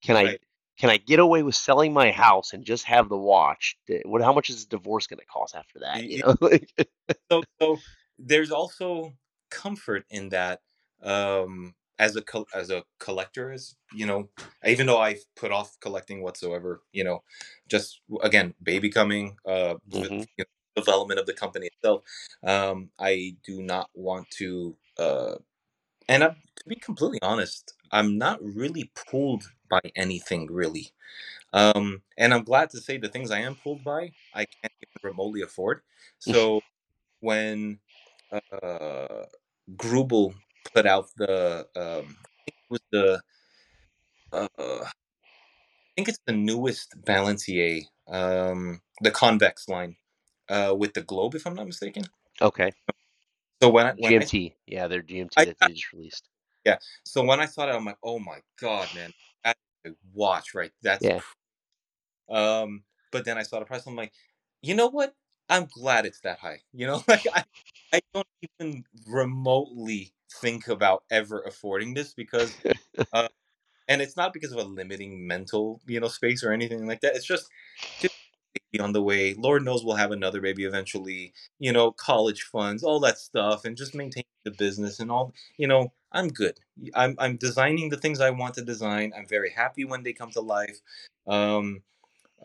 Can 0.02 0.16
I 0.16 0.38
can 0.78 0.90
I 0.90 0.96
get 0.96 1.18
away 1.18 1.42
with 1.42 1.56
selling 1.56 1.92
my 1.92 2.12
house 2.12 2.52
and 2.52 2.64
just 2.64 2.84
have 2.84 3.08
the 3.08 3.16
watch? 3.16 3.76
What 4.04 4.22
how 4.22 4.32
much 4.32 4.48
is 4.48 4.62
a 4.62 4.68
divorce 4.68 5.06
going 5.08 5.18
to 5.18 5.26
cost 5.26 5.56
after 5.56 5.80
that? 5.80 6.04
You 6.04 6.22
know, 6.22 6.36
So, 7.30 7.42
so 7.60 7.78
there's 8.18 8.50
also 8.50 9.14
comfort 9.50 10.04
in 10.10 10.30
that. 10.30 10.60
Um, 11.02 11.74
as 11.98 12.16
a 12.16 12.22
col- 12.22 12.48
as 12.54 12.70
a 12.70 12.84
collector, 13.00 13.52
as 13.52 13.76
you 13.94 14.06
know, 14.06 14.28
even 14.66 14.86
though 14.86 15.00
I've 15.00 15.24
put 15.36 15.52
off 15.52 15.78
collecting 15.80 16.22
whatsoever, 16.22 16.82
you 16.92 17.04
know, 17.04 17.22
just 17.68 18.00
again, 18.22 18.54
baby 18.62 18.90
coming, 18.90 19.36
uh, 19.46 19.74
v- 19.88 20.08
hmm 20.08 20.14
you 20.20 20.26
know, 20.38 20.44
development 20.76 21.20
of 21.20 21.26
the 21.26 21.34
company 21.34 21.68
itself. 21.68 22.02
Um, 22.44 22.90
I 22.98 23.36
do 23.44 23.62
not 23.62 23.90
want 23.94 24.30
to, 24.32 24.76
uh, 24.98 25.36
and 26.08 26.24
I'm, 26.24 26.36
to 26.56 26.64
be 26.68 26.76
completely 26.76 27.20
honest, 27.22 27.74
I'm 27.92 28.18
not 28.18 28.42
really 28.42 28.90
pulled 29.10 29.44
by 29.70 29.80
anything 29.96 30.48
really. 30.52 30.90
Um, 31.52 32.02
and 32.18 32.34
I'm 32.34 32.44
glad 32.44 32.70
to 32.70 32.80
say 32.80 32.98
the 32.98 33.08
things 33.08 33.30
I 33.30 33.40
am 33.40 33.56
pulled 33.56 33.84
by, 33.84 34.12
I 34.34 34.46
can't 34.46 34.74
even 34.82 35.10
remotely 35.10 35.42
afford. 35.42 35.82
So 36.20 36.62
when 37.20 37.78
uh, 38.32 39.24
Greubel 39.76 40.34
put 40.74 40.86
out 40.86 41.08
the 41.16 41.66
um, 41.76 42.16
I 42.48 42.48
it 42.48 42.54
was 42.70 42.80
the 42.92 43.20
uh, 44.32 44.48
I 44.58 44.90
think 45.96 46.08
it's 46.08 46.20
the 46.26 46.32
newest 46.32 46.94
Balancier, 47.02 47.82
um, 48.08 48.80
the 49.02 49.10
convex 49.10 49.68
line 49.68 49.96
uh, 50.48 50.74
with 50.76 50.94
the 50.94 51.02
globe, 51.02 51.34
if 51.34 51.46
I'm 51.46 51.54
not 51.54 51.66
mistaken. 51.66 52.04
Okay, 52.40 52.72
So 53.62 53.70
when 53.70 53.86
I 53.86 53.92
when 53.98 54.12
I, 54.14 54.20
GMT, 54.20 54.54
yeah, 54.66 54.86
they're 54.86 55.02
GMT 55.02 55.34
I 55.36 55.44
that 55.46 55.58
they 55.60 55.72
just 55.72 55.92
released. 55.92 56.28
yeah, 56.64 56.78
so 57.04 57.24
when 57.24 57.40
I 57.40 57.46
saw 57.46 57.66
that, 57.66 57.74
I'm 57.74 57.84
like, 57.84 57.98
oh 58.02 58.18
my 58.18 58.38
god, 58.60 58.94
man, 58.94 59.12
that's 59.44 59.58
a 59.86 59.90
watch, 60.14 60.54
right? 60.54 60.72
That's 60.82 61.04
Yeah, 61.04 61.20
um. 62.30 62.84
But 63.10 63.24
then 63.24 63.38
I 63.38 63.42
saw 63.42 63.58
the 63.58 63.64
price, 63.64 63.86
I'm 63.86 63.96
like, 63.96 64.12
you 64.62 64.74
know 64.74 64.88
what? 64.88 65.14
I'm 65.48 65.66
glad 65.66 66.04
it's 66.06 66.20
that 66.20 66.38
high. 66.38 66.60
You 66.74 66.86
know, 66.86 67.02
like 67.08 67.26
I 67.34 67.44
I 67.92 68.00
don't 68.14 68.26
even 68.60 68.84
remotely 69.08 70.12
think 70.30 70.68
about 70.68 71.04
ever 71.10 71.40
affording 71.42 71.94
this 71.94 72.14
because 72.14 72.56
uh, 73.12 73.28
and 73.88 74.02
it's 74.02 74.16
not 74.16 74.32
because 74.32 74.52
of 74.52 74.58
a 74.58 74.64
limiting 74.64 75.26
mental 75.26 75.80
you 75.86 76.00
know 76.00 76.08
space 76.08 76.44
or 76.44 76.52
anything 76.52 76.86
like 76.86 77.00
that 77.00 77.16
it's 77.16 77.26
just 77.26 77.48
on 78.80 78.92
the 78.92 79.02
way 79.02 79.34
lord 79.38 79.64
knows 79.64 79.84
we'll 79.84 79.96
have 79.96 80.12
another 80.12 80.40
baby 80.40 80.64
eventually 80.64 81.32
you 81.58 81.72
know 81.72 81.90
college 81.90 82.42
funds 82.42 82.82
all 82.82 83.00
that 83.00 83.18
stuff 83.18 83.64
and 83.64 83.76
just 83.76 83.94
maintain 83.94 84.24
the 84.44 84.50
business 84.50 85.00
and 85.00 85.10
all 85.10 85.32
you 85.56 85.66
know 85.66 85.92
i'm 86.12 86.28
good. 86.28 86.58
I'm, 86.94 87.14
I'm 87.18 87.36
designing 87.36 87.88
the 87.88 87.96
things 87.96 88.20
i 88.20 88.30
want 88.30 88.54
to 88.54 88.62
design 88.64 89.12
i'm 89.16 89.26
very 89.26 89.50
happy 89.50 89.84
when 89.84 90.02
they 90.02 90.12
come 90.12 90.30
to 90.32 90.40
life 90.40 90.80
um 91.26 91.82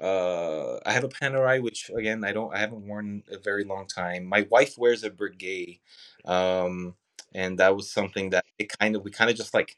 uh 0.01 0.77
i 0.85 0.91
have 0.91 1.03
a 1.03 1.09
panerai 1.09 1.61
which 1.61 1.91
again 1.95 2.23
i 2.23 2.31
don't 2.31 2.53
i 2.55 2.59
haven't 2.59 2.87
worn 2.87 3.23
a 3.31 3.37
very 3.37 3.63
long 3.63 3.87
time 3.87 4.25
my 4.25 4.47
wife 4.49 4.77
wears 4.77 5.03
a 5.03 5.09
Breguet 5.11 5.79
um 6.25 6.95
and 7.33 7.57
that 7.59 7.75
was 7.75 7.91
something 7.91 8.29
that 8.31 8.45
it 8.59 8.69
kind 8.79 8.95
of 8.95 9.03
we 9.03 9.11
kind 9.11 9.29
of 9.29 9.35
just 9.35 9.53
like 9.53 9.75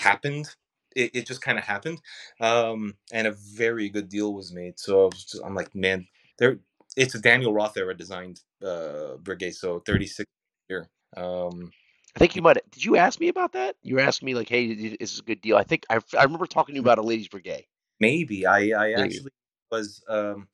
happened. 0.00 0.48
It, 0.94 1.10
it 1.14 1.26
just 1.26 1.42
kind 1.42 1.58
of 1.58 1.64
happened, 1.64 2.00
um, 2.40 2.94
and 3.12 3.26
a 3.26 3.32
very 3.32 3.88
good 3.88 4.08
deal 4.08 4.32
was 4.32 4.52
made. 4.52 4.78
So 4.78 5.02
I 5.02 5.04
was 5.06 5.24
just, 5.24 5.42
I'm 5.44 5.54
like, 5.54 5.74
man, 5.74 6.06
there. 6.38 6.58
It's 6.96 7.16
a 7.16 7.20
Daniel 7.20 7.52
Roth 7.52 7.76
era 7.76 7.96
designed 7.96 8.40
uh, 8.62 9.16
Breguet, 9.20 9.54
so 9.54 9.80
36 9.80 10.30
here. 10.68 10.88
Um, 11.16 11.72
I 12.14 12.20
think 12.20 12.36
you 12.36 12.42
might. 12.42 12.58
Did 12.70 12.84
you 12.84 12.96
ask 12.96 13.18
me 13.18 13.26
about 13.28 13.52
that? 13.54 13.74
You 13.82 13.96
were 13.96 14.00
asking 14.00 14.26
me 14.26 14.34
like, 14.34 14.48
"Hey, 14.48 14.66
is 14.66 14.96
this 14.98 15.18
a 15.18 15.22
good 15.22 15.40
deal?" 15.40 15.56
I 15.56 15.64
think 15.64 15.84
I, 15.90 15.98
I 16.16 16.22
remember 16.22 16.46
talking 16.46 16.74
to 16.74 16.76
you 16.76 16.82
about 16.82 16.98
a 16.98 17.02
ladies' 17.02 17.28
Breguet. 17.28 17.64
maybe 17.98 18.46
I 18.46 18.70
I 18.70 18.94
Maybe. 18.94 19.02
actually 19.02 19.30
was 19.72 20.02
um, 20.08 20.46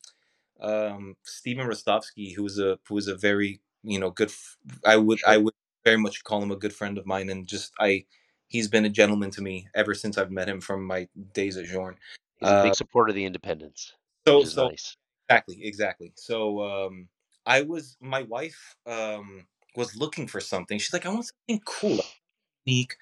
um, 0.59 1.15
Stephen 1.23 1.67
Rostovsky, 1.67 2.35
who 2.35 2.43
was 2.43 2.57
a 2.57 2.79
who 2.87 2.95
was 2.95 3.07
a 3.07 3.15
very 3.15 3.61
you 3.83 3.99
know 3.99 4.09
good. 4.09 4.31
I 4.85 4.97
would 4.97 5.19
I 5.27 5.37
would 5.37 5.53
very 5.83 5.97
much 5.97 6.23
call 6.23 6.41
him 6.43 6.51
a 6.51 6.55
good 6.55 6.73
friend 6.73 6.97
of 6.97 7.05
mine, 7.05 7.29
and 7.29 7.47
just 7.47 7.73
I 7.79 8.05
he's 8.47 8.67
been 8.67 8.85
a 8.85 8.89
gentleman 8.89 9.31
to 9.31 9.41
me 9.41 9.67
ever 9.75 9.93
since 9.95 10.17
I've 10.17 10.31
met 10.31 10.49
him 10.49 10.61
from 10.61 10.85
my 10.85 11.07
days 11.33 11.57
at 11.57 11.65
Journe. 11.65 11.97
He's 12.37 12.51
a 12.51 12.55
big 12.55 12.73
Uh, 12.73 12.75
supporter 12.75 13.09
of 13.09 13.15
the 13.15 13.25
independents, 13.25 13.93
which 14.31 14.43
so 14.43 14.43
so 14.43 14.67
nice. 14.67 14.97
Exactly, 15.29 15.65
exactly. 15.65 16.13
So 16.15 16.61
um 16.63 17.07
I 17.45 17.61
was 17.61 17.97
my 18.01 18.23
wife 18.23 18.75
um 18.85 19.47
was 19.75 19.95
looking 19.95 20.27
for 20.27 20.39
something. 20.41 20.77
She's 20.79 20.93
like, 20.93 21.05
I 21.05 21.09
want 21.09 21.25
something 21.25 21.61
cool, 21.65 21.99
unique. 22.65 22.95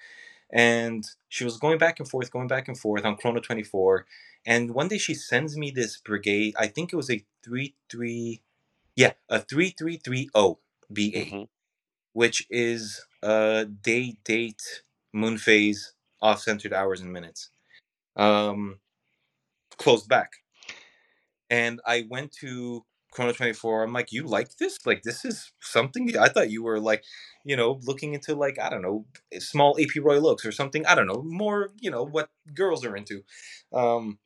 And 0.52 1.04
she 1.28 1.44
was 1.44 1.58
going 1.58 1.78
back 1.78 2.00
and 2.00 2.08
forth, 2.08 2.30
going 2.32 2.48
back 2.48 2.68
and 2.68 2.78
forth 2.78 3.04
on 3.04 3.16
Chrono 3.16 3.40
24. 3.40 4.06
And 4.46 4.72
one 4.74 4.88
day 4.88 4.98
she 4.98 5.14
sends 5.14 5.56
me 5.56 5.70
this 5.70 6.00
Breguet. 6.00 6.54
I 6.58 6.68
think 6.68 6.92
it 6.92 6.96
was 6.96 7.10
a 7.10 7.24
3 7.44 7.74
3 7.90 8.42
yeah, 8.96 9.12
a 9.28 9.40
3330 9.40 10.60
BA, 10.92 11.24
hmm 11.24 11.44
which 12.12 12.46
is 12.50 13.04
uh 13.22 13.64
day 13.82 14.16
date 14.24 14.82
moon 15.12 15.38
phase 15.38 15.94
off 16.22 16.40
centered 16.40 16.72
hours 16.72 17.00
and 17.00 17.12
minutes. 17.12 17.50
Um 18.16 18.78
closed 19.78 20.08
back. 20.08 20.32
And 21.48 21.80
I 21.84 22.06
went 22.08 22.32
to 22.40 22.84
Chrono 23.12 23.32
24. 23.32 23.82
I'm 23.82 23.92
like, 23.92 24.12
you 24.12 24.24
like 24.24 24.56
this? 24.58 24.78
Like, 24.86 25.02
this 25.02 25.24
is 25.24 25.52
something. 25.60 26.16
I 26.16 26.28
thought 26.28 26.50
you 26.50 26.62
were 26.62 26.78
like, 26.78 27.02
you 27.44 27.56
know, 27.56 27.80
looking 27.82 28.14
into 28.14 28.36
like, 28.36 28.58
I 28.60 28.70
don't 28.70 28.82
know, 28.82 29.04
small 29.38 29.76
AP 29.80 30.02
Royal 30.02 30.28
Oaks 30.28 30.46
or 30.46 30.52
something. 30.52 30.86
I 30.86 30.94
don't 30.94 31.08
know, 31.08 31.22
more, 31.22 31.70
you 31.80 31.90
know, 31.90 32.04
what 32.04 32.30
girls 32.54 32.84
are 32.84 32.96
into. 32.96 33.22
Um, 33.72 34.18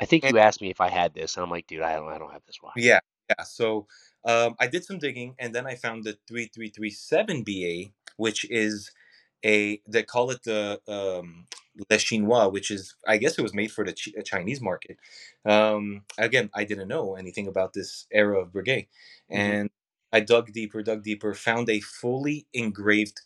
I 0.00 0.04
think 0.04 0.24
and 0.24 0.34
you 0.34 0.40
asked 0.40 0.60
me 0.60 0.70
if 0.70 0.80
I 0.80 0.88
had 0.88 1.14
this, 1.14 1.36
and 1.36 1.44
I'm 1.44 1.50
like, 1.50 1.66
dude, 1.66 1.80
I 1.80 1.94
don't, 1.94 2.12
I 2.12 2.18
don't 2.18 2.32
have 2.32 2.42
this 2.46 2.58
watch. 2.62 2.74
yeah, 2.76 3.00
yeah. 3.30 3.44
So 3.44 3.86
um, 4.24 4.54
I 4.60 4.66
did 4.68 4.84
some 4.84 4.98
digging 4.98 5.34
and 5.38 5.54
then 5.54 5.66
I 5.66 5.74
found 5.74 6.04
the 6.04 6.16
3337 6.28 7.42
BA, 7.44 7.92
which 8.16 8.48
is 8.50 8.90
a, 9.44 9.80
they 9.88 10.02
call 10.04 10.30
it 10.30 10.42
the 10.44 10.80
um, 10.88 11.46
Le 11.90 11.98
Chinois, 11.98 12.52
which 12.52 12.70
is, 12.70 12.94
I 13.06 13.16
guess 13.16 13.38
it 13.38 13.42
was 13.42 13.54
made 13.54 13.72
for 13.72 13.84
the 13.84 13.92
Ch- 13.92 14.14
Chinese 14.24 14.60
market. 14.60 14.98
Um, 15.44 16.02
again, 16.18 16.50
I 16.54 16.64
didn't 16.64 16.88
know 16.88 17.16
anything 17.16 17.48
about 17.48 17.72
this 17.72 18.06
era 18.12 18.40
of 18.40 18.52
Breguet. 18.52 18.88
hmm 19.30 19.36
And 19.36 19.70
I 20.12 20.20
dug 20.20 20.52
deeper, 20.52 20.82
dug 20.82 21.02
deeper, 21.02 21.34
found 21.34 21.70
a 21.70 21.80
fully 21.80 22.46
engraved 22.52 23.22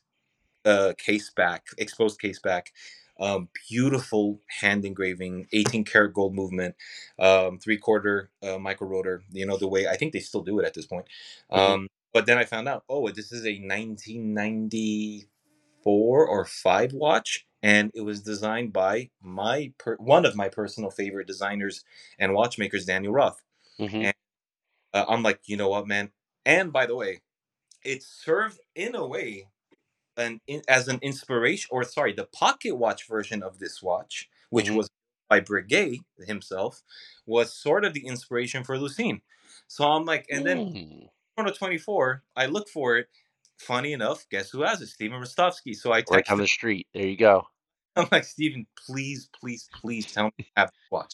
uh, 0.64 0.94
case 0.98 1.30
back, 1.30 1.66
exposed 1.78 2.20
case 2.20 2.38
back. 2.40 2.72
Um, 3.18 3.48
beautiful 3.68 4.40
hand 4.60 4.84
engraving, 4.84 5.46
18 5.52 5.84
karat 5.84 6.14
gold 6.14 6.34
movement, 6.34 6.74
um, 7.18 7.58
three 7.58 7.78
quarter 7.78 8.30
uh, 8.42 8.58
micro 8.58 8.86
rotor. 8.88 9.22
You 9.30 9.46
know 9.46 9.56
the 9.56 9.68
way 9.68 9.86
I 9.86 9.96
think 9.96 10.12
they 10.12 10.20
still 10.20 10.42
do 10.42 10.58
it 10.60 10.66
at 10.66 10.74
this 10.74 10.86
point. 10.86 11.06
hmm 11.52 11.58
Um, 11.58 11.88
but 12.12 12.26
then 12.26 12.38
I 12.38 12.44
found 12.44 12.68
out, 12.68 12.84
oh, 12.88 13.08
this 13.10 13.32
is 13.32 13.44
a 13.46 13.58
1994 13.58 16.26
or 16.26 16.44
five 16.44 16.92
watch, 16.92 17.46
and 17.62 17.90
it 17.94 18.02
was 18.02 18.22
designed 18.22 18.72
by 18.72 19.10
my 19.20 19.72
per- 19.78 19.96
one 19.96 20.24
of 20.26 20.36
my 20.36 20.48
personal 20.48 20.90
favorite 20.90 21.26
designers 21.26 21.84
and 22.18 22.34
watchmakers, 22.34 22.84
Daniel 22.86 23.12
Roth. 23.12 23.42
hmm 23.78 24.00
And 24.00 24.14
uh, 24.94 25.04
I'm 25.08 25.22
like, 25.22 25.40
you 25.46 25.56
know 25.56 25.68
what, 25.68 25.86
man? 25.86 26.10
And 26.44 26.72
by 26.72 26.86
the 26.86 26.96
way, 26.96 27.20
it 27.84 28.02
served 28.02 28.60
in 28.74 28.94
a 28.94 29.06
way 29.06 29.48
an 30.16 30.40
in, 30.46 30.62
as 30.68 30.88
an 30.88 30.98
inspiration, 31.02 31.68
or 31.70 31.84
sorry, 31.84 32.12
the 32.12 32.24
pocket 32.26 32.76
watch 32.76 33.06
version 33.08 33.42
of 33.42 33.58
this 33.58 33.82
watch, 33.82 34.28
which 34.50 34.68
hmm 34.68 34.76
was 34.76 34.88
by 35.28 35.40
Breguet 35.40 35.98
himself, 36.26 36.82
was 37.26 37.52
sort 37.52 37.84
of 37.84 37.94
the 37.94 38.06
inspiration 38.06 38.62
for 38.64 38.76
Lucine. 38.78 39.20
So 39.66 39.84
I'm 39.84 40.04
like, 40.04 40.26
and 40.30 40.46
then 40.46 40.58
Mm. 40.58 41.08
Chrono 41.36 41.52
24, 41.52 42.22
I 42.36 42.46
look 42.46 42.68
for 42.68 42.96
it. 42.96 43.08
Funny 43.58 43.92
enough, 43.92 44.26
guess 44.30 44.50
who 44.50 44.62
has 44.62 44.80
it? 44.82 44.88
Steven 44.88 45.20
Rostovsky. 45.20 45.74
So 45.74 45.92
I 45.92 46.04
Right 46.10 46.24
down 46.26 46.38
texted. 46.38 46.42
the 46.42 46.46
street. 46.46 46.86
There 46.94 47.06
you 47.06 47.16
go. 47.16 47.46
I'm 47.96 48.06
like, 48.12 48.24
Steven, 48.24 48.66
please, 48.86 49.28
please, 49.40 49.68
please 49.80 50.12
tell 50.12 50.26
me 50.26 50.32
you 50.38 50.44
have 50.56 50.68
this 50.68 50.90
watch. 50.90 51.12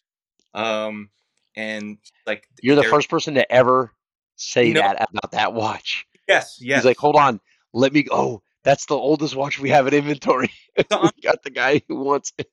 Um, 0.55 1.11
and 1.57 1.99
like, 2.27 2.49
You're 2.63 2.77
the 2.77 2.83
first 2.85 3.09
person 3.09 3.35
to 3.35 3.51
ever 3.53 3.93
say 4.37 4.73
no, 4.73 4.81
that 4.81 4.97
about 5.09 5.33
that 5.33 5.55
watch. 5.55 6.07
yes, 6.29 6.59
yes. 6.61 6.79
He's 6.79 6.85
like, 6.85 6.99
hold 6.99 7.17
on, 7.17 7.41
let 7.73 7.93
me. 7.93 8.07
Oh, 8.11 8.43
that's 8.65 8.87
the 8.87 8.97
oldest 8.97 9.37
watch 9.37 9.59
we 9.59 9.71
have 9.71 9.87
in 9.87 9.95
inventory. 9.95 10.51
So 10.91 11.03
we 11.03 11.11
got 11.23 11.43
the 11.43 11.51
guy 11.51 11.83
who 11.89 11.97
wants 11.97 12.33
it. 12.39 12.51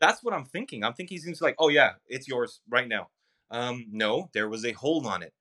that's 0.00 0.22
what 0.22 0.34
I'm 0.34 0.44
thinking. 0.44 0.84
I'm 0.84 0.94
thinking 0.94 1.18
he's 1.24 1.42
like, 1.42 1.56
oh 1.58 1.68
yeah, 1.68 1.94
it's 2.06 2.28
yours 2.28 2.60
right 2.68 2.86
now. 2.88 3.08
Um, 3.50 3.86
no, 3.90 4.30
there 4.34 4.48
was 4.48 4.64
a 4.64 4.72
hold 4.72 5.06
on 5.06 5.22
it. 5.22 5.32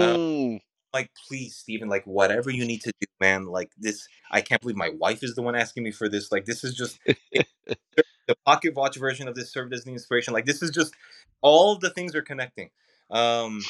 Uh, 0.00 0.16
Mm. 0.16 0.60
like 0.94 1.10
please 1.28 1.56
Stephen, 1.56 1.88
like 1.88 2.04
whatever 2.06 2.50
you 2.50 2.64
need 2.64 2.80
to 2.82 2.92
do 3.00 3.06
man 3.20 3.46
like 3.46 3.70
this 3.78 4.06
i 4.30 4.40
can't 4.40 4.60
believe 4.60 4.76
my 4.76 4.90
wife 4.98 5.22
is 5.22 5.34
the 5.34 5.42
one 5.42 5.54
asking 5.56 5.82
me 5.82 5.90
for 5.90 6.08
this 6.08 6.30
like 6.32 6.44
this 6.44 6.64
is 6.64 6.74
just 6.74 6.98
the 8.28 8.36
pocket 8.44 8.74
watch 8.74 8.96
version 8.96 9.28
of 9.28 9.34
this 9.34 9.52
served 9.52 9.72
as 9.72 9.84
the 9.84 9.92
inspiration 9.92 10.34
like 10.34 10.46
this 10.46 10.62
is 10.62 10.70
just 10.70 10.94
all 11.42 11.78
the 11.78 11.90
things 11.90 12.14
are 12.14 12.22
connecting 12.22 12.70
um 13.10 13.60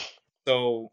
so 0.46 0.90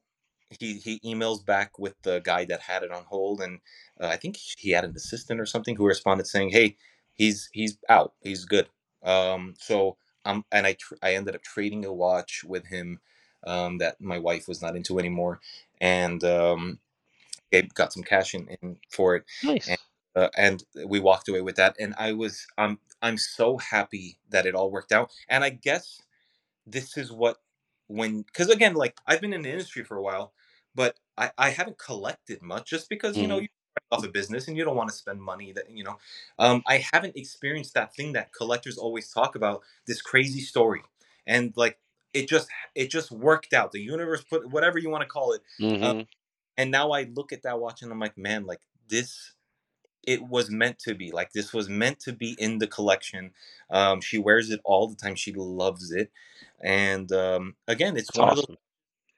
he 0.59 0.75
he 0.75 0.99
emails 0.99 1.45
back 1.45 1.77
with 1.79 1.95
the 2.03 2.19
guy 2.23 2.45
that 2.45 2.61
had 2.61 2.83
it 2.83 2.91
on 2.91 3.03
hold 3.03 3.41
and 3.41 3.59
uh, 4.01 4.07
i 4.07 4.15
think 4.15 4.37
he 4.37 4.71
had 4.71 4.83
an 4.83 4.93
assistant 4.95 5.39
or 5.39 5.45
something 5.45 5.75
who 5.75 5.85
responded 5.85 6.27
saying 6.27 6.49
hey 6.49 6.75
he's 7.13 7.49
he's 7.53 7.77
out 7.89 8.13
he's 8.21 8.45
good 8.45 8.67
um 9.03 9.53
so 9.57 9.97
um 10.25 10.43
and 10.51 10.65
i 10.65 10.73
tr- 10.73 10.95
i 11.01 11.13
ended 11.13 11.35
up 11.35 11.43
trading 11.43 11.85
a 11.85 11.93
watch 11.93 12.43
with 12.45 12.65
him 12.67 12.99
um 13.45 13.77
that 13.77 13.99
my 13.99 14.17
wife 14.17 14.47
was 14.47 14.61
not 14.61 14.75
into 14.75 14.99
anymore 14.99 15.39
and 15.81 16.23
um 16.23 16.79
Gabe 17.53 17.73
got 17.75 17.93
some 17.93 18.03
cash 18.03 18.33
in, 18.33 18.47
in 18.61 18.77
for 18.89 19.15
it, 19.15 19.23
and 19.67 19.77
uh, 20.15 20.29
and 20.35 20.63
we 20.87 20.99
walked 20.99 21.29
away 21.29 21.41
with 21.41 21.55
that. 21.57 21.75
And 21.79 21.93
I 21.97 22.13
was 22.13 22.45
I'm 22.57 22.79
I'm 23.01 23.17
so 23.17 23.57
happy 23.57 24.17
that 24.29 24.45
it 24.45 24.55
all 24.55 24.71
worked 24.71 24.91
out. 24.91 25.11
And 25.29 25.43
I 25.43 25.51
guess 25.51 26.01
this 26.65 26.97
is 26.97 27.11
what 27.11 27.37
when 27.87 28.23
because 28.23 28.49
again 28.49 28.73
like 28.73 28.97
I've 29.05 29.21
been 29.21 29.33
in 29.33 29.43
the 29.43 29.51
industry 29.51 29.83
for 29.83 29.97
a 29.97 30.01
while, 30.01 30.33
but 30.75 30.99
I 31.17 31.31
I 31.37 31.49
haven't 31.49 31.77
collected 31.77 32.41
much 32.41 32.69
just 32.69 32.89
because 32.89 33.19
you 33.19 33.27
know 33.27 33.37
hmm 33.37 33.39
you're 33.39 33.49
off 33.91 34.03
a 34.03 34.09
business 34.09 34.47
and 34.47 34.57
you 34.57 34.63
don't 34.63 34.75
want 34.75 34.89
to 34.89 34.95
spend 34.95 35.21
money 35.21 35.51
that 35.53 35.69
you 35.69 35.83
know 35.83 35.97
um 36.39 36.63
I 36.67 36.83
haven't 36.93 37.15
experienced 37.17 37.73
that 37.75 37.95
thing 37.95 38.13
that 38.13 38.33
collectors 38.33 38.77
always 38.77 39.09
talk 39.11 39.35
about 39.35 39.61
this 39.87 40.01
crazy 40.01 40.41
story 40.41 40.81
and 41.27 41.53
like 41.55 41.79
it 42.13 42.27
just 42.27 42.49
it 42.75 42.89
just 42.89 43.11
worked 43.11 43.53
out 43.53 43.71
the 43.71 43.81
universe 43.81 44.23
put 44.23 44.49
whatever 44.49 44.77
you 44.79 44.89
want 44.89 45.01
to 45.03 45.07
call 45.07 45.33
it 45.33 45.41
uh, 45.81 45.93
hmm 45.93 46.03
and 46.57 46.71
now 46.71 46.91
I 46.91 47.03
look 47.03 47.31
at 47.33 47.43
that 47.43 47.59
watch 47.59 47.81
and 47.81 47.91
I'm 47.91 47.99
like, 47.99 48.17
man, 48.17 48.45
like 48.45 48.61
this, 48.87 49.33
it 50.05 50.23
was 50.23 50.49
meant 50.51 50.79
to 50.79 50.95
be. 50.95 51.11
Like 51.11 51.31
this 51.33 51.53
was 51.53 51.69
meant 51.69 51.99
to 52.01 52.13
be 52.13 52.33
in 52.39 52.59
the 52.59 52.67
collection. 52.67 53.33
Um, 53.69 54.01
she 54.01 54.17
wears 54.17 54.49
it 54.51 54.61
all 54.65 54.87
the 54.87 54.95
time. 54.95 55.15
She 55.15 55.33
loves 55.33 55.91
it, 55.91 56.11
and 56.61 57.11
um, 57.11 57.55
again, 57.67 57.97
it's 57.97 58.13
That's 58.13 58.19
one 58.19 58.29
of 58.29 58.35
those. 58.35 58.45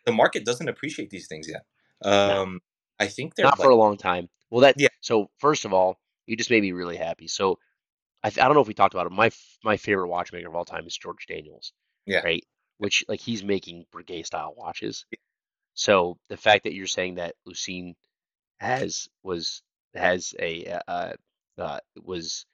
The 0.05 0.11
market 0.11 0.45
doesn't 0.45 0.67
appreciate 0.67 1.09
these 1.09 1.27
things 1.27 1.47
yet. 1.49 1.63
No, 2.03 2.43
Um, 2.43 2.59
I 2.99 3.07
think 3.07 3.35
they're 3.35 3.45
not 3.45 3.57
for 3.57 3.69
a 3.69 3.75
long 3.75 3.97
time. 3.97 4.29
Well, 4.49 4.61
that 4.61 4.75
yeah, 4.77 4.89
so 5.01 5.29
first 5.39 5.65
of 5.65 5.73
all, 5.73 5.99
you 6.25 6.35
just 6.35 6.49
made 6.49 6.61
me 6.61 6.71
really 6.71 6.97
happy. 6.97 7.27
So 7.27 7.59
I, 8.23 8.29
th- 8.29 8.39
I 8.43 8.45
don't 8.47 8.55
know 8.55 8.61
if 8.61 8.67
we 8.67 8.73
talked 8.73 8.93
about 8.93 9.07
it. 9.07 9.11
My 9.11 9.27
f- 9.27 9.57
my 9.63 9.77
favorite 9.77 10.07
watchmaker 10.07 10.47
of 10.47 10.55
all 10.55 10.65
time 10.65 10.85
is 10.87 10.97
George 10.97 11.25
Daniels, 11.27 11.73
yeah, 12.05 12.21
right? 12.23 12.43
Which 12.77 13.03
like 13.07 13.19
he's 13.19 13.43
making 13.43 13.85
Breguet 13.93 14.25
style 14.25 14.53
watches. 14.55 15.05
So 15.73 16.17
the 16.29 16.37
fact 16.37 16.63
that 16.63 16.73
you're 16.73 16.87
saying 16.87 17.15
that 17.15 17.35
Lucine 17.47 17.95
has 18.59 19.07
was 19.23 19.61
has 19.93 20.33
a 20.39 20.65
uh, 20.65 20.79
uh 20.87 21.13
uh, 21.57 21.79
was 22.03 22.45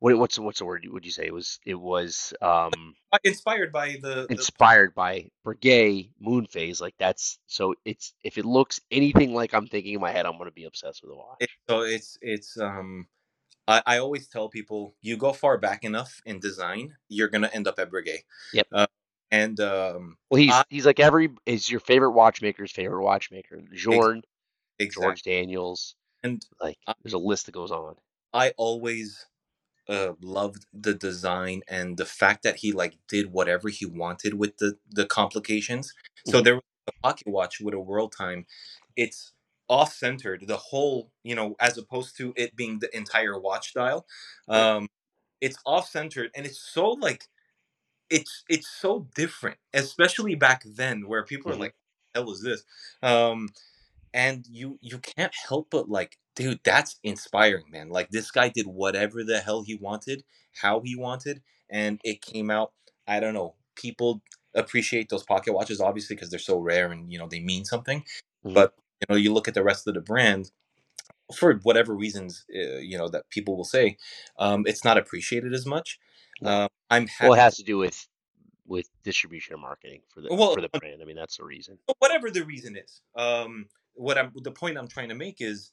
what 0.00 0.16
what's 0.16 0.38
what's 0.38 0.58
the 0.58 0.64
word 0.64 0.86
would 0.90 1.04
you 1.04 1.10
say 1.10 1.26
it 1.26 1.34
was 1.34 1.58
it 1.64 1.74
was 1.74 2.32
um 2.40 2.94
inspired 3.24 3.72
by 3.72 3.96
the 4.00 4.26
the. 4.28 4.34
inspired 4.34 4.94
by 4.94 5.30
Breguet 5.44 6.10
Moon 6.20 6.46
Phase 6.46 6.80
like 6.80 6.94
that's 6.98 7.38
so 7.46 7.74
it's 7.84 8.14
if 8.22 8.38
it 8.38 8.44
looks 8.44 8.80
anything 8.90 9.34
like 9.34 9.54
I'm 9.54 9.66
thinking 9.66 9.94
in 9.94 10.00
my 10.00 10.12
head 10.12 10.26
I'm 10.26 10.38
gonna 10.38 10.50
be 10.50 10.64
obsessed 10.64 11.02
with 11.02 11.10
the 11.10 11.16
It, 11.16 11.18
watch. 11.18 11.50
so 11.68 11.80
it's 11.82 12.18
it's 12.22 12.58
um. 12.58 13.06
I, 13.66 13.82
I 13.84 13.98
always 13.98 14.28
tell 14.28 14.48
people 14.48 14.94
you 15.02 15.18
go 15.18 15.34
far 15.34 15.58
back 15.58 15.84
enough 15.84 16.22
in 16.24 16.40
design, 16.40 16.94
you're 17.10 17.28
gonna 17.28 17.50
end 17.52 17.68
up 17.68 17.78
at 17.78 17.90
Breguet. 17.90 18.20
Yep. 18.54 18.66
Uh, 18.72 18.86
and 19.30 19.60
um, 19.60 20.16
Well, 20.30 20.40
he's 20.40 20.54
I 20.54 20.64
he's 20.70 20.86
like 20.86 21.00
every 21.00 21.28
is 21.44 21.70
your 21.70 21.80
favorite 21.80 22.12
watchmaker's 22.12 22.72
favorite 22.72 23.02
watchmaker. 23.02 23.60
Journe, 23.74 24.22
exactly, 24.78 25.04
George 25.04 25.22
Daniels, 25.22 25.96
and 26.22 26.42
like 26.60 26.78
I, 26.86 26.94
there's 27.02 27.12
a 27.12 27.18
list 27.18 27.44
that 27.46 27.52
goes 27.52 27.70
on. 27.70 27.96
I 28.32 28.52
always 28.56 29.26
uh, 29.88 30.12
loved 30.20 30.66
the 30.72 30.94
design 30.94 31.62
and 31.68 31.96
the 31.96 32.04
fact 32.06 32.42
that 32.42 32.56
he 32.56 32.72
like 32.72 32.98
did 33.08 33.32
whatever 33.32 33.68
he 33.68 33.86
wanted 33.86 34.34
with 34.34 34.58
the 34.58 34.78
the 34.90 35.06
complications. 35.06 35.94
So 36.24 36.40
hmm 36.40 36.42
there 36.42 36.56
was 36.56 36.64
a 36.88 36.92
pocket 37.02 37.26
watch 37.28 37.60
with 37.60 37.74
a 37.74 37.80
world 37.80 38.12
time. 38.16 38.46
It's 38.96 39.32
off 39.68 39.92
centered 39.92 40.46
the 40.46 40.56
whole 40.56 41.12
you 41.24 41.34
know 41.34 41.56
as 41.60 41.78
opposed 41.78 42.16
to 42.18 42.32
it 42.36 42.56
being 42.56 42.78
the 42.80 42.94
entire 42.96 43.38
watch 43.38 43.74
dial. 43.74 44.06
Um, 44.48 44.88
it's 45.40 45.58
off 45.66 45.88
centered 45.90 46.30
and 46.36 46.46
it's 46.46 46.60
so 46.60 46.90
like 46.90 47.24
it's 48.10 48.44
it's 48.48 48.68
so 48.68 49.08
different, 49.14 49.58
especially 49.74 50.34
back 50.34 50.62
then 50.64 51.06
where 51.08 51.24
people 51.24 51.50
are 51.52 51.56
hmm 51.56 51.58
like, 51.58 51.74
"Hell 52.14 52.30
is 52.32 52.42
this?" 52.42 52.64
Um, 53.02 53.48
and 54.14 54.46
you 54.48 54.78
you 54.82 54.98
can't 54.98 55.34
help 55.48 55.68
but 55.70 55.88
like 55.90 56.18
dude 56.38 56.60
that's 56.64 56.96
inspiring 57.02 57.64
man 57.70 57.88
like 57.88 58.08
this 58.10 58.30
guy 58.30 58.48
did 58.48 58.66
whatever 58.66 59.24
the 59.24 59.40
hell 59.40 59.62
he 59.62 59.74
wanted 59.74 60.22
how 60.62 60.80
he 60.80 60.94
wanted 60.94 61.42
and 61.68 62.00
it 62.04 62.22
came 62.22 62.50
out 62.50 62.72
i 63.08 63.18
don't 63.18 63.34
know 63.34 63.54
people 63.74 64.22
appreciate 64.54 65.08
those 65.08 65.24
pocket 65.24 65.52
watches 65.52 65.80
obviously 65.80 66.14
because 66.14 66.30
they're 66.30 66.38
so 66.38 66.56
rare 66.58 66.92
and 66.92 67.12
you 67.12 67.18
know 67.18 67.26
they 67.28 67.40
mean 67.40 67.64
something 67.64 68.04
hmm 68.44 68.54
but 68.54 68.72
you 69.00 69.06
know 69.10 69.16
you 69.16 69.32
look 69.32 69.48
at 69.48 69.54
the 69.54 69.62
rest 69.62 69.86
of 69.86 69.94
the 69.94 70.00
brand 70.00 70.52
for 71.36 71.54
whatever 71.64 71.92
reasons 71.94 72.44
uh, 72.54 72.78
you 72.78 72.96
know 72.96 73.08
that 73.08 73.28
people 73.30 73.56
will 73.56 73.64
say 73.64 73.96
um, 74.38 74.64
it's 74.66 74.84
not 74.84 74.96
appreciated 74.96 75.52
as 75.52 75.66
much 75.66 75.98
um, 76.44 76.68
i'm 76.90 77.06
Well, 77.20 77.34
it 77.34 77.38
has 77.38 77.56
to 77.56 77.62
to 77.62 77.66
do 77.66 77.78
with 77.78 78.08
with 78.66 78.88
distribution 79.02 79.54
and 79.54 79.62
marketing 79.62 80.02
for 80.14 80.20
the 80.20 80.28
well 80.30 80.54
for 80.54 80.60
the 80.60 80.68
brand. 80.68 81.00
I 81.02 81.04
mean, 81.04 81.16
that's 81.16 81.38
the 81.38 81.44
reason. 81.44 81.78
whatever 81.98 82.30
the 82.30 82.44
reason 82.44 82.76
is 82.76 83.00
um, 83.16 83.66
what 83.94 84.16
i'm 84.16 84.32
the 84.36 84.52
point 84.52 84.78
i'm 84.78 84.88
trying 84.88 85.08
to 85.08 85.14
make 85.14 85.40
is 85.40 85.72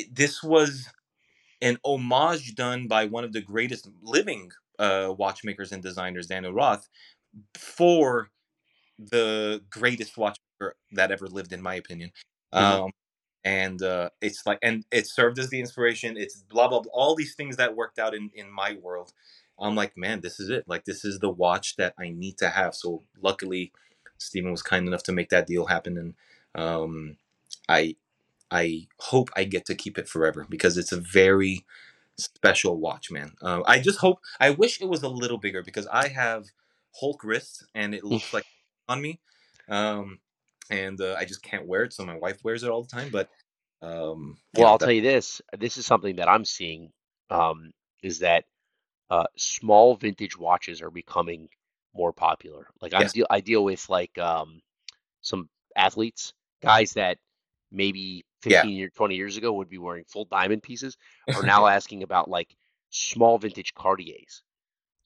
it, 0.00 0.14
this 0.14 0.42
was 0.42 0.88
an 1.62 1.78
homage 1.84 2.54
done 2.54 2.86
by 2.88 3.06
one 3.06 3.24
of 3.24 3.32
the 3.32 3.40
greatest 3.42 3.88
living 4.02 4.50
uh, 4.78 5.14
watchmakers 5.16 5.72
and 5.72 5.82
designers, 5.82 6.26
Daniel 6.28 6.52
Roth, 6.52 6.88
for 7.54 8.30
the 8.98 9.62
greatest 9.70 10.16
watchmaker 10.16 10.76
that 10.92 11.12
ever 11.12 11.28
lived, 11.28 11.52
in 11.52 11.62
my 11.62 11.74
opinion. 11.74 12.12
hmm 12.56 12.80
Um, 12.82 12.90
and 13.44 13.82
uh, 13.82 14.10
it's 14.20 14.46
like, 14.46 14.58
and 14.62 14.84
it 14.92 15.06
served 15.06 15.38
as 15.38 15.50
the 15.50 15.60
inspiration. 15.60 16.16
It's 16.16 16.42
blah 16.42 16.68
blah 16.68 16.80
blah. 16.80 16.92
All 16.92 17.14
these 17.16 17.34
things 17.34 17.56
that 17.56 17.76
worked 17.76 17.98
out 17.98 18.14
in 18.14 18.30
in 18.34 18.50
my 18.50 18.74
world. 18.82 19.12
I'm 19.60 19.74
like, 19.76 19.96
man, 19.96 20.20
this 20.20 20.40
is 20.40 20.50
it. 20.50 20.64
Like, 20.68 20.84
this 20.84 21.04
is 21.04 21.18
the 21.20 21.30
watch 21.30 21.76
that 21.76 21.94
I 21.98 22.10
need 22.10 22.38
to 22.38 22.48
have. 22.50 22.74
So, 22.74 23.02
luckily, 23.22 23.72
Stephen 24.18 24.52
was 24.52 24.62
kind 24.62 24.86
enough 24.88 25.02
to 25.04 25.12
make 25.12 25.30
that 25.30 25.46
deal 25.46 25.66
happen, 25.66 25.98
and 25.98 26.14
um, 26.54 27.16
I 27.68 27.96
I 28.50 28.86
hope 28.98 29.30
I 29.36 29.44
get 29.44 29.66
to 29.66 29.74
keep 29.74 29.98
it 29.98 30.08
forever 30.08 30.46
because 30.48 30.76
it's 30.78 30.92
a 30.92 31.00
very 31.00 31.64
special 32.16 32.76
watch, 32.78 33.10
man. 33.10 33.32
Uh, 33.42 33.62
I 33.66 33.80
just 33.80 33.98
hope. 33.98 34.20
I 34.40 34.50
wish 34.50 34.80
it 34.80 34.88
was 34.88 35.02
a 35.02 35.08
little 35.08 35.38
bigger 35.38 35.62
because 35.62 35.86
I 35.86 36.08
have 36.08 36.46
Hulk 37.00 37.24
wrists 37.24 37.64
and 37.74 37.94
it 37.94 38.04
looks 38.04 38.32
like 38.32 38.46
on 38.88 39.00
me, 39.00 39.20
um, 39.68 40.20
and 40.70 41.00
uh, 41.00 41.16
I 41.18 41.24
just 41.24 41.42
can't 41.42 41.66
wear 41.66 41.84
it. 41.84 41.92
So 41.92 42.04
my 42.04 42.16
wife 42.16 42.38
wears 42.44 42.62
it 42.62 42.70
all 42.70 42.82
the 42.82 42.88
time. 42.88 43.10
But 43.10 43.28
um, 43.82 44.38
Well, 44.54 44.66
know 44.66 44.72
I'll 44.72 44.78
that. 44.78 44.86
tell 44.86 44.92
you 44.92 45.02
this. 45.02 45.42
This 45.58 45.76
is 45.76 45.86
something 45.86 46.16
that 46.16 46.28
I'm 46.28 46.44
seeing, 46.44 46.92
um, 47.30 47.72
is 48.02 48.20
that 48.20 48.44
uh, 49.10 49.26
small 49.36 49.96
vintage 49.96 50.36
watches 50.38 50.82
are 50.82 50.90
becoming 50.90 51.48
more 51.94 52.12
popular. 52.12 52.68
Like 52.80 52.94
I'm 52.94 53.06
deal 53.06 53.26
I 53.30 53.40
deal 53.40 53.64
with 53.64 53.88
like 53.88 54.16
um, 54.18 54.60
some 55.22 55.48
athletes, 55.76 56.32
guys 56.62 56.92
that 56.92 57.18
maybe 57.70 58.24
Yeah. 58.44 58.62
15 58.62 58.76
year, 58.76 58.90
20 58.90 59.16
years 59.16 59.36
ago 59.36 59.52
would 59.54 59.68
be 59.68 59.78
wearing 59.78 60.04
full 60.04 60.24
diamond 60.26 60.62
pieces, 60.62 60.96
are 61.34 61.42
now 61.44 61.66
asking 61.66 62.02
about 62.02 62.30
like 62.30 62.54
small 62.90 63.38
vintage 63.38 63.74
Cartiers. 63.74 64.42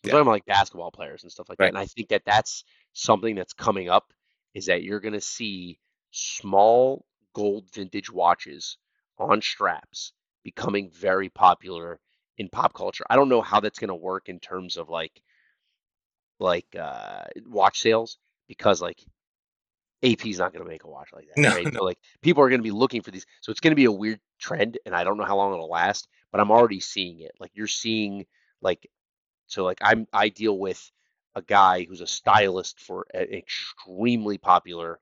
I'm 0.05 0.09
yeah. 0.09 0.13
talking 0.13 0.23
about 0.23 0.33
like 0.33 0.47
basketball 0.47 0.91
players 0.91 1.23
and 1.23 1.33
stuff 1.33 1.49
like 1.49 1.59
that. 1.59 1.69
And 1.69 1.79
I 1.79 1.87
think 1.87 2.09
that 2.09 2.25
that's 2.25 2.65
something 2.93 3.35
that's 3.35 3.53
coming 3.53 3.89
up 3.89 4.13
is 4.55 4.67
that 4.67 4.83
you're 4.83 5.01
going 5.01 5.15
to 5.15 5.21
see 5.21 5.79
small 6.11 7.05
gold 7.35 7.71
vintage 7.73 8.11
watches 8.11 8.77
on 9.19 9.41
straps 9.41 10.13
becoming 10.43 10.91
very 10.91 11.29
popular 11.29 12.01
in 12.39 12.49
pop 12.49 12.75
culture. 12.75 13.05
I 13.09 13.17
don't 13.17 13.29
know 13.29 13.43
how 13.43 13.61
that's 13.61 13.79
going 13.79 13.89
to 13.89 13.95
work 13.95 14.29
in 14.29 14.41
terms 14.41 14.77
of 14.77 14.89
like 14.89 15.23
like 16.41 16.67
uh 16.79 17.23
watch 17.47 17.81
sales 17.81 18.19
because 18.49 18.83
like 18.83 18.99
AP's 20.05 20.39
not 20.39 20.53
going 20.53 20.65
to 20.65 20.69
make 20.69 20.85
a 20.85 20.89
watch 20.89 21.11
like 21.13 21.27
that, 21.29 21.41
No. 21.41 21.51
right? 21.51 21.65
No. 21.73 21.79
So 21.81 21.85
like 21.85 21.99
people 22.23 22.43
are 22.43 22.49
going 22.49 22.61
to 22.61 22.65
be 22.65 22.71
looking 22.71 23.03
for 23.03 23.11
these. 23.11 23.27
So 23.41 23.51
it's 23.51 23.61
going 23.61 23.71
to 23.73 23.77
be 23.77 23.85
a 23.85 23.93
weird 23.93 24.21
trend 24.39 24.79
and 24.85 24.95
I 24.95 25.05
don't 25.05 25.17
know 25.17 25.25
how 25.25 25.37
long 25.37 25.53
it'll 25.53 25.69
last, 25.71 26.09
but 26.31 26.41
I'm 26.41 26.51
already 26.51 26.81
seeing 26.81 27.21
it. 27.21 27.33
Like 27.39 27.51
you're 27.55 27.67
seeing 27.67 28.27
like 28.61 28.89
so 29.47 29.65
like 29.65 29.79
I'm 29.83 30.07
I 30.13 30.29
deal 30.29 30.59
with 30.59 30.91
a 31.35 31.43
guy 31.43 31.85
who's 31.89 32.01
a 32.01 32.07
stylist 32.07 32.81
for 32.81 33.07
an 33.15 33.23
extremely 33.33 34.39
popular 34.39 34.99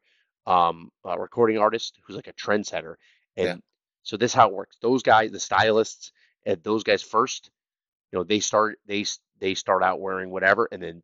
um 0.47 0.91
uh, 1.07 1.19
recording 1.19 1.59
artist 1.59 1.99
who's 2.07 2.17
like 2.17 2.29
a 2.29 2.33
trendsetter. 2.33 2.95
Yeah. 3.37 3.53
And 3.53 3.63
so 4.03 4.17
this 4.17 4.31
is 4.33 4.35
how 4.35 4.49
it 4.49 4.55
works. 4.55 4.77
Those 4.81 5.03
guys, 5.03 5.31
the 5.31 5.41
stylists, 5.41 6.13
and 6.47 6.63
those 6.63 6.83
guys 6.85 7.03
first, 7.03 7.51
you 8.11 8.19
know, 8.19 8.25
they 8.25 8.41
start 8.41 8.79
they 8.87 9.05
they 9.39 9.55
start 9.55 9.83
out 9.83 10.01
wearing 10.01 10.31
whatever 10.31 10.69
and 10.73 10.83
then 10.83 11.03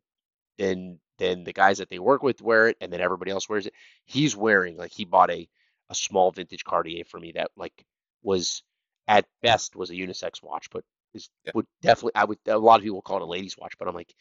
then 0.57 0.99
then 1.17 1.43
the 1.43 1.53
guys 1.53 1.77
that 1.79 1.89
they 1.89 1.99
work 1.99 2.23
with 2.23 2.41
wear 2.41 2.67
it 2.67 2.77
and 2.81 2.91
then 2.91 3.01
everybody 3.01 3.31
else 3.31 3.49
wears 3.49 3.65
it. 3.67 3.73
He's 4.05 4.35
wearing 4.35 4.77
like 4.77 4.91
he 4.91 5.05
bought 5.05 5.31
a 5.31 5.47
a 5.89 5.95
small 5.95 6.31
vintage 6.31 6.63
Cartier 6.65 7.03
for 7.05 7.19
me 7.19 7.31
that 7.33 7.51
like 7.55 7.85
was 8.23 8.63
at 9.07 9.25
best 9.41 9.75
was 9.75 9.89
a 9.89 9.93
unisex 9.93 10.43
watch, 10.43 10.69
but 10.71 10.83
is 11.13 11.29
Yeah. 11.45 11.51
would 11.55 11.67
definitely 11.81 12.15
I 12.15 12.25
would 12.25 12.39
a 12.47 12.57
lot 12.57 12.79
of 12.79 12.83
people 12.83 13.01
call 13.01 13.17
it 13.17 13.23
a 13.23 13.25
ladies 13.25 13.57
watch, 13.57 13.77
but 13.77 13.87
I'm 13.87 13.95
like 13.95 14.13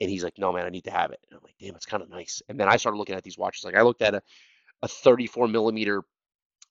and 0.00 0.08
he's 0.10 0.24
like, 0.24 0.38
no 0.38 0.52
man, 0.52 0.64
I 0.66 0.70
need 0.70 0.84
to 0.84 0.90
have 0.90 1.10
it. 1.12 1.20
And 1.28 1.36
I'm 1.36 1.44
like, 1.44 1.54
damn, 1.60 1.76
it's 1.76 1.86
kind 1.86 2.02
of 2.02 2.08
nice. 2.08 2.42
And 2.48 2.58
then 2.58 2.68
I 2.68 2.76
started 2.76 2.98
looking 2.98 3.16
at 3.16 3.22
these 3.22 3.36
watches. 3.38 3.64
Like 3.64 3.76
I 3.76 3.82
looked 3.82 4.02
at 4.02 4.14
a, 4.14 4.22
a 4.82 4.88
34 4.88 5.48
millimeter 5.48 6.04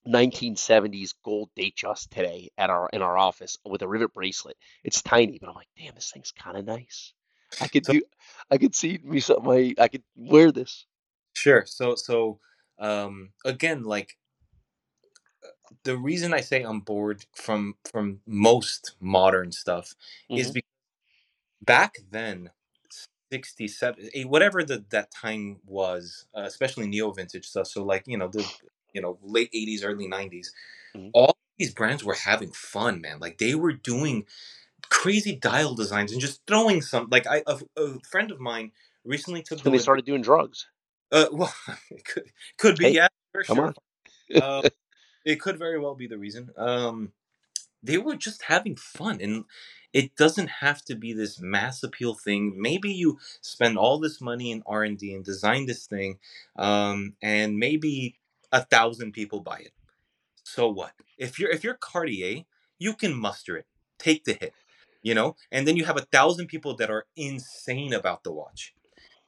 1970s 0.08 1.14
gold 1.24 1.50
Datejust 1.58 2.10
today 2.10 2.50
at 2.58 2.70
our 2.70 2.90
in 2.94 3.02
our 3.02 3.18
office 3.18 3.58
with 3.66 3.82
a 3.82 3.88
rivet 3.88 4.14
bracelet. 4.14 4.58
It's 4.84 5.02
tiny, 5.02 5.38
but 5.40 5.50
I'm 5.50 5.56
like, 5.56 5.70
damn, 5.78 5.96
this 5.96 6.12
thing's 6.12 6.32
kind 6.32 6.58
of 6.58 6.66
nice. 6.66 7.14
I 7.60 7.68
could 7.68 7.86
So 7.86 7.94
do, 7.94 8.02
I 8.52 8.58
could 8.58 8.76
see 8.76 9.00
me 9.04 9.20
some 9.20 9.44
my, 9.46 9.74
I 9.80 9.88
could 9.88 10.04
wear 10.16 10.52
this. 10.52 10.86
sure. 11.36 11.66
So 11.66 11.96
so 11.96 12.40
um, 12.80 13.32
again, 13.46 13.84
like 13.84 14.18
the 15.84 15.98
reason 15.98 16.34
I 16.34 16.42
say 16.42 16.64
I'm 16.64 16.80
bored 16.82 17.26
from 17.34 17.76
from 17.92 18.22
most 18.26 18.94
modern 19.00 19.52
stuff 19.52 19.96
is 20.36 20.52
hmm 20.52 20.52
because 20.52 20.68
back 21.62 21.96
then 22.12 22.52
67 23.32 24.10
eh, 24.14 24.24
whatever 24.24 24.64
the 24.64 24.86
that 24.90 25.12
time 25.12 25.58
was 25.66 26.26
uh, 26.36 26.42
especially 26.42 26.88
neo 26.88 27.12
vintage 27.12 27.48
stuff 27.48 27.68
so 27.68 27.84
like 27.84 28.04
you 28.08 28.18
know 28.18 28.28
the 28.28 28.50
you 28.94 29.02
know 29.02 29.18
late 29.24 29.50
80s 29.54 29.84
early 29.84 30.08
90s 30.08 30.52
hmm 30.96 31.10
all 31.14 31.38
these 31.58 31.74
brands 31.74 32.04
were 32.04 32.16
having 32.16 32.52
fun 32.52 33.02
man 33.02 33.20
like 33.20 33.38
they 33.38 33.56
were 33.56 33.74
doing 33.74 34.26
crazy 34.90 35.36
dial 35.36 35.76
designs 35.76 36.12
and 36.12 36.22
just 36.22 36.42
throwing 36.48 36.82
some 36.82 37.08
like 37.12 37.28
i 37.28 37.44
a, 37.48 37.60
a 37.78 38.00
friend 38.10 38.32
of 38.32 38.40
mine 38.40 38.72
recently 39.06 39.42
took 39.42 39.64
when 39.64 39.72
they 39.74 39.80
started 39.80 40.06
doing 40.06 40.22
drugs. 40.22 40.68
uh 41.12 41.26
well 41.32 41.54
it 41.92 42.04
could 42.06 42.24
could 42.58 42.78
be 42.78 42.86
Hey, 42.86 42.92
yeah 42.94 43.08
sure 43.36 43.44
come 43.44 43.58
sure. 43.58 43.66
on. 43.68 44.42
uh, 44.42 44.70
it 45.26 45.40
could 45.40 45.58
very 45.58 45.80
well 45.80 45.96
be 45.96 46.08
the 46.08 46.18
reason. 46.18 46.50
Um 46.58 47.12
they 47.82 47.98
were 47.98 48.16
just 48.16 48.44
having 48.44 48.76
fun 48.76 49.20
and 49.22 49.46
it 49.94 50.16
doesn't 50.16 50.50
have 50.50 50.84
to 50.86 50.96
be 50.96 51.14
this 51.14 51.40
mass 51.40 51.82
appeal 51.82 52.14
thing. 52.14 52.54
Maybe 52.62 52.92
you 52.92 53.18
spend 53.42 53.78
all 53.78 54.00
this 54.00 54.22
money 54.22 54.52
in 54.52 54.62
r&d 54.66 54.90
and 54.90 54.98
D 55.00 55.14
and 55.14 55.24
design 55.26 55.66
this 55.66 55.88
thing 55.88 56.20
um, 56.58 57.14
and 57.22 57.58
maybe 57.58 58.18
a 58.52 58.64
thousand 58.64 59.14
people 59.14 59.40
buy 59.40 59.60
it. 59.60 59.72
So 60.44 60.70
what? 60.70 60.92
If 61.18 61.40
you're 61.40 61.52
if 61.52 61.64
you're 61.64 61.76
cartier 61.76 62.44
you 62.80 62.94
can 62.94 63.14
muster 63.14 63.58
it. 63.58 63.66
Take 63.98 64.24
the 64.26 64.34
hit 64.34 64.54
you 65.02 65.14
know 65.14 65.36
and 65.52 65.68
then 65.68 65.78
you 65.78 65.86
have 65.86 65.98
a 65.98 66.06
thousand 66.12 66.48
people 66.48 66.76
that 66.76 66.90
are 66.90 67.06
insane 67.16 67.94
about 67.94 68.24
the 68.24 68.32
watch 68.32 68.74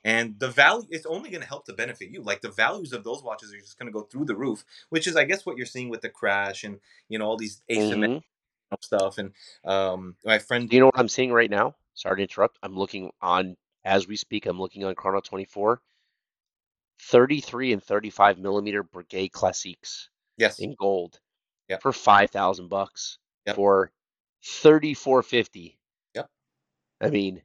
and 0.03 0.39
the 0.39 0.49
value 0.49 0.87
it's 0.89 1.05
only 1.05 1.29
going 1.29 1.41
to 1.41 1.47
help 1.47 1.65
to 1.65 1.73
benefit 1.73 2.09
you 2.09 2.21
like 2.21 2.41
the 2.41 2.49
values 2.51 2.93
of 2.93 3.03
those 3.03 3.23
watches 3.23 3.53
are 3.53 3.57
just 3.57 3.77
going 3.77 3.91
to 3.91 3.93
go 3.93 4.03
through 4.03 4.25
the 4.25 4.35
roof 4.35 4.65
which 4.89 5.07
is 5.07 5.15
i 5.15 5.23
guess 5.23 5.45
what 5.45 5.57
you're 5.57 5.65
seeing 5.65 5.89
with 5.89 6.01
the 6.01 6.09
crash 6.09 6.63
and 6.63 6.79
you 7.09 7.19
know 7.19 7.25
all 7.25 7.37
these 7.37 7.61
asymmetrical 7.71 8.09
hmm 8.13 8.17
stuff 8.81 9.17
and 9.17 9.33
um 9.65 10.15
my 10.25 10.39
friend 10.39 10.69
Do 10.69 10.75
you 10.75 10.79
know 10.79 10.85
what 10.87 10.97
I'm 10.99 11.09
seeing 11.09 11.31
right 11.31 11.49
now? 11.49 11.75
Sorry 11.93 12.17
to 12.17 12.21
interrupt. 12.21 12.57
I'm 12.63 12.75
looking 12.75 13.11
on 13.21 13.57
as 13.83 14.07
we 14.07 14.15
speak. 14.15 14.45
I'm 14.45 14.59
looking 14.59 14.85
on 14.85 14.95
Chrono 14.95 15.19
24. 15.19 15.81
33 17.01 17.73
and 17.73 17.83
35 17.83 18.37
millimeter 18.37 18.83
Breguet 18.83 19.31
Classiques 19.31 20.07
yes 20.37 20.59
in 20.59 20.75
gold 20.75 21.19
yep 21.67 21.81
for 21.81 21.91
5,000 21.91 22.69
bucks 22.69 23.17
yep 23.45 23.55
for 23.55 23.91
3450. 24.43 25.79
yep 26.15 26.29
I 27.01 27.09
mean, 27.09 27.41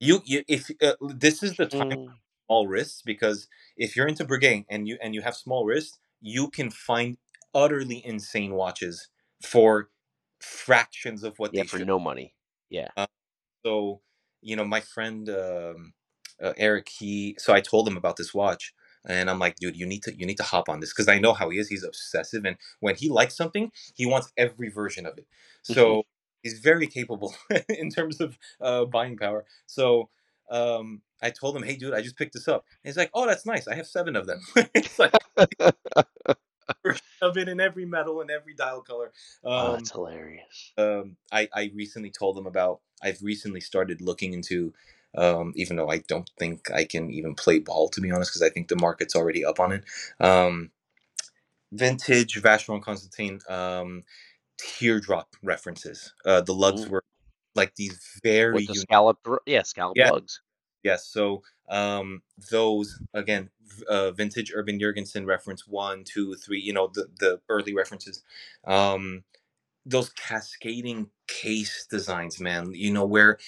you, 0.00 0.22
you 0.24 0.44
if 0.48 0.70
uh, 0.82 0.94
this 1.00 1.42
is 1.42 1.56
the 1.56 1.66
time 1.66 1.96
mm, 1.96 2.12
small 2.46 2.66
wrists 2.68 3.02
because 3.02 3.48
if 3.76 3.96
you're 3.96 4.08
into 4.08 4.24
Breguet 4.24 4.66
and 4.70 4.88
you 4.88 4.98
and 5.02 5.14
you 5.14 5.22
have 5.22 5.36
small 5.36 5.64
wrists 5.64 5.98
you 6.20 6.48
can 6.50 6.70
find 6.70 7.18
utterly 7.54 8.04
insane 8.04 8.54
watches 8.54 9.08
for 9.42 9.90
fractions 10.40 11.24
of 11.24 11.38
what 11.38 11.52
yeah, 11.52 11.62
they 11.62 11.66
for 11.66 11.78
should 11.78 11.88
no 11.88 11.98
money. 11.98 12.34
Yeah. 12.70 12.88
uh, 12.96 13.06
so 13.64 14.00
you 14.42 14.56
know 14.56 14.64
my 14.64 14.80
friend 14.80 15.28
um, 15.30 15.94
uh, 16.42 16.52
eric 16.56 16.88
he 16.88 17.36
so 17.38 17.52
i 17.54 17.60
told 17.60 17.88
him 17.88 17.96
about 17.96 18.16
this 18.16 18.34
watch 18.34 18.74
and 19.08 19.30
i'm 19.30 19.38
like 19.38 19.56
dude 19.56 19.76
you 19.76 19.86
need 19.86 20.02
to 20.02 20.14
you 20.18 20.26
need 20.26 20.36
to 20.36 20.42
hop 20.42 20.68
on 20.68 20.80
this 20.80 20.92
because 20.92 21.08
i 21.08 21.18
know 21.18 21.32
how 21.34 21.50
he 21.50 21.58
is 21.58 21.68
he's 21.68 21.84
obsessive 21.84 22.44
and 22.44 22.56
when 22.80 22.96
he 22.96 23.08
likes 23.08 23.36
something 23.36 23.70
he 23.94 24.06
wants 24.06 24.32
every 24.36 24.68
version 24.70 25.06
of 25.06 25.18
it 25.18 25.26
hmm 25.68 25.94
so 25.94 26.04
he's 26.46 26.60
very 26.60 26.86
capable 26.86 27.34
in 27.68 27.90
terms 27.90 28.20
of 28.20 28.38
uh, 28.60 28.84
buying 28.86 29.16
power 29.16 29.44
so 29.66 30.08
um, 30.50 31.02
i 31.22 31.30
told 31.30 31.56
him 31.56 31.62
hey 31.64 31.76
dude 31.76 31.94
i 31.94 32.02
just 32.02 32.16
picked 32.16 32.34
this 32.34 32.48
up 32.48 32.64
and 32.84 32.88
he's 32.90 32.96
like 32.96 33.10
oh 33.14 33.26
that's 33.26 33.46
nice 33.46 33.68
i 33.68 33.74
have 33.74 33.86
seven 33.86 34.16
of 34.16 34.26
them 34.26 34.40
it's 34.74 34.98
like 34.98 35.14
of 37.22 37.36
it 37.36 37.48
in 37.48 37.60
every 37.60 37.86
metal 37.86 38.20
and 38.20 38.30
every 38.30 38.54
dial 38.54 38.82
color 38.82 39.12
Oh, 39.44 39.72
um, 39.72 39.74
that's 39.74 39.90
hilarious. 39.90 40.72
um, 40.78 41.16
I, 41.32 41.48
I 41.54 41.72
recently 41.74 42.10
told 42.10 42.36
them 42.36 42.46
about 42.46 42.80
I've 43.02 43.22
recently 43.22 43.60
started 43.60 44.00
looking 44.00 44.34
into 44.34 44.72
um, 45.16 45.52
even 45.56 45.76
though 45.76 45.90
I 45.90 45.98
don't 45.98 46.30
think 46.38 46.70
I 46.70 46.84
can 46.84 47.10
even 47.10 47.34
play 47.34 47.58
ball 47.58 47.88
to 47.90 48.00
be 48.00 48.10
honest 48.10 48.32
because 48.32 48.42
I 48.42 48.50
think 48.50 48.68
the 48.68 48.76
market's 48.76 49.16
already 49.16 49.44
up 49.44 49.60
on 49.60 49.72
it. 49.72 49.84
Um, 50.20 50.70
vintage 51.72 52.40
Vacheron 52.42 52.82
Constantin 52.82 53.40
um, 53.48 54.02
teardrop 54.58 55.34
references. 55.42 56.12
Uh, 56.24 56.40
the 56.40 56.54
lugs 56.54 56.86
Mm. 56.86 56.90
were 56.90 57.04
like 57.54 57.74
these 57.74 57.98
very 58.22 58.54
With 58.54 58.66
the 58.66 58.74
unique. 58.74 58.88
scallop, 58.88 59.18
yeah, 59.46 59.62
scallop 59.62 59.96
Yeah, 59.96 60.10
lugs. 60.10 60.40
yes. 60.82 61.06
So 61.06 61.42
um, 61.68 62.22
those 62.50 63.00
again, 63.14 63.50
uh, 63.88 64.10
vintage 64.12 64.52
Urban 64.54 64.78
Jurgensen 64.78 65.26
reference 65.26 65.66
one, 65.66 66.04
two, 66.04 66.34
three. 66.36 66.60
You 66.60 66.72
know 66.72 66.88
the 66.92 67.08
the 67.18 67.40
early 67.48 67.74
references. 67.74 68.22
Um, 68.64 69.24
those 69.84 70.10
cascading 70.10 71.10
case 71.28 71.86
designs, 71.90 72.40
man. 72.40 72.72
You 72.74 72.92
know 72.92 73.06
where 73.06 73.38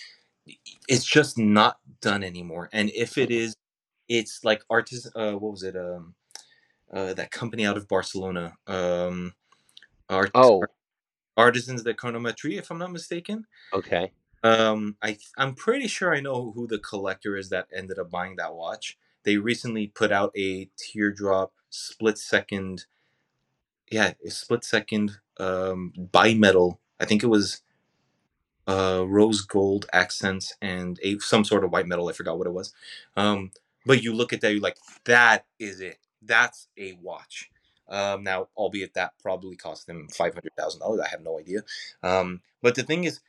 it's 0.89 1.05
just 1.05 1.37
not 1.39 1.79
done 2.01 2.25
anymore. 2.25 2.71
And 2.73 2.91
if 2.91 3.19
it 3.19 3.31
is, 3.31 3.55
it's 4.09 4.45
like 4.45 4.63
artisan. 4.71 5.13
Uh, 5.15 5.33
what 5.33 5.53
was 5.53 5.63
it? 5.63 5.77
Um, 5.77 6.15
uh, 6.93 7.13
that 7.15 7.31
company 7.31 7.67
out 7.67 7.77
of 7.77 7.87
Barcelona. 7.89 8.55
Um, 8.67 9.35
art, 10.09 10.31
Oh, 10.35 10.61
Artisans 11.39 11.83
de 11.85 11.95
Chronometrie, 11.95 12.59
if 12.59 12.71
I'm 12.71 12.79
not 12.79 12.93
mistaken. 12.93 13.47
okay. 13.73 14.13
Um, 14.45 14.97
I 15.03 15.19
I'm 15.37 15.55
pretty 15.55 15.89
sure 15.89 16.15
I 16.15 16.21
know 16.21 16.53
who 16.53 16.67
the 16.69 16.79
collector 16.79 17.37
is 17.37 17.49
that 17.49 17.67
ended 17.75 17.99
up 17.99 18.11
buying 18.11 18.37
that 18.37 18.55
watch. 18.55 18.97
They 19.25 19.37
recently 19.37 19.89
put 19.89 20.13
out 20.13 20.31
a 20.37 20.69
teardrop 20.77 21.53
split 21.71 22.19
second. 22.19 22.87
Yeah, 23.91 24.13
a 24.25 24.31
split 24.31 24.65
second 24.65 25.19
um 25.41 25.93
bimetal. 25.97 26.79
I 27.01 27.05
think 27.05 27.23
it 27.25 27.29
was 27.29 27.63
uh 28.69 29.05
rose 29.07 29.41
gold 29.41 29.87
accents 29.93 30.55
and 30.63 31.01
a 31.03 31.19
some 31.19 31.45
sort 31.45 31.65
of 31.65 31.73
white 31.73 31.89
metal. 31.89 32.09
I 32.09 32.13
forgot 32.13 32.39
what 32.39 32.47
it 32.47 32.53
was. 32.53 32.73
Um, 33.17 33.51
but 33.87 34.03
you 34.05 34.15
look 34.15 34.33
at 34.33 34.41
that, 34.43 34.53
you're 34.53 34.61
like, 34.61 34.79
that 35.05 35.47
is 35.59 35.81
it. 35.81 35.99
That's 36.23 36.69
a 36.77 36.93
watch. 37.03 37.51
Um, 37.89 38.23
now, 38.25 38.49
albeit 38.57 38.95
that 38.95 39.13
probably 39.23 39.57
cost 39.57 39.87
them 39.87 40.09
five 40.09 40.35
hundred 40.35 40.53
thousand 40.57 40.81
dollars. 40.81 41.01
I 41.01 41.09
have 41.09 41.23
no 41.23 41.39
idea. 41.39 41.63
Um, 42.03 42.43
but 42.63 42.75
the 42.75 42.83
thing 42.83 43.05
is, 43.05 43.21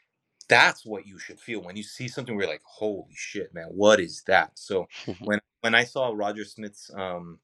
that's 0.49 0.85
what 0.85 1.07
you 1.07 1.19
should 1.19 1.39
feel 1.39 1.61
when 1.61 1.77
you 1.77 1.83
see 1.83 2.07
something 2.07 2.35
where 2.35 2.45
you're 2.45 2.53
like, 2.53 2.63
holy 2.63 3.13
shit, 3.15 3.53
man, 3.53 3.67
what 3.69 3.99
is 3.99 4.23
that? 4.27 4.51
So 4.59 4.87
when 5.23 5.39
when 5.61 5.75
I 5.75 5.83
saw 5.83 6.11
Roger 6.13 6.45
Smith's 6.45 6.91
um 6.95 7.39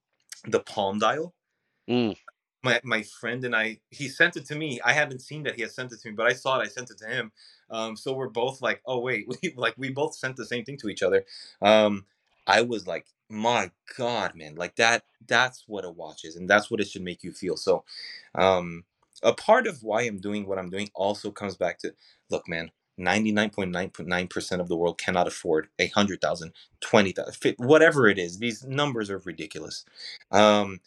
the 0.45 0.59
Palm 0.59 0.99
Dial, 0.99 1.33
Mm, 1.87 2.15
my 2.63 2.81
my 2.83 3.03
friend 3.03 3.45
and 3.45 3.55
I 3.55 3.79
he 3.91 4.07
sent 4.09 4.35
it 4.35 4.45
to 4.47 4.55
me. 4.55 4.81
I 4.83 4.93
haven't 4.93 5.21
seen 5.21 5.43
that 5.43 5.55
he 5.55 5.61
has 5.61 5.75
sent 5.75 5.91
it 5.91 5.99
to 6.01 6.09
me, 6.09 6.15
but 6.15 6.25
I 6.25 6.33
saw 6.33 6.59
it, 6.59 6.63
I 6.63 6.67
sent 6.67 6.89
it 6.89 6.97
to 6.99 7.07
him. 7.07 7.31
Um 7.69 7.95
so 7.95 8.13
we're 8.13 8.29
both 8.29 8.61
like, 8.61 8.81
oh 8.85 8.99
wait, 8.99 9.27
we 9.27 9.53
like 9.55 9.75
we 9.77 9.89
both 9.91 10.15
sent 10.15 10.35
the 10.35 10.45
same 10.45 10.65
thing 10.65 10.77
to 10.77 10.89
each 10.89 11.03
other. 11.03 11.25
Um 11.61 12.05
I 12.47 12.61
was 12.63 12.87
like, 12.87 13.07
my 13.29 13.71
God, 13.97 14.35
man, 14.35 14.55
like 14.55 14.75
that 14.77 15.03
that's 15.27 15.63
what 15.67 15.85
a 15.85 15.89
watch 15.91 16.25
is, 16.25 16.35
and 16.35 16.49
that's 16.49 16.71
what 16.71 16.79
it 16.81 16.87
should 16.89 17.03
make 17.03 17.23
you 17.23 17.31
feel. 17.31 17.57
So 17.57 17.83
um 18.35 18.83
a 19.23 19.33
part 19.33 19.67
of 19.67 19.83
why 19.83 20.03
I'm 20.03 20.19
doing 20.19 20.47
what 20.47 20.59
I'm 20.59 20.69
doing 20.69 20.89
also 20.95 21.31
comes 21.31 21.55
back 21.57 21.79
to 21.79 21.93
look, 22.29 22.47
man, 22.47 22.71
99.9% 22.99 24.59
of 24.59 24.67
the 24.67 24.77
world 24.77 24.97
cannot 24.99 25.27
afford 25.27 25.67
a 25.79 25.87
hundred 25.87 26.21
thousand, 26.21 26.53
twenty 26.81 27.11
thousand, 27.13 27.55
whatever 27.57 28.07
it 28.07 28.19
is. 28.19 28.39
These 28.39 28.63
numbers 28.65 29.09
are 29.09 29.19
ridiculous. 29.19 29.85
Um, 30.31 30.79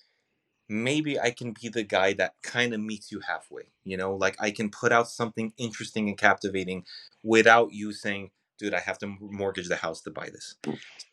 maybe 0.71 1.21
I 1.21 1.33
can 1.33 1.55
be 1.61 1.71
the 1.71 1.85
guy 1.85 2.15
that 2.15 2.35
kind 2.43 2.75
of 2.75 2.81
meets 2.81 3.13
you 3.13 3.21
halfway. 3.21 3.65
You 3.85 3.99
know, 3.99 4.17
like 4.17 4.37
I 4.41 4.53
can 4.53 4.71
put 4.71 4.93
out 4.93 5.09
something 5.11 5.55
interesting 5.59 6.09
and 6.09 6.19
captivating 6.19 6.87
without 7.25 7.73
you 7.73 7.93
saying, 7.95 8.33
dude, 8.59 8.75
I 8.75 8.81
have 8.81 8.99
to 9.01 9.09
mortgage 9.21 9.69
the 9.69 9.77
house 9.77 10.03
to 10.03 10.13
buy 10.13 10.31
this. 10.31 10.57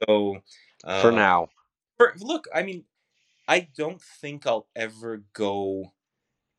So, 0.08 0.38
for 0.94 1.12
uh, 1.12 1.12
now. 1.12 1.50
for, 1.98 2.14
look, 2.20 2.48
I 2.54 2.64
mean, 2.64 2.86
I 3.48 3.68
don't 3.78 4.02
think 4.02 4.48
I'll 4.48 4.68
ever 4.76 5.24
go 5.34 5.94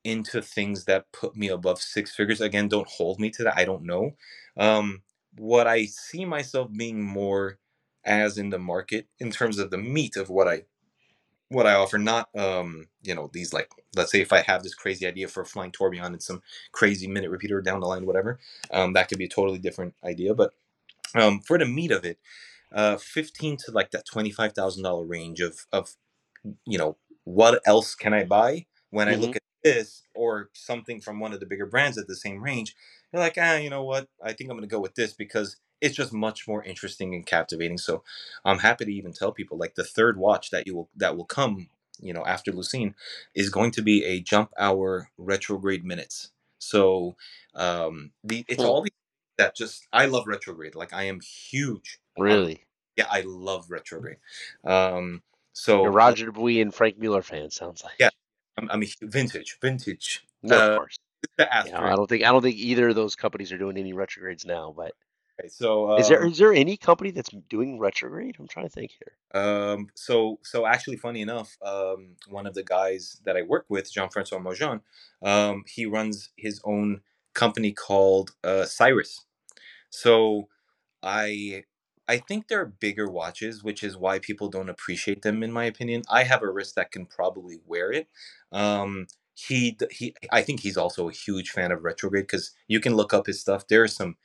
into 0.04 0.40
things 0.40 0.84
that 0.84 1.10
put 1.12 1.36
me 1.36 1.48
above 1.48 1.80
six 1.80 2.14
figures. 2.14 2.40
Again, 2.40 2.68
don't 2.68 2.88
hold 2.88 3.18
me 3.18 3.30
to 3.30 3.44
that. 3.44 3.58
I 3.58 3.64
don't 3.64 3.84
know. 3.84 4.12
Um, 4.56 5.02
what 5.36 5.66
I 5.66 5.86
see 5.86 6.24
myself 6.24 6.70
being 6.74 7.02
more 7.02 7.58
as 8.04 8.38
in 8.38 8.50
the 8.50 8.58
market 8.58 9.08
in 9.18 9.30
terms 9.32 9.58
of 9.58 9.70
the 9.70 9.78
meat 9.78 10.16
of 10.16 10.30
what 10.30 10.48
I 10.48 10.62
what 11.48 11.66
I 11.66 11.74
offer, 11.74 11.98
not 11.98 12.28
um, 12.36 12.88
you 13.02 13.14
know, 13.14 13.30
these 13.32 13.52
like 13.52 13.70
let's 13.96 14.12
say 14.12 14.20
if 14.20 14.32
I 14.32 14.42
have 14.42 14.62
this 14.62 14.74
crazy 14.74 15.06
idea 15.06 15.28
for 15.28 15.42
a 15.42 15.46
flying 15.46 15.72
tourbillon 15.72 16.12
and 16.12 16.22
some 16.22 16.42
crazy 16.72 17.06
minute 17.06 17.30
repeater 17.30 17.60
down 17.60 17.80
the 17.80 17.86
line, 17.86 18.06
whatever, 18.06 18.38
um, 18.72 18.92
that 18.94 19.08
could 19.08 19.18
be 19.18 19.26
a 19.26 19.28
totally 19.28 19.58
different 19.58 19.94
idea. 20.04 20.34
But 20.34 20.52
um, 21.14 21.40
for 21.40 21.58
the 21.58 21.66
meat 21.66 21.92
of 21.92 22.04
it, 22.04 22.18
uh, 22.72 22.96
fifteen 22.98 23.56
to 23.58 23.72
like 23.72 23.90
that 23.92 24.06
twenty 24.06 24.30
five 24.30 24.52
thousand 24.54 24.84
dollar 24.84 25.04
range 25.04 25.40
of 25.40 25.66
of 25.72 25.96
you 26.66 26.78
know 26.78 26.96
what 27.24 27.60
else 27.66 27.94
can 27.94 28.14
I 28.14 28.24
buy 28.24 28.66
when 28.90 29.08
I 29.08 29.14
hmm 29.14 29.16
look 29.16 29.36
at 29.36 29.42
this 29.64 30.04
or 30.14 30.50
something 30.54 31.00
from 31.00 31.20
one 31.20 31.32
of 31.32 31.40
the 31.40 31.46
bigger 31.46 31.66
brands 31.66 31.98
at 31.98 32.08
the 32.08 32.16
same 32.16 32.42
range? 32.42 32.74
You're 33.12 33.22
like, 33.22 33.38
ah, 33.40 33.56
you 33.56 33.70
know 33.70 33.84
what? 33.84 34.08
I 34.24 34.32
think 34.32 34.50
I'm 34.50 34.56
gonna 34.56 34.66
go 34.68 34.80
with 34.80 34.94
this 34.94 35.12
because 35.14 35.56
it's 35.80 35.96
just 35.96 36.12
much 36.12 36.48
more 36.48 36.62
interesting 36.64 37.14
and 37.14 37.26
captivating. 37.26 37.78
So 37.78 38.02
I'm 38.44 38.58
happy 38.60 38.84
to 38.86 38.92
even 38.92 39.12
tell 39.12 39.32
people 39.32 39.58
like 39.58 39.74
the 39.74 39.84
third 39.84 40.18
watch 40.18 40.50
that 40.50 40.66
you 40.66 40.76
will 40.76 40.90
that 40.96 41.16
will 41.16 41.26
come, 41.26 41.68
you 42.00 42.12
know, 42.14 42.24
after 42.26 42.52
Lucine 42.52 42.94
is 43.34 43.50
going 43.50 43.72
to 43.72 43.82
be 43.82 44.04
a 44.04 44.20
jump 44.20 44.52
hour 44.58 45.10
retrograde 45.18 45.84
minutes. 45.84 46.30
So 46.58 47.16
um 47.54 48.12
the 48.24 48.44
it's 48.48 48.64
all 48.64 48.82
these 48.82 48.92
that 49.38 49.56
just 49.56 49.86
I 49.92 50.06
love 50.06 50.26
retrograde. 50.26 50.74
Like 50.74 50.92
I 50.92 51.04
am 51.04 51.20
huge 51.20 51.98
Really? 52.18 52.64
yeah, 52.96 53.06
I 53.10 53.22
love 53.26 53.70
retrograde. 53.70 54.18
Um 54.64 55.22
You're 55.82 55.92
so 55.92 55.92
Roger 55.92 56.30
Dubuis 56.32 56.62
and 56.62 56.74
Franck 56.74 56.98
Muller 56.98 57.22
fan, 57.22 57.50
sounds 57.50 57.84
yeah, 57.98 58.06
like. 58.06 58.12
I'm, 58.58 58.70
I'm 58.70 58.82
a 58.82 58.86
vintage, 59.02 59.58
vintage. 59.60 60.24
No, 60.42 60.56
of 60.58 60.62
Uh, 60.62 60.76
course. 60.76 60.98
the 61.38 61.48
Yeah, 61.62 61.80
I 61.80 61.96
don't 61.96 62.08
think 62.08 62.24
I 62.24 62.32
don't 62.32 62.42
think 62.42 62.56
either 62.56 62.88
of 62.88 62.94
those 62.94 63.16
companies 63.16 63.52
are 63.52 63.58
doing 63.58 63.76
any 63.78 63.92
retrogrades 63.92 64.44
now, 64.46 64.72
but 64.76 64.92
Okay, 65.38 65.48
so 65.48 65.90
is 65.96 66.08
there 66.08 66.24
um, 66.24 66.26
is 66.26 66.38
there 66.38 66.52
any 66.54 66.76
company 66.76 67.10
that's 67.10 67.30
doing 67.48 67.78
retrograde? 67.78 68.36
I'm 68.38 68.48
trying 68.48 68.66
to 68.66 68.72
think 68.72 68.92
here. 68.92 69.12
um, 69.34 69.88
so 69.94 70.38
so 70.42 70.66
actually, 70.66 70.96
funny 70.96 71.20
enough, 71.22 71.58
um, 71.62 72.16
one 72.28 72.46
of 72.46 72.54
the 72.54 72.62
guys 72.64 73.20
that 73.24 73.36
I 73.36 73.42
work 73.42 73.66
with, 73.68 73.92
Jean-François 73.92 74.42
Mojon, 74.42 74.80
um, 75.22 75.64
he 75.66 75.86
runs 75.86 76.30
his 76.36 76.60
own 76.64 77.02
company 77.34 77.72
called 77.72 78.32
uh, 78.44 78.64
Cyrus. 78.64 79.25
So 80.02 80.48
I 81.02 81.64
I 82.08 82.18
think 82.18 82.48
they're 82.48 82.66
bigger 82.66 83.08
watches, 83.10 83.64
which 83.64 83.82
is 83.84 83.96
why 83.96 84.18
people 84.20 84.48
don't 84.48 84.68
appreciate 84.70 85.22
them, 85.22 85.42
in 85.42 85.52
my 85.52 85.64
opinion. 85.64 86.02
I 86.10 86.22
have 86.24 86.42
a 86.42 86.50
wrist 86.52 86.76
that 86.76 86.92
can 86.92 87.06
probably 87.06 87.58
wear 87.66 87.92
it. 87.92 88.08
Um, 88.52 89.08
he 89.34 89.72
d- 89.72 89.86
he, 89.90 90.14
I 90.32 90.42
think 90.42 90.60
he's 90.60 90.76
also 90.78 91.08
a 91.08 91.12
huge 91.12 91.50
fan 91.50 91.72
of 91.72 91.84
retrograde 91.84 92.24
because 92.24 92.52
you 92.68 92.80
can 92.80 92.94
look 92.96 93.12
up 93.14 93.26
his 93.26 93.40
stuff. 93.40 93.66
There 93.68 93.82
are 93.84 93.88
some 93.88 94.16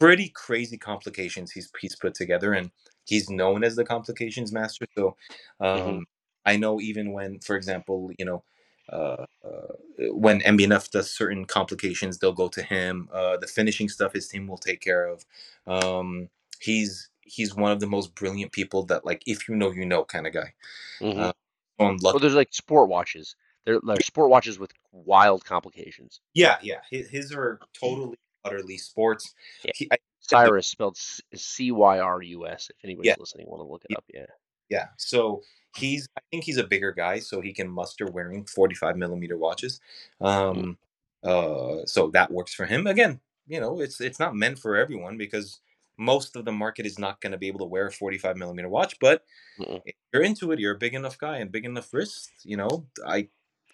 pretty 0.00 0.28
crazy 0.30 0.78
complications 0.78 1.52
he's 1.52 1.70
he's 1.80 1.96
put 1.96 2.14
together, 2.14 2.52
and 2.54 2.70
he's 3.06 3.30
known 3.30 3.64
as 3.64 3.76
the 3.76 3.84
complications 3.84 4.52
master. 4.52 4.86
So, 4.96 5.16
hmm 5.60 5.98
um, 5.98 6.06
I 6.46 6.56
know 6.56 6.80
even 6.80 7.12
when, 7.12 7.40
for 7.40 7.56
example, 7.56 8.10
you 8.18 8.24
know, 8.26 8.44
uh, 8.88 9.26
uh, 9.44 9.74
when 10.10 10.40
MB&F 10.40 10.90
does 10.90 11.10
certain 11.10 11.44
complications, 11.44 12.18
they'll 12.18 12.32
go 12.32 12.48
to 12.48 12.62
him. 12.62 13.08
Uh, 13.12 13.36
the 13.36 13.46
finishing 13.46 13.88
stuff, 13.88 14.12
his 14.12 14.28
team 14.28 14.46
will 14.46 14.58
take 14.58 14.80
care 14.80 15.06
of. 15.06 15.24
Um, 15.66 16.28
he's 16.60 17.08
he's 17.22 17.54
one 17.54 17.72
of 17.72 17.80
the 17.80 17.86
most 17.86 18.14
brilliant 18.14 18.52
people 18.52 18.84
that, 18.84 19.04
like, 19.04 19.22
if 19.26 19.48
you 19.48 19.56
know, 19.56 19.70
you 19.70 19.86
know, 19.86 20.04
kind 20.04 20.26
of 20.26 20.34
guy. 20.34 20.52
hmm 21.00 21.18
Uh, 21.18 21.32
so 21.78 21.86
I'm 21.86 21.98
Well, 22.02 22.18
there's 22.18 22.34
like 22.34 22.52
sport 22.52 22.88
watches. 22.88 23.36
There, 23.64 23.80
there's 23.82 24.06
sport 24.06 24.30
watches 24.30 24.58
with 24.58 24.72
wild 24.92 25.44
complications. 25.44 26.20
Yeah, 26.34 26.58
yeah, 26.62 26.80
his, 26.90 27.08
his 27.08 27.32
are 27.32 27.58
totally 27.78 28.18
utterly 28.44 28.76
sports. 28.76 29.34
Yeah. 29.64 29.72
He, 29.74 29.88
I, 29.90 29.96
Cyrus 30.20 30.66
spelled 30.66 30.98
C 31.34 31.70
Y 31.72 31.98
R 31.98 32.22
U 32.22 32.46
S. 32.46 32.70
If 32.70 32.76
anybody's 32.84 33.08
yeah, 33.08 33.16
listening, 33.18 33.46
want 33.48 33.60
to 33.60 33.70
look 33.70 33.84
it 33.88 33.96
up. 33.96 34.04
Yeah. 34.12 34.26
Yeah, 34.70 34.86
so 34.96 35.42
he's 35.76 36.08
I 36.16 36.20
think 36.30 36.44
he's 36.44 36.58
a 36.58 36.64
bigger 36.66 36.92
guy, 36.92 37.18
so 37.20 37.40
he 37.40 37.52
can 37.52 37.68
muster 37.68 38.06
wearing 38.06 38.44
45 38.44 38.96
millimeter 38.96 39.36
watches. 39.36 39.80
Mm, 40.22 40.26
Um, 40.26 40.78
uh, 41.22 41.84
so 41.86 42.10
that 42.10 42.30
works 42.30 42.54
for 42.54 42.66
him. 42.66 42.86
Again, 42.86 43.20
you 43.46 43.60
know, 43.60 43.80
it's 43.80 44.00
it's 44.00 44.18
not 44.20 44.34
meant 44.34 44.58
for 44.58 44.76
everyone 44.76 45.16
because 45.18 45.60
most 45.96 46.36
of 46.36 46.44
the 46.44 46.52
market 46.52 46.86
is 46.86 46.98
not 46.98 47.20
going 47.20 47.32
to 47.32 47.38
be 47.38 47.48
able 47.48 47.60
to 47.60 47.64
wear 47.66 47.86
a 47.86 47.92
45 47.92 48.36
millimeter 48.36 48.68
watch. 48.68 48.98
But 49.00 49.24
mm-mm. 49.58 49.80
if 49.84 49.94
you're 50.12 50.22
into 50.22 50.52
it, 50.52 50.58
you're 50.58 50.74
a 50.74 50.78
big 50.78 50.94
enough 50.94 51.18
guy 51.18 51.38
and 51.38 51.52
big 51.52 51.64
enough 51.64 51.92
wrist. 51.92 52.30
You 52.44 52.56
know, 52.56 52.86
I 53.06 53.28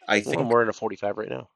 I 0.09 0.21
think 0.21 0.41
I'm 0.41 0.49
wearing 0.49 0.69
a 0.69 0.73
45 0.73 1.17
right 1.19 1.29
now. 1.29 1.49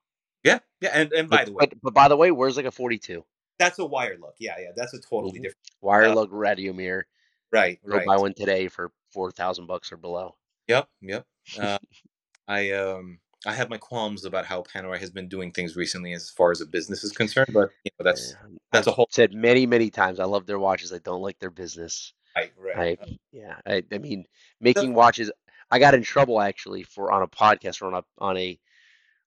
yeah, 0.43 0.59
yeah. 0.81 0.91
And 0.93 1.13
and 1.13 1.29
But 1.29 1.39
by 1.39 1.45
the 1.45 1.53
way, 1.53 1.67
but 1.67 1.75
but 1.83 1.95
by 1.95 2.09
the 2.09 2.17
way, 2.17 2.31
where's 2.31 2.57
like 2.57 2.67
a 2.67 2.71
42? 2.71 3.25
that's 3.59 3.79
a 3.79 3.85
wire 3.85 4.17
lug. 4.21 4.35
Yeah, 4.39 4.57
yeah, 4.59 4.71
that's 4.77 4.95
a 4.95 5.01
totally 5.01 5.39
hmm 5.39 5.43
different. 5.43 5.59
Wire 5.81 6.09
Uh, 6.09 6.15
lug 6.15 6.33
radio 6.33 6.73
mirror. 6.73 7.07
right, 7.53 7.79
Go 7.87 7.97
right. 7.99 8.07
buy 8.07 8.17
one 8.17 8.35
today 8.35 8.69
for 8.69 8.91
four 9.15 9.31
thousand 9.31 9.67
bucks 9.67 9.93
or 9.93 9.97
below. 9.97 10.35
Yep, 10.69 10.89
yep. 11.01 11.27
Uh, 11.59 11.79
I 12.49 12.73
um 12.73 13.21
I 13.47 13.53
have 13.53 13.71
my 13.71 13.79
qualms 13.79 14.25
about 14.25 14.45
how 14.45 14.63
Panerai 14.63 14.99
has 14.99 15.11
been 15.11 15.29
doing 15.29 15.53
things 15.53 15.77
recently 15.77 16.13
as 16.13 16.31
far 16.31 16.51
as 16.51 16.61
a 16.61 16.67
business 16.67 17.05
is 17.05 17.13
concerned, 17.13 17.51
but 17.55 17.71
you 17.85 17.91
know 17.99 18.05
that's 18.05 18.33
Yeah, 18.33 18.57
that's 18.73 18.89
I've 18.89 18.93
a 18.93 18.97
whole 18.97 19.09
said 19.11 19.33
many 19.33 19.67
many 19.67 19.89
times 19.89 20.19
I 20.19 20.25
love 20.25 20.47
their 20.47 20.59
watches. 20.59 20.93
I 20.93 20.99
don't 20.99 21.23
like 21.23 21.39
their 21.39 21.51
business. 21.51 22.13
right, 22.37 22.53
right. 22.59 22.99
I 23.01 23.19
yeah. 23.33 23.57
I 23.65 23.85
I 23.93 23.99
mean 23.99 24.25
making 24.61 24.95
watches. 24.95 25.31
I 25.71 25.79
got 25.79 25.95
in 25.95 26.03
trouble 26.03 26.41
actually 26.41 26.83
for 26.83 27.13
on 27.13 27.23
a 27.23 27.29
podcast 27.29 27.81
or 27.81 27.87
on 27.87 27.95
a 27.95 28.05
on 28.19 28.37
a 28.37 28.59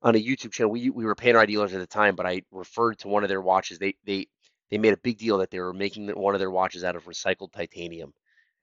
on 0.01 0.15
a 0.15 0.23
YouTube 0.23 0.51
channel. 0.51 0.71
We 0.71 0.89
we 0.89 1.05
were 1.05 1.15
Panerai 1.15 1.47
dealers 1.47 1.73
at 1.73 1.79
the 1.79 1.87
time, 1.87 2.15
but 2.15 2.25
I 2.25 2.41
referred 2.51 2.99
to 2.99 3.07
one 3.07 3.23
of 3.23 3.29
their 3.29 3.41
watches. 3.41 3.79
They 3.79 3.95
they 4.05 4.27
they 4.69 4.77
made 4.77 4.93
a 4.93 4.97
big 4.97 5.17
deal 5.17 5.37
that 5.37 5.51
they 5.51 5.59
were 5.59 5.73
making 5.73 6.09
one 6.09 6.35
of 6.35 6.39
their 6.39 6.51
watches 6.51 6.83
out 6.83 6.95
of 6.95 7.05
recycled 7.05 7.51
titanium. 7.53 8.13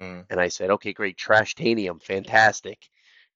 Mm, 0.05 0.25
And 0.31 0.41
I 0.41 0.49
said, 0.49 0.71
okay, 0.71 0.93
great, 0.93 1.17
trash 1.17 1.55
titanium, 1.55 2.01
fantastic. 2.01 2.89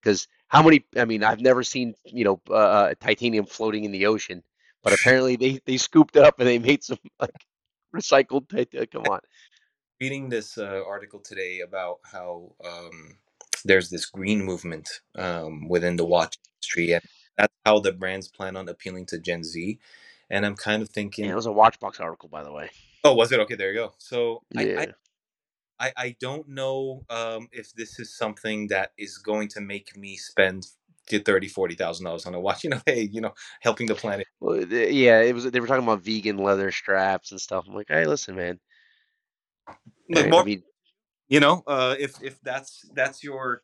Because 0.02 0.28
how 0.48 0.62
many? 0.62 0.84
I 0.96 1.04
mean, 1.04 1.24
I've 1.24 1.40
never 1.40 1.62
seen 1.62 1.94
you 2.04 2.24
know 2.24 2.40
uh, 2.50 2.54
uh, 2.54 2.94
titanium 3.00 3.46
floating 3.46 3.84
in 3.84 3.92
the 3.92 4.06
ocean, 4.06 4.42
but 4.82 4.92
apparently 4.98 5.36
they 5.36 5.60
they 5.66 5.76
scooped 5.76 6.16
it 6.16 6.24
up 6.24 6.38
and 6.40 6.48
they 6.48 6.58
made 6.58 6.84
some 6.84 6.98
like 7.20 7.44
recycled 7.94 8.48
titanium. 8.48 8.86
Come 8.92 9.06
on. 9.06 9.20
reading 10.00 10.28
this 10.28 10.58
uh, 10.58 10.82
article 10.86 11.20
today 11.20 11.60
about 11.60 11.98
how 12.04 12.52
um 12.64 13.18
there's 13.64 13.90
this 13.90 14.06
green 14.06 14.44
movement 14.44 14.88
um, 15.16 15.68
within 15.68 15.96
the 15.96 16.04
watch 16.04 16.36
industry, 16.54 16.92
and 16.92 17.02
that's 17.36 17.54
how 17.66 17.80
the 17.80 17.92
brands 17.92 18.28
plan 18.28 18.56
on 18.56 18.68
appealing 18.68 19.06
to 19.06 19.18
Gen 19.18 19.42
Z. 19.42 19.78
And 20.30 20.46
I'm 20.46 20.54
kind 20.56 20.82
of 20.82 20.90
thinking, 20.90 21.24
Yeah, 21.24 21.32
it 21.32 21.34
was 21.36 21.46
a 21.46 21.50
Watchbox 21.50 22.00
article, 22.00 22.28
by 22.28 22.44
the 22.44 22.52
way. 22.52 22.70
oh, 23.04 23.14
was 23.14 23.32
it 23.32 23.40
okay? 23.40 23.56
There 23.56 23.72
you 23.72 23.78
go. 23.78 23.94
So 23.98 24.42
Yeah. 24.52 24.60
I 24.78 24.82
I, 24.82 24.88
I 25.80 25.92
I 25.96 26.16
don't 26.20 26.48
know 26.48 27.04
um, 27.10 27.48
if 27.52 27.72
this 27.74 27.98
is 27.98 28.16
something 28.16 28.68
that 28.68 28.92
is 28.98 29.18
going 29.18 29.48
to 29.48 29.60
make 29.60 29.96
me 29.96 30.16
spend 30.16 30.66
get 31.08 31.24
thirty 31.24 31.48
forty 31.48 31.74
thousand 31.74 32.04
dollars 32.04 32.26
on 32.26 32.34
a 32.34 32.40
watch. 32.40 32.64
You 32.64 32.70
know, 32.70 32.80
hey, 32.86 33.02
you 33.10 33.20
know, 33.20 33.34
helping 33.60 33.86
the 33.86 33.94
planet. 33.94 34.26
Well, 34.40 34.64
yeah, 34.66 35.20
it 35.20 35.34
was. 35.34 35.44
They 35.50 35.60
were 35.60 35.66
talking 35.66 35.84
about 35.84 36.02
vegan 36.02 36.38
leather 36.38 36.70
straps 36.70 37.30
and 37.32 37.40
stuff. 37.40 37.64
I'm 37.68 37.74
like, 37.74 37.86
hey, 37.88 38.06
listen, 38.06 38.36
man. 38.36 38.58
Look, 40.08 40.26
I, 40.26 40.30
more, 40.30 40.40
I 40.42 40.44
mean, 40.44 40.62
you 41.28 41.40
know, 41.40 41.62
uh, 41.66 41.94
if 41.98 42.22
if 42.22 42.40
that's 42.42 42.88
that's 42.94 43.22
your 43.22 43.62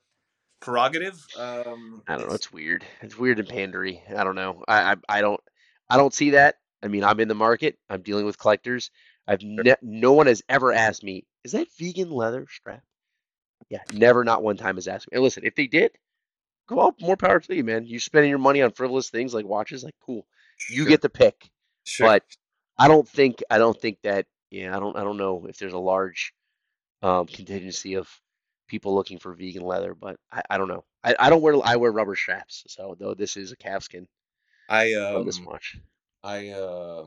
prerogative, 0.60 1.24
um, 1.38 2.02
I 2.08 2.12
don't 2.16 2.22
know. 2.22 2.34
it's- 2.34 2.34
It's 2.34 2.52
weird. 2.52 2.84
It's 3.02 3.18
weird 3.18 3.38
and 3.38 3.48
pandery. 3.48 4.00
I 4.16 4.24
don't 4.24 4.34
know. 4.34 4.62
I, 4.68 4.92
I 4.92 4.96
I 5.08 5.20
don't 5.20 5.40
I 5.88 5.96
don't 5.96 6.14
see 6.14 6.30
that. 6.30 6.56
I 6.82 6.88
mean, 6.88 7.04
I'm 7.04 7.20
in 7.20 7.28
the 7.28 7.34
market. 7.34 7.78
I'm 7.88 8.02
dealing 8.02 8.26
with 8.26 8.38
collectors. 8.38 8.90
I've 9.26 9.42
ne- 9.42 9.74
no 9.80 10.12
one 10.12 10.26
has 10.26 10.42
ever 10.50 10.72
asked 10.72 11.02
me, 11.02 11.24
is 11.44 11.52
that 11.52 11.68
vegan 11.78 12.10
leather 12.10 12.46
strap? 12.50 12.82
Yeah, 13.70 13.82
never, 13.92 14.24
not 14.24 14.42
one 14.42 14.56
time 14.56 14.76
has 14.76 14.88
asked 14.88 15.10
me. 15.10 15.16
And 15.16 15.22
listen, 15.24 15.44
if 15.44 15.54
they 15.54 15.66
did, 15.66 15.92
go 16.68 16.80
out, 16.86 17.00
more 17.00 17.16
power 17.16 17.40
to 17.40 17.54
you, 17.56 17.64
man. 17.64 17.86
You 17.86 17.98
spending 18.00 18.30
your 18.30 18.38
money 18.38 18.62
on 18.62 18.72
frivolous 18.72 19.10
things 19.10 19.34
like 19.34 19.46
watches, 19.46 19.84
like 19.84 19.94
cool. 20.04 20.26
You 20.68 20.84
Sure, 20.84 20.90
get 20.90 21.02
the 21.02 21.08
pick. 21.10 21.50
sure. 21.84 22.06
But 22.06 22.24
I 22.78 22.88
don't 22.88 23.08
think 23.08 23.42
I 23.50 23.58
don't 23.58 23.80
think 23.80 23.98
that 24.02 24.26
yeah, 24.50 24.76
I 24.76 24.80
don't 24.80 24.96
I 24.96 25.04
don't 25.04 25.16
know 25.16 25.46
if 25.46 25.58
there's 25.58 25.72
a 25.72 25.78
large 25.78 26.34
um, 27.02 27.26
contingency 27.26 27.94
of 27.94 28.08
people 28.68 28.94
looking 28.94 29.18
for 29.18 29.32
vegan 29.34 29.64
leather, 29.64 29.94
but 29.94 30.16
I, 30.32 30.42
I 30.50 30.58
don't 30.58 30.68
know. 30.68 30.84
I, 31.02 31.14
I 31.18 31.30
don't 31.30 31.42
wear 31.42 31.56
I 31.64 31.76
wear 31.76 31.92
rubber 31.92 32.16
straps, 32.16 32.64
so 32.68 32.96
though 32.98 33.14
this 33.14 33.36
is 33.36 33.52
a 33.52 33.56
calfskin 33.56 34.06
I 34.68 34.92
on 35.12 35.24
this 35.24 35.40
um 35.40 35.44
watch. 35.44 35.78
I 36.22 36.48
uh 36.50 37.06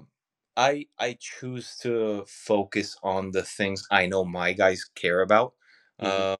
I 0.58 0.88
I 1.00 1.18
choose 1.22 1.78
to 1.84 2.26
focus 2.28 2.98
on 3.04 3.32
the 3.34 3.44
things 3.44 3.86
I 3.92 4.08
know 4.08 4.26
my 4.26 4.54
guys 4.54 4.86
care 4.96 5.22
about. 5.22 5.56
Mhm. 6.02 6.06
Uh, 6.08 6.38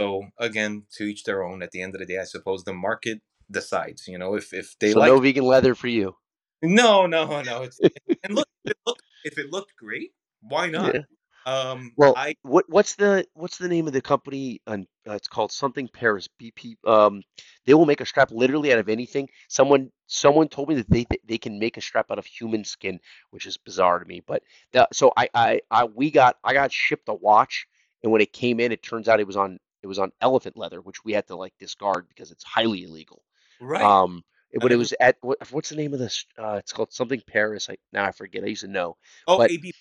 so 0.00 0.24
again, 0.38 0.86
to 0.96 1.04
each 1.04 1.24
their 1.24 1.44
own. 1.44 1.62
At 1.62 1.72
the 1.72 1.82
end 1.82 1.94
of 1.96 2.00
the 2.00 2.06
day, 2.06 2.18
I 2.18 2.24
suppose 2.24 2.64
the 2.64 2.74
market 2.74 3.22
decides. 3.50 4.08
You 4.08 4.18
know, 4.18 4.34
if 4.36 4.52
if 4.54 4.78
they 4.80 4.92
So 4.92 5.00
like 5.00 5.14
no 5.14 5.20
vegan 5.20 5.44
leather 5.44 5.74
for 5.74 5.88
you. 5.88 6.16
no 6.62 7.06
no 7.06 7.42
no. 7.42 7.62
It's 7.62 7.80
and 8.24 8.34
look 8.34 8.48
if 8.66 8.72
it 8.72 8.78
looked 8.86 9.02
if 9.24 9.38
it 9.38 9.50
looked 9.50 9.76
great, 9.76 10.12
why 10.42 10.68
not? 10.68 10.94
Yeah. 10.94 11.02
Um, 11.44 11.92
Well, 11.96 12.14
I 12.16 12.36
what 12.42 12.64
what's 12.68 12.94
the 12.94 13.26
what's 13.34 13.58
the 13.58 13.68
name 13.68 13.86
of 13.86 13.92
the 13.92 14.00
company? 14.02 14.60
On 14.66 14.86
uh, 15.08 15.12
it's 15.14 15.28
called 15.28 15.50
something 15.52 15.88
Paris 15.88 16.28
BP. 16.40 16.76
Um, 16.86 17.22
they 17.66 17.74
will 17.74 17.86
make 17.86 18.00
a 18.00 18.06
strap 18.06 18.30
literally 18.30 18.72
out 18.72 18.78
of 18.78 18.88
anything. 18.88 19.28
Someone 19.48 19.90
someone 20.06 20.48
told 20.48 20.68
me 20.68 20.76
that 20.76 20.90
they 20.90 21.06
they 21.24 21.38
can 21.38 21.58
make 21.58 21.76
a 21.76 21.80
strap 21.80 22.10
out 22.10 22.18
of 22.18 22.26
human 22.26 22.64
skin, 22.64 23.00
which 23.30 23.46
is 23.46 23.56
bizarre 23.56 23.98
to 23.98 24.04
me. 24.04 24.22
But 24.26 24.42
that, 24.72 24.94
so 24.94 25.12
I, 25.16 25.28
I 25.34 25.60
I 25.70 25.84
we 25.84 26.10
got 26.10 26.36
I 26.44 26.52
got 26.54 26.72
shipped 26.72 27.08
a 27.08 27.14
watch, 27.14 27.66
and 28.02 28.12
when 28.12 28.20
it 28.20 28.32
came 28.32 28.60
in, 28.60 28.72
it 28.72 28.82
turns 28.82 29.08
out 29.08 29.20
it 29.20 29.26
was 29.26 29.36
on 29.36 29.58
it 29.82 29.86
was 29.88 29.98
on 29.98 30.12
elephant 30.20 30.56
leather, 30.56 30.80
which 30.80 31.04
we 31.04 31.12
had 31.12 31.26
to 31.26 31.36
like 31.36 31.54
discard 31.58 32.06
because 32.08 32.30
it's 32.30 32.44
highly 32.44 32.84
illegal. 32.84 33.22
right. 33.60 33.82
Um, 33.82 34.22
but 34.60 34.70
it 34.70 34.76
was 34.76 34.92
at 35.00 35.16
what, 35.22 35.38
what's 35.50 35.70
the 35.70 35.76
name 35.76 35.94
of 35.94 35.98
this? 35.98 36.24
Uh, 36.38 36.56
it's 36.58 36.72
called 36.72 36.92
something 36.92 37.22
Paris. 37.26 37.68
I 37.70 37.76
now 37.92 38.04
I 38.04 38.12
forget. 38.12 38.44
I 38.44 38.48
used 38.48 38.62
to 38.62 38.68
know. 38.68 38.96
oh, 39.26 39.38
but- 39.38 39.50
AB. 39.50 39.72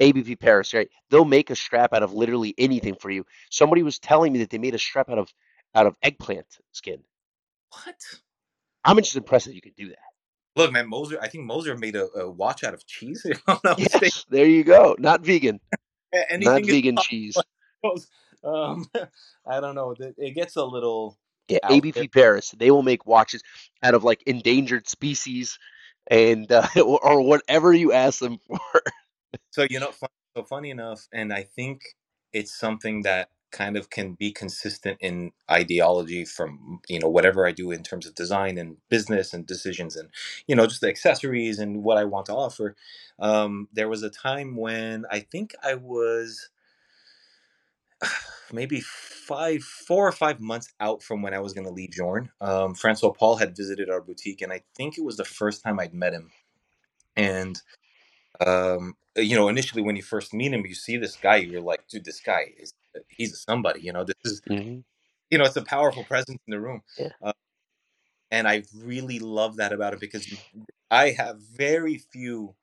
ABP 0.00 0.36
Paris, 0.36 0.74
right? 0.74 0.88
They'll 1.10 1.24
make 1.24 1.50
a 1.50 1.56
strap 1.56 1.92
out 1.92 2.02
of 2.02 2.12
literally 2.12 2.54
anything 2.58 2.94
for 2.94 3.10
you. 3.10 3.24
Somebody 3.50 3.82
was 3.82 3.98
telling 3.98 4.32
me 4.32 4.40
that 4.40 4.50
they 4.50 4.58
made 4.58 4.74
a 4.74 4.78
strap 4.78 5.10
out 5.10 5.18
of 5.18 5.32
out 5.74 5.86
of 5.86 5.94
eggplant 6.02 6.46
skin. 6.72 6.98
What? 7.72 7.96
I'm 8.84 8.96
just 8.96 9.16
impressed 9.16 9.46
that 9.46 9.54
you 9.54 9.60
could 9.60 9.76
do 9.76 9.88
that. 9.90 9.98
Look, 10.56 10.72
man, 10.72 10.88
Moser. 10.88 11.18
I 11.20 11.28
think 11.28 11.44
Moser 11.44 11.76
made 11.76 11.94
a, 11.96 12.08
a 12.18 12.30
watch 12.30 12.64
out 12.64 12.74
of 12.74 12.86
cheese. 12.86 13.22
If 13.28 13.40
I'm 13.46 13.58
not. 13.62 13.78
Yes, 13.78 14.24
there 14.28 14.46
you 14.46 14.64
go. 14.64 14.96
Not 14.98 15.20
vegan, 15.20 15.60
Anything 16.12 16.52
not 16.52 16.66
vegan 16.66 16.96
cheese. 16.96 17.36
Um, 18.42 18.86
I 19.46 19.60
don't 19.60 19.74
know. 19.74 19.94
It 19.98 20.14
it 20.18 20.34
gets 20.34 20.56
a 20.56 20.64
little. 20.64 21.16
Yeah, 21.48 21.58
ABP 21.68 21.92
there. 21.92 22.08
Paris. 22.08 22.54
They 22.56 22.70
will 22.70 22.82
make 22.82 23.06
watches 23.06 23.42
out 23.82 23.94
of 23.94 24.04
like 24.04 24.22
endangered 24.22 24.88
species 24.88 25.58
and 26.06 26.50
uh, 26.50 26.66
or, 26.76 27.04
or 27.04 27.22
whatever 27.22 27.72
you 27.72 27.92
ask 27.92 28.20
them 28.20 28.38
for. 28.46 28.60
So 29.52 29.66
you 29.70 29.80
know, 29.80 29.92
so 30.36 30.44
funny 30.44 30.70
enough, 30.70 31.08
and 31.12 31.32
I 31.32 31.42
think 31.44 31.82
it's 32.32 32.58
something 32.58 33.02
that 33.02 33.30
kind 33.52 33.76
of 33.76 33.90
can 33.90 34.14
be 34.14 34.32
consistent 34.32 34.98
in 35.00 35.32
ideology 35.50 36.24
from 36.24 36.80
you 36.88 37.00
know 37.00 37.08
whatever 37.08 37.46
I 37.46 37.52
do 37.52 37.70
in 37.72 37.82
terms 37.82 38.06
of 38.06 38.14
design 38.14 38.58
and 38.58 38.76
business 38.90 39.34
and 39.34 39.46
decisions 39.46 39.96
and 39.96 40.08
you 40.46 40.56
know 40.56 40.66
just 40.66 40.82
the 40.82 40.88
accessories 40.88 41.58
and 41.58 41.82
what 41.84 41.98
I 41.98 42.04
want 42.04 42.26
to 42.26 42.34
offer. 42.34 42.76
Um, 43.18 43.68
there 43.72 43.88
was 43.88 44.02
a 44.02 44.10
time 44.10 44.56
when 44.56 45.06
I 45.10 45.20
think 45.20 45.54
I 45.64 45.74
was 45.76 46.50
maybe 48.52 48.80
five, 48.80 49.62
four 49.62 50.06
or 50.08 50.12
five 50.12 50.40
months 50.40 50.72
out 50.80 51.02
from 51.02 51.22
when 51.22 51.34
I 51.34 51.40
was 51.40 51.52
going 51.52 51.66
to 51.66 51.72
leave 51.72 51.90
Journe. 51.92 52.30
Um, 52.40 52.74
Francois 52.74 53.10
Paul 53.12 53.36
had 53.36 53.56
visited 53.56 53.90
our 53.90 54.00
boutique, 54.00 54.42
and 54.42 54.52
I 54.52 54.62
think 54.76 54.98
it 54.98 55.04
was 55.04 55.16
the 55.16 55.24
first 55.24 55.62
time 55.62 55.80
I'd 55.80 55.94
met 55.94 56.12
him. 56.14 56.30
And 57.16 57.60
um, 58.46 58.94
you 59.16 59.36
know, 59.36 59.48
initially 59.48 59.82
when 59.82 59.96
you 59.96 60.02
first 60.02 60.34
meet 60.34 60.52
him, 60.52 60.66
you 60.66 60.74
see 60.74 60.96
this 60.96 61.16
guy, 61.16 61.36
you're 61.36 61.60
like, 61.60 61.86
dude, 61.88 62.04
this 62.04 62.20
guy 62.20 62.52
is 62.58 62.72
he's 63.08 63.32
a 63.32 63.36
somebody. 63.36 63.80
You 63.80 63.92
know, 63.92 64.04
this 64.04 64.16
is 64.24 64.40
Mhm. 64.48 64.84
you 65.30 65.38
know, 65.38 65.44
it's 65.44 65.56
a 65.56 65.62
powerful 65.62 66.04
presence 66.04 66.40
in 66.46 66.50
the 66.52 66.60
room. 66.60 66.82
Yeah. 66.98 67.10
Uh, 67.22 67.32
and 68.30 68.48
I 68.48 68.64
really 68.76 69.18
love 69.18 69.56
that 69.56 69.72
about 69.72 69.94
it 69.94 70.00
because 70.00 70.26
I 70.90 71.10
have 71.10 71.40
very 71.40 71.98
few 71.98 72.54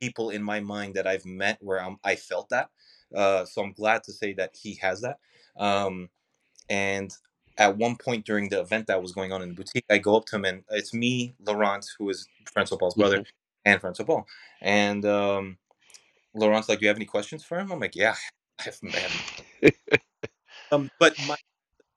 people 0.00 0.30
in 0.30 0.42
my 0.42 0.60
mind 0.60 0.94
that 0.94 1.06
I've 1.06 1.26
met 1.26 1.58
where 1.60 1.82
I'm, 1.82 1.98
I 2.04 2.16
felt 2.16 2.48
that. 2.50 2.70
Uh, 3.14 3.44
so 3.44 3.62
I'm 3.62 3.72
glad 3.72 4.04
to 4.04 4.12
say 4.12 4.32
that 4.34 4.56
he 4.60 4.74
has 4.76 5.02
that. 5.02 5.18
Um, 5.56 6.08
and 6.68 7.12
at 7.58 7.76
one 7.76 7.96
point 7.96 8.24
during 8.26 8.48
the 8.48 8.60
event 8.60 8.86
that 8.88 9.02
was 9.02 9.12
going 9.12 9.32
on 9.32 9.42
in 9.42 9.50
the 9.50 9.54
boutique, 9.54 9.84
I 9.90 9.98
go 9.98 10.16
up 10.16 10.26
to 10.26 10.36
him 10.36 10.44
and 10.44 10.64
it's 10.70 10.94
me, 10.94 11.34
Laurent, 11.40 11.86
who 11.98 12.10
is 12.10 12.26
Francois 12.52 12.78
Paul's 12.78 12.94
brother, 12.94 13.20
Mhm. 13.20 13.26
And 13.64 13.80
Francois 13.80 14.04
Paul. 14.04 14.26
And 14.60 15.04
um, 15.04 15.58
Laurent's 16.34 16.68
like, 16.68 16.80
"Do 16.80 16.84
you 16.84 16.88
have 16.88 16.96
any 16.96 17.06
questions 17.06 17.44
for 17.44 17.58
him?" 17.58 17.70
I'm 17.72 17.80
like, 17.80 17.96
"Yeah, 17.96 18.14
I 18.60 18.62
have." 18.64 18.78
Have 18.82 19.72
um, 20.72 20.90
but 20.98 21.14
my 21.26 21.36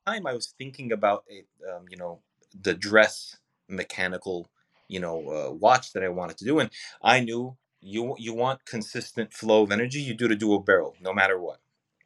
time 0.05 0.27
I 0.27 0.33
was 0.33 0.53
thinking 0.57 0.91
about 0.91 1.23
it, 1.27 1.47
um, 1.71 1.85
you 1.89 1.97
know, 1.97 2.21
the 2.59 2.73
dress 2.73 3.37
mechanical, 3.67 4.49
you 4.87 4.99
know, 4.99 5.29
uh, 5.29 5.51
watch 5.51 5.93
that 5.93 6.03
I 6.03 6.09
wanted 6.09 6.37
to 6.37 6.45
do, 6.45 6.59
and 6.59 6.69
I 7.01 7.19
knew 7.21 7.57
you 7.81 8.15
you 8.19 8.33
want 8.33 8.65
consistent 8.65 9.33
flow 9.33 9.63
of 9.63 9.71
energy, 9.71 10.01
you 10.01 10.13
do 10.13 10.27
the 10.27 10.35
dual 10.35 10.59
barrel, 10.59 10.95
no 11.01 11.13
matter 11.13 11.39
what. 11.39 11.59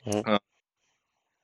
Mhm. 0.06 0.28
Uh, 0.28 0.40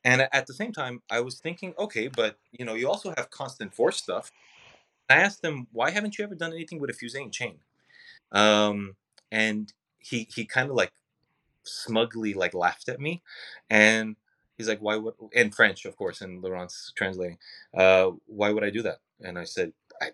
and 0.04 0.28
at 0.32 0.46
the 0.48 0.54
same 0.54 0.72
time, 0.72 1.02
I 1.10 1.22
was 1.22 1.40
thinking, 1.40 1.74
okay, 1.80 2.08
but 2.08 2.38
you 2.52 2.66
know, 2.66 2.76
you 2.76 2.90
also 2.90 3.14
have 3.18 3.30
constant 3.30 3.74
force 3.74 3.98
stuff. 3.98 4.32
I 5.10 5.16
asked 5.16 5.44
him, 5.44 5.68
why 5.72 5.92
haven't 5.92 6.18
you 6.18 6.26
ever 6.26 6.36
done 6.36 6.54
anything 6.54 6.80
with 6.80 6.90
a 6.90 6.94
fusée 6.94 7.32
chain? 7.32 7.60
Um, 8.36 8.96
and 9.32 9.74
he 9.98 10.28
he 10.34 10.46
kind 10.46 10.70
of 10.70 10.76
like 10.76 10.92
smugly 11.64 12.36
like 12.36 12.54
laughed 12.54 12.90
at 12.90 13.00
me, 13.00 13.24
and 13.70 14.16
he's 14.58 14.68
like, 14.68 14.80
"Why 14.80 14.98
would?" 14.98 15.16
In 15.32 15.52
French, 15.52 15.86
of 15.86 15.96
course, 15.96 16.22
and 16.22 16.44
Laurent's 16.44 16.92
translating. 16.96 17.38
Uh, 17.76 18.12
why 18.28 18.52
would 18.52 18.64
I 18.64 18.70
do 18.70 18.84
that? 18.84 19.00
And 19.22 19.40
I 19.40 19.46
said, 19.46 19.72
I, 20.02 20.10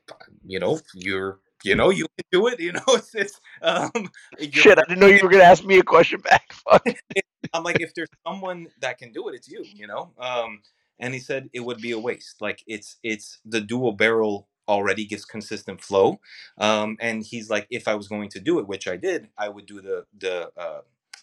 you 0.45 0.59
know, 0.59 0.79
you're, 0.93 1.39
you 1.63 1.75
know, 1.75 1.89
you 1.89 2.05
can 2.17 2.25
do 2.31 2.47
it. 2.47 2.59
You 2.59 2.73
know, 2.73 2.83
it's, 2.89 3.15
it's 3.15 3.41
um, 3.61 4.09
Shit, 4.51 4.77
I 4.77 4.83
didn't 4.87 4.99
know 4.99 5.07
you 5.07 5.23
were 5.23 5.29
gonna 5.29 5.43
ask 5.43 5.65
me 5.65 5.79
a 5.79 5.83
question 5.83 6.21
back. 6.21 6.53
I'm 7.53 7.63
like, 7.63 7.81
if 7.81 7.93
there's 7.93 8.09
someone 8.25 8.67
that 8.79 8.97
can 8.97 9.11
do 9.11 9.27
it, 9.29 9.35
it's 9.35 9.49
you, 9.49 9.63
you 9.63 9.87
know. 9.87 10.11
Um, 10.19 10.61
and 10.99 11.13
he 11.13 11.19
said 11.19 11.49
it 11.53 11.61
would 11.61 11.81
be 11.81 11.91
a 11.91 11.99
waste. 11.99 12.41
Like 12.41 12.63
it's 12.67 12.97
it's 13.03 13.39
the 13.45 13.61
dual 13.61 13.93
barrel 13.93 14.47
already 14.71 15.05
gets 15.05 15.25
consistent 15.25 15.81
flow. 15.81 16.21
Um, 16.59 16.97
and 17.01 17.23
he's 17.25 17.51
like, 17.51 17.67
if 17.71 17.87
I 17.89 17.95
was 17.95 18.09
going 18.09 18.29
to 18.31 18.41
do 18.41 18.59
it, 18.59 18.67
which 18.67 18.87
I 18.87 18.97
did, 18.97 19.29
I 19.37 19.49
would 19.49 19.67
do 19.67 19.81
the 19.81 20.05
the 20.19 20.51
uh, 20.57 20.81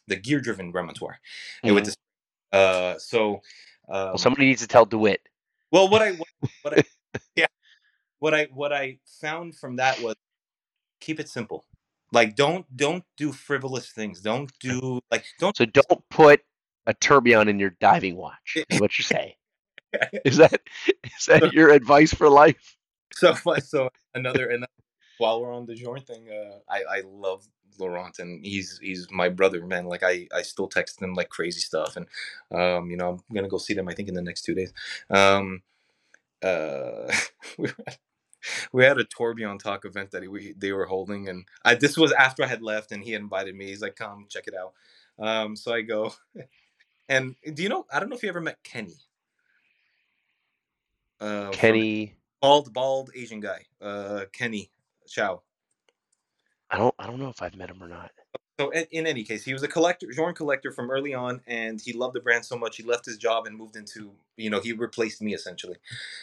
the 0.09 0.17
gear 0.17 0.41
driven 0.41 0.73
remontoire. 0.73 1.17
And 1.65 1.75
with 1.77 1.85
Mhm. 1.85 1.87
this, 1.87 1.97
uh, 2.53 2.99
so 2.99 3.43
um, 3.89 4.09
Well, 4.13 4.19
somebody 4.19 4.47
needs 4.47 4.63
to 4.63 4.69
tell 4.69 4.87
DeWitt. 4.87 5.23
well, 5.73 5.89
what 5.89 6.03
I 6.03 6.13
what, 6.13 6.29
what 6.63 6.79
I 6.79 6.83
yeah, 7.37 7.47
what 8.21 8.35
I 8.35 8.49
what 8.55 8.73
I 8.73 9.01
found 9.21 9.57
from 9.57 9.77
that 9.77 10.01
was 10.01 10.17
keep 11.01 11.21
it 11.21 11.29
simple. 11.29 11.65
Like 12.13 12.37
don't 12.37 12.67
don't 12.77 13.05
do 13.17 13.33
frivolous 13.33 13.91
things. 13.93 14.21
Don't 14.21 14.53
do 14.61 15.01
like 15.11 15.27
don't 15.41 15.57
So 15.57 15.67
don't 15.67 16.09
put 16.11 16.43
a 16.87 16.95
tourbillon 16.95 17.49
in 17.49 17.59
your 17.59 17.73
diving 17.81 18.17
watch. 18.17 18.65
Is 18.71 18.81
what 18.81 18.99
you 18.99 19.05
say. 19.05 19.37
Is 20.25 20.39
that 20.39 20.61
is 21.05 21.27
that 21.27 21.53
your 21.53 21.71
advice 21.71 22.15
for 22.15 22.29
life? 22.31 22.78
so 23.35 23.35
so 23.61 23.91
another 24.15 24.49
and 24.49 24.67
while 25.19 25.41
we're 25.41 25.53
on 25.53 25.67
the 25.67 25.75
Journe 25.75 26.01
thing, 26.01 26.29
uh, 26.31 26.59
I 26.69 26.99
I 26.99 27.03
love 27.07 27.47
Laurent, 27.79 28.19
and 28.19 28.45
he's 28.45 28.79
he's 28.83 29.09
my 29.11 29.29
brother, 29.29 29.65
man. 29.67 29.87
Like 29.87 30.03
I 30.03 30.29
I 30.35 30.43
still 30.43 30.69
text 30.69 31.03
him 31.03 31.15
like 31.15 31.29
crazy 31.29 31.61
stuff, 31.61 31.97
and 31.97 32.07
um, 32.51 32.91
you 32.91 32.97
know, 32.97 33.11
I'm 33.29 33.35
gonna 33.35 33.49
go 33.49 33.59
see 33.59 33.75
them. 33.75 33.89
I 33.89 33.95
think 33.95 34.09
in 34.09 34.15
the 34.15 34.23
next 34.23 34.43
two 34.43 34.55
days. 34.55 34.73
Um, 35.11 35.63
uh, 36.43 37.13
we 37.59 37.69
were 37.69 37.85
at, 37.87 37.99
we 38.73 38.85
had 38.85 38.99
a 38.99 39.05
Tourbillon 39.05 39.59
Talk 39.59 39.85
event 39.85 40.13
that 40.13 40.31
we 40.31 40.55
they 40.57 40.73
were 40.73 40.87
holding, 40.87 41.29
and 41.29 41.45
I 41.65 41.75
this 41.75 41.97
was 41.97 42.13
after 42.13 42.45
I 42.45 42.49
had 42.49 42.63
left, 42.63 42.93
and 42.93 43.03
he 43.05 43.13
had 43.13 43.23
invited 43.23 43.55
me. 43.55 43.67
He's 43.67 43.83
like, 43.83 43.97
"Come 43.97 44.27
check 44.29 44.47
it 44.47 44.55
out." 44.55 44.73
Um, 45.19 45.57
so 45.57 45.73
I 45.73 45.83
go, 45.83 46.15
and 47.09 47.35
do 47.55 47.63
you 47.63 47.69
know? 47.69 47.87
I 47.93 48.01
don't 48.01 48.09
know 48.09 48.17
if 48.17 48.23
you 48.23 48.29
ever 48.29 48.41
met 48.41 48.63
Kenny. 48.63 48.97
Uh, 51.21 51.53
from- 51.53 51.53
Kenny, 51.53 52.15
bald, 52.41 52.73
bald 52.73 53.11
Asian 53.15 53.41
guy. 53.41 53.67
Uh, 53.81 54.25
Kenny 54.33 54.71
Chow. 55.07 55.43
I 56.71 56.79
don't 56.79 56.95
I 56.99 57.07
don't 57.07 57.19
know 57.19 57.29
if 57.31 57.41
I've 57.43 57.57
met 57.57 57.71
him 57.71 57.83
or 57.83 57.89
not. 57.89 58.11
So 58.61 58.71
in, 58.71 58.87
in 58.91 59.07
any 59.07 59.23
case, 59.23 59.45
he 59.45 59.53
was 59.53 59.63
a 59.63 59.69
collector, 59.69 60.11
Journe 60.13 60.35
collector 60.35 60.73
from 60.73 60.91
early 60.91 61.15
on, 61.15 61.41
and 61.47 61.81
he 61.81 61.93
loved 61.93 62.15
the 62.15 62.21
brand 62.21 62.45
so 62.45 62.59
much 62.59 62.77
he 62.77 62.83
left 62.83 63.07
his 63.07 63.17
job 63.17 63.47
and 63.47 63.57
moved 63.57 63.77
into, 63.77 64.11
you 64.37 64.51
know, 64.51 64.61
he 64.61 64.73
replaced 64.73 65.23
me 65.23 65.33
essentially. 65.33 65.77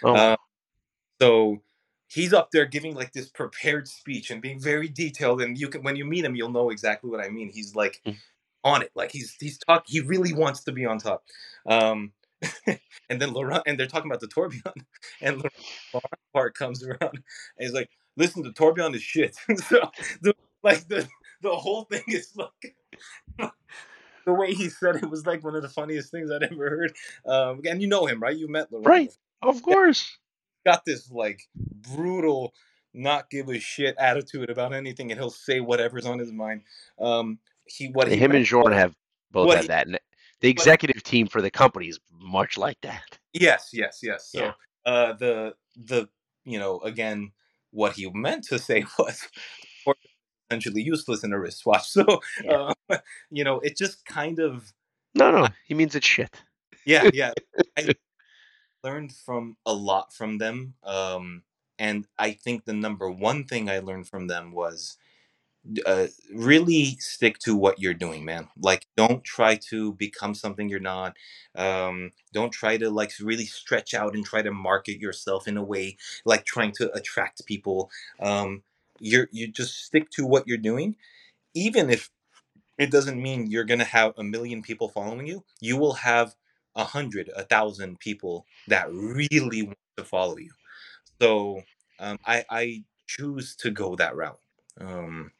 Oh, 0.04 0.14
Uh, 0.16 0.36
so 1.22 1.62
he's 2.08 2.34
up 2.34 2.52
there 2.52 2.66
giving 2.66 2.94
like 2.94 3.14
this 3.14 3.30
prepared 3.30 3.88
speech 3.88 4.32
and 4.32 4.42
being 4.42 4.60
very 4.60 4.90
detailed, 4.90 5.42
and 5.42 5.58
you 5.58 5.70
can 5.70 5.82
when 5.82 5.96
you 5.96 6.06
meet 6.06 6.26
him, 6.26 6.36
you'll 6.36 6.52
know 6.52 6.70
exactly 6.70 7.10
what 7.10 7.24
I 7.24 7.30
mean. 7.30 7.50
He's 7.52 7.76
like 7.76 8.02
Mm. 8.06 8.18
on 8.64 8.82
it, 8.82 8.92
like 8.96 9.12
he's 9.12 9.36
he's 9.40 9.58
talk. 9.58 9.86
He 9.88 10.02
really 10.02 10.34
wants 10.34 10.64
to 10.66 10.72
be 10.72 10.86
on 10.86 10.98
top. 11.00 11.24
Um, 11.66 12.12
and 13.10 13.22
then 13.22 13.34
Laurent, 13.34 13.64
and 13.66 13.80
they're 13.80 13.88
talking 13.88 14.10
about 14.10 14.22
the 14.22 14.28
tourbillon, 14.28 14.86
and 15.22 15.38
Laurent 15.38 15.53
Laurent 15.94 16.14
part 16.34 16.56
comes 16.56 16.84
around, 16.84 16.99
and 17.02 17.22
he's 17.60 17.74
like, 17.74 17.90
"Listen, 18.18 18.44
the 18.44 18.52
tourbillon 18.52 18.95
is 18.95 19.02
shit." 19.02 19.36
so 19.68 19.91
the, 20.22 20.36
like 20.64 20.88
the 20.88 21.07
the 21.41 21.56
whole 21.56 21.84
thing 21.84 22.03
is 22.07 22.36
like 22.36 22.76
the 24.26 24.34
way 24.34 24.53
he 24.53 24.70
said 24.70 24.95
it 24.95 25.10
was 25.10 25.26
like 25.26 25.44
one 25.44 25.56
of 25.56 25.62
the 25.62 25.70
funniest 25.70 26.12
things 26.12 26.30
I'd 26.32 26.44
ever 26.44 26.70
heard. 26.70 26.94
Um, 27.26 27.62
and 27.66 27.82
you 27.82 27.88
know 27.88 28.06
him, 28.06 28.22
right? 28.22 28.36
You 28.36 28.48
met 28.48 28.72
Laurent. 28.72 28.88
Right. 28.88 29.18
of 29.41 29.62
course. 29.62 30.18
Got 30.66 30.84
this 30.84 31.12
like 31.12 31.41
brutal, 31.56 32.53
not 32.94 33.30
give 33.30 33.49
a 33.49 33.60
shit 33.60 33.95
attitude 33.99 34.49
about 34.49 34.74
anything, 34.74 35.12
and 35.12 35.20
he'll 35.20 35.30
say 35.30 35.60
whatever's 35.60 36.07
on 36.07 36.18
his 36.18 36.32
mind. 36.32 36.64
Um, 36.99 37.40
he 37.66 37.90
what 37.90 38.07
he 38.07 38.16
him 38.16 38.32
and 38.32 38.34
meant 38.34 38.48
Jordan 38.48 38.78
have 38.78 38.95
both 39.32 39.53
had 39.53 39.62
he- 39.62 39.68
that. 39.68 39.88
And 39.88 39.99
the 40.41 40.49
executive 40.49 41.02
team 41.03 41.28
for 41.28 41.41
the 41.41 41.52
company 41.52 41.88
is 41.88 41.99
much 42.12 42.57
like 42.57 42.80
that. 42.82 43.18
Yes, 43.34 43.72
yes, 43.74 43.99
yes. 44.02 44.30
So 44.32 44.40
Yeah. 44.40 44.53
uh 44.86 45.14
the 45.14 45.56
the 45.76 46.07
you 46.45 46.57
know, 46.57 46.80
again, 46.80 47.32
what 47.72 47.94
he 47.94 48.10
meant 48.14 48.45
to 48.45 48.57
say 48.60 48.86
was 48.99 49.28
essentially 50.49 50.82
useless 50.84 51.24
in 51.24 51.34
a 51.34 51.40
wristwatch. 51.40 51.88
So 51.90 52.22
Yeah. 52.44 52.72
uh, 52.90 52.98
you 53.30 53.44
know, 53.44 53.60
it 53.60 53.76
just 53.76 54.06
kind 54.06 54.40
of 54.40 54.72
No, 55.16 55.32
no, 55.32 55.48
he 55.66 55.74
means 55.74 55.95
it's 55.95 56.07
shit. 56.07 56.41
yeah, 56.86 57.10
yeah. 57.14 57.34
I 57.78 57.94
learned 58.84 59.12
from 59.12 59.57
a 59.66 59.74
lot 59.74 60.14
from 60.14 60.38
them. 60.38 60.76
Um 60.84 61.44
and 61.78 62.07
I 62.18 62.32
think 62.32 62.64
the 62.64 62.74
number 62.74 63.12
one 63.12 63.44
thing 63.44 63.70
I 63.70 63.80
learned 63.80 64.07
from 64.07 64.28
them 64.28 64.53
was 64.53 64.98
uh, 65.86 66.08
really 66.34 66.98
stick 67.00 67.40
to 67.40 67.56
what 67.56 67.80
you're 67.80 67.94
doing, 67.94 68.26
man. 68.26 68.48
Like, 68.60 68.86
don't 68.96 69.24
try 69.24 69.56
to 69.70 69.94
become 69.94 70.34
something 70.36 70.70
you're 70.70 70.80
not. 70.80 71.16
Um, 71.56 72.12
don't 72.34 72.52
try 72.52 72.78
to 72.78 72.90
like 72.90 73.12
really 73.22 73.46
stretch 73.46 73.94
out 73.94 74.14
and 74.16 74.26
try 74.26 74.42
to 74.42 74.52
market 74.52 75.00
yourself 75.00 75.48
in 75.48 75.58
a 75.58 75.64
way 75.64 75.98
like 76.26 76.46
trying 76.46 76.72
to 76.74 76.92
attract 76.94 77.46
people. 77.46 77.90
Um, 78.20 78.64
you're 79.00 79.28
you 79.32 79.48
just 79.52 79.86
stick 79.86 80.10
to 80.12 80.26
what 80.26 80.48
you're 80.48 80.58
doing, 80.58 80.96
even 81.56 81.90
if 81.90 82.12
it 82.78 82.92
doesn't 82.92 83.22
mean 83.22 83.50
you're 83.50 83.64
gonna 83.66 83.84
have 83.86 84.14
a 84.18 84.24
million 84.24 84.62
people 84.62 84.90
following 84.90 85.28
you. 85.28 85.44
You 85.62 85.78
will 85.78 85.94
have 85.94 86.36
a 86.76 86.84
hundred, 86.84 87.30
a 87.36 87.44
thousand 87.44 88.00
people 88.00 88.46
that 88.68 88.92
really 88.92 89.64
want 89.64 89.78
to 89.98 90.04
follow 90.06 90.38
you. 90.38 90.52
So 91.22 91.62
um, 92.00 92.20
I 92.26 92.46
I 92.50 92.84
choose 93.08 93.56
to 93.58 93.72
go 93.72 93.96
that 93.96 94.16
route. 94.16 94.40
Um, 94.80 95.32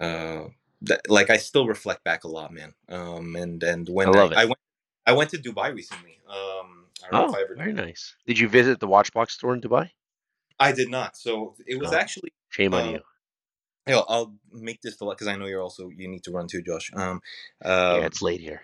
uh 0.00 0.44
that, 0.82 1.00
like 1.08 1.30
I 1.30 1.38
still 1.38 1.66
reflect 1.66 2.04
back 2.04 2.24
a 2.24 2.28
lot, 2.28 2.52
man. 2.52 2.74
Um, 2.88 3.36
and 3.36 3.62
and 3.62 3.88
when 3.88 4.08
I 4.08 4.10
love 4.10 4.32
I, 4.32 4.42
it. 4.42 4.46
went, 4.48 4.58
I 5.06 5.12
went 5.12 5.30
to 5.30 5.38
Dubai 5.38 5.74
recently. 5.74 6.20
Um, 6.28 6.86
I 7.02 7.10
don't 7.10 7.12
know 7.12 7.26
Oh, 7.26 7.30
if 7.30 7.36
I 7.36 7.42
ever. 7.42 7.54
very 7.56 7.72
nice. 7.72 8.14
Did 8.26 8.38
you 8.38 8.48
visit 8.48 8.80
the 8.80 8.88
Watchbox 8.88 9.30
store 9.30 9.54
in 9.54 9.60
Dubai? 9.60 9.90
I 10.60 10.72
did 10.72 10.90
not. 10.90 11.16
So 11.16 11.54
it 11.66 11.78
was 11.80 11.92
Oh. 11.92 11.96
actually. 11.96 12.32
Shame 12.50 12.74
on 12.74 12.84
Um, 12.84 12.90
you. 12.94 13.00
Know, 13.86 14.04
I'll 14.08 14.34
make 14.50 14.80
this 14.80 14.96
the 14.96 15.04
because 15.06 15.26
I 15.26 15.36
know 15.36 15.46
you're 15.46 15.60
also 15.62 15.90
you 15.90 16.08
need 16.08 16.24
to 16.24 16.30
run 16.30 16.48
too, 16.48 16.62
Josh. 16.62 16.90
Um, 16.94 17.20
yeah, 17.64 17.92
um, 17.98 18.04
it's 18.04 18.22
late 18.22 18.40
here. 18.40 18.62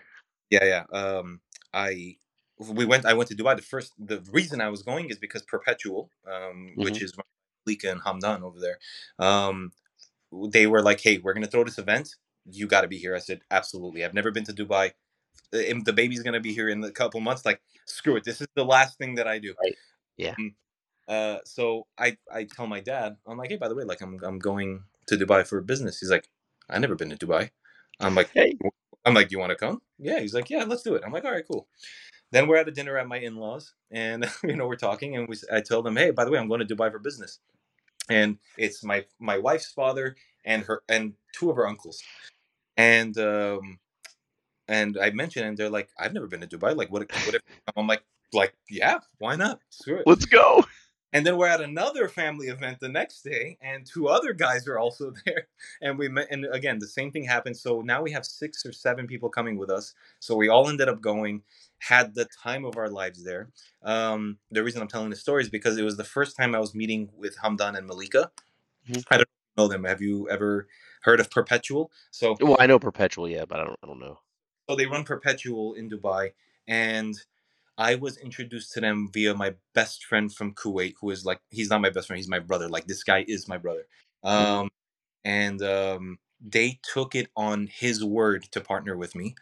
yeah, 0.49 0.65
yeah. 0.65 0.83
Um, 0.91 1.41
I 1.73 2.17
we 2.57 2.85
went. 2.85 3.05
I 3.05 3.13
went 3.13 3.29
to 3.29 3.35
Dubai. 3.35 3.55
The 3.55 3.61
first, 3.61 3.93
the 3.99 4.19
reason 4.31 4.61
I 4.61 4.69
was 4.69 4.81
going 4.83 5.09
is 5.09 5.17
because 5.17 5.43
Perpetual, 5.43 6.09
um, 6.31 6.73
which 6.75 7.01
is 7.03 7.13
Lika 7.67 7.91
and 7.91 8.01
Hamdan 8.01 8.41
over 8.41 8.59
there. 8.59 8.77
Um, 9.19 9.71
they 10.49 10.67
were 10.67 10.81
like, 10.81 11.01
"Hey, 11.01 11.17
we're 11.19 11.33
gonna 11.33 11.47
throw 11.47 11.63
this 11.63 11.77
event. 11.77 12.15
You 12.45 12.67
got 12.67 12.81
to 12.81 12.87
be 12.87 12.97
here." 12.97 13.15
I 13.15 13.19
said, 13.19 13.41
"Absolutely. 13.51 14.03
I've 14.05 14.13
never 14.13 14.31
been 14.31 14.45
to 14.45 14.53
Dubai. 14.53 14.91
Uh, 15.53 15.59
The 15.85 15.93
baby's 15.93 16.23
gonna 16.23 16.39
be 16.41 16.53
here 16.53 16.69
in 16.69 16.83
a 16.83 16.91
couple 16.91 17.19
months. 17.21 17.45
Like, 17.45 17.61
screw 17.87 18.15
it. 18.17 18.23
This 18.25 18.41
is 18.41 18.47
the 18.55 18.65
last 18.65 18.97
thing 18.97 19.15
that 19.15 19.27
I 19.27 19.39
do." 19.39 19.55
Right. 19.63 19.75
Yeah. 20.17 20.35
Um, 20.39 20.55
uh, 21.07 21.39
so 21.45 21.87
I 21.97 22.17
I 22.33 22.45
tell 22.45 22.67
my 22.67 22.81
dad, 22.81 23.17
I'm 23.27 23.37
like, 23.37 23.49
"Hey, 23.51 23.57
by 23.57 23.69
the 23.69 23.75
way, 23.75 23.83
like, 23.85 24.01
I'm 24.01 24.19
I'm 24.23 24.39
going 24.39 24.83
to 25.07 25.17
Dubai 25.17 25.45
for 25.47 25.61
business." 25.61 25.99
He's 25.99 26.11
like, 26.11 26.29
"I 26.69 26.79
never 26.79 26.95
been 26.95 27.09
to 27.11 27.17
Dubai." 27.17 27.51
I'm 28.01 28.15
like, 28.15 28.31
Hey, 28.33 28.57
I'm 29.05 29.13
like, 29.15 29.29
"Do 29.29 29.33
you 29.35 29.39
want 29.39 29.51
to 29.51 29.55
come?" 29.57 29.81
Yeah. 29.99 30.19
He's 30.21 30.33
like, 30.33 30.49
"Yeah, 30.49 30.63
let's 30.65 30.83
do 30.83 30.95
it." 30.95 31.03
I'm 31.05 31.11
like, 31.13 31.25
"All 31.25 31.31
right, 31.31 31.45
cool." 31.47 31.67
Then 32.31 32.47
we're 32.47 32.57
at 32.57 32.67
a 32.67 32.71
dinner 32.71 32.97
at 32.97 33.07
my 33.07 33.17
in-laws, 33.19 33.73
and 33.91 34.25
you 34.43 34.55
know 34.55 34.67
we're 34.67 34.75
talking, 34.75 35.15
and 35.17 35.27
we 35.29 35.35
I 35.51 35.61
tell 35.61 35.81
them, 35.83 35.95
"Hey, 35.97 36.11
by 36.11 36.25
the 36.25 36.31
way, 36.31 36.39
I'm 36.39 36.47
going 36.47 36.65
to 36.65 36.75
Dubai 36.75 36.91
for 36.91 36.99
business," 36.99 37.39
and 38.09 38.37
it's 38.57 38.83
my 38.83 39.05
my 39.19 39.37
wife's 39.37 39.71
father 39.71 40.15
and 40.45 40.63
her 40.63 40.83
and 40.89 41.13
two 41.33 41.49
of 41.49 41.55
her 41.57 41.67
uncles, 41.67 42.01
and 42.77 43.17
um, 43.17 43.79
and 44.67 44.97
I 44.97 45.11
mentioned, 45.11 45.45
and 45.45 45.57
they're 45.57 45.69
like, 45.69 45.89
"I've 45.99 46.13
never 46.13 46.27
been 46.27 46.41
to 46.41 46.47
Dubai. 46.47 46.75
Like, 46.75 46.91
what? 46.91 47.01
What 47.25 47.35
if?" 47.35 47.41
I'm 47.75 47.87
like, 47.87 48.03
"Like, 48.33 48.53
yeah, 48.69 48.99
why 49.19 49.35
not? 49.35 49.59
Screw 49.69 49.97
it." 49.97 50.07
let's 50.07 50.25
go. 50.25 50.65
And 51.13 51.25
then 51.25 51.35
we're 51.37 51.47
at 51.47 51.59
another 51.61 52.07
family 52.07 52.47
event 52.47 52.79
the 52.79 52.87
next 52.87 53.21
day, 53.23 53.57
and 53.61 53.85
two 53.85 54.07
other 54.07 54.31
guys 54.33 54.67
are 54.67 54.79
also 54.79 55.11
there. 55.25 55.47
And 55.81 55.97
we 55.97 56.07
met, 56.07 56.27
and 56.31 56.45
again, 56.51 56.79
the 56.79 56.87
same 56.87 57.11
thing 57.11 57.23
happened. 57.25 57.57
So 57.57 57.81
now 57.81 58.01
we 58.01 58.11
have 58.11 58.25
six 58.25 58.65
or 58.65 58.71
seven 58.71 59.07
people 59.07 59.29
coming 59.29 59.57
with 59.57 59.69
us. 59.69 59.93
So 60.19 60.35
we 60.35 60.47
all 60.49 60.69
ended 60.69 60.87
up 60.87 61.01
going, 61.01 61.41
had 61.79 62.15
the 62.15 62.25
time 62.25 62.63
of 62.63 62.77
our 62.77 62.89
lives 62.89 63.23
there. 63.23 63.49
Um, 63.83 64.37
the 64.51 64.63
reason 64.63 64.81
I'm 64.81 64.87
telling 64.87 65.09
the 65.09 65.15
story 65.17 65.43
is 65.43 65.49
because 65.49 65.77
it 65.77 65.83
was 65.83 65.97
the 65.97 66.03
first 66.03 66.37
time 66.37 66.55
I 66.55 66.59
was 66.59 66.73
meeting 66.73 67.09
with 67.17 67.37
Hamdan 67.37 67.77
and 67.77 67.87
Malika. 67.87 68.31
Mhm. 68.87 69.03
I 69.11 69.17
don't 69.17 69.29
know 69.57 69.67
them. 69.67 69.83
Have 69.83 70.01
you 70.01 70.29
ever 70.29 70.67
heard 71.01 71.19
of 71.19 71.29
Perpetual? 71.29 71.91
So 72.11 72.37
Well, 72.39 72.57
I 72.59 72.67
know 72.67 72.79
Perpetual, 72.79 73.27
yeah, 73.27 73.45
but 73.45 73.59
I 73.59 73.65
don't. 73.65 73.79
I 73.83 73.87
don't 73.87 73.99
know. 73.99 74.19
so 74.69 74.75
they 74.77 74.85
run 74.85 75.03
Perpetual 75.03 75.73
in 75.73 75.89
Dubai, 75.89 76.31
and 76.67 77.15
I 77.81 77.95
was 77.95 78.17
introduced 78.17 78.73
to 78.73 78.79
them 78.79 79.09
via 79.11 79.33
my 79.33 79.55
best 79.73 80.05
friend 80.05 80.31
from 80.31 80.53
Kuwait, 80.53 80.93
who 81.01 81.09
is 81.09 81.25
like 81.25 81.39
he's 81.49 81.71
not 81.71 81.81
my 81.81 81.89
best 81.89 82.05
friend, 82.05 82.19
he's 82.19 82.29
my 82.29 82.37
brother. 82.37 82.69
Like 82.69 82.85
this 82.85 83.03
guy 83.03 83.25
is 83.27 83.47
my 83.47 83.57
brother. 83.57 83.87
Um, 84.23 84.69
and 85.25 85.63
um, 85.63 86.19
they 86.39 86.79
took 86.83 87.15
it 87.15 87.29
on 87.35 87.65
his 87.65 88.05
word 88.05 88.43
to 88.51 88.61
partner 88.61 88.95
with 88.95 89.15
me, 89.15 89.33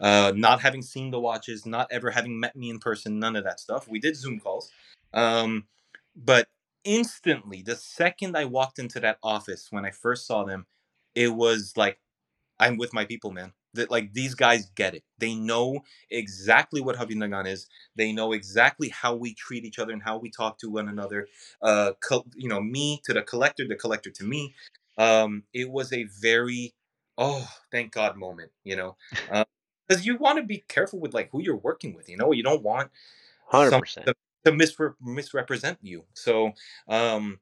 uh, 0.00 0.32
not 0.34 0.60
having 0.60 0.82
seen 0.82 1.12
the 1.12 1.20
watches, 1.20 1.66
not 1.66 1.86
ever 1.92 2.10
having 2.10 2.40
met 2.40 2.56
me 2.56 2.68
in 2.68 2.80
person, 2.80 3.20
none 3.20 3.36
of 3.36 3.44
that 3.44 3.60
stuff. 3.60 3.86
We 3.86 4.00
did 4.00 4.16
Zoom 4.16 4.40
calls, 4.40 4.72
um, 5.12 5.68
but 6.16 6.48
instantly, 6.82 7.62
the 7.62 7.76
second 7.76 8.36
I 8.36 8.44
walked 8.44 8.80
into 8.80 8.98
that 9.00 9.18
office 9.22 9.68
when 9.70 9.84
I 9.84 9.92
first 9.92 10.26
saw 10.26 10.42
them, 10.42 10.66
it 11.14 11.28
was 11.28 11.74
like 11.76 12.00
I'm 12.58 12.76
with 12.76 12.92
my 12.92 13.04
people, 13.04 13.30
man. 13.30 13.52
That 13.74 13.90
like 13.90 14.12
these 14.12 14.34
guys 14.34 14.70
get 14.74 14.94
it. 14.94 15.02
They 15.18 15.34
know 15.34 15.80
exactly 16.10 16.80
what 16.80 16.96
Havid 16.96 17.16
Nagan 17.16 17.46
is. 17.46 17.68
They 17.96 18.12
know 18.12 18.32
exactly 18.32 18.88
how 18.88 19.14
we 19.14 19.34
treat 19.34 19.64
each 19.64 19.78
other 19.78 19.92
and 19.92 20.02
how 20.02 20.18
we 20.18 20.30
talk 20.30 20.58
to 20.58 20.70
one 20.70 20.88
another. 20.88 21.28
Uh, 21.60 21.92
co- 22.00 22.26
you 22.36 22.48
know, 22.48 22.60
me 22.60 23.00
to 23.04 23.12
the 23.12 23.22
collector, 23.22 23.66
the 23.66 23.76
collector 23.76 24.10
to 24.10 24.24
me. 24.24 24.54
Um, 24.96 25.42
it 25.52 25.70
was 25.70 25.92
a 25.92 26.04
very, 26.04 26.74
oh, 27.18 27.48
thank 27.70 27.92
God 27.92 28.16
moment. 28.16 28.50
You 28.64 28.76
know, 28.76 28.96
because 29.88 30.06
you 30.06 30.16
want 30.16 30.38
to 30.38 30.44
be 30.44 30.64
careful 30.68 31.00
with 31.00 31.14
like 31.14 31.30
who 31.32 31.42
you're 31.42 31.56
working 31.56 31.94
with. 31.94 32.08
You 32.08 32.16
know, 32.16 32.32
you 32.32 32.42
don't 32.42 32.62
want 32.62 32.90
hundred 33.46 33.80
percent 33.80 34.06
to, 34.06 34.14
to 34.44 34.52
misre- 34.52 34.94
misrepresent 35.00 35.78
you. 35.82 36.04
So, 36.14 36.52
um, 36.88 37.40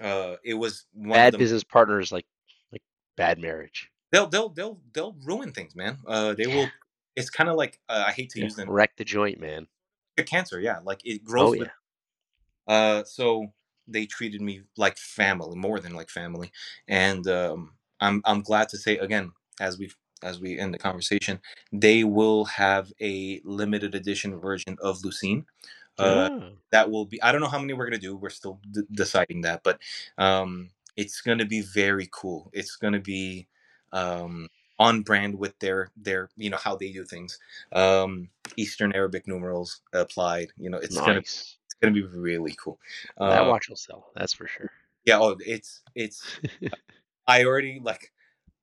uh, 0.00 0.36
it 0.44 0.54
was 0.54 0.86
one 0.92 1.18
Bad 1.18 1.28
of 1.28 1.32
the 1.32 1.38
business 1.38 1.64
partners 1.64 2.12
like 2.12 2.26
like 2.72 2.82
bad 3.16 3.38
marriage. 3.38 3.90
They'll 4.12 4.26
they'll 4.26 4.48
they'll 4.50 4.80
they'll 4.92 5.16
ruin 5.24 5.52
things, 5.52 5.74
man. 5.76 5.98
Uh, 6.06 6.34
they 6.34 6.46
will. 6.46 6.68
It's 7.16 7.30
kind 7.30 7.48
of 7.50 7.56
like 7.56 7.80
uh, 7.88 8.04
I 8.06 8.12
hate 8.12 8.30
to 8.30 8.38
Yeah, 8.38 8.44
use 8.44 8.56
them. 8.56 8.68
Wreck 8.68 8.96
the 8.96 9.04
joint, 9.04 9.40
man. 9.40 9.66
The 10.16 10.24
cancer. 10.24 10.60
Yeah, 10.60 10.80
like 10.84 11.00
it 11.04 11.24
grows. 11.24 11.50
Oh 11.50 11.52
with, 11.52 11.68
yeah. 11.68 11.72
uh, 12.66 13.04
so 13.04 13.52
they 13.88 14.06
treated 14.06 14.40
me 14.40 14.62
like 14.76 14.98
family, 14.98 15.56
more 15.56 15.80
than 15.80 15.94
like 15.94 16.10
family, 16.10 16.52
and 16.88 17.26
um, 17.26 17.72
I'm 18.00 18.22
I'm 18.24 18.42
glad 18.42 18.68
to 18.70 18.78
say 18.78 18.98
again, 18.98 19.32
as 19.60 19.78
we 19.78 19.90
as 20.22 20.40
we 20.40 20.58
end 20.58 20.74
the 20.74 20.78
conversation, 20.78 21.40
they 21.72 22.04
will 22.04 22.44
have 22.46 22.92
a 23.00 23.40
limited 23.44 23.94
edition 23.94 24.38
version 24.38 24.76
of 24.82 24.98
Lucine. 25.02 25.44
Uh, 25.98 26.28
Oh, 26.28 26.52
that 26.72 26.90
will 26.90 27.06
be 27.06 27.20
I 27.22 27.32
don't 27.32 27.40
know 27.40 27.48
how 27.48 27.58
many 27.58 27.72
we're 27.72 27.86
gonna 27.86 27.98
do. 27.98 28.16
We're 28.16 28.30
still 28.30 28.60
d- 28.70 28.82
deciding 28.92 29.42
that, 29.42 29.62
but 29.64 29.80
um, 30.18 30.70
it's 30.96 31.20
gonna 31.20 31.46
be 31.46 31.62
very 31.62 32.08
cool. 32.12 32.50
It's 32.52 32.76
gonna 32.76 33.00
be 33.00 33.48
um, 33.92 34.48
on 34.78 35.02
brand 35.02 35.38
with 35.38 35.58
their 35.58 35.90
their 35.96 36.30
you 36.36 36.50
know 36.50 36.56
how 36.56 36.76
they 36.76 36.90
do 36.90 37.04
things. 37.04 37.38
Um, 37.72 38.30
Eastern 38.56 38.92
Arabic 38.92 39.28
numerals 39.28 39.82
applied. 39.92 40.48
You 40.56 40.70
know, 40.70 40.78
it's 40.78 40.96
gonna 40.96 41.18
it's 41.18 41.58
gonna 41.80 41.94
be 41.94 42.02
really 42.02 42.56
cool. 42.62 42.78
That 43.18 43.42
Uh, 43.42 43.48
watch 43.48 43.68
will 43.68 43.76
sell. 43.76 44.10
That's 44.14 44.32
for 44.32 44.46
sure. 44.46 44.70
yeah. 45.04 45.18
Oh, 45.18 45.36
it's 45.40 45.82
it's. 45.94 46.24
I 47.26 47.44
already 47.44 47.80
like. 47.82 48.12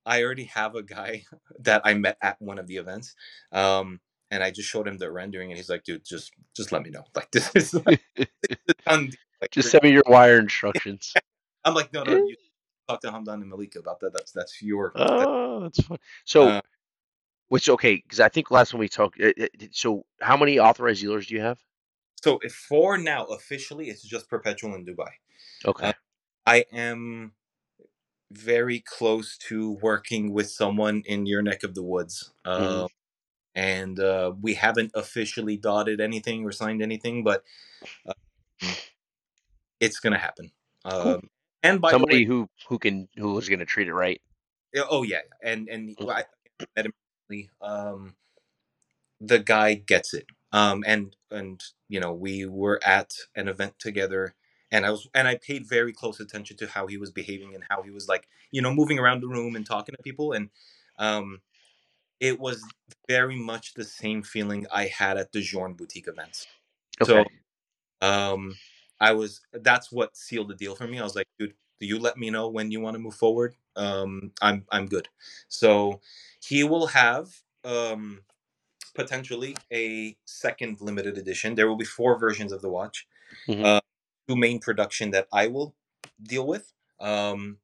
I 0.04 0.22
already 0.22 0.44
have 0.44 0.74
a 0.74 0.82
guy 0.82 1.24
that 1.60 1.82
I 1.84 1.94
met 1.94 2.16
at 2.22 2.40
one 2.40 2.58
of 2.58 2.66
the 2.66 2.76
events, 2.76 3.14
um, 3.52 4.00
and 4.30 4.42
I 4.42 4.50
just 4.50 4.68
showed 4.68 4.88
him 4.88 4.98
the 4.98 5.10
rendering, 5.10 5.50
and 5.50 5.56
he's 5.56 5.68
like, 5.70 5.84
"Dude, 5.84 6.04
just 6.04 6.32
just 6.56 6.72
let 6.72 6.82
me 6.82 6.90
know. 6.90 7.04
Like 7.14 7.30
this 7.30 7.50
is 7.54 7.74
like 7.86 8.00
a 8.18 8.26
done. 8.86 9.10
Like 9.40 9.52
Just 9.52 9.70
send 9.70 9.84
me 9.84 9.92
your 9.92 10.02
wire 10.06 10.40
instructions. 10.40 11.14
I'm 11.64 11.74
like, 11.74 11.92
no, 11.92 12.02
no, 12.02 12.16
you 12.16 12.34
talk 12.88 13.00
to 13.02 13.10
Hamdan 13.10 13.34
and 13.34 13.48
Malika 13.48 13.78
about 13.78 14.00
that. 14.00 14.12
That's 14.12 14.32
that's 14.32 14.62
your. 14.62 14.92
Oh, 14.94 15.60
that's 15.60 15.80
fun. 15.80 15.98
So, 16.24 16.48
uh, 16.48 16.60
which 17.48 17.68
okay, 17.68 17.96
because 17.96 18.20
I 18.20 18.28
think 18.28 18.50
last 18.50 18.70
time 18.70 18.80
we 18.80 18.88
talked. 18.88 19.20
uh, 19.20 19.32
uh, 19.40 19.46
So, 19.70 20.04
how 20.20 20.36
many 20.36 20.58
authorized 20.58 21.00
dealers 21.00 21.26
do 21.26 21.34
you 21.34 21.40
have? 21.40 21.58
so 22.22 22.40
if 22.42 22.52
for 22.52 22.98
now 22.98 23.24
officially, 23.26 23.88
it's 23.88 24.02
just 24.02 24.28
perpetual 24.28 24.74
in 24.74 24.84
Dubai. 24.84 25.10
Okay. 25.64 25.88
Uh, 25.88 25.92
I 26.46 26.64
am 26.72 27.32
very 28.30 28.80
close 28.80 29.38
to 29.38 29.72
working 29.80 30.32
with 30.32 30.50
someone 30.50 31.02
in 31.06 31.26
your 31.26 31.42
neck 31.42 31.62
of 31.62 31.74
the 31.74 31.82
woods. 31.82 32.32
Mhm. 32.44 32.82
Um, 32.82 32.88
and 33.54 34.00
uh, 34.00 34.32
we 34.40 34.54
haven't 34.54 34.92
officially 34.94 35.56
dotted 35.56 36.00
anything 36.00 36.44
or 36.44 36.52
signed 36.52 36.82
anything, 36.82 37.24
but 37.24 37.44
uh, 38.06 38.12
it's 39.80 40.00
gonna 40.00 40.18
happen. 40.18 40.50
Cool. 40.84 41.14
Um, 41.14 41.30
and 41.62 41.80
by 41.80 41.90
Somebody 41.90 42.18
way, 42.18 42.24
who 42.24 42.48
who 42.68 42.78
can 42.78 43.08
who 43.16 43.38
is 43.38 43.48
going 43.48 43.58
to 43.58 43.66
treat 43.66 43.88
it 43.88 43.94
right. 43.94 44.20
oh 44.90 45.02
yeah, 45.02 45.20
and 45.42 45.68
and 45.68 45.94
well, 45.98 46.10
I 46.10 46.24
met 46.76 46.86
him. 46.86 46.92
Um, 47.60 48.14
the 49.20 49.38
guy 49.38 49.74
gets 49.74 50.14
it. 50.14 50.26
Um, 50.52 50.82
and 50.86 51.14
and 51.30 51.62
you 51.88 52.00
know 52.00 52.12
we 52.12 52.46
were 52.46 52.80
at 52.84 53.12
an 53.34 53.48
event 53.48 53.78
together, 53.78 54.34
and 54.70 54.86
I 54.86 54.90
was 54.90 55.08
and 55.14 55.28
I 55.28 55.36
paid 55.36 55.68
very 55.68 55.92
close 55.92 56.20
attention 56.20 56.56
to 56.58 56.66
how 56.66 56.86
he 56.86 56.96
was 56.96 57.10
behaving 57.10 57.54
and 57.54 57.64
how 57.68 57.82
he 57.82 57.90
was 57.90 58.08
like 58.08 58.28
you 58.50 58.62
know 58.62 58.72
moving 58.72 58.98
around 58.98 59.20
the 59.20 59.28
room 59.28 59.56
and 59.56 59.66
talking 59.66 59.94
to 59.94 60.02
people, 60.02 60.32
and 60.32 60.48
um, 60.98 61.40
it 62.18 62.40
was 62.40 62.64
very 63.08 63.36
much 63.36 63.74
the 63.74 63.84
same 63.84 64.22
feeling 64.22 64.66
I 64.72 64.86
had 64.86 65.18
at 65.18 65.32
the 65.32 65.42
Journe 65.42 65.74
boutique 65.74 66.08
events. 66.08 66.46
Okay. 67.02 67.24
So 68.00 68.06
um, 68.06 68.56
I 69.00 69.12
was 69.12 69.40
that's 69.52 69.92
what 69.92 70.16
sealed 70.16 70.48
the 70.48 70.54
deal 70.54 70.74
for 70.74 70.86
me. 70.86 70.98
I 70.98 71.02
was 71.04 71.16
like, 71.16 71.28
dude, 71.38 71.54
do 71.80 71.86
you 71.86 71.98
let 71.98 72.16
me 72.16 72.30
know 72.30 72.48
when 72.48 72.70
you 72.70 72.80
want 72.80 72.94
to 72.94 72.98
move 72.98 73.14
forward? 73.14 73.54
Um, 73.76 74.32
I'm 74.42 74.64
I'm 74.70 74.86
good. 74.86 75.08
So 75.48 76.00
he 76.42 76.64
will 76.64 76.86
have 76.88 77.28
um, 77.64 78.20
potentially 78.94 79.56
a 79.72 80.16
second 80.24 80.80
limited 80.80 81.18
edition. 81.18 81.54
There 81.54 81.68
will 81.68 81.76
be 81.76 81.84
four 81.84 82.18
versions 82.18 82.52
of 82.52 82.62
the 82.62 82.68
watch. 82.70 83.06
Mhm. 83.46 83.64
Uh, 83.64 83.80
two 84.26 84.36
main 84.36 84.58
production 84.58 85.10
that 85.12 85.28
I 85.32 85.46
will 85.46 85.74
deal 86.22 86.46
with, 86.46 86.72
um, 87.00 87.58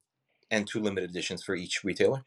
and 0.51 0.67
two 0.67 0.81
limited 0.81 1.11
editions 1.11 1.43
for 1.43 1.55
each 1.55 1.83
retailer. 1.85 2.25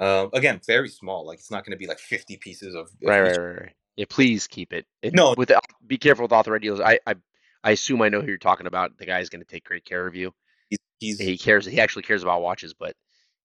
Um, 0.00 0.30
again, 0.32 0.60
very 0.66 0.88
small. 0.88 1.26
Like 1.26 1.38
it's 1.38 1.50
not 1.50 1.64
going 1.64 1.72
to 1.72 1.78
be 1.78 1.86
like 1.86 1.98
50 1.98 2.38
pieces 2.38 2.74
of, 2.74 2.90
Right, 3.02 3.20
right, 3.20 3.36
right, 3.36 3.60
right. 3.60 3.72
Yeah, 3.96 4.06
please 4.08 4.46
keep 4.46 4.72
it. 4.72 4.86
it 5.02 5.14
No. 5.14 5.34
with 5.36 5.48
the, 5.48 5.60
be 5.86 5.98
careful 5.98 6.24
with 6.24 6.32
authorized 6.32 6.62
dealers. 6.62 6.80
I, 6.80 6.98
I 7.06 7.14
I 7.62 7.72
assume 7.72 8.02
I 8.02 8.08
know 8.08 8.20
who 8.20 8.28
you're 8.28 8.38
talking 8.38 8.66
about. 8.66 8.96
The 8.98 9.06
guy's 9.06 9.28
going 9.28 9.42
to 9.42 9.48
take 9.48 9.64
great 9.64 9.84
care 9.84 10.06
of 10.06 10.14
you. 10.14 10.32
He's, 10.68 10.78
he's 10.98 11.18
He 11.18 11.38
cares. 11.38 11.66
He 11.66 11.80
actually 11.80 12.02
cares 12.02 12.22
about 12.22 12.42
watches, 12.42 12.74
but 12.74 12.94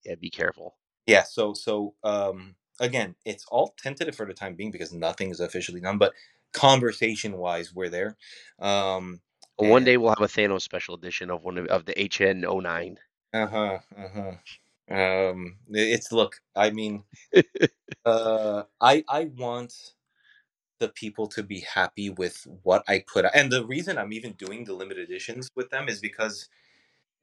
yeah, 0.05 0.15
be 0.15 0.29
careful. 0.29 0.75
yeah. 1.07 1.23
So 1.23 1.53
so 1.53 1.93
um, 2.03 2.55
again, 2.79 3.15
it's 3.25 3.45
all 3.51 3.73
tentative 3.81 4.15
for 4.15 4.25
the 4.25 4.33
time 4.33 4.55
being 4.55 4.71
because 4.71 4.93
nothing 4.93 5.31
is 5.31 5.39
officially 5.39 5.81
done. 5.81 5.97
But 5.97 6.13
conversation 6.53 7.37
wise, 7.37 7.73
we're 7.73 7.89
there. 7.89 8.15
Um, 8.59 9.21
One 9.57 9.77
and- 9.77 9.85
day 9.85 9.97
we'll 9.97 10.09
have 10.09 10.21
a 10.21 10.27
Thanos 10.27 10.61
special 10.61 10.95
edition 10.95 11.29
of 11.31 11.43
one 11.43 11.57
of, 11.57 11.67
of 11.67 11.85
the 11.85 11.93
HN09. 11.93 12.97
Uh 13.33 13.47
huh. 13.47 13.79
Uh 13.97 14.07
huh. 14.13 14.31
Um, 14.89 15.57
it's 15.69 16.11
look. 16.11 16.37
I 16.55 16.69
mean, 16.69 17.03
uh, 18.05 18.63
I 18.79 19.03
I 19.09 19.25
want 19.37 19.73
the 20.79 20.89
people 20.89 21.27
to 21.27 21.43
be 21.43 21.61
happy 21.61 22.09
with 22.09 22.45
what 22.63 22.83
I 22.87 23.03
put, 23.11 23.25
out. 23.25 23.31
and 23.35 23.51
the 23.51 23.65
reason 23.65 23.97
I'm 23.97 24.13
even 24.13 24.33
doing 24.33 24.65
the 24.65 24.73
limited 24.73 25.09
editions 25.09 25.49
with 25.55 25.69
them 25.69 25.87
is 25.89 25.99
because 26.01 26.49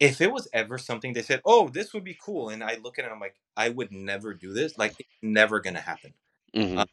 if 0.01 0.21
it 0.21 0.33
was 0.33 0.49
ever 0.53 0.79
something 0.79 1.13
they 1.13 1.23
said, 1.23 1.41
"Oh, 1.45 1.69
this 1.69 1.93
would 1.95 2.05
be 2.05 2.19
cool," 2.23 2.49
and 2.51 2.65
I 2.65 2.77
look 2.83 2.99
at 2.99 3.05
it, 3.05 3.13
I'm 3.13 3.21
like, 3.21 3.37
I 3.57 3.69
would 3.71 3.93
never 3.93 4.35
do 4.35 4.53
this. 4.53 4.79
Like, 4.79 4.95
it's 4.99 5.09
never 5.23 5.61
gonna 5.61 5.81
happen. 5.81 6.15
Mhm. 6.57 6.79
Uh, 6.79 6.87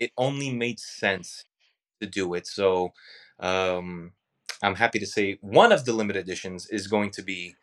It 0.00 0.12
only 0.18 0.52
made 0.52 0.80
sense 0.80 1.44
to 2.00 2.06
do 2.08 2.34
it. 2.34 2.46
So, 2.46 2.92
um, 3.40 4.12
I'm 4.62 4.74
happy 4.76 4.98
to 5.00 5.06
say 5.06 5.38
one 5.42 5.72
of 5.72 5.84
the 5.86 5.92
limited 5.94 6.20
editions 6.20 6.66
is 6.68 6.86
going 6.88 7.10
to 7.12 7.22
be 7.22 7.56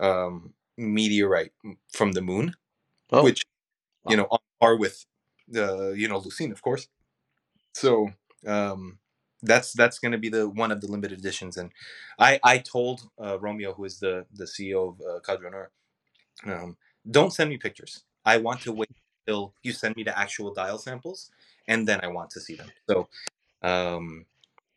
um, 0.00 0.54
meteorite 0.78 1.52
from 1.92 2.12
the 2.12 2.22
moon, 2.22 2.54
Oh, 3.10 3.24
which 3.24 3.44
you 4.08 4.16
know 4.16 4.26
on 4.30 4.38
par 4.60 4.76
with 4.76 5.04
the 5.48 5.94
you 5.96 6.08
know 6.08 6.20
Lucine, 6.20 6.52
of 6.52 6.62
course. 6.62 6.88
So 7.72 8.10
um, 8.46 8.98
that's 9.42 9.72
that's 9.72 9.98
going 9.98 10.12
to 10.12 10.18
be 10.18 10.28
the 10.28 10.48
one 10.48 10.70
of 10.72 10.80
the 10.80 10.88
limited 10.88 11.18
editions, 11.18 11.56
and 11.56 11.70
I 12.18 12.38
I 12.44 12.58
told 12.58 13.02
uh, 13.22 13.38
Romeo, 13.40 13.74
who 13.74 13.84
is 13.84 13.98
the 13.98 14.26
the 14.34 14.44
CEO 14.44 14.90
of 14.90 15.00
uh, 15.00 15.20
um, 16.46 16.76
don't 17.10 17.32
send 17.32 17.50
me 17.50 17.58
pictures. 17.58 18.04
I 18.24 18.38
want 18.38 18.60
to 18.62 18.72
wait 18.72 18.90
until 19.26 19.54
you 19.62 19.72
send 19.72 19.96
me 19.96 20.04
the 20.04 20.16
actual 20.18 20.52
dial 20.54 20.78
samples, 20.78 21.30
and 21.68 21.86
then 21.86 22.00
I 22.02 22.08
want 22.08 22.30
to 22.30 22.40
see 22.40 22.54
them. 22.54 22.70
So 22.88 23.08
um, 23.62 24.26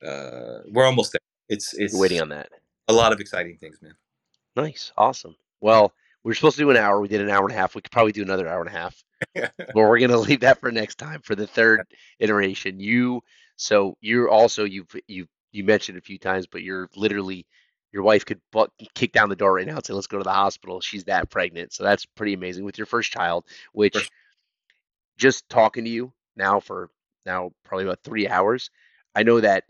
uh, 0.06 0.60
we're 0.72 0.86
almost 0.86 1.14
there. 1.14 1.20
It's 1.50 1.74
it's 1.74 1.94
You're 1.94 2.02
waiting 2.02 2.22
on 2.22 2.30
that. 2.30 2.50
a 2.88 2.94
lot 2.94 3.14
of 3.14 3.20
exciting 3.20 3.58
things, 3.58 3.80
man. 3.82 3.96
Nice, 4.56 4.92
awesome. 4.98 5.36
Well, 5.62 5.94
we 6.26 6.32
were 6.32 6.36
supposed 6.36 6.56
to 6.56 6.64
do 6.64 6.72
an 6.72 6.78
hour. 6.78 7.00
We 7.00 7.08
did 7.08 7.22
an 7.22 7.30
hour 7.30 7.44
and 7.46 7.52
a 7.52 7.58
half. 7.58 7.76
We 7.76 7.82
could 7.82 7.92
probably 7.92 8.12
do 8.12 8.24
another 8.24 8.48
hour 8.48 8.60
and 8.60 8.68
a 8.68 8.72
half, 8.72 9.04
but 9.36 9.76
we're 9.76 10.00
gonna 10.00 10.18
leave 10.18 10.40
that 10.40 10.60
for 10.60 10.72
next 10.72 10.96
time 10.96 11.22
for 11.22 11.36
the 11.36 11.46
third 11.46 11.86
iteration. 12.20 12.80
You, 12.80 13.22
so 13.58 13.96
you're 14.02 14.28
also 14.28 14.64
you've 14.64 14.88
you 15.08 15.28
you 15.52 15.64
mentioned 15.64 16.00
a 16.00 16.02
few 16.02 16.18
times, 16.18 16.48
but 16.48 16.64
you're 16.64 16.90
literally 16.96 17.46
your 17.94 18.02
wife 18.02 18.26
could 18.26 18.42
butt, 18.52 18.72
kick 18.96 19.12
down 19.12 19.30
the 19.30 19.36
door 19.36 19.54
right 19.54 19.68
now 19.68 19.76
and 19.76 19.86
say, 19.86 19.94
"Let's 19.94 20.08
go 20.08 20.18
to 20.18 20.24
the 20.24 20.34
hospital." 20.34 20.82
She's 20.82 21.04
that 21.04 21.30
pregnant, 21.30 21.74
so 21.74 21.84
that's 21.84 22.08
pretty 22.08 22.34
amazing 22.34 22.66
with 22.66 22.80
your 22.80 22.88
first 22.88 23.12
child. 23.12 23.46
Which 23.72 23.94
First- 23.94 24.12
just 25.18 25.48
talking 25.48 25.84
to 25.86 25.92
you 25.92 26.12
now 26.36 26.60
for 26.60 26.90
now 27.28 27.52
probably 27.64 27.86
about 27.86 28.02
three 28.04 28.28
hours, 28.28 28.72
I 29.14 29.22
know 29.22 29.42
that 29.42 29.66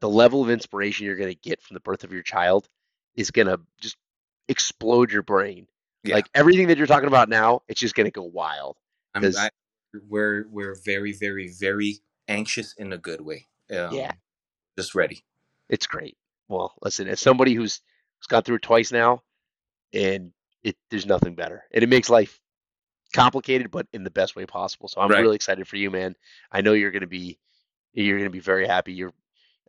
the 0.00 0.10
level 0.10 0.42
of 0.42 0.50
inspiration 0.50 1.06
you're 1.06 1.16
gonna 1.16 1.32
get 1.32 1.62
from 1.62 1.72
the 1.72 1.80
birth 1.80 2.04
of 2.04 2.12
your 2.12 2.22
child 2.22 2.68
is 3.14 3.30
gonna 3.30 3.60
just 3.80 3.96
explode 4.46 5.10
your 5.10 5.22
brain. 5.22 5.66
Yeah. 6.04 6.14
Like 6.16 6.28
everything 6.34 6.68
that 6.68 6.78
you're 6.78 6.86
talking 6.86 7.08
about 7.08 7.28
now, 7.28 7.62
it's 7.68 7.80
just 7.80 7.94
gonna 7.94 8.10
go 8.10 8.22
wild. 8.22 8.76
I'm, 9.14 9.24
I, 9.24 9.50
we're 10.08 10.46
we're 10.50 10.76
very 10.84 11.12
very 11.12 11.48
very 11.48 11.98
anxious 12.28 12.74
in 12.74 12.92
a 12.92 12.98
good 12.98 13.20
way. 13.20 13.46
Um, 13.70 13.94
Yeah. 13.94 14.12
just 14.78 14.94
ready. 14.94 15.24
It's 15.68 15.86
great. 15.86 16.16
Well, 16.48 16.74
listen, 16.82 17.08
as 17.08 17.20
somebody 17.20 17.54
who's 17.54 17.80
who's 18.20 18.26
gone 18.28 18.42
through 18.42 18.56
it 18.56 18.62
twice 18.62 18.92
now, 18.92 19.22
and 19.92 20.32
it 20.62 20.76
there's 20.90 21.06
nothing 21.06 21.34
better, 21.34 21.64
and 21.72 21.82
it 21.82 21.88
makes 21.88 22.08
life 22.08 22.40
complicated, 23.14 23.70
but 23.70 23.86
in 23.92 24.04
the 24.04 24.10
best 24.10 24.36
way 24.36 24.46
possible. 24.46 24.88
So 24.88 25.00
I'm 25.00 25.10
Right. 25.10 25.22
really 25.22 25.36
excited 25.36 25.66
for 25.66 25.76
you, 25.76 25.90
man. 25.90 26.14
I 26.52 26.60
know 26.60 26.72
you're 26.72 26.90
gonna 26.90 27.06
be 27.06 27.38
you're 27.92 28.18
gonna 28.18 28.30
be 28.30 28.40
very 28.40 28.66
happy. 28.66 28.92
You're 28.92 29.12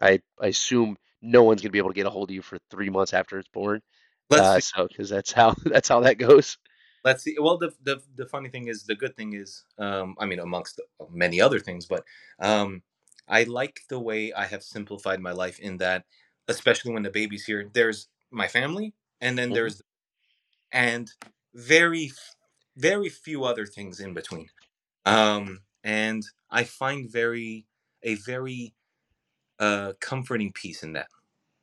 I 0.01 0.21
I 0.39 0.47
assume 0.47 0.97
no 1.21 1.43
one's 1.43 1.61
gonna 1.61 1.71
be 1.71 1.79
able 1.79 1.89
to 1.89 1.95
get 1.95 2.05
a 2.05 2.11
hold 2.11 2.29
of 2.29 2.35
you 2.35 2.41
for 2.41 2.59
three 2.69 2.89
months 2.89 3.13
after 3.13 3.39
it's 3.39 3.47
born. 3.49 3.81
Let's 4.29 4.47
Uh, 4.47 4.55
see. 4.55 4.61
so 4.61 4.87
because 4.87 5.09
that's 5.09 5.31
how 5.31 5.55
that's 5.65 5.89
how 5.89 6.01
that 6.01 6.17
goes. 6.17 6.57
Let's 7.03 7.23
see. 7.23 7.37
Well, 7.39 7.57
the, 7.57 7.73
the 7.83 8.01
the 8.15 8.25
funny 8.25 8.49
thing 8.49 8.67
is, 8.67 8.83
the 8.83 8.95
good 8.95 9.15
thing 9.15 9.33
is, 9.33 9.63
um, 9.79 10.15
I 10.19 10.25
mean, 10.25 10.39
amongst 10.39 10.81
many 11.11 11.39
other 11.41 11.59
things, 11.59 11.85
but 11.85 12.03
um, 12.39 12.83
I 13.27 13.43
like 13.43 13.81
the 13.89 13.99
way 13.99 14.33
I 14.33 14.45
have 14.45 14.63
simplified 14.63 15.21
my 15.21 15.31
life 15.31 15.59
in 15.59 15.77
that, 15.77 16.05
especially 16.47 16.93
when 16.93 17.03
the 17.03 17.09
baby's 17.11 17.45
here. 17.45 17.69
There's 17.71 18.09
my 18.31 18.47
family, 18.47 18.93
and 19.21 19.37
then 19.37 19.49
Mhm. 19.51 19.53
there's, 19.53 19.81
and 20.71 21.11
very, 21.55 22.11
very 22.77 23.09
few 23.09 23.45
other 23.45 23.65
things 23.65 23.99
in 23.99 24.13
between. 24.13 24.49
Um, 25.05 25.61
and 25.83 26.23
I 26.51 26.63
find 26.65 27.09
very 27.11 27.67
a 28.03 28.15
very 28.15 28.73
uh, 29.59 29.93
comforting 30.01 30.51
piece 30.53 30.83
in 30.83 30.93
that. 30.93 31.07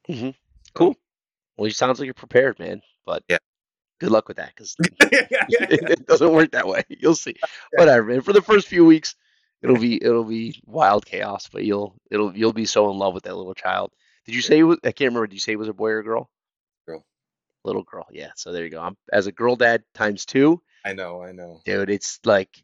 hmm 0.08 0.30
Cool. 0.74 0.96
Well, 1.56 1.68
it 1.68 1.76
sounds 1.76 1.98
like 1.98 2.06
you're 2.06 2.14
prepared, 2.14 2.58
man. 2.58 2.82
But 3.06 3.22
Yeah. 3.28 3.38
good 4.00 4.10
luck 4.10 4.28
with 4.28 4.38
that 4.38 4.48
because 4.54 4.76
yeah, 4.80 4.88
yeah, 5.30 5.46
yeah. 5.48 5.66
it 5.70 6.06
doesn't 6.06 6.32
work 6.32 6.52
that 6.52 6.66
way. 6.66 6.82
You'll 6.88 7.14
see. 7.14 7.34
Whatever, 7.72 8.04
man. 8.06 8.20
For 8.22 8.32
the 8.32 8.42
first 8.42 8.68
few 8.68 8.84
weeks, 8.84 9.14
it'll 9.62 9.78
be 9.78 10.02
it'll 10.02 10.24
be 10.24 10.60
wild 10.66 11.06
chaos, 11.06 11.48
but 11.52 11.64
you'll 11.64 11.94
it'll 12.10 12.36
you'll 12.36 12.52
be 12.52 12.66
so 12.66 12.90
in 12.90 12.98
love 12.98 13.14
with 13.14 13.24
that 13.24 13.36
little 13.36 13.54
child. 13.54 13.92
Did 14.26 14.34
you 14.34 14.42
say 14.42 14.58
it 14.58 14.62
was, 14.62 14.78
I 14.84 14.92
can't 14.92 15.10
remember? 15.10 15.26
Did 15.26 15.34
you 15.34 15.40
say 15.40 15.52
it 15.52 15.58
was 15.58 15.68
a 15.68 15.74
boy 15.74 15.90
or 15.90 15.98
a 16.00 16.04
girl? 16.04 16.30
Girl. 16.86 17.04
Little 17.64 17.82
girl. 17.82 18.06
Yeah. 18.10 18.30
So 18.36 18.52
there 18.52 18.64
you 18.64 18.70
go. 18.70 18.80
I'm 18.80 18.96
as 19.12 19.26
a 19.26 19.32
girl 19.32 19.56
dad 19.56 19.82
times 19.94 20.24
two, 20.26 20.60
I 20.84 20.92
know, 20.92 21.22
I 21.22 21.32
know. 21.32 21.60
dude. 21.64 21.90
It's 21.90 22.20
like 22.24 22.62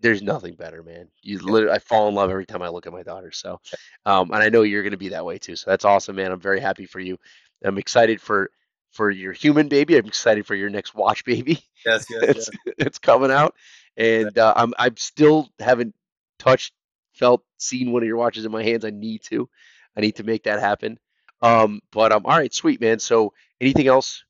there's 0.00 0.22
nothing 0.22 0.54
better, 0.54 0.82
man. 0.82 1.08
You 1.22 1.38
literally, 1.38 1.74
I 1.74 1.78
fall 1.78 2.08
in 2.08 2.14
love 2.14 2.28
every 2.30 2.44
time 2.46 2.62
I 2.62 2.68
look 2.68 2.86
at 2.86 2.92
my 2.92 3.02
daughter. 3.02 3.32
So, 3.32 3.60
um, 4.04 4.30
and 4.32 4.42
I 4.42 4.50
know 4.50 4.62
you're 4.62 4.82
gonna 4.82 4.96
be 4.98 5.08
that 5.10 5.24
way 5.24 5.38
too. 5.38 5.56
So 5.56 5.70
that's 5.70 5.84
awesome, 5.84 6.16
man. 6.16 6.30
I'm 6.30 6.40
very 6.40 6.60
happy 6.60 6.84
for 6.84 7.00
you. 7.00 7.16
I'm 7.64 7.78
excited 7.78 8.20
for 8.20 8.50
for 8.92 9.10
your 9.10 9.32
human 9.32 9.68
baby. 9.68 9.96
I'm 9.96 10.06
excited 10.06 10.46
for 10.46 10.54
your 10.54 10.70
next 10.70 10.94
watch 10.94 11.24
baby. 11.24 11.60
Yes, 11.84 12.06
yes, 12.10 12.22
it's 12.22 12.50
yes. 12.66 12.74
it's 12.78 12.98
coming 12.98 13.30
out, 13.30 13.54
and 13.96 14.36
uh, 14.38 14.52
I'm 14.56 14.72
I'm 14.78 14.96
still 14.96 15.48
haven't 15.58 15.94
touched, 16.38 16.72
felt, 17.12 17.42
seen 17.58 17.92
one 17.92 18.02
of 18.02 18.06
your 18.06 18.16
watches 18.16 18.44
in 18.44 18.52
my 18.52 18.62
hands. 18.62 18.84
I 18.84 18.90
need 18.90 19.22
to, 19.24 19.48
I 19.96 20.00
need 20.00 20.16
to 20.16 20.24
make 20.24 20.44
that 20.44 20.60
happen. 20.60 20.98
Um, 21.42 21.80
but 21.90 22.12
um, 22.12 22.24
all 22.26 22.36
right, 22.38 22.52
sweet 22.54 22.80
man. 22.80 22.98
So 22.98 23.32
anything 23.60 23.86
else? 23.86 24.24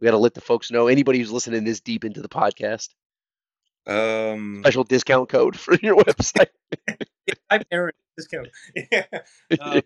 We 0.00 0.06
got 0.06 0.12
to 0.12 0.18
let 0.18 0.34
the 0.34 0.40
folks 0.40 0.70
know. 0.70 0.88
Anybody 0.88 1.18
who's 1.20 1.30
listening 1.30 1.62
this 1.64 1.80
deep 1.80 2.04
into 2.04 2.22
the 2.22 2.28
podcast, 2.28 2.88
Um, 3.86 4.62
special 4.64 4.84
discount 4.84 5.28
code 5.28 5.56
for 5.58 5.74
your 5.82 5.96
website. 5.96 6.48
yeah, 6.88 7.34
I'm 7.50 7.62
Aren. 7.70 7.92
Discount. 8.16 8.48
Yeah. 8.92 9.04
Um, 9.60 9.82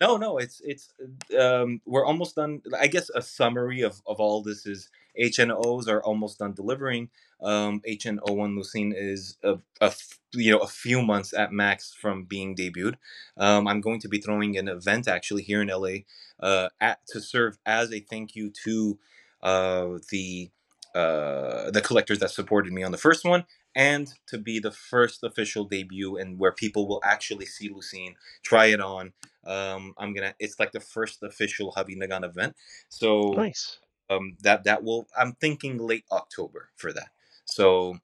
No, 0.00 0.16
no, 0.16 0.38
it's 0.38 0.60
it's 0.64 0.92
um 1.38 1.80
we're 1.86 2.04
almost 2.04 2.36
done. 2.36 2.60
I 2.78 2.86
guess 2.86 3.10
a 3.14 3.22
summary 3.22 3.80
of 3.82 4.02
of 4.06 4.20
all 4.20 4.42
this 4.42 4.66
is 4.66 4.90
HNOs 5.18 5.88
are 5.88 6.02
almost 6.02 6.38
done 6.38 6.52
delivering. 6.52 7.08
Um 7.40 7.80
HN01 7.88 8.56
Lucine 8.58 8.92
is 8.94 9.38
a, 9.42 9.54
a 9.80 9.86
f- 9.86 10.18
you 10.34 10.50
know 10.52 10.58
a 10.58 10.66
few 10.66 11.00
months 11.02 11.32
at 11.32 11.52
max 11.52 11.94
from 11.94 12.24
being 12.24 12.54
debuted. 12.54 12.96
Um 13.38 13.66
I'm 13.66 13.80
going 13.80 14.00
to 14.00 14.08
be 14.08 14.20
throwing 14.20 14.56
an 14.58 14.68
event 14.68 15.08
actually 15.08 15.42
here 15.42 15.62
in 15.62 15.68
LA 15.68 16.04
uh 16.40 16.68
at 16.80 16.98
to 17.08 17.20
serve 17.20 17.56
as 17.64 17.92
a 17.92 18.00
thank 18.00 18.36
you 18.36 18.50
to 18.64 18.98
uh 19.42 19.98
the 20.10 20.50
uh 20.94 21.70
the 21.70 21.82
collectors 21.82 22.18
that 22.18 22.30
supported 22.30 22.72
me 22.72 22.82
on 22.82 22.92
the 22.92 22.98
first 22.98 23.24
one 23.24 23.44
and 23.74 24.14
to 24.26 24.38
be 24.38 24.58
the 24.58 24.70
first 24.70 25.22
official 25.22 25.64
debut 25.64 26.16
and 26.16 26.38
where 26.38 26.52
people 26.52 26.88
will 26.88 27.00
actually 27.04 27.44
see 27.44 27.68
Lucine, 27.68 28.14
try 28.42 28.66
it 28.66 28.80
on, 28.80 29.12
um, 29.46 29.94
I'm 29.98 30.12
gonna. 30.12 30.34
It's 30.38 30.58
like 30.58 30.72
the 30.72 30.80
first 30.80 31.22
official 31.22 31.72
Havid 31.76 31.98
Nagan 31.98 32.24
event, 32.24 32.54
so 32.88 33.32
nice, 33.36 33.78
um, 34.10 34.36
that 34.42 34.64
that 34.64 34.82
will. 34.82 35.06
I'm 35.16 35.32
thinking 35.34 35.78
late 35.78 36.04
October 36.10 36.70
for 36.76 36.92
that. 36.92 37.08
So 37.44 37.98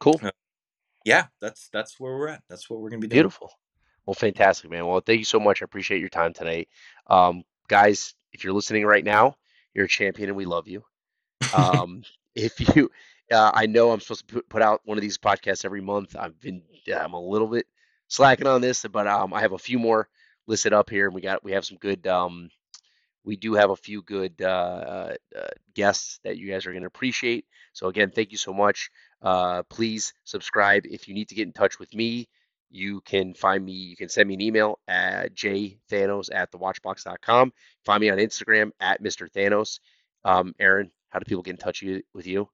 cool, 0.00 0.20
yeah, 1.04 1.26
that's 1.40 1.68
that's 1.72 1.98
where 1.98 2.16
we're 2.16 2.28
at. 2.28 2.42
That's 2.48 2.68
what 2.68 2.80
we're 2.80 2.90
gonna 2.90 3.00
be 3.00 3.08
doing. 3.08 3.16
beautiful. 3.16 3.52
Well, 4.06 4.14
fantastic, 4.14 4.70
man. 4.70 4.86
Well, 4.86 5.00
thank 5.00 5.18
you 5.18 5.24
so 5.24 5.38
much. 5.38 5.62
I 5.62 5.64
appreciate 5.64 6.00
your 6.00 6.08
time 6.08 6.32
tonight, 6.32 6.68
um, 7.08 7.44
guys. 7.68 8.14
If 8.32 8.44
you're 8.44 8.52
listening 8.52 8.84
right 8.84 9.04
now, 9.04 9.36
you're 9.74 9.86
a 9.86 9.88
champion, 9.88 10.30
and 10.30 10.36
we 10.36 10.44
love 10.44 10.68
you. 10.68 10.84
Um, 11.54 12.02
if 12.34 12.76
you, 12.76 12.90
uh, 13.32 13.50
I 13.54 13.66
know 13.66 13.90
I'm 13.90 14.00
supposed 14.00 14.28
to 14.28 14.34
put, 14.34 14.48
put 14.48 14.60
out 14.60 14.82
one 14.84 14.98
of 14.98 15.02
these 15.02 15.16
podcasts 15.16 15.64
every 15.64 15.80
month. 15.80 16.14
I've 16.18 16.38
been, 16.40 16.62
I'm 16.94 17.14
a 17.14 17.20
little 17.20 17.46
bit 17.46 17.66
slacking 18.08 18.46
on 18.46 18.60
this, 18.60 18.84
but 18.84 19.06
um, 19.06 19.32
I 19.32 19.40
have 19.40 19.52
a 19.52 19.58
few 19.58 19.78
more 19.78 20.08
listed 20.48 20.72
up 20.72 20.90
here, 20.90 21.06
and 21.06 21.14
we 21.14 21.20
got 21.20 21.44
we 21.44 21.52
have 21.52 21.64
some 21.64 21.78
good. 21.78 22.06
Um, 22.06 22.50
we 23.24 23.36
do 23.36 23.54
have 23.54 23.70
a 23.70 23.76
few 23.76 24.02
good 24.02 24.40
uh, 24.40 25.14
uh, 25.36 25.48
guests 25.74 26.18
that 26.24 26.38
you 26.38 26.50
guys 26.50 26.64
are 26.66 26.72
going 26.72 26.82
to 26.82 26.88
appreciate. 26.88 27.44
So 27.74 27.88
again, 27.88 28.10
thank 28.10 28.32
you 28.32 28.38
so 28.38 28.54
much. 28.54 28.90
Uh, 29.20 29.62
please 29.64 30.14
subscribe. 30.24 30.86
If 30.86 31.08
you 31.08 31.14
need 31.14 31.28
to 31.28 31.34
get 31.34 31.46
in 31.46 31.52
touch 31.52 31.78
with 31.78 31.94
me, 31.94 32.26
you 32.70 33.02
can 33.02 33.34
find 33.34 33.64
me. 33.64 33.72
You 33.72 33.96
can 33.96 34.08
send 34.08 34.28
me 34.28 34.34
an 34.34 34.40
email 34.40 34.78
at 34.88 35.34
jthanos 35.34 36.30
at 36.34 36.50
thewatchbox.com. 36.52 37.52
Find 37.84 38.00
me 38.00 38.10
on 38.10 38.18
Instagram 38.18 38.70
at 38.80 39.02
Mr. 39.02 39.30
Thanos. 39.30 39.80
Um, 40.24 40.54
Aren, 40.58 40.90
how 41.10 41.18
do 41.18 41.24
people 41.24 41.42
get 41.42 41.52
in 41.52 41.56
touch 41.58 41.84
with 42.14 42.26
you? 42.26 42.48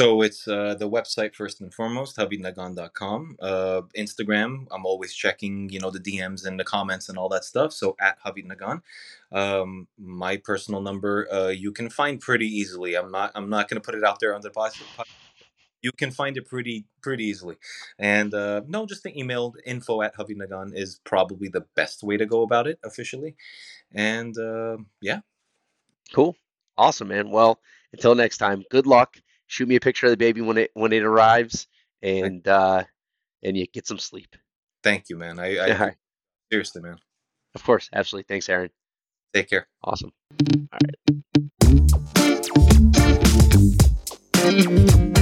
So 0.00 0.22
it's 0.22 0.48
uh, 0.48 0.76
the 0.76 0.88
website 0.88 1.34
first 1.34 1.60
and 1.60 1.74
foremost, 1.74 2.16
havidnagan.com. 2.16 3.36
Uh, 3.38 3.82
Instagram, 3.94 4.66
I'm 4.70 4.86
always 4.86 5.12
checking, 5.12 5.68
you 5.68 5.78
know, 5.78 5.90
the 5.90 6.00
DMs 6.00 6.46
and 6.46 6.58
the 6.58 6.64
comments 6.64 7.10
and 7.10 7.18
all 7.18 7.28
that 7.28 7.44
stuff. 7.44 7.74
So 7.74 7.96
at 8.00 8.16
havidnagan. 8.24 8.80
Um, 9.30 9.88
my 9.98 10.38
personal 10.38 10.80
number, 10.80 11.30
uh, 11.30 11.48
you 11.48 11.70
can 11.70 11.90
find 11.90 12.18
pretty 12.18 12.46
easily. 12.46 12.94
I'm 12.94 13.10
not, 13.10 13.32
I'm 13.34 13.50
not 13.50 13.68
going 13.68 13.78
to 13.78 13.84
put 13.84 13.94
it 13.94 14.02
out 14.02 14.20
there 14.20 14.34
on 14.34 14.40
the 14.40 14.48
podcast. 14.48 15.04
You 15.82 15.92
can 15.92 16.10
find 16.12 16.38
it 16.38 16.48
pretty, 16.48 16.86
pretty 17.02 17.24
easily. 17.24 17.56
And 17.98 18.32
uh, 18.32 18.62
no, 18.66 18.86
just 18.86 19.02
the 19.02 19.14
email 19.18 19.52
info 19.66 20.00
at 20.00 20.16
havidnagan 20.16 20.74
is 20.74 20.98
probably 21.04 21.48
the 21.48 21.66
best 21.76 22.02
way 22.02 22.16
to 22.16 22.24
go 22.24 22.40
about 22.40 22.66
it 22.66 22.78
officially. 22.82 23.36
And 23.92 24.34
uh, 24.38 24.78
yeah. 25.02 25.20
Cool. 26.14 26.36
Awesome, 26.78 27.08
man. 27.08 27.28
Well, 27.28 27.60
until 27.92 28.14
next 28.14 28.38
time, 28.38 28.64
good 28.70 28.86
luck 28.86 29.18
shoot 29.50 29.68
me 29.68 29.74
a 29.74 29.80
picture 29.80 30.06
of 30.06 30.10
the 30.10 30.16
baby 30.16 30.40
when 30.40 30.56
it 30.56 30.70
when 30.74 30.92
it 30.92 31.02
arrives, 31.02 31.66
and 32.02 32.46
uh, 32.46 32.84
and 33.42 33.56
you 33.56 33.66
get 33.66 33.86
some 33.86 33.98
sleep. 33.98 34.36
Thank 34.82 35.10
you, 35.10 35.16
man. 35.16 35.38
I, 35.38 35.58
I 35.58 35.96
seriously, 36.52 36.80
man. 36.82 36.96
Of 37.54 37.64
course, 37.64 37.90
absolutely. 37.92 38.26
Thanks, 38.28 38.48
Aren. 38.48 38.70
Take 39.34 39.50
care. 39.50 39.66
Awesome. 39.82 40.12
All 40.72 40.78
right. 44.42 45.16